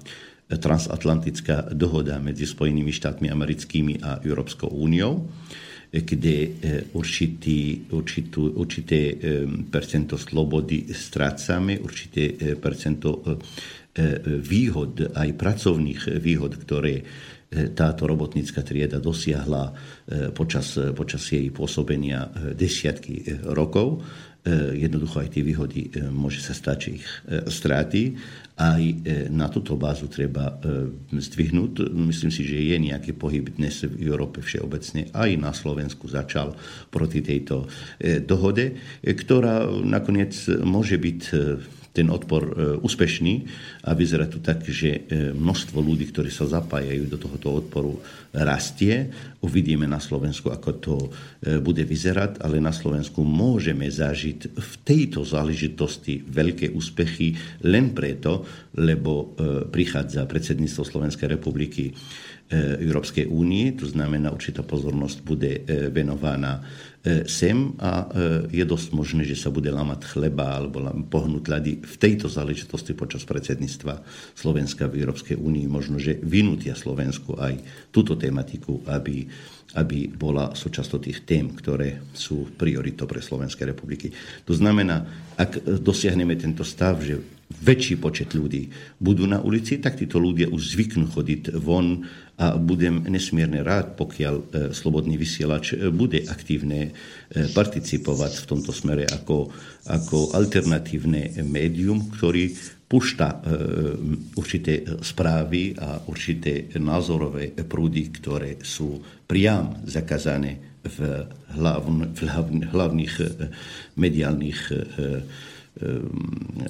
transatlantická 0.47 1.75
dohoda 1.75 2.15
medzi 2.23 2.47
Spojenými 2.47 2.91
štátmi 2.95 3.27
americkými 3.27 3.99
a 3.99 4.23
Európskou 4.23 4.71
úniou, 4.71 5.27
kde 5.91 6.35
e, 6.39 6.49
určitý, 6.95 7.87
určitú, 7.91 8.55
určité 8.55 9.15
percento 9.67 10.15
slobody 10.15 10.91
strácame, 10.91 11.79
určité 11.79 12.35
e, 12.35 12.55
percento 12.55 13.23
výhod, 14.45 15.17
aj 15.17 15.29
pracovných 15.33 16.21
výhod, 16.21 16.53
ktoré 16.61 17.01
táto 17.73 18.05
robotnícka 18.05 18.61
trieda 18.61 19.01
dosiahla 19.01 19.73
počas, 20.37 20.77
počas 20.93 21.25
jej 21.25 21.49
pôsobenia 21.49 22.29
desiatky 22.53 23.41
rokov. 23.49 24.05
Jednoducho 24.77 25.25
aj 25.25 25.29
tie 25.33 25.41
výhody 25.41 25.89
môže 26.13 26.45
sa 26.45 26.53
stať, 26.53 26.77
že 26.77 26.89
ich 27.01 27.07
stráti 27.49 28.13
aj 28.57 28.81
e, 28.81 28.95
na 29.29 29.53
túto 29.53 29.77
bázu 29.77 30.09
treba 30.09 30.57
e, 30.57 30.89
zdvihnúť. 31.13 31.93
Myslím 31.93 32.33
si, 32.33 32.41
že 32.41 32.57
je 32.57 32.77
nejaký 32.81 33.13
pohyb 33.13 33.53
dnes 33.53 33.85
v 33.85 34.01
Európe 34.01 34.41
všeobecne. 34.41 35.13
Aj 35.13 35.29
na 35.37 35.53
Slovensku 35.53 36.09
začal 36.09 36.57
proti 36.89 37.21
tejto 37.21 37.69
e, 38.01 38.17
dohode, 38.17 38.73
ktorá 39.05 39.69
nakoniec 39.85 40.33
môže 40.65 40.97
byť 40.97 41.21
ten 41.97 42.13
odpor 42.13 42.43
e, 42.45 42.53
úspešný 42.77 43.33
a 43.89 43.97
vyzerá 43.97 44.29
to 44.29 44.37
tak, 44.37 44.61
že 44.69 45.09
e, 45.09 45.33
množstvo 45.33 45.81
ľudí, 45.81 46.13
ktorí 46.13 46.29
sa 46.29 46.45
zapájajú 46.45 47.09
do 47.09 47.17
tohoto 47.17 47.57
odporu, 47.57 47.97
rastie. 48.37 49.09
Uvidíme 49.41 49.89
na 49.89 49.97
Slovensku, 49.97 50.53
ako 50.53 50.71
to 50.77 50.95
e, 51.01 51.09
bude 51.57 51.81
vyzerať, 51.81 52.45
ale 52.45 52.61
na 52.61 52.69
Slovensku 52.69 53.25
môžeme 53.25 53.89
zažiť 53.89 54.53
v 54.53 54.73
tejto 54.85 55.25
záležitosti 55.25 56.21
veľké 56.21 56.69
úspechy 56.77 57.33
len 57.65 57.97
preto, 57.97 58.45
lebo 58.77 59.33
prichádza 59.73 60.29
predsedníctvo 60.29 60.83
Slovenskej 60.85 61.33
republiky 61.33 61.89
Európskej 62.53 63.25
únie, 63.25 63.73
to 63.73 63.89
znamená, 63.89 64.29
určitá 64.29 64.61
pozornosť 64.61 65.17
bude 65.25 65.65
venovaná 65.89 66.61
sem 67.29 67.77
a 67.77 68.05
e, 68.05 68.57
je 68.57 68.65
dosť 68.65 68.87
možné, 68.91 69.23
že 69.23 69.37
sa 69.37 69.53
bude 69.53 69.69
lamať 69.69 70.07
chleba 70.09 70.57
alebo 70.57 70.81
pohnúť 71.07 71.43
ľady 71.45 71.71
v 71.85 71.95
tejto 71.95 72.27
záležitosti 72.27 72.97
počas 72.97 73.23
predsedníctva 73.23 74.01
Slovenska 74.33 74.89
v 74.89 75.05
Európskej 75.05 75.37
únii. 75.37 75.65
Možno, 75.69 76.01
že 76.01 76.17
vynútia 76.19 76.73
Slovensku 76.73 77.37
aj 77.37 77.59
túto 77.93 78.17
tematiku, 78.17 78.81
aby, 78.89 79.29
aby 79.77 80.09
bola 80.09 80.57
súčasťou 80.57 80.99
tých 80.99 81.23
tém, 81.23 81.53
ktoré 81.53 82.01
sú 82.11 82.49
prioritou 82.57 83.05
pre 83.05 83.21
Slovenské 83.21 83.63
republiky. 83.63 84.11
To 84.49 84.53
znamená, 84.57 85.05
ak 85.37 85.81
dosiahneme 85.81 86.33
tento 86.35 86.65
stav, 86.65 86.99
že 87.05 87.37
väčší 87.47 87.95
počet 87.97 88.35
ľudí 88.35 88.69
budú 88.99 89.23
na 89.23 89.39
ulici, 89.39 89.79
tak 89.79 89.95
títo 89.95 90.19
ľudia 90.19 90.51
už 90.51 90.75
zvyknú 90.75 91.07
chodiť 91.07 91.55
von 91.55 92.03
a 92.37 92.53
budem 92.53 93.01
nesmierne 93.09 93.65
rád, 93.65 93.97
pokiaľ 93.97 94.35
e, 94.37 94.43
Slobodný 94.69 95.17
vysielač 95.17 95.73
e, 95.73 95.89
bude 95.89 96.21
aktívne 96.29 96.79
e, 96.85 96.91
participovať 97.49 98.45
v 98.45 98.45
tomto 98.45 98.69
smere 98.69 99.09
ako, 99.09 99.49
ako 99.89 100.37
alternatívne 100.37 101.33
médium, 101.41 102.13
ktorý 102.13 102.53
pušta 102.87 103.43
určité 104.39 105.03
správy 105.03 105.75
a 105.75 106.07
určité 106.07 106.71
názorové 106.79 107.51
prúdy, 107.51 108.15
ktoré 108.15 108.63
sú 108.63 109.03
priam 109.27 109.83
zakázané 109.83 110.79
v, 110.87 111.27
hlavn, 111.59 112.15
v 112.15 112.19
hlavných 112.71 113.13
mediálnych 113.99 114.71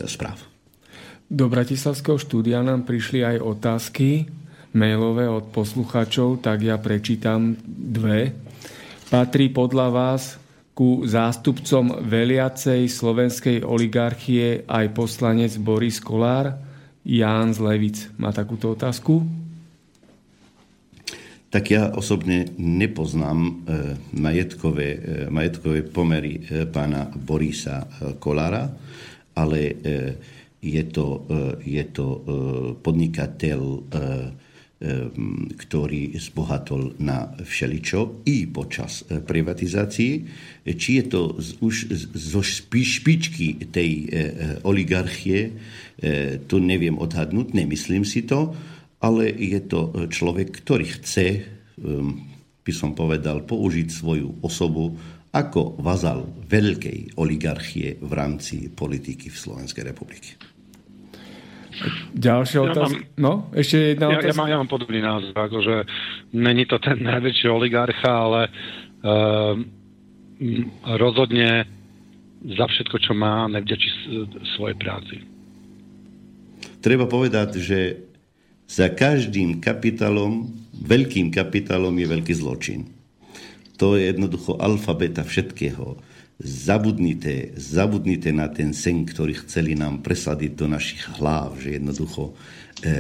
správ. 0.10 0.42
Do 1.30 1.46
Bratislavského 1.54 2.18
štúdia 2.18 2.66
nám 2.66 2.90
prišli 2.90 3.22
aj 3.22 3.38
otázky 3.38 4.26
mailové 4.78 5.26
od 5.26 5.50
poslucháčov, 5.50 6.46
tak 6.46 6.62
ja 6.62 6.78
prečítam 6.78 7.58
dve. 7.66 8.38
Patrí 9.10 9.50
podľa 9.50 9.88
vás 9.90 10.38
ku 10.78 11.02
zástupcom 11.02 12.06
veliacej 12.06 12.86
slovenskej 12.86 13.66
oligarchie 13.66 14.62
aj 14.70 14.94
poslanec 14.94 15.58
Boris 15.58 15.98
Kolár? 15.98 16.54
Ján 17.02 17.58
z 17.58 17.60
Levic 17.66 17.98
má 18.22 18.30
takúto 18.30 18.78
otázku. 18.78 19.26
Tak 21.48 21.64
ja 21.72 21.96
osobne 21.96 22.52
nepoznám 22.60 23.40
e, 23.40 23.52
majetkové, 24.14 24.90
e, 24.94 25.00
majetkové 25.32 25.82
pomery 25.88 26.44
e, 26.44 26.68
pána 26.68 27.08
Borisa 27.10 27.88
Kolára, 28.20 28.68
ale 29.34 29.74
je 30.58 30.84
to, 30.90 31.30
je 31.62 31.84
to 31.94 32.08
podnikateľ 32.82 33.62
ktorý 35.58 36.14
zbohatol 36.22 37.02
na 37.02 37.34
všeličo 37.34 38.22
i 38.30 38.46
počas 38.46 39.02
privatizácií. 39.10 40.14
Či 40.70 40.90
je 41.02 41.06
to 41.10 41.22
už 41.66 41.76
zo 42.14 42.42
špičky 42.46 43.74
tej 43.74 44.06
oligarchie, 44.62 45.58
to 46.46 46.62
neviem 46.62 47.02
odhadnúť, 47.02 47.58
nemyslím 47.58 48.06
si 48.06 48.30
to, 48.30 48.54
ale 49.02 49.34
je 49.34 49.62
to 49.66 50.10
človek, 50.14 50.62
ktorý 50.62 50.86
chce, 51.02 51.42
by 52.62 52.74
som 52.74 52.94
povedal, 52.94 53.50
použiť 53.50 53.88
svoju 53.90 54.46
osobu 54.46 54.94
ako 55.34 55.82
vazal 55.82 56.26
veľkej 56.46 57.18
oligarchie 57.18 57.98
v 57.98 58.12
rámci 58.14 58.70
politiky 58.70 59.34
v 59.34 59.38
Slovenskej 59.38 59.84
republiky. 59.90 60.57
Ďalšia 62.18 62.60
otázka. 62.64 62.98
Ja 62.98 63.06
mám, 63.06 63.22
no, 63.22 63.32
ešte 63.54 63.94
jedna 63.94 64.06
ja, 64.10 64.18
otázka. 64.18 64.32
Ja, 64.34 64.40
mám, 64.40 64.50
ja 64.50 64.58
mám 64.58 64.72
podobný 64.72 65.00
názor, 65.00 65.34
akože 65.38 65.76
není 66.34 66.66
to 66.66 66.82
ten 66.82 66.98
najväčší 67.04 67.48
oligarcha, 67.50 68.12
ale 68.12 68.42
uh, 68.50 69.54
rozhodne 70.98 71.66
za 72.46 72.66
všetko, 72.70 72.96
čo 73.02 73.14
má, 73.18 73.50
nevďačí 73.50 73.90
svojej 74.58 74.78
práci. 74.78 75.16
Treba 76.82 77.10
povedať, 77.10 77.58
že 77.58 77.80
za 78.70 78.94
každým 78.94 79.58
kapitálom, 79.58 80.54
veľkým 80.78 81.34
kapitálom 81.34 81.96
je 81.98 82.08
veľký 82.08 82.34
zločin. 82.38 82.86
To 83.82 83.98
je 83.98 84.10
jednoducho 84.10 84.58
alfabeta 84.58 85.26
všetkého 85.26 85.98
zabudnite, 86.38 87.58
zabudnite 87.58 88.30
na 88.30 88.46
ten 88.48 88.70
sen, 88.74 89.06
ktorý 89.06 89.42
chceli 89.46 89.74
nám 89.74 90.06
presadiť 90.06 90.52
do 90.54 90.68
našich 90.70 91.02
hlav, 91.18 91.58
že 91.58 91.82
jednoducho 91.82 92.30
e, 92.30 92.34
e, 92.86 92.94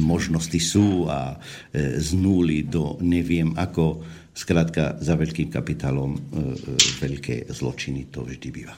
možnosti 0.00 0.56
sú 0.56 1.12
a 1.12 1.36
e, 1.36 2.00
z 2.00 2.16
nuly 2.16 2.64
do 2.64 2.96
neviem 3.04 3.52
ako. 3.56 4.00
Skrátka, 4.36 5.00
za 5.00 5.16
veľkým 5.16 5.48
kapitálom 5.48 6.12
e, 6.12 6.20
e, 6.20 6.76
veľké 7.00 7.36
zločiny 7.52 8.12
to 8.12 8.24
vždy 8.24 8.48
býva. 8.52 8.76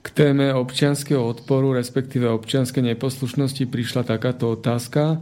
K 0.00 0.08
téme 0.12 0.52
občianského 0.52 1.18
odporu, 1.18 1.76
respektíve 1.76 2.28
občianskej 2.28 2.94
neposlušnosti 2.94 3.64
prišla 3.68 4.06
takáto 4.06 4.52
otázka. 4.52 5.18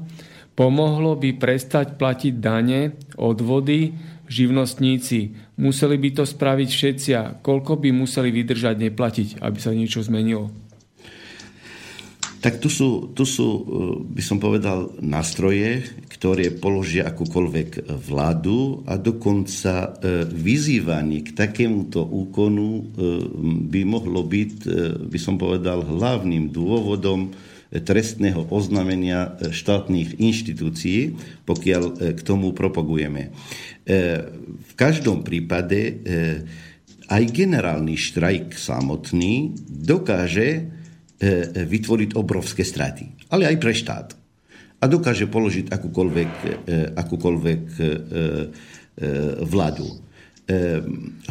Pomohlo 0.55 1.19
by 1.19 1.35
prestať 1.35 1.99
platiť 1.99 2.35
dane, 2.39 2.95
odvody, 3.19 3.91
živnostníci. 4.29 5.37
Museli 5.61 5.97
by 6.01 6.11
to 6.21 6.25
spraviť 6.25 6.69
všetci 6.69 7.11
a 7.15 7.23
koľko 7.39 7.81
by 7.81 7.91
museli 7.93 8.33
vydržať 8.33 8.77
neplatiť, 8.81 9.29
aby 9.41 9.59
sa 9.61 9.73
niečo 9.73 10.01
zmenilo? 10.01 10.65
Tak 12.45 12.61
tu 12.61 12.69
sú, 12.69 13.17
tu 13.17 13.25
sú, 13.25 13.49
e, 13.49 13.61
by 14.05 14.21
som 14.21 14.37
povedal, 14.37 14.93
nástroje, 15.01 15.81
ktoré 16.13 16.53
položia 16.53 17.09
akúkoľvek 17.09 17.89
vládu 17.89 18.85
a 18.85 19.01
dokonca 19.01 19.97
e, 19.97 20.29
vyzývanie 20.29 21.25
k 21.25 21.33
takémuto 21.33 22.05
úkonu 22.05 22.69
e, 22.69 22.83
by 23.73 23.89
mohlo 23.89 24.21
byť, 24.21 24.53
by 25.09 25.17
som 25.17 25.41
povedal, 25.41 25.89
hlavným 25.89 26.53
dôvodom 26.53 27.33
trestného 27.83 28.47
oznámenia 28.55 29.35
štátnych 29.51 30.23
inštitúcií, 30.23 31.19
pokiaľ 31.43 32.15
k 32.15 32.21
tomu 32.23 32.55
propagujeme. 32.55 33.35
V 34.65 34.73
každom 34.81 35.21
prípade 35.21 35.81
e, 35.81 35.93
aj 37.13 37.25
generálny 37.31 38.01
štrajk 38.01 38.57
samotný 38.57 39.53
dokáže 39.69 40.49
e, 40.57 40.63
vytvoriť 41.53 42.17
obrovské 42.17 42.65
straty, 42.65 43.29
ale 43.29 43.45
aj 43.45 43.57
pre 43.61 43.77
štát. 43.77 44.09
A 44.81 44.85
dokáže 44.89 45.29
položiť 45.29 45.69
akúkoľvek, 45.69 46.33
e, 46.67 46.77
akúkoľvek 46.97 47.63
vládu. 49.45 49.91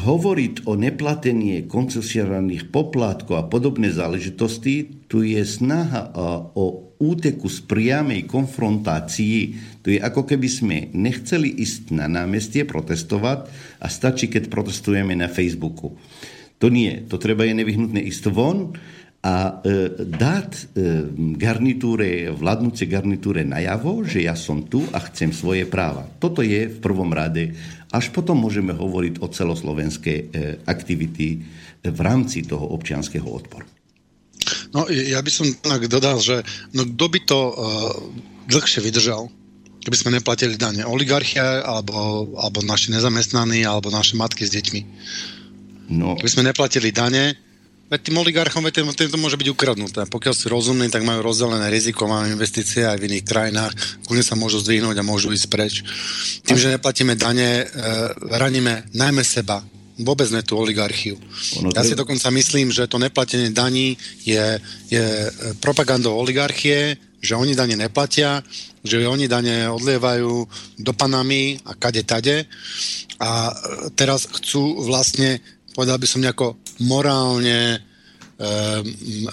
Hovoriť 0.03 0.67
o 0.67 0.73
neplatenie 0.75 1.63
koncesionárnych 1.63 2.67
poplatkov 2.75 3.39
a 3.39 3.47
podobné 3.47 3.87
záležitosti, 3.87 5.02
tu 5.13 5.21
je 5.21 5.45
snaha 5.45 6.09
o 6.57 6.97
úteku 6.97 7.45
z 7.45 7.61
priamej 7.69 8.25
konfrontácii. 8.25 9.39
To 9.85 9.93
je 9.93 10.01
ako 10.01 10.25
keby 10.25 10.49
sme 10.49 10.77
nechceli 10.89 11.53
ísť 11.53 11.93
na 11.93 12.09
námestie 12.09 12.65
protestovať 12.65 13.45
a 13.77 13.87
stačí, 13.93 14.25
keď 14.25 14.49
protestujeme 14.49 15.13
na 15.13 15.29
Facebooku. 15.29 15.93
To 16.57 16.73
nie. 16.73 17.05
To 17.13 17.21
treba 17.21 17.45
je 17.45 17.53
nevyhnutné 17.61 18.01
ísť 18.01 18.33
von 18.33 18.73
a 19.21 19.61
e, 19.61 20.01
dať 20.01 20.49
e, 20.49 20.63
garnitúre, 21.37 22.33
vládnúce 22.33 22.89
garnitúre 22.89 23.45
najavo, 23.45 24.01
že 24.09 24.25
ja 24.25 24.33
som 24.33 24.65
tu 24.65 24.81
a 24.97 24.99
chcem 25.13 25.29
svoje 25.29 25.69
práva. 25.69 26.09
Toto 26.17 26.41
je 26.41 26.73
v 26.73 26.77
prvom 26.81 27.13
rade. 27.13 27.53
Až 27.93 28.09
potom 28.09 28.41
môžeme 28.41 28.73
hovoriť 28.73 29.21
o 29.21 29.29
celoslovenskej 29.29 30.17
e, 30.17 30.25
aktivity 30.65 31.27
v 31.85 31.99
rámci 32.01 32.41
toho 32.49 32.73
občianského 32.73 33.29
odporu. 33.29 33.82
No, 34.73 34.89
ja 34.89 35.21
by 35.21 35.31
som 35.31 35.47
tak 35.61 35.85
dodal, 35.87 36.17
že 36.19 36.41
no, 36.73 36.83
kto 36.85 37.05
by 37.09 37.19
to 37.23 37.39
uh, 37.39 37.53
dlhšie 38.49 38.83
vydržal, 38.83 39.29
keby 39.83 39.95
sme 39.99 40.15
neplatili 40.15 40.55
dane. 40.55 40.87
Oligarchia, 40.87 41.61
alebo, 41.63 42.27
alebo 42.39 42.63
naši 42.63 42.95
nezamestnaní, 42.95 43.67
alebo 43.67 43.91
naše 43.91 44.15
matky 44.15 44.47
s 44.47 44.55
deťmi. 44.55 44.81
No. 45.91 46.15
Keby 46.15 46.31
sme 46.31 46.47
neplatili 46.47 46.95
dane, 46.95 47.35
veď 47.91 47.99
tým 48.09 48.17
oligarchom 48.17 48.63
veď 48.63 48.87
tým 48.95 49.11
to 49.11 49.19
môže 49.19 49.37
byť 49.37 49.49
ukradnuté. 49.51 50.01
Pokiaľ 50.07 50.33
sú 50.33 50.49
rozumní, 50.49 50.87
tak 50.87 51.03
majú 51.03 51.21
rozdelené 51.21 51.67
riziko, 51.67 52.09
majú 52.09 52.31
investície 52.31 52.87
aj 52.87 52.97
v 52.97 53.05
iných 53.11 53.27
krajinách, 53.27 53.73
kľudne 54.07 54.25
sa 54.25 54.39
môžu 54.39 54.63
zdvihnúť 54.63 54.97
a 54.97 55.05
môžu 55.05 55.29
ísť 55.35 55.47
preč. 55.51 55.83
Tým, 56.47 56.57
že 56.57 56.73
neplatíme 56.73 57.13
dane, 57.19 57.61
e, 57.61 57.65
raníme 58.33 58.89
najmä 58.95 59.21
seba, 59.21 59.61
vôbec 60.03 60.29
ne 60.29 60.43
tú 60.43 60.59
oligarchiu. 60.59 61.17
Ono 61.59 61.71
ja 61.71 61.81
si 61.81 61.97
dokonca 61.97 62.29
myslím, 62.29 62.69
že 62.69 62.87
to 62.87 63.01
neplatenie 63.01 63.49
daní 63.55 63.95
je, 64.23 64.59
je 64.91 65.03
e, 65.03 65.29
propagandou 65.63 66.19
oligarchie, 66.19 66.99
že 67.23 67.39
oni 67.39 67.55
dane 67.55 67.79
neplatia, 67.79 68.43
že 68.83 68.99
oni 69.07 69.31
dane 69.31 69.71
odlievajú 69.71 70.31
do 70.83 70.91
Panamy 70.91 71.55
a 71.63 71.71
kade 71.73 72.03
tade 72.03 72.43
a 73.23 73.49
e, 73.49 73.53
teraz 73.95 74.27
chcú 74.27 74.83
vlastne, 74.83 75.39
povedal 75.71 75.95
by 75.95 76.07
som 76.07 76.19
nejako 76.19 76.59
morálne 76.83 77.59
e, 77.75 77.77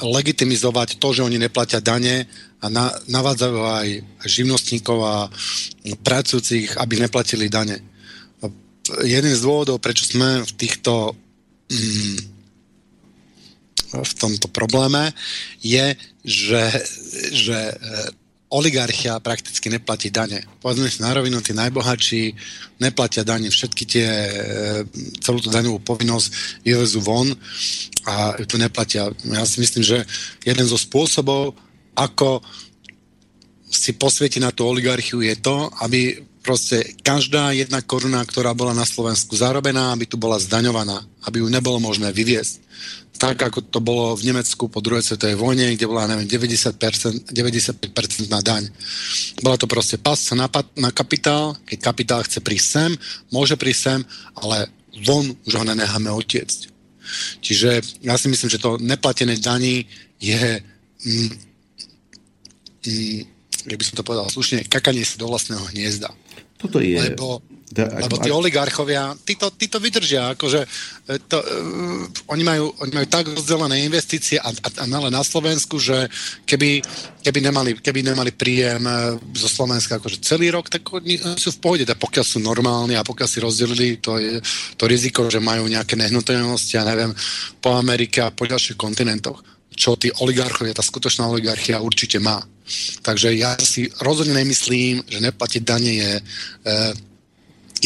legitimizovať 0.01 1.03
to, 1.03 1.09
že 1.11 1.27
oni 1.27 1.43
neplatia 1.43 1.83
dane 1.83 2.31
a 2.63 2.67
na, 2.71 2.95
navádzajú 3.11 3.59
aj 3.59 3.89
živnostníkov 4.23 4.99
a 5.03 5.27
pracujúcich, 6.07 6.79
aby 6.79 7.03
neplatili 7.03 7.51
dane 7.51 7.90
jeden 9.05 9.33
z 9.33 9.41
dôvodov, 9.45 9.79
prečo 9.83 10.09
sme 10.09 10.43
v 10.43 10.53
týchto 10.57 11.15
mm, 11.71 12.41
v 13.91 14.13
tomto 14.15 14.47
probléme 14.55 15.11
je, 15.59 15.99
že, 16.23 16.65
že 17.35 17.59
e, 17.59 17.75
oligarchia 18.51 19.19
prakticky 19.19 19.67
neplatí 19.71 20.15
dane. 20.15 20.47
Povedzme 20.63 20.87
si 20.87 21.03
na 21.03 21.15
rovinu, 21.15 21.43
tí 21.43 21.55
najbohatší 21.55 22.23
neplatia 22.79 23.27
dane, 23.27 23.51
všetky 23.51 23.85
tie, 23.87 24.09
e, 24.11 24.33
celú 25.19 25.43
tú 25.43 25.51
daňovú 25.51 25.83
povinnosť 25.83 26.63
vyvezú 26.63 27.03
von 27.03 27.35
a 28.07 28.39
tu 28.47 28.59
neplatia. 28.59 29.11
Ja 29.27 29.43
si 29.43 29.59
myslím, 29.59 29.83
že 29.83 30.07
jeden 30.47 30.67
zo 30.71 30.79
spôsobov, 30.79 31.59
ako 31.99 32.43
si 33.71 33.95
posvieti 33.95 34.43
na 34.43 34.51
tú 34.51 34.67
oligarchiu 34.67 35.23
je 35.23 35.35
to, 35.39 35.71
aby 35.83 36.30
proste 36.41 36.97
každá 37.05 37.53
jedna 37.53 37.85
koruna, 37.85 38.25
ktorá 38.25 38.57
bola 38.57 38.73
na 38.73 38.89
Slovensku 38.89 39.37
zarobená, 39.37 39.93
aby 39.93 40.09
tu 40.09 40.17
bola 40.17 40.41
zdaňovaná, 40.41 41.05
aby 41.29 41.45
ju 41.45 41.49
nebolo 41.53 41.79
možné 41.81 42.13
vyviesť. 42.13 42.69
Tak, 43.21 43.37
ako 43.37 43.61
to 43.69 43.85
bolo 43.85 44.17
v 44.17 44.33
Nemecku 44.33 44.73
po 44.73 44.81
druhej 44.81 45.05
svetovej 45.05 45.37
vojne, 45.37 45.77
kde 45.77 45.85
bola, 45.85 46.09
neviem, 46.09 46.25
90%, 46.25 47.29
95% 47.29 48.33
na 48.33 48.41
daň. 48.41 48.65
Bola 49.45 49.61
to 49.61 49.69
proste 49.69 50.01
pasca 50.01 50.33
na, 50.33 50.49
na 50.81 50.89
kapitál, 50.89 51.53
keď 51.69 51.79
kapitál 51.85 52.21
chce 52.25 52.41
prísť 52.41 52.67
sem, 52.67 52.91
môže 53.29 53.61
prísť 53.61 53.81
sem, 53.85 54.01
ale 54.41 54.73
von 55.05 55.37
už 55.45 55.53
ho 55.53 55.65
nenecháme 55.69 56.09
otiecť. 56.09 56.73
Čiže 57.45 58.01
ja 58.01 58.17
si 58.17 58.33
myslím, 58.33 58.49
že 58.49 58.63
to 58.63 58.81
neplatené 58.81 59.37
daní 59.37 59.85
je 60.17 60.65
mm, 61.05 61.31
mm, 62.89 63.21
jak 63.69 63.77
by 63.77 63.85
som 63.85 63.97
to 64.01 64.07
povedal 64.07 64.27
slušne, 64.33 64.65
kakanie 64.65 65.05
si 65.05 65.21
do 65.21 65.29
vlastného 65.29 65.61
hniezda. 65.77 66.09
Toto 66.61 66.79
je... 66.79 67.01
Lebo, 67.01 67.41
da, 67.71 67.87
lebo 67.87 68.19
tí 68.19 68.35
oligarchovia, 68.35 69.15
tí 69.23 69.39
to, 69.39 69.47
tí 69.55 69.71
to 69.71 69.79
vydržia, 69.79 70.35
akože 70.35 70.61
e, 71.07 71.23
to, 71.31 71.39
uh, 71.39 72.03
oni, 72.35 72.43
majú, 72.43 72.75
oni 72.83 72.93
majú 72.99 73.07
tak 73.07 73.31
rozdelené 73.31 73.87
investície 73.87 74.43
a, 74.43 74.51
a, 74.51 74.69
a 74.75 74.85
ale 74.91 75.07
na 75.07 75.23
Slovensku, 75.23 75.79
že 75.79 76.11
keby, 76.51 76.83
keby, 77.23 77.39
nemali, 77.39 77.71
keby 77.79 78.03
nemali 78.03 78.35
príjem 78.35 78.83
e, 78.83 79.23
zo 79.39 79.47
Slovenska 79.47 80.03
akože 80.03 80.19
celý 80.19 80.51
rok, 80.51 80.67
tak 80.67 80.83
oni 80.91 81.23
sú 81.39 81.55
v 81.55 81.63
pohode, 81.63 81.85
tak 81.87 82.03
pokiaľ 82.03 82.27
sú 82.27 82.43
normálni 82.43 82.99
a 82.99 83.07
pokiaľ 83.07 83.29
si 83.31 83.39
rozdelili 83.39 84.03
to, 84.03 84.19
je, 84.19 84.43
to 84.75 84.91
riziko, 84.91 85.31
že 85.31 85.39
majú 85.39 85.71
nejaké 85.71 85.95
nehnuteľnosti, 85.95 86.75
ja 86.75 86.83
neviem, 86.83 87.15
po 87.63 87.79
Amerike 87.79 88.19
a 88.27 88.35
po 88.35 88.51
ďalších 88.51 88.75
kontinentoch 88.75 89.47
čo 89.81 89.97
tí 89.97 90.13
oligarchovia, 90.21 90.77
tá 90.77 90.85
skutočná 90.85 91.25
oligarchia 91.25 91.81
určite 91.81 92.21
má. 92.21 92.45
Takže 93.01 93.33
ja 93.33 93.57
si 93.57 93.89
rozhodne 94.05 94.37
nemyslím, 94.37 95.01
že 95.09 95.25
neplatiť 95.25 95.63
dane 95.65 95.93
je, 95.97 96.13
e, 96.21 96.73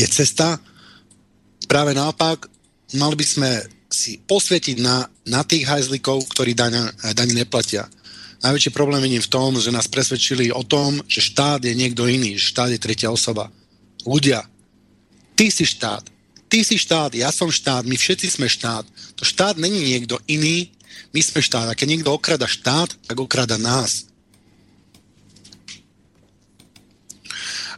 je 0.03 0.07
cesta. 0.11 0.59
Práve 1.71 1.95
naopak, 1.95 2.51
mali 2.99 3.15
by 3.15 3.27
sme 3.27 3.51
si 3.87 4.19
posvietiť 4.19 4.83
na, 4.83 5.07
na 5.31 5.47
tých 5.47 5.71
hajzlikov, 5.71 6.27
ktorí 6.35 6.59
dane, 6.59 6.91
dane 7.15 7.31
neplatia. 7.31 7.87
Najväčší 8.43 8.75
problém 8.75 9.07
je 9.07 9.25
v 9.25 9.33
tom, 9.33 9.57
že 9.57 9.73
nás 9.73 9.87
presvedčili 9.87 10.51
o 10.51 10.67
tom, 10.67 10.99
že 11.07 11.23
štát 11.23 11.63
je 11.63 11.73
niekto 11.79 12.11
iný, 12.11 12.37
že 12.37 12.51
štát 12.51 12.75
je 12.75 12.83
tretia 12.83 13.09
osoba. 13.09 13.49
Ľudia, 14.05 14.45
ty 15.39 15.49
si 15.49 15.65
štát, 15.65 16.05
ty 16.51 16.61
si 16.61 16.77
štát, 16.77 17.15
ja 17.17 17.33
som 17.33 17.49
štát, 17.49 17.87
my 17.89 17.97
všetci 17.97 18.37
sme 18.37 18.51
štát. 18.51 18.85
To 19.17 19.25
štát 19.25 19.57
není 19.57 19.97
niekto 19.97 20.21
iný, 20.29 20.69
my 21.15 21.21
sme 21.23 21.41
štát. 21.41 21.71
A 21.71 21.79
keď 21.79 21.95
niekto 21.95 22.11
okrada 22.11 22.49
štát, 22.49 22.91
tak 23.07 23.17
okrada 23.19 23.59
nás. 23.61 24.11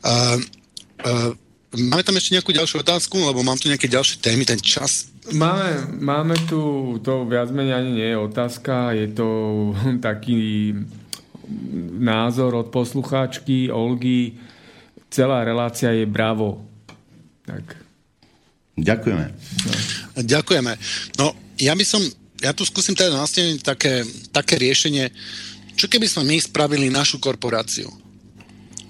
Uh, 0.06 0.38
uh, 1.02 1.32
máme 1.74 2.06
tam 2.06 2.14
ešte 2.14 2.38
nejakú 2.38 2.54
ďalšiu 2.54 2.80
otázku, 2.86 3.18
lebo 3.18 3.42
mám 3.42 3.58
tu 3.58 3.66
nejaké 3.66 3.90
ďalšie 3.90 4.22
témy, 4.22 4.46
ten 4.46 4.60
čas. 4.62 5.10
Máme, 5.34 5.98
máme 5.98 6.36
tu, 6.46 6.94
to 7.02 7.26
viac 7.26 7.50
menej 7.50 7.74
ani 7.74 7.90
nie 7.98 8.08
je 8.14 8.18
otázka, 8.18 8.94
je 8.94 9.10
to 9.10 9.28
taký 10.06 10.72
názor 11.98 12.54
od 12.54 12.70
poslucháčky 12.70 13.70
Olgy. 13.70 14.38
Celá 15.10 15.46
relácia 15.46 15.94
je 15.94 16.06
bravo. 16.06 16.66
Tak. 17.46 17.86
Ďakujeme. 18.76 19.26
No. 19.32 19.72
Ďakujeme. 20.20 20.72
No, 21.16 21.26
ja 21.56 21.72
by 21.72 21.84
som 21.86 22.02
ja 22.40 22.52
tu 22.52 22.64
skúsim 22.68 22.92
teda 22.92 23.16
nastaviť 23.16 23.64
také, 23.64 24.04
také 24.32 24.60
riešenie, 24.60 25.08
čo 25.76 25.88
keby 25.88 26.08
sme 26.08 26.24
my 26.24 26.36
spravili 26.40 26.88
našu 26.88 27.20
korporáciu? 27.20 27.88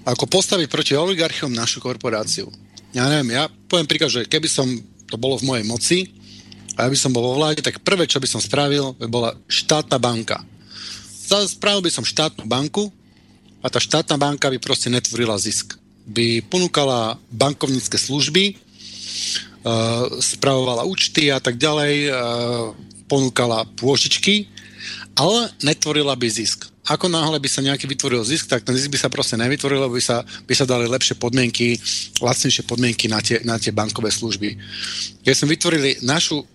Ako 0.07 0.23
postaviť 0.23 0.71
proti 0.71 0.93
oligarchom 0.95 1.51
našu 1.51 1.83
korporáciu? 1.83 2.47
Ja 2.95 3.11
neviem, 3.11 3.35
ja 3.35 3.51
poviem 3.67 3.87
príklad, 3.87 4.11
že 4.11 4.23
keby 4.23 4.47
som 4.47 4.67
to 5.07 5.19
bolo 5.19 5.35
v 5.35 5.47
mojej 5.47 5.65
moci 5.67 5.99
a 6.79 6.87
ja 6.87 6.89
by 6.91 6.97
som 6.99 7.11
bol 7.11 7.23
vo 7.23 7.37
vláde, 7.39 7.59
tak 7.59 7.83
prvé, 7.83 8.07
čo 8.07 8.23
by 8.23 8.27
som 8.27 8.39
spravil, 8.39 8.95
by 8.95 9.07
bola 9.11 9.35
štátna 9.51 9.99
banka. 9.99 10.39
Spravil 11.27 11.83
by 11.83 11.91
som 11.91 12.07
štátnu 12.07 12.47
banku 12.47 12.87
a 13.59 13.67
tá 13.67 13.83
štátna 13.83 14.15
banka 14.15 14.47
by 14.47 14.59
proste 14.63 14.87
netvorila 14.87 15.35
zisk. 15.35 15.75
By 16.07 16.39
ponúkala 16.47 17.19
bankovnícke 17.27 17.99
služby, 17.99 18.55
uh, 18.55 20.07
spravovala 20.23 20.87
účty 20.87 21.27
a 21.27 21.43
tak 21.43 21.59
ďalej, 21.59 21.95
uh, 22.07 22.71
ponúkala 23.07 23.63
pôžičky, 23.79 24.47
ale 25.17 25.49
netvorila 25.63 26.13
by 26.13 26.27
zisk. 26.29 26.69
Ako 26.87 27.11
náhle 27.11 27.35
by 27.35 27.49
sa 27.51 27.59
nejaký 27.59 27.83
vytvoril 27.83 28.23
zisk, 28.23 28.47
tak 28.47 28.63
ten 28.63 28.71
zisk 28.71 28.87
by 28.87 28.99
sa 28.99 29.11
proste 29.11 29.35
nevytvoril, 29.35 29.91
by 29.91 29.99
sa, 29.99 30.23
by 30.23 30.53
sa 30.55 30.63
dali 30.63 30.87
lepšie 30.87 31.19
podmienky, 31.19 31.75
lacnejšie 32.23 32.63
podmienky 32.63 33.11
na 33.11 33.19
tie, 33.19 33.43
na 33.43 33.59
tie 33.59 33.75
bankové 33.75 34.07
služby. 34.07 34.55
Keď 35.27 35.33
sme 35.35 35.51
vytvorili 35.51 35.99
našu 36.07 36.47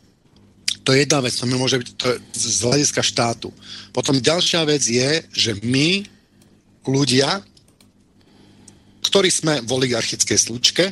to 0.83 0.91
je 0.91 1.07
jedna 1.07 1.23
vec, 1.23 1.31
to 1.31 1.47
môže 1.47 1.79
byť 1.79 1.89
to 1.95 2.07
z 2.35 2.67
hľadiska 2.67 3.03
štátu. 3.07 3.55
Potom 3.95 4.19
ďalšia 4.19 4.67
vec 4.67 4.83
je, 4.83 5.23
že 5.31 5.55
my, 5.63 6.03
ľudia, 6.83 7.39
ktorí 9.07 9.31
sme 9.31 9.63
v 9.63 9.71
oligarchickej 9.71 10.39
slučke, 10.39 10.85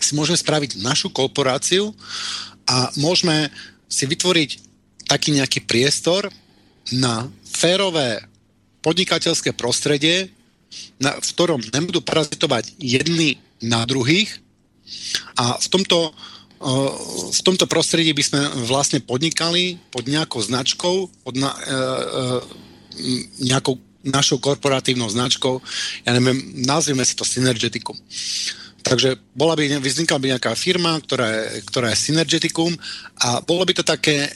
si 0.00 0.12
môžeme 0.12 0.36
spraviť 0.36 0.84
našu 0.84 1.08
korporáciu 1.12 1.96
a 2.68 2.92
môžeme 3.00 3.48
si 3.90 4.06
vytvoriť 4.06 4.50
taký 5.10 5.34
nejaký 5.34 5.66
priestor 5.66 6.30
na 6.94 7.26
férové 7.42 8.22
podnikateľské 8.80 9.52
prostredie, 9.52 10.30
na, 11.02 11.18
v 11.18 11.26
ktorom 11.34 11.60
nebudú 11.74 12.00
parazitovať 12.00 12.78
jedni 12.78 13.42
na 13.58 13.82
druhých 13.84 14.38
a 15.36 15.58
v 15.58 15.66
tomto, 15.68 16.14
v 17.34 17.40
tomto 17.42 17.66
prostredí 17.66 18.14
by 18.14 18.22
sme 18.22 18.40
vlastne 18.70 19.02
podnikali 19.02 19.82
pod 19.90 20.06
nejakou 20.06 20.40
značkou, 20.40 21.10
pod 21.26 21.34
na, 21.34 21.50
uh, 21.50 22.38
uh, 22.38 22.40
nejakou 23.42 23.76
našou 24.00 24.40
korporatívnou 24.40 25.12
značkou, 25.12 25.60
ja 26.08 26.10
neviem, 26.16 26.40
nazvime 26.64 27.04
si 27.04 27.12
to 27.12 27.26
Synergeticum. 27.26 27.98
Takže 28.80 29.20
bola 29.36 29.54
by, 29.56 29.80
vyznikla 29.80 30.18
by 30.18 30.26
nejaká 30.36 30.52
firma, 30.56 30.96
ktorá 31.04 31.28
je, 31.28 31.44
ktorá 31.68 31.92
je 31.92 32.00
Synergeticum 32.00 32.72
a 33.20 33.44
bolo 33.44 33.62
by 33.68 33.76
to 33.76 33.84
také 33.84 34.32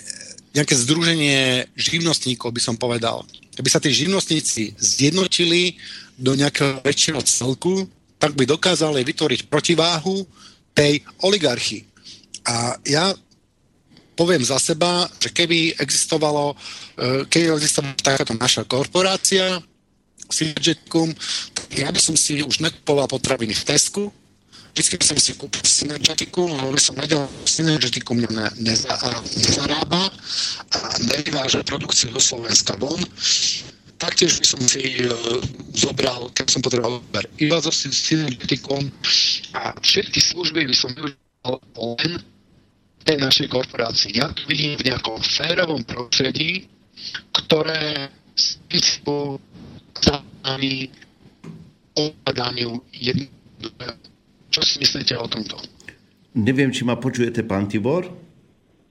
nejaké 0.55 0.79
združenie 0.79 1.67
živnostníkov, 1.75 2.55
by 2.55 2.63
som 2.63 2.77
povedal. 2.79 3.27
Keby 3.59 3.69
sa 3.71 3.83
tí 3.83 3.91
živnostníci 3.91 4.79
zjednotili 4.79 5.75
do 6.15 6.39
nejakého 6.39 6.79
väčšieho 6.87 7.21
celku, 7.27 7.91
tak 8.23 8.39
by 8.39 8.47
dokázali 8.47 9.03
vytvoriť 9.03 9.51
protiváhu 9.51 10.23
tej 10.71 11.03
oligarchii. 11.27 11.83
A 12.47 12.79
ja 12.87 13.11
poviem 14.15 14.47
za 14.47 14.63
seba, 14.63 15.11
že 15.19 15.35
keby 15.35 15.75
existovalo, 15.75 16.55
e, 16.95 17.27
keby 17.27 17.59
existovala 17.59 17.99
takáto 17.99 18.35
naša 18.39 18.63
korporácia, 18.63 19.59
Synergeticum, 20.25 21.13
ja 21.77 21.93
by 21.93 22.01
som 22.01 22.17
si 22.17 22.41
už 22.41 22.65
nekupoval 22.65 23.05
potraviny 23.11 23.53
v 23.53 23.67
Tesku, 23.67 24.09
vždy 24.75 25.07
som 25.07 25.19
si 25.19 25.33
kúpil 25.39 25.63
Synergetiku, 25.63 26.51
lebo 26.51 26.75
som 26.83 26.99
vedel, 26.99 27.23
Synergetiku 27.47 28.19
mňa 28.19 28.31
ne, 28.35 28.47
neza, 28.59 28.91
nezarába 29.39 30.11
a 30.75 30.79
nevyváža 30.99 31.63
produkciu 31.63 32.11
do 32.11 32.19
Slovenska 32.19 32.75
von. 32.77 32.99
Taktiež 34.03 34.43
by 34.43 34.47
som 34.47 34.61
si 34.67 35.07
uh, 35.07 35.15
zobral, 35.73 36.27
keď 36.35 36.47
som 36.51 36.61
potreboval 36.61 36.99
Uber, 36.99 37.25
iba 37.39 37.63
so 37.63 37.71
Synergetikom 37.71 38.91
a 39.55 39.79
všetky 39.79 40.19
služby 40.19 40.67
by 40.67 40.75
som 40.75 40.91
využil 40.93 41.17
len 41.79 42.13
tej 43.05 43.17
našej 43.21 43.47
korporácii. 43.53 44.19
Ja 44.19 44.33
to 44.33 44.43
vidím 44.49 44.75
v 44.81 44.91
nejakom 44.91 45.21
férovom 45.23 45.85
prostredí, 45.87 46.67
ktoré 47.31 48.11
s 48.35 48.59
za 50.03 50.19
nami 50.43 50.91
ovládaniu 51.95 52.83
jednoduché 52.91 53.95
čo 54.55 54.63
si 54.63 54.79
myslíte 54.79 55.19
o 55.19 55.27
tomto? 55.27 55.59
Neviem, 56.39 56.71
či 56.71 56.87
ma 56.87 56.95
počujete, 56.95 57.43
pán 57.43 57.67
Tibor? 57.67 58.07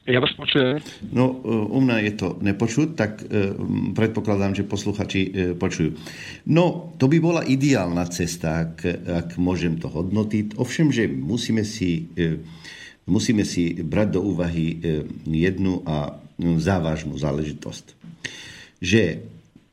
Ja 0.04 0.20
vás 0.20 0.36
počujem. 0.36 0.84
No, 1.16 1.40
u 1.48 1.80
mňa 1.80 2.04
je 2.12 2.14
to 2.20 2.28
nepočuť, 2.44 2.88
tak 2.92 3.24
e, 3.24 3.56
predpokladám, 3.96 4.52
že 4.52 4.68
posluchači 4.68 5.22
e, 5.24 5.30
počujú. 5.56 5.96
No, 6.52 6.92
to 7.00 7.08
by 7.08 7.24
bola 7.24 7.48
ideálna 7.48 8.04
cesta, 8.12 8.68
ak, 8.68 8.84
ak 9.08 9.28
môžem 9.40 9.80
to 9.80 9.88
hodnotiť. 9.88 10.60
Ovšem, 10.60 10.92
že 10.92 11.08
musíme 11.08 11.64
si, 11.64 12.12
e, 12.20 12.44
musíme 13.08 13.48
si 13.48 13.80
brať 13.80 14.20
do 14.20 14.28
úvahy 14.28 14.76
e, 14.76 15.08
jednu 15.48 15.88
a 15.88 16.20
závažnú 16.60 17.16
záležitosť. 17.16 17.96
Že 18.84 19.24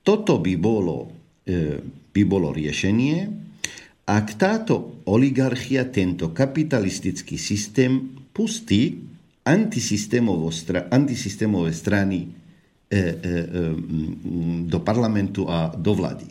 toto 0.06 0.38
by 0.38 0.54
bolo, 0.54 1.10
e, 1.42 1.82
by 2.14 2.22
bolo 2.22 2.54
riešenie, 2.54 3.49
ak 4.06 4.38
táto 4.40 5.02
oligarchia, 5.06 5.84
tento 5.88 6.28
kapitalistický 6.34 7.38
systém 7.38 8.00
pustí 8.34 8.98
antisystémové 9.46 11.72
strany 11.72 12.18
e, 12.20 12.20
e, 12.20 12.26
e, 12.96 13.02
do 14.66 14.80
parlamentu 14.82 15.48
a 15.48 15.68
do 15.72 15.94
vlády. 15.94 16.26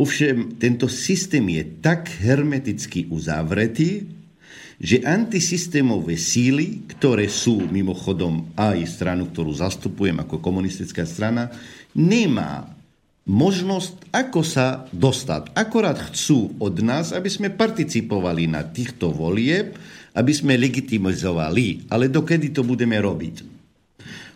Ovšem, 0.00 0.56
tento 0.56 0.88
systém 0.88 1.44
je 1.52 1.64
tak 1.78 2.08
hermeticky 2.08 3.06
uzavretý, 3.12 4.08
že 4.82 4.98
antisystémové 5.06 6.18
síly, 6.18 6.82
ktoré 6.90 7.30
sú 7.30 7.70
mimochodom 7.70 8.50
aj 8.58 8.82
stranu, 8.90 9.30
ktorú 9.30 9.54
zastupujem 9.54 10.18
ako 10.18 10.42
komunistická 10.42 11.06
strana, 11.06 11.54
nemá 11.94 12.66
možnosť, 13.26 14.10
ako 14.10 14.40
sa 14.42 14.86
dostať. 14.90 15.54
Akorát 15.54 15.98
chcú 16.10 16.58
od 16.58 16.74
nás, 16.82 17.14
aby 17.14 17.30
sme 17.30 17.54
participovali 17.54 18.50
na 18.50 18.66
týchto 18.66 19.14
volieb, 19.14 19.78
aby 20.18 20.32
sme 20.34 20.58
legitimizovali. 20.58 21.86
Ale 21.92 22.10
dokedy 22.10 22.50
to 22.50 22.66
budeme 22.66 22.98
robiť? 22.98 23.52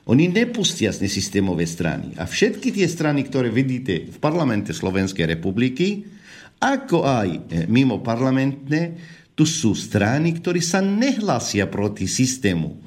Oni 0.06 0.30
nepustia 0.30 0.94
z 0.94 1.02
nesystémové 1.02 1.66
strany. 1.66 2.14
A 2.14 2.30
všetky 2.30 2.70
tie 2.70 2.86
strany, 2.86 3.26
ktoré 3.26 3.50
vidíte 3.50 4.06
v 4.06 4.18
parlamente 4.22 4.70
Slovenskej 4.70 5.26
republiky, 5.26 6.06
ako 6.62 7.02
aj 7.02 7.28
e, 7.28 7.38
mimo 7.66 7.98
parlamentné, 7.98 8.94
tu 9.34 9.44
sú 9.44 9.74
strany, 9.74 10.32
ktorí 10.38 10.62
sa 10.62 10.78
nehlásia 10.80 11.66
proti 11.66 12.06
systému 12.06 12.86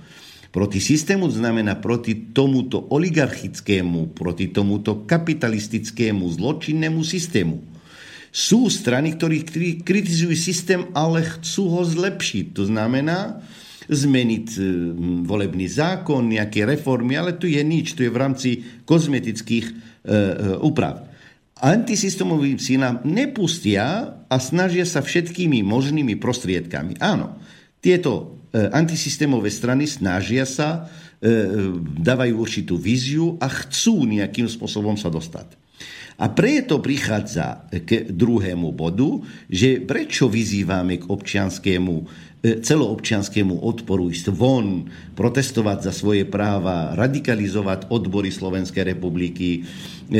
Proti 0.50 0.82
systému 0.82 1.30
znamená 1.30 1.78
proti 1.78 2.34
tomuto 2.34 2.82
oligarchickému, 2.90 4.18
proti 4.18 4.50
tomuto 4.50 5.06
kapitalistickému 5.06 6.26
zločinnému 6.26 7.06
systému. 7.06 7.62
Sú 8.34 8.70
strany, 8.70 9.14
ktorí 9.14 9.46
kritizujú 9.82 10.34
systém, 10.34 10.90
ale 10.98 11.26
chcú 11.38 11.70
ho 11.70 11.82
zlepšiť. 11.86 12.46
To 12.58 12.66
znamená, 12.66 13.42
zmeniť 13.90 14.48
e, 14.54 14.62
volebný 15.26 15.66
zákon, 15.66 16.30
nejaké 16.30 16.62
reformy, 16.62 17.18
ale 17.18 17.34
tu 17.42 17.50
je 17.50 17.62
nič, 17.66 17.98
tu 17.98 18.06
je 18.06 18.14
v 18.14 18.22
rámci 18.22 18.50
kozmetických 18.86 19.66
e, 19.66 19.74
e, 19.74 20.14
úprav. 20.62 21.10
Antisystémoví 21.60 22.56
si 22.62 22.80
nám 22.80 23.04
nepustia 23.04 24.16
a 24.30 24.36
snažia 24.38 24.86
sa 24.86 25.04
všetkými 25.04 25.66
možnými 25.66 26.16
prostriedkami. 26.16 27.02
Áno, 27.02 27.36
tieto 27.84 28.39
antisystémové 28.54 29.54
strany 29.54 29.86
snažia 29.86 30.46
sa, 30.48 30.90
dávajú 32.00 32.34
určitú 32.40 32.80
víziu 32.80 33.36
a 33.44 33.52
chcú 33.52 34.08
nejakým 34.08 34.48
spôsobom 34.48 34.96
sa 34.96 35.12
dostať. 35.12 35.60
A 36.20 36.28
preto 36.28 36.84
prichádza 36.84 37.64
k 37.72 38.12
druhému 38.12 38.76
bodu, 38.76 39.24
že 39.48 39.80
prečo 39.80 40.28
vyzývame 40.28 41.00
k 41.00 41.08
občianskému 41.08 41.96
e, 41.96 42.04
celoobčianskému 42.60 43.64
odporu 43.64 44.12
ísť 44.12 44.28
von, 44.36 44.92
protestovať 45.16 45.88
za 45.88 45.94
svoje 45.96 46.28
práva, 46.28 46.92
radikalizovať 47.00 47.88
odbory 47.88 48.36
Slovenskej 48.36 48.92
republiky. 48.92 49.64
E, 50.12 50.20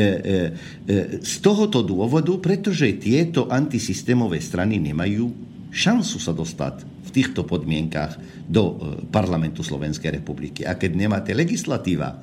z 1.20 1.34
tohoto 1.44 1.84
dôvodu, 1.84 2.32
pretože 2.40 2.96
tieto 2.96 3.52
antisystémové 3.52 4.40
strany 4.40 4.80
nemajú 4.80 5.28
šancu 5.68 6.16
sa 6.16 6.32
dostať 6.32 6.99
v 7.10 7.14
týchto 7.18 7.42
podmienkach 7.42 8.14
do 8.46 8.78
parlamentu 9.10 9.66
Slovenskej 9.66 10.22
republiky. 10.22 10.62
A 10.62 10.78
keď 10.78 10.94
nemáte 10.94 11.34
legislatíva, 11.34 12.22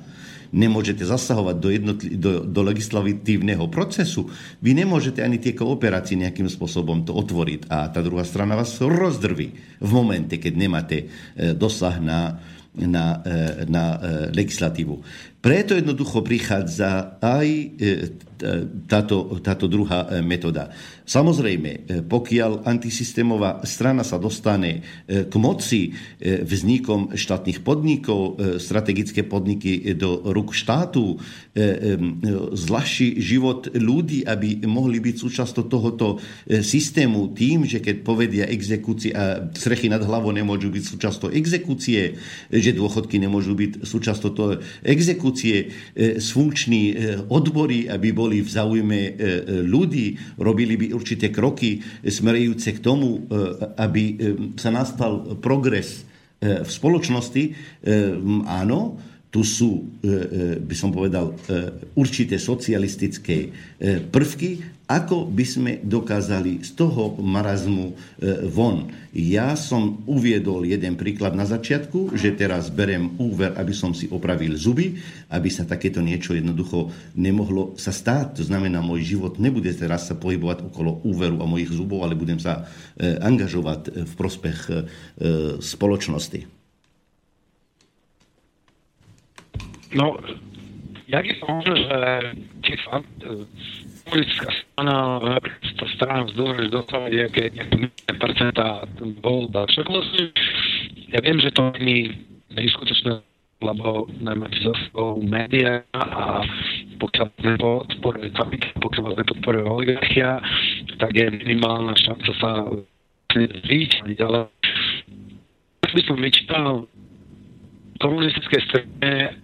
nemôžete 0.52 1.04
zasahovať 1.04 1.56
do, 1.60 1.68
jednotli- 1.68 2.16
do, 2.16 2.44
do 2.44 2.60
legislatívneho 2.64 3.68
procesu, 3.68 4.32
vy 4.64 4.72
nemôžete 4.72 5.20
ani 5.20 5.36
tie 5.36 5.52
kooperácie 5.52 6.16
nejakým 6.16 6.48
spôsobom 6.48 7.04
to 7.04 7.12
otvoriť. 7.12 7.68
A 7.68 7.92
tá 7.92 8.00
druhá 8.00 8.24
strana 8.24 8.56
vás 8.56 8.72
rozdrví 8.80 9.48
v 9.80 9.90
momente, 9.92 10.40
keď 10.40 10.52
nemáte 10.56 10.96
e, 11.04 11.06
dosah 11.52 12.00
na, 12.00 12.40
na, 12.72 13.20
e, 13.24 13.68
na 13.68 13.84
e, 13.92 13.96
legislatívu. 14.32 15.04
Preto 15.38 15.76
jednoducho 15.76 16.24
prichádza 16.24 17.20
aj 17.20 17.46
táto, 18.86 19.38
táto 19.42 19.66
druhá 19.66 20.22
metóda. 20.22 20.70
Samozrejme, 21.08 21.70
e, 21.72 21.80
pokiaľ 22.04 22.68
antisystémová 22.68 23.64
strana 23.64 24.04
sa 24.04 24.20
dostane 24.20 24.84
e, 25.08 25.24
k 25.24 25.34
moci 25.40 25.88
e, 25.88 26.44
vznikom 26.44 27.16
štátnych 27.16 27.64
podnikov, 27.64 28.36
strategické 28.60 29.24
podniky 29.24 29.96
do 29.96 30.20
rúk 30.34 30.52
štátu, 30.52 31.16
zľahší 32.52 33.18
život 33.22 33.70
ľudí, 33.72 34.26
aby 34.26 34.66
mohli 34.66 34.98
byť 35.00 35.16
súčasťou 35.16 35.64
tohoto 35.66 36.18
systému 36.48 37.32
tým, 37.32 37.64
že 37.64 37.80
keď 37.80 37.96
povedia 38.02 38.44
exekúcie 38.46 39.14
a 39.14 39.48
strechy 39.54 39.88
nad 39.88 40.02
hlavou 40.02 40.30
nemôžu 40.34 40.68
byť 40.70 40.84
súčasťou 40.84 41.28
exekúcie, 41.32 42.18
že 42.52 42.70
dôchodky 42.74 43.16
nemôžu 43.18 43.54
byť 43.54 43.72
súčasťou 43.86 44.60
exekúcie, 44.84 45.72
sfunkční 46.18 46.82
odbory, 47.28 47.90
aby 47.90 48.08
boli 48.12 48.27
v 48.44 48.50
záujme 48.52 49.00
ľudí, 49.64 50.36
robili 50.36 50.76
by 50.76 50.86
určité 50.92 51.32
kroky 51.32 51.80
smerujúce 52.04 52.76
k 52.76 52.82
tomu, 52.82 53.08
e, 53.16 53.20
aby 53.78 54.02
e, 54.04 54.14
sa 54.58 54.74
nastal 54.74 55.38
progres 55.38 56.02
e, 56.42 56.62
v 56.62 56.70
spoločnosti, 56.70 57.44
áno, 58.46 58.98
tu 59.28 59.44
sú, 59.44 60.00
by 60.64 60.72
som 60.72 60.88
povedal, 60.88 61.36
určité 61.92 62.40
socialistické 62.40 63.52
prvky, 64.08 64.77
ako 64.88 65.28
by 65.28 65.44
sme 65.44 65.72
dokázali 65.84 66.64
z 66.64 66.72
toho 66.72 67.20
marazmu 67.20 67.92
e, 67.92 67.94
von. 68.48 68.88
Ja 69.12 69.52
som 69.52 70.00
uviedol 70.08 70.64
jeden 70.64 70.96
príklad 70.96 71.36
na 71.36 71.44
začiatku, 71.44 72.16
že 72.16 72.32
teraz 72.32 72.72
berem 72.72 73.12
úver, 73.20 73.52
aby 73.60 73.76
som 73.76 73.92
si 73.92 74.08
opravil 74.08 74.56
zuby, 74.56 74.96
aby 75.28 75.52
sa 75.52 75.68
takéto 75.68 76.00
niečo 76.00 76.32
jednoducho 76.32 76.88
nemohlo 77.12 77.76
sa 77.76 77.92
stáť. 77.92 78.40
To 78.40 78.48
znamená, 78.48 78.80
môj 78.80 79.04
život 79.04 79.36
nebude 79.36 79.68
teraz 79.76 80.08
sa 80.08 80.16
pohybovať 80.16 80.72
okolo 80.72 81.04
úveru 81.04 81.44
a 81.44 81.46
mojich 81.46 81.68
zubov, 81.68 82.08
ale 82.08 82.16
budem 82.16 82.40
sa 82.40 82.64
e, 82.96 83.12
angažovať 83.20 84.08
v 84.08 84.12
prospech 84.16 84.58
e, 84.66 84.74
spoločnosti. 85.60 86.48
No, 89.92 90.16
je 91.08 91.34
to 91.40 91.46
možné, 91.48 91.76
že 91.76 92.00
těch 92.60 92.80
politická 94.08 94.48
strana, 94.50 95.38
tá 95.76 95.86
strana 95.94 96.24
zdôže 96.34 96.72
dostávať 96.72 97.10
nejaké, 97.14 97.42
nejaké 97.54 97.76
percentá 98.18 98.84
voľba. 99.22 99.68
Však 99.68 99.86
vlastne, 99.86 100.32
ja 101.12 101.20
viem, 101.22 101.38
že 101.38 101.52
to 101.52 101.72
nie 101.80 102.10
je 102.10 103.22
lebo 103.58 104.06
najmä 104.22 104.46
za 104.62 104.74
sebou 104.86 105.18
média 105.18 105.82
a 105.90 106.42
pokiaľ 107.02 107.28
nepodporuje 107.42 108.30
kapitál, 108.30 108.74
pokiaľ 108.78 109.02
vás 109.02 109.16
nepodporuje 109.18 109.64
oligarchia, 109.66 110.38
tak 111.02 111.10
je 111.14 111.26
minimálna 111.30 111.94
šanca 111.98 112.32
sa 112.38 112.50
zvýť, 113.34 114.18
ale 114.22 114.46
by 115.90 116.02
som 116.06 116.16
vyčítal 116.22 116.86
komunistické 117.98 118.62
strane, 118.70 119.34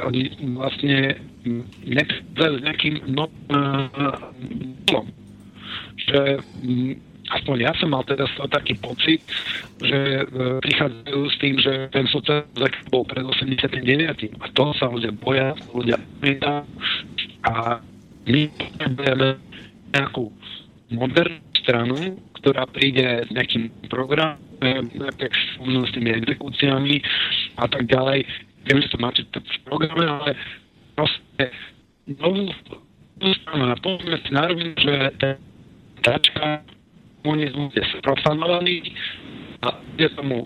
oni 0.00 0.22
vlastne 0.56 1.20
neprišli 1.84 2.24
s 2.34 2.60
nejakým 2.64 2.94
novým 3.12 3.44
že 5.94 6.42
aspoň 7.30 7.56
ja 7.64 7.72
som 7.80 7.94
mal 7.94 8.04
teda 8.04 8.28
taký 8.50 8.76
pocit, 8.78 9.22
že 9.80 10.26
e, 10.26 10.60
prichádzajú 10.60 11.22
s 11.30 11.36
tým, 11.40 11.54
že 11.56 11.72
ten 11.94 12.04
sociálny 12.10 12.50
bol 12.92 13.06
pred 13.08 13.24
89. 13.24 14.42
A 14.42 14.46
toho 14.52 14.72
sa 14.76 14.92
ľudia 14.92 15.12
boja, 15.16 15.56
ľudia 15.72 15.96
pýta 16.20 16.68
a 17.48 17.80
my 18.28 18.42
potrebujeme 18.58 19.28
nejakú 19.94 20.24
modernú 20.92 21.40
stranu, 21.64 22.20
ktorá 22.40 22.68
príde 22.68 23.24
s 23.24 23.30
nejakým 23.32 23.72
programom, 23.88 24.36
nejaké 24.60 25.32
s 25.32 25.92
tými 25.96 26.10
exekúciami 26.12 27.00
a 27.56 27.64
tak 27.68 27.88
ďalej. 27.88 28.24
Viem, 28.64 28.78
že 28.80 28.92
to 28.92 28.98
máte 29.00 29.20
v 29.28 29.60
programe, 29.64 30.08
ale 30.08 30.30
proste 30.94 31.44
na 33.54 33.74
povedzme 33.78 34.16
si 34.20 34.30
narovinu, 34.34 34.74
že 34.76 34.94
ten 35.22 35.36
tačka 36.02 36.60
komunizmus 37.22 37.72
je 37.72 37.84
profanovaný 38.02 38.92
a 39.64 39.72
kde 39.94 40.06
tomu 40.18 40.38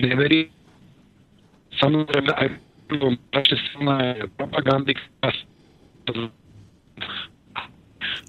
neverí. 0.00 0.50
Samozrejme 1.78 2.32
aj 2.34 2.48
prvé 2.90 3.56
silné 3.72 4.26
propagandy, 4.34 4.92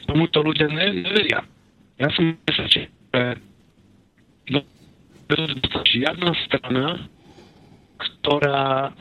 tomuto 0.05 0.37
ľudia 0.45 0.69
ne, 0.69 1.01
neveria. 1.01 1.41
Ja 1.97 2.07
som 2.13 2.37
presvedčený, 2.45 2.87
že 5.27 5.43
žiadna 5.97 6.31
strana, 6.45 6.85
ktorá, 7.97 8.93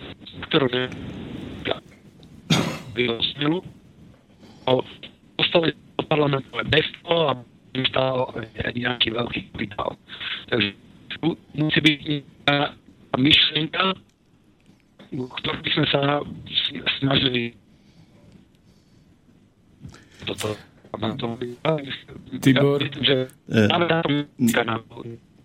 ktorú 0.48 0.66
ne 0.72 0.84
vyrostnú, 2.94 3.64
dostali 5.38 5.74
do 5.96 6.02
parlamentu 6.06 6.48
bez 6.68 6.86
toho, 7.02 7.34
aby 7.36 7.82
stál 7.88 8.28
nejaký 8.74 9.08
veľký 9.12 9.40
kapitál. 9.52 9.96
Takže 10.52 10.70
musí 11.56 11.80
byť 11.80 12.00
myšlienka, 13.16 13.82
ktorú 15.12 15.58
by 15.60 15.70
sme 15.76 15.86
sa 15.92 16.00
snažili 17.00 17.56
toto 20.24 20.56
Tibor, 22.44 22.84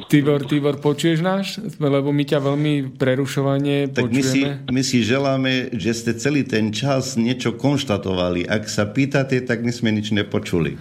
Tibor, 0.05 0.45
Tibor, 0.45 0.77
počuješ 0.77 1.25
nás? 1.25 1.57
Lebo 1.81 2.13
my 2.13 2.21
ťa 2.21 2.37
veľmi 2.37 2.73
prerušovanie 3.01 3.89
tak 3.89 4.13
počujeme. 4.13 4.69
My 4.69 4.69
si, 4.69 4.71
my 4.71 4.81
si 4.85 4.97
želáme, 5.01 5.73
že 5.73 5.91
ste 5.97 6.13
celý 6.13 6.45
ten 6.45 6.69
čas 6.69 7.17
niečo 7.17 7.57
konštatovali. 7.57 8.45
Ak 8.45 8.69
sa 8.69 8.85
pýtate, 8.85 9.41
tak 9.41 9.65
my 9.65 9.73
sme 9.73 9.89
nič 9.89 10.13
nepočuli. 10.13 10.77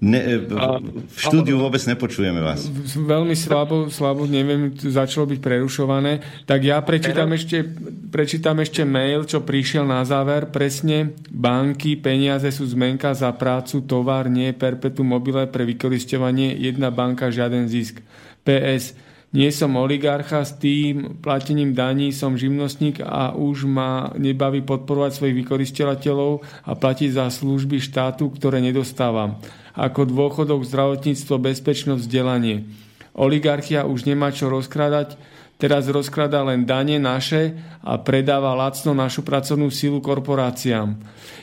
Ne, 0.00 0.40
v 0.40 1.12
štúdiu 1.12 1.60
vôbec 1.60 1.84
nepočujeme 1.84 2.40
vás. 2.40 2.64
Veľmi 2.96 3.36
slabo, 3.36 3.92
slabo, 3.92 4.24
neviem, 4.24 4.72
začalo 4.72 5.28
byť 5.28 5.40
prerušované. 5.44 6.24
Tak 6.48 6.60
ja 6.64 6.80
prečítam 6.80 7.28
ešte, 7.36 7.68
prečítam 8.08 8.56
ešte 8.64 8.80
mail, 8.88 9.28
čo 9.28 9.44
prišiel 9.44 9.84
na 9.84 10.00
záver. 10.08 10.48
Presne, 10.48 11.12
banky, 11.28 12.00
peniaze 12.00 12.48
sú 12.48 12.64
zmenka 12.64 13.12
za 13.12 13.28
prácu, 13.36 13.84
tovar, 13.84 14.32
nie 14.32 14.56
perpetuum 14.56 15.12
mobile 15.12 15.44
pre 15.52 15.68
vykoristovanie, 15.68 16.56
jedna 16.56 16.88
banka, 16.88 17.28
žiaden 17.28 17.68
zisk. 17.68 18.00
PS, 18.42 18.96
nie 19.30 19.46
som 19.54 19.78
oligarcha, 19.78 20.42
s 20.42 20.58
tým 20.58 21.22
platením 21.22 21.70
daní 21.70 22.10
som 22.10 22.34
živnostník 22.34 22.98
a 22.98 23.30
už 23.30 23.62
ma 23.62 24.10
nebaví 24.18 24.58
podporovať 24.66 25.10
svojich 25.14 25.38
vykoristovateľov 25.46 26.42
a 26.66 26.72
platiť 26.74 27.10
za 27.14 27.30
služby 27.30 27.78
štátu, 27.78 28.26
ktoré 28.34 28.58
nedostávam 28.58 29.38
ako 29.78 30.02
dôchodok, 30.06 30.66
zdravotníctvo, 30.66 31.34
bezpečnosť, 31.38 32.02
vzdelanie. 32.02 32.66
Oligarchia 33.14 33.86
už 33.86 34.06
nemá 34.06 34.34
čo 34.34 34.50
rozkrádať, 34.50 35.14
teraz 35.60 35.86
rozkladá 35.86 36.42
len 36.42 36.66
dane 36.66 36.98
naše 36.98 37.54
a 37.84 37.98
predáva 38.00 38.56
lacno 38.56 38.96
našu 38.96 39.22
pracovnú 39.22 39.70
sílu 39.70 40.02
korporáciám. 40.02 40.98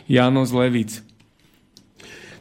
Jano 0.07 0.43
Levic. 0.43 1.03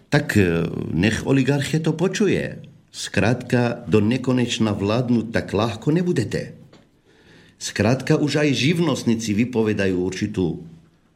Tak 0.07 0.39
e, 0.39 0.65
nech 0.95 1.27
oligarchie 1.27 1.83
to 1.83 1.93
počuje. 1.93 2.63
Skrátka, 2.97 3.85
do 3.85 4.01
nekonečna 4.01 4.73
vládnuť 4.73 5.29
tak 5.29 5.53
ľahko 5.53 5.93
nebudete. 5.93 6.57
Skrátka, 7.61 8.17
už 8.17 8.41
aj 8.41 8.57
živnostníci 8.57 9.37
vypovedajú 9.37 10.01
určitú, 10.01 10.65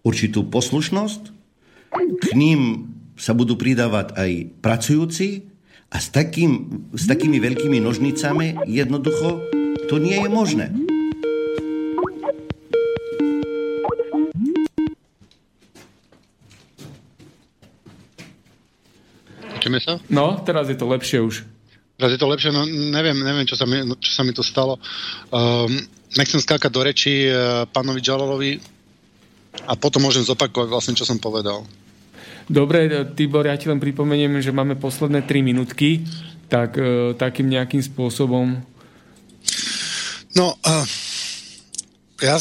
určitú 0.05 0.44
poslušnosť, 0.44 1.32
k 2.20 2.27
ním 2.36 2.93
sa 3.16 3.32
budú 3.32 3.57
pridávať 3.57 4.12
aj 4.12 4.31
pracujúci 4.61 5.48
a 5.89 5.97
s, 5.97 6.12
takým, 6.12 6.85
s 6.93 7.09
takými 7.09 7.40
veľkými 7.40 7.81
nožnicami 7.81 8.61
jednoducho 8.69 9.40
to 9.89 9.97
nie 9.97 10.20
je 10.20 10.28
možné. 10.28 10.69
Počujeme 19.57 19.81
sa? 19.81 19.97
No, 20.12 20.44
teraz 20.44 20.69
je 20.69 20.77
to 20.77 20.85
lepšie 20.85 21.24
už. 21.24 21.60
Teraz 22.01 22.16
je 22.16 22.20
to 22.20 22.32
lepšie, 22.32 22.48
no 22.48 22.64
neviem, 22.64 23.12
neviem 23.20 23.44
čo, 23.44 23.60
sa 23.60 23.68
mi, 23.68 23.85
čo 24.01 24.09
sa 24.16 24.24
mi 24.24 24.32
to 24.32 24.40
stalo. 24.40 24.81
Um, 25.28 25.68
nechcem 26.16 26.40
skákať 26.40 26.72
do 26.72 26.81
reči 26.81 27.28
uh, 27.28 27.68
pánovi 27.68 28.01
Džalalovi 28.01 28.56
a 29.68 29.77
potom 29.77 30.09
môžem 30.09 30.24
zopakovať 30.24 30.68
vlastne, 30.72 30.97
čo 30.97 31.05
som 31.05 31.20
povedal. 31.20 31.60
Dobre, 32.48 32.89
Tibor, 33.12 33.44
ja 33.44 33.60
ti 33.60 33.68
len 33.68 33.77
pripomeniem, 33.77 34.40
že 34.40 34.48
máme 34.48 34.81
posledné 34.81 35.28
3 35.28 35.44
minútky, 35.44 36.09
tak 36.48 36.81
uh, 36.81 37.12
takým 37.20 37.52
nejakým 37.52 37.85
spôsobom... 37.85 38.64
No, 40.32 40.56
uh, 40.56 40.86
ja 42.24 42.40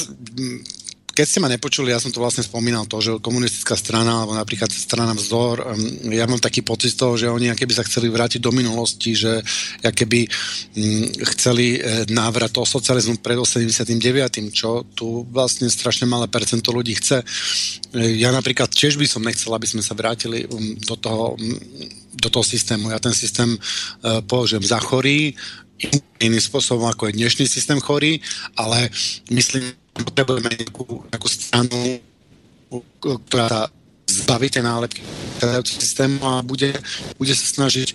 keď 1.19 1.27
ste 1.27 1.43
ma 1.43 1.51
nepočuli, 1.51 1.91
ja 1.91 1.99
som 1.99 2.15
to 2.15 2.23
vlastne 2.23 2.47
spomínal 2.47 2.87
to, 2.87 3.03
že 3.03 3.19
komunistická 3.19 3.75
strana, 3.75 4.23
alebo 4.23 4.39
napríklad 4.39 4.71
strana 4.71 5.11
Vzdor, 5.11 5.67
ja 6.07 6.23
mám 6.23 6.39
taký 6.39 6.63
pocit 6.63 6.95
z 6.95 6.99
toho, 7.03 7.19
že 7.19 7.27
oni 7.27 7.51
keby 7.51 7.75
sa 7.75 7.83
chceli 7.83 8.07
vrátiť 8.07 8.39
do 8.39 8.55
minulosti, 8.55 9.19
že 9.19 9.43
keby 9.83 10.23
mm, 10.79 11.19
chceli 11.35 11.75
e, 11.75 12.07
návrat 12.07 12.55
toho 12.55 12.63
socializmu 12.63 13.19
pred 13.19 13.35
89., 13.35 13.99
čo 14.55 14.87
tu 14.95 15.27
vlastne 15.27 15.67
strašne 15.67 16.07
malé 16.07 16.31
percento 16.31 16.71
ľudí 16.71 16.95
chce. 16.95 17.19
E, 17.19 18.15
ja 18.15 18.31
napríklad 18.31 18.71
tiež 18.71 18.95
by 18.95 19.03
som 19.03 19.19
nechcel, 19.19 19.51
aby 19.51 19.67
sme 19.67 19.83
sa 19.83 19.99
vrátili 19.99 20.47
um, 20.47 20.79
do 20.87 20.95
toho, 20.95 21.35
do 22.15 22.31
toho 22.31 22.47
systému. 22.47 22.95
Ja 22.95 23.03
ten 23.03 23.11
systém 23.11 23.59
uh, 23.59 24.23
považujem 24.23 24.63
za 24.63 24.79
chorý, 24.79 25.35
iným 26.19 26.39
spôsobom 26.39 26.87
ako 26.87 27.11
je 27.11 27.19
dnešný 27.19 27.45
systém 27.47 27.79
chorý, 27.79 28.23
ale 28.55 28.87
myslím, 29.31 29.71
potrebujeme 30.03 30.49
nejakú, 30.49 31.03
nejakú 31.09 31.29
stranu, 31.29 31.99
ktorá 33.01 33.69
sa 34.09 34.25
zbaví 34.25 34.49
tej 34.49 34.65
nálepky 34.65 35.01
systému 35.65 36.19
a 36.25 36.41
bude, 36.41 36.73
bude 37.17 37.33
sa 37.33 37.45
snažiť 37.45 37.87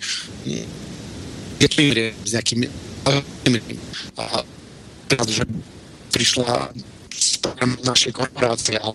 s 2.23 2.29
nejakými 2.31 2.67
a 4.15 4.43
že 5.27 5.43
prišla 6.11 6.73
našej 7.85 8.11
korporácie 8.15 8.79
a 8.79 8.89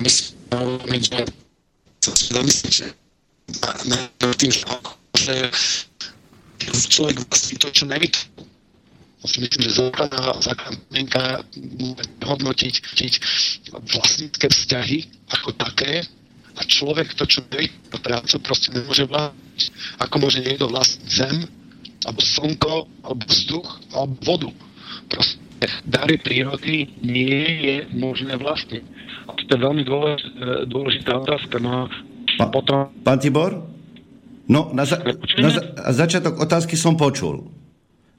myslím, 0.00 0.34
že 1.02 1.14
sa 2.00 2.12
zamyslím, 2.40 2.70
že 2.72 2.86
na 3.84 3.98
tým, 4.38 4.50
že 4.50 4.64
človek 6.88 7.16
vlastne 7.28 7.56
to, 7.60 7.68
čo 7.70 7.84
nevytvoril, 7.84 8.53
si 9.24 9.40
myslím, 9.40 9.60
že 9.64 9.80
základná, 9.80 10.36
základná 10.44 11.40
hodnotiť 12.24 12.74
vlastnícke 13.72 14.46
vzťahy 14.52 14.98
ako 15.32 15.56
také 15.56 16.04
a 16.54 16.60
človek 16.62 17.16
to, 17.16 17.24
čo 17.26 17.40
neví 17.50 17.72
to 17.90 17.98
prácu, 17.98 18.36
proste 18.44 18.70
nemôže 18.70 19.08
vládať. 19.08 19.72
Ako 20.04 20.14
môže 20.22 20.38
niekto 20.44 20.70
vlastniť 20.70 21.08
zem, 21.08 21.36
alebo 22.04 22.20
slnko, 22.20 22.74
alebo 23.02 23.22
vzduch, 23.26 23.68
alebo 23.96 24.14
vodu. 24.22 24.50
Proste 25.10 25.40
dary 25.88 26.20
prírody 26.20 26.92
nie 27.02 27.42
je 27.64 27.76
možné 27.96 28.38
vlastniť. 28.38 28.84
A 29.24 29.34
to 29.34 29.50
je 29.50 29.58
veľmi 29.58 29.82
dôležitá 30.68 31.16
otázka. 31.16 31.58
No 31.58 31.88
a 32.38 32.44
potom... 32.52 32.92
Pán 33.02 33.18
Tibor? 33.18 33.66
No, 34.44 34.68
na, 34.76 34.84
za, 34.84 35.00
na 35.40 35.48
za, 35.48 35.62
začiatok 36.04 36.36
otázky 36.36 36.76
som 36.76 37.00
počul 37.00 37.63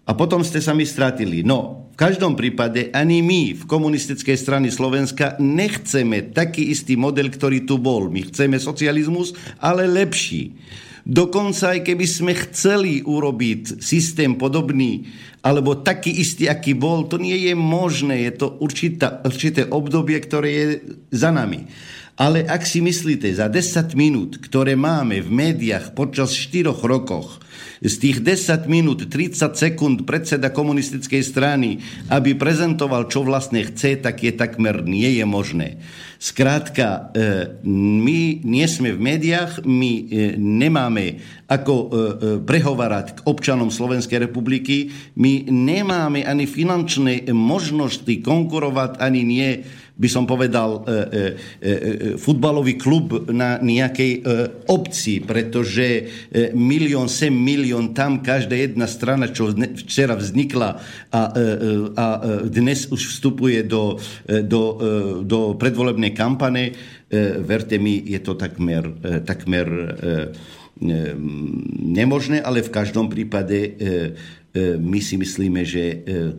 a 0.05 0.11
potom 0.13 0.45
ste 0.45 0.61
sa 0.61 0.77
mi 0.77 0.85
stratili. 0.85 1.41
No, 1.41 1.89
v 1.93 1.97
každom 1.97 2.37
prípade 2.37 2.93
ani 2.93 3.25
my 3.25 3.57
v 3.57 3.63
komunistickej 3.65 4.37
strane 4.37 4.69
Slovenska 4.69 5.39
nechceme 5.41 6.29
taký 6.29 6.69
istý 6.69 6.93
model, 6.93 7.33
ktorý 7.33 7.65
tu 7.65 7.81
bol. 7.81 8.11
My 8.13 8.21
chceme 8.29 8.61
socializmus, 8.61 9.33
ale 9.57 9.89
lepší. 9.89 10.53
Dokonca 11.05 11.77
aj 11.77 11.85
keby 11.85 12.05
sme 12.09 12.33
chceli 12.33 13.05
urobiť 13.05 13.77
systém 13.77 14.33
podobný, 14.35 15.05
alebo 15.45 15.77
taký 15.77 16.09
istý, 16.09 16.49
aký 16.49 16.73
bol, 16.73 17.05
to 17.05 17.21
nie 17.21 17.45
je 17.45 17.53
možné. 17.53 18.25
Je 18.25 18.33
to 18.33 18.57
určitá, 18.57 19.21
určité 19.21 19.69
obdobie, 19.69 20.17
ktoré 20.17 20.49
je 20.49 20.65
za 21.13 21.29
nami. 21.29 21.69
Ale 22.17 22.41
ak 22.43 22.65
si 22.65 22.81
myslíte, 22.81 23.29
za 23.37 23.45
10 23.45 23.93
minút, 23.93 24.41
ktoré 24.41 24.73
máme 24.73 25.21
v 25.21 25.29
médiách 25.29 25.93
počas 25.93 26.33
4 26.33 26.73
rokoch, 26.81 27.37
z 27.83 27.95
tých 27.99 28.17
10 28.23 28.69
minút 28.69 29.07
30 29.09 29.55
sekúnd 29.55 29.97
predseda 30.07 30.51
komunistickej 30.53 31.23
strany, 31.25 31.83
aby 32.07 32.37
prezentoval, 32.37 33.07
čo 33.11 33.25
vlastne 33.25 33.65
chce, 33.65 33.99
tak 33.99 34.23
je 34.23 34.31
takmer 34.31 34.85
nie 34.85 35.19
je 35.19 35.25
možné. 35.27 35.81
Skrátka, 36.15 36.87
e, 36.87 36.99
my 37.67 38.41
nie 38.41 38.67
sme 38.71 38.95
v 38.95 39.03
médiách, 39.03 39.67
my 39.67 39.91
e, 39.91 40.03
nemáme 40.39 41.19
ako 41.45 41.73
e, 41.75 41.85
prehovárať 42.41 43.19
k 43.19 43.23
občanom 43.27 43.69
Slovenskej 43.69 44.23
republiky, 44.23 44.89
my 45.19 45.45
nemáme 45.51 46.23
ani 46.23 46.47
finančné 46.47 47.29
možnosti 47.35 48.09
konkurovať, 48.23 48.97
ani 49.03 49.21
nie 49.21 49.49
by 49.95 50.09
som 50.11 50.27
povedal, 50.27 50.83
e, 50.83 50.91
e, 50.91 51.21
e, 51.63 51.71
futbalový 52.19 52.75
klub 52.75 53.31
na 53.31 53.55
nejakej 53.63 54.27
obci, 54.67 55.23
pretože 55.23 56.07
milión 56.51 57.07
sem, 57.07 57.31
milión 57.31 57.95
tam, 57.95 58.19
každá 58.19 58.59
jedna 58.59 58.91
strana, 58.91 59.31
čo 59.31 59.55
včera 59.55 60.19
vznikla 60.19 60.69
a, 61.15 61.21
a 61.95 62.05
dnes 62.43 62.91
už 62.91 63.15
vstupuje 63.15 63.63
do, 63.63 63.95
do, 64.27 64.63
do 65.23 65.55
predvolebnej 65.55 66.11
kampane, 66.11 66.75
verte 67.45 67.77
mi, 67.77 68.01
je 68.01 68.17
to 68.17 68.33
takmer, 68.33 68.81
takmer 69.29 69.67
nemožné, 71.85 72.41
ale 72.41 72.65
v 72.65 72.73
každom 72.73 73.07
prípade 73.07 73.77
E, 74.55 74.79
my 74.79 75.03
si 75.03 75.19
myslíme, 75.19 75.67
že 75.67 75.83
e, 75.83 75.97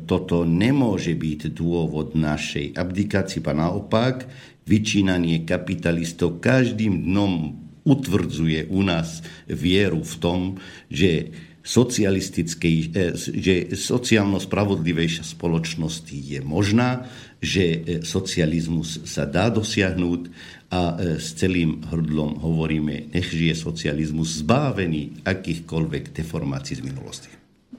toto 0.09 0.48
nemôže 0.48 1.12
byť 1.12 1.52
dôvod 1.52 2.16
našej 2.16 2.72
abdikácie, 2.72 3.44
a 3.44 3.52
naopak 3.52 4.24
vyčínanie 4.64 5.44
kapitalistov 5.44 6.40
každým 6.40 7.05
dnom 7.05 7.60
utvrdzuje 7.84 8.72
u 8.72 8.80
nás 8.80 9.20
vieru 9.44 10.01
v 10.01 10.14
tom, 10.16 10.40
že 10.88 11.28
socialistickej, 11.66 12.76
e, 12.78 13.12
že 13.18 13.55
sociálno 13.74 14.38
spravodlivejšia 14.38 15.26
spoločnosť 15.26 16.14
je 16.14 16.40
možná, 16.47 17.10
že 17.43 18.01
socializmus 18.06 19.02
sa 19.05 19.26
dá 19.26 19.51
dosiahnuť 19.52 20.30
a 20.72 20.98
s 21.20 21.36
celým 21.36 21.84
hrdlom 21.84 22.40
hovoríme, 22.43 23.12
nech 23.12 23.28
žije 23.28 23.55
socializmus 23.55 24.40
zbavený 24.40 25.22
akýchkoľvek 25.22 26.16
deformácií 26.16 26.80
z 26.80 26.82
minulosti. 26.82 27.30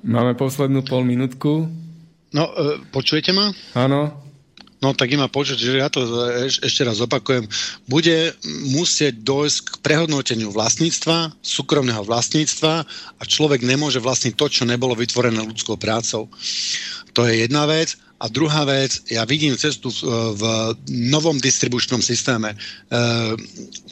Máme 0.06 0.38
poslednú 0.38 0.86
pol 0.86 1.04
minútku. 1.04 1.68
No, 2.32 2.44
počujete 2.94 3.34
ma? 3.34 3.52
Áno. 3.74 4.27
No 4.78 4.94
tak 4.94 5.10
ima 5.10 5.26
počuť, 5.26 5.58
že 5.58 5.82
ja 5.82 5.90
to 5.90 6.06
eš, 6.46 6.62
ešte 6.62 6.86
raz 6.86 7.02
opakujem. 7.02 7.50
Bude 7.90 8.38
musieť 8.70 9.18
dojsť 9.26 9.58
k 9.66 9.74
prehodnoteniu 9.82 10.54
vlastníctva, 10.54 11.34
súkromného 11.42 12.06
vlastníctva 12.06 12.86
a 13.18 13.24
človek 13.26 13.66
nemôže 13.66 13.98
vlastniť 13.98 14.38
to, 14.38 14.46
čo 14.46 14.64
nebolo 14.70 14.94
vytvorené 14.94 15.42
ľudskou 15.42 15.82
prácou. 15.82 16.30
To 17.18 17.26
je 17.26 17.42
jedna 17.42 17.66
vec. 17.66 17.98
A 18.18 18.26
druhá 18.34 18.66
vec, 18.66 19.06
ja 19.14 19.22
vidím 19.30 19.54
cestu 19.54 19.94
v, 19.94 20.42
novom 20.90 21.38
distribučnom 21.38 22.02
systéme. 22.02 22.50
E, 22.50 22.58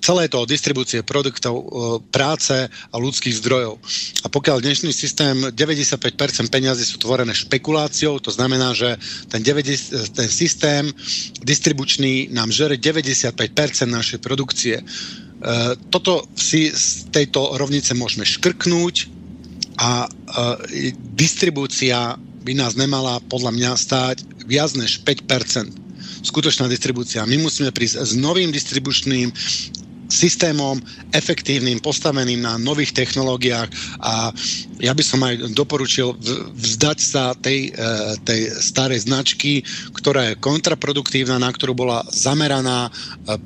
celé 0.02 0.26
to 0.26 0.42
o 0.42 0.50
distribúcie 0.50 1.06
produktov, 1.06 1.54
e, 1.62 1.66
práce 2.10 2.58
a 2.66 2.96
ľudských 2.98 3.38
zdrojov. 3.38 3.78
A 4.26 4.28
pokiaľ 4.34 4.66
dnešný 4.66 4.90
systém 4.90 5.54
95% 5.54 6.50
peňazí 6.50 6.90
sú 6.90 6.98
tvorené 6.98 7.38
špekuláciou, 7.38 8.18
to 8.18 8.34
znamená, 8.34 8.74
že 8.74 8.98
ten, 9.30 9.46
90, 9.46 10.18
ten 10.18 10.30
systém 10.30 10.90
distribučný 11.46 12.34
nám 12.34 12.50
žere 12.50 12.82
95% 12.82 13.38
našej 13.86 14.26
produkcie. 14.26 14.82
E, 14.82 14.84
toto 15.94 16.26
si 16.34 16.74
z 16.74 17.14
tejto 17.14 17.62
rovnice 17.62 17.94
môžeme 17.94 18.26
škrknúť 18.26 19.14
a 19.76 20.08
distribúcia 21.14 22.16
by 22.46 22.54
nás 22.54 22.78
nemala 22.78 23.18
podľa 23.26 23.52
mňa 23.58 23.72
stáť 23.74 24.18
viac 24.46 24.78
než 24.78 25.02
5% 25.02 25.86
skutočná 26.22 26.70
distribúcia. 26.70 27.26
My 27.26 27.42
musíme 27.42 27.74
prísť 27.74 28.06
s 28.06 28.14
novým 28.14 28.54
distribučným 28.54 29.34
systémom 30.06 30.78
efektívnym, 31.10 31.82
postaveným 31.82 32.46
na 32.46 32.62
nových 32.62 32.94
technológiách 32.94 33.70
a 33.98 34.30
ja 34.78 34.94
by 34.94 35.02
som 35.02 35.26
aj 35.26 35.50
doporučil 35.58 36.14
vzdať 36.54 36.98
sa 37.02 37.34
tej, 37.34 37.74
e, 37.74 38.16
tej 38.22 38.54
starej 38.54 39.10
značky, 39.10 39.66
ktorá 39.98 40.30
je 40.30 40.42
kontraproduktívna, 40.42 41.42
na 41.42 41.50
ktorú 41.50 41.74
bola 41.74 42.06
zameraná 42.14 42.86
e, 42.86 42.92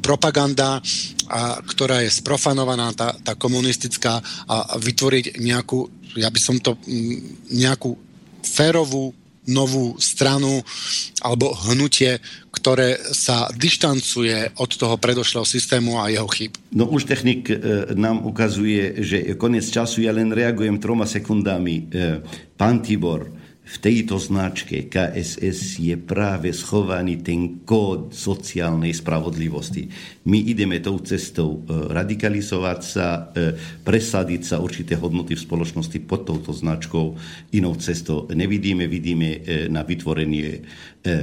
propaganda 0.03 0.83
a 1.31 1.63
ktorá 1.63 2.03
je 2.03 2.11
sprofanovaná, 2.11 2.91
tá, 2.91 3.15
tá 3.23 3.39
komunistická 3.39 4.19
a 4.49 4.75
vytvoriť 4.75 5.39
nejakú, 5.39 5.87
ja 6.19 6.27
by 6.27 6.39
som 6.41 6.59
to 6.59 6.75
nejakú 7.53 8.08
férovú 8.43 9.13
novú 9.49 9.97
stranu 9.97 10.61
alebo 11.25 11.51
hnutie, 11.69 12.21
ktoré 12.53 13.01
sa 13.01 13.49
dištancuje 13.49 14.61
od 14.61 14.69
toho 14.69 14.95
predošlého 15.01 15.43
systému 15.43 15.97
a 15.97 16.13
jeho 16.13 16.29
chyb. 16.29 16.53
No 16.69 16.85
už 16.85 17.09
technik 17.09 17.49
e, 17.49 17.57
nám 17.97 18.21
ukazuje, 18.21 19.01
že 19.01 19.17
je 19.25 19.33
koniec 19.33 19.65
času, 19.65 20.05
ja 20.05 20.13
len 20.13 20.29
reagujem 20.29 20.77
troma 20.77 21.09
sekundami. 21.09 21.89
E, 21.89 22.21
pán 22.53 22.85
Tibor, 22.85 23.25
v 23.69 23.77
tejto 23.77 24.17
značke 24.17 24.89
KSS 24.89 25.77
je 25.77 25.93
práve 25.93 26.49
schovaný 26.49 27.21
ten 27.21 27.61
kód 27.61 28.17
sociálnej 28.17 28.97
spravodlivosti. 28.97 29.85
My 30.29 30.45
ideme 30.45 30.77
tou 30.77 31.01
cestou 31.01 31.65
e, 31.65 31.89
radikalizovať 31.89 32.79
sa, 32.85 33.33
e, 33.33 33.57
presadiť 33.81 34.41
sa 34.45 34.61
určité 34.61 34.93
hodnoty 34.93 35.33
v 35.33 35.41
spoločnosti 35.41 35.97
pod 36.05 36.29
touto 36.29 36.53
značkou. 36.53 37.17
Inou 37.57 37.73
cestou 37.81 38.29
nevidíme, 38.29 38.85
vidíme 38.85 39.41
e, 39.41 39.65
na 39.73 39.81
vytvorenie 39.81 40.61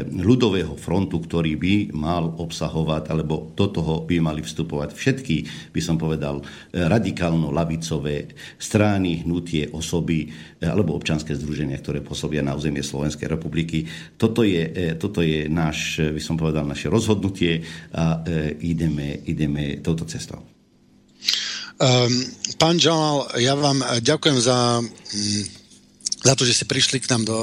ľudového 0.08 0.72
frontu, 0.72 1.20
ktorý 1.20 1.60
by 1.60 1.74
mal 1.92 2.32
obsahovať, 2.40 3.12
alebo 3.12 3.52
do 3.52 3.68
toho 3.68 4.08
by 4.08 4.24
mali 4.24 4.40
vstupovať 4.40 4.96
všetky, 4.96 5.36
by 5.76 5.80
som 5.84 6.00
povedal, 6.00 6.40
radikálno-lavicové 6.72 8.32
strany, 8.56 9.28
hnutie, 9.28 9.68
osoby 9.68 10.32
alebo 10.64 10.96
občanské 10.96 11.36
združenia, 11.36 11.76
ktoré 11.76 12.00
pôsobia 12.00 12.40
na 12.40 12.56
územie 12.56 12.80
Slovenskej 12.80 13.28
republiky. 13.28 13.84
Toto 14.16 14.40
je, 14.48 14.96
toto 14.96 15.20
je 15.20 15.44
náš, 15.44 16.00
by 16.00 16.22
som 16.24 16.40
povedal, 16.40 16.64
naše 16.64 16.88
rozhodnutie 16.88 17.60
a 17.92 18.24
ideme, 18.64 18.95
ideme 19.04 19.82
touto 19.84 20.08
cestou. 20.08 20.40
Um, 21.76 22.12
pán 22.56 22.80
Jalal, 22.80 23.28
ja 23.36 23.52
vám 23.52 23.84
ďakujem 24.00 24.38
za 24.40 24.80
mm, 24.80 25.44
za 26.26 26.34
to, 26.34 26.42
že 26.42 26.58
ste 26.58 26.66
prišli 26.66 26.98
k 26.98 27.10
nám 27.14 27.22
do, 27.22 27.38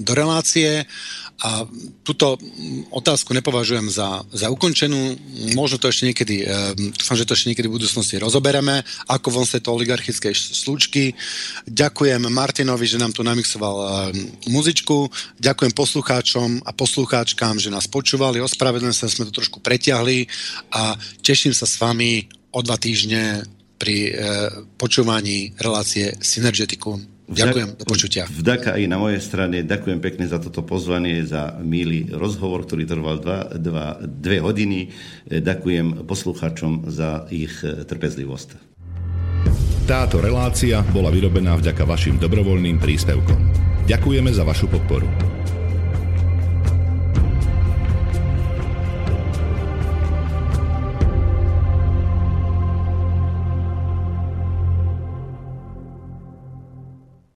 do 0.00 0.12
relácie 0.16 0.88
a 1.36 1.68
túto 2.00 2.40
otázku 2.88 3.36
nepovažujem 3.36 3.92
za, 3.92 4.24
za 4.32 4.48
ukončenú. 4.48 5.20
Možno 5.52 5.76
to 5.76 5.92
ešte 5.92 6.08
niekedy, 6.08 6.48
e, 6.48 6.72
dúfam, 6.96 7.16
že 7.16 7.28
to 7.28 7.36
ešte 7.36 7.52
niekedy 7.52 7.68
v 7.68 7.76
budúcnosti 7.76 8.16
rozobereme, 8.16 8.80
ako 9.04 9.28
von 9.28 9.44
sa 9.44 9.60
to 9.60 9.76
oligarchickej 9.76 10.32
slučky. 10.32 11.12
Ďakujem 11.68 12.24
Martinovi, 12.32 12.88
že 12.88 12.96
nám 12.96 13.12
tu 13.12 13.20
namixoval 13.20 13.76
e, 13.76 13.86
muzičku. 14.48 15.12
Ďakujem 15.36 15.72
poslucháčom 15.76 16.64
a 16.64 16.72
poslucháčkám, 16.72 17.60
že 17.60 17.68
nás 17.68 17.84
počúvali. 17.84 18.40
Ospravedlňujem 18.40 18.96
sa, 18.96 19.12
sme 19.12 19.28
to 19.28 19.36
trošku 19.36 19.60
preťahli 19.60 20.24
a 20.72 20.96
teším 21.20 21.52
sa 21.52 21.68
s 21.68 21.76
vami 21.76 22.32
o 22.48 22.64
dva 22.64 22.80
týždne 22.80 23.44
pri 23.76 23.96
e, 24.08 24.10
počúvaní 24.80 25.52
relácie 25.60 26.16
Synergetiku. 26.16 27.15
Ďakujem, 27.26 27.68
do 27.74 27.84
počutia. 27.90 28.22
Vďaka 28.30 28.78
aj 28.78 28.84
na 28.86 28.98
mojej 29.02 29.18
strane, 29.18 29.66
ďakujem 29.66 29.98
pekne 29.98 30.30
za 30.30 30.38
toto 30.38 30.62
pozvanie, 30.62 31.26
za 31.26 31.58
milý 31.58 32.06
rozhovor, 32.14 32.62
ktorý 32.62 32.86
trval 32.86 33.18
dva, 33.18 33.50
dva, 33.58 33.98
dve 33.98 34.38
hodiny. 34.38 34.94
Ďakujem 35.26 36.06
poslucháčom 36.06 36.86
za 36.86 37.26
ich 37.34 37.66
e, 37.66 37.82
trpezlivosť. 37.82 38.48
Táto 39.90 40.22
relácia 40.22 40.82
bola 40.94 41.10
vyrobená 41.10 41.58
vďaka 41.58 41.82
vašim 41.82 42.18
dobrovoľným 42.18 42.78
príspevkom. 42.78 43.38
Ďakujeme 43.86 44.30
za 44.30 44.46
vašu 44.46 44.70
podporu. 44.70 45.35